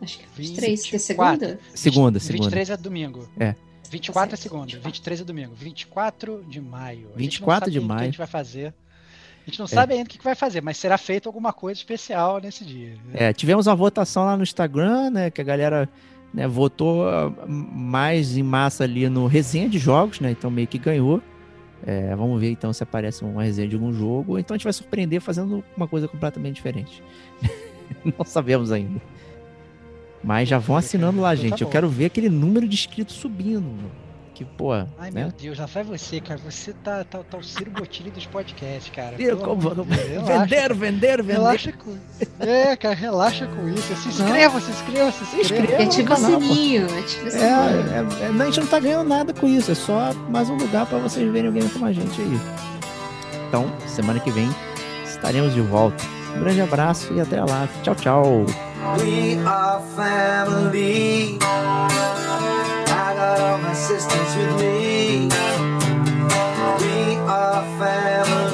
acho 0.02 0.18
que 0.18 0.27
23, 0.36 0.82
24, 0.82 0.90
que 0.90 0.97
é 0.97 0.98
segunda? 0.98 1.60
Segunda, 1.74 2.20
segunda. 2.20 2.44
23 2.44 2.70
é 2.70 2.77
domingo. 2.77 3.28
É. 3.40 3.55
24 3.90 4.35
é 4.35 4.36
segunda, 4.36 4.78
23 4.78 5.20
é 5.23 5.24
domingo. 5.24 5.55
24 5.55 6.44
de 6.47 6.60
maio. 6.60 7.09
24 7.16 7.70
de 7.70 7.81
maio. 7.81 7.90
O 7.90 7.97
que 7.97 8.02
a 8.02 8.06
gente 8.06 8.18
vai 8.18 8.27
fazer. 8.27 8.74
A 9.47 9.51
gente 9.51 9.60
não 9.60 9.66
é. 9.66 9.68
sabe 9.68 9.94
ainda 9.94 10.06
o 10.06 10.09
que 10.09 10.23
vai 10.23 10.35
fazer, 10.35 10.60
mas 10.60 10.77
será 10.77 10.98
feito 10.98 11.28
alguma 11.28 11.52
coisa 11.52 11.78
especial 11.78 12.40
nesse 12.40 12.64
dia. 12.64 12.97
Né? 13.06 13.12
É, 13.14 13.32
tivemos 13.32 13.68
uma 13.68 13.77
votação 13.77 14.24
lá 14.24 14.36
no 14.36 14.43
Instagram, 14.43 15.10
né? 15.10 15.31
Que 15.31 15.40
a 15.40 15.44
galera 15.44 15.89
né, 16.35 16.48
votou 16.48 17.09
ah, 17.09 17.32
mais 17.47 18.36
em 18.36 18.43
massa 18.43 18.82
ali 18.82 19.09
no 19.09 19.28
resenha 19.28 19.68
de 19.68 19.78
jogos, 19.78 20.18
né? 20.18 20.32
Então 20.32 20.51
meio 20.51 20.66
que 20.66 20.78
ganhou. 20.78 21.23
É, 21.86 22.16
vamos 22.16 22.40
ver 22.40 22.51
então 22.51 22.73
se 22.73 22.82
aparece 22.82 23.23
uma 23.23 23.40
resenha 23.40 23.68
de 23.68 23.77
algum 23.77 23.93
jogo. 23.93 24.36
Então 24.36 24.52
a 24.52 24.59
gente 24.59 24.64
vai 24.64 24.73
surpreender 24.73 25.20
fazendo 25.20 25.62
uma 25.77 25.86
coisa 25.86 26.09
completamente 26.09 26.56
diferente. 26.56 27.01
não 28.18 28.24
sabemos 28.24 28.73
ainda. 28.73 29.01
Mas 30.24 30.48
já 30.48 30.59
vão 30.59 30.77
assinando 30.77 31.20
lá, 31.20 31.35
então 31.35 31.44
tá 31.44 31.48
gente. 31.51 31.62
Eu 31.62 31.68
quero 31.68 31.89
ver 31.89 32.06
aquele 32.06 32.28
número 32.28 32.66
de 32.66 32.74
inscritos 32.74 33.14
subindo 33.14 33.62
que, 34.36 34.44
pô. 34.44 34.74
Ai, 34.74 34.86
né? 35.10 35.22
meu 35.22 35.32
Deus, 35.32 35.58
lá 35.58 35.64
vai 35.64 35.82
você, 35.82 36.20
cara. 36.20 36.38
Você 36.44 36.74
tá, 36.84 37.02
tá, 37.04 37.20
tá 37.22 37.38
o 37.38 37.42
Ciro 37.42 37.70
Botilho 37.70 38.10
dos 38.10 38.26
podcasts, 38.26 38.92
cara. 38.94 39.14
Eu, 39.18 39.38
como, 39.38 39.70
vender, 39.82 40.74
vender, 40.74 41.22
vender. 41.22 41.32
Relaxa 41.32 41.72
com 41.72 41.96
É, 42.38 42.76
cara, 42.76 42.94
relaxa 42.94 43.46
com 43.46 43.66
isso. 43.70 43.96
Se 43.96 44.08
inscreva, 44.08 44.54
não. 44.54 44.60
se 44.60 44.70
inscreva, 44.70 45.12
se 45.12 45.24
inscreva. 45.24 45.82
inscreva 45.82 45.82
ativa 45.82 46.14
o 46.14 46.16
sininho, 46.16 46.84
ativa 46.84 47.28
o 47.28 47.30
sininho. 47.30 47.46
É, 47.46 48.24
é, 48.24 48.38
é, 48.38 48.42
a 48.42 48.44
gente 48.44 48.60
não 48.60 48.66
tá 48.66 48.78
ganhando 48.78 49.08
nada 49.08 49.32
com 49.32 49.48
isso. 49.48 49.72
É 49.72 49.74
só 49.74 50.12
mais 50.28 50.50
um 50.50 50.56
lugar 50.56 50.84
pra 50.84 50.98
vocês 50.98 51.32
verem 51.32 51.48
o 51.48 51.52
game 51.52 51.70
com 51.70 51.84
a 51.86 51.92
gente 51.92 52.20
aí. 52.20 52.40
Então, 53.48 53.72
semana 53.86 54.20
que 54.20 54.30
vem 54.30 54.50
estaremos 55.06 55.54
de 55.54 55.62
volta. 55.62 56.04
Um 56.36 56.40
grande 56.40 56.60
abraço 56.60 57.14
e 57.14 57.20
até 57.20 57.40
lá. 57.42 57.66
Tchau, 57.82 57.94
tchau. 57.94 58.46
We 58.98 59.38
are 59.46 59.82
family. 59.96 61.38
Got 63.36 63.52
all 63.52 63.58
my 63.58 63.74
sisters 63.74 64.36
with 64.36 64.60
me. 64.60 65.28
We 66.80 67.16
are 67.28 67.62
family. 67.78 68.45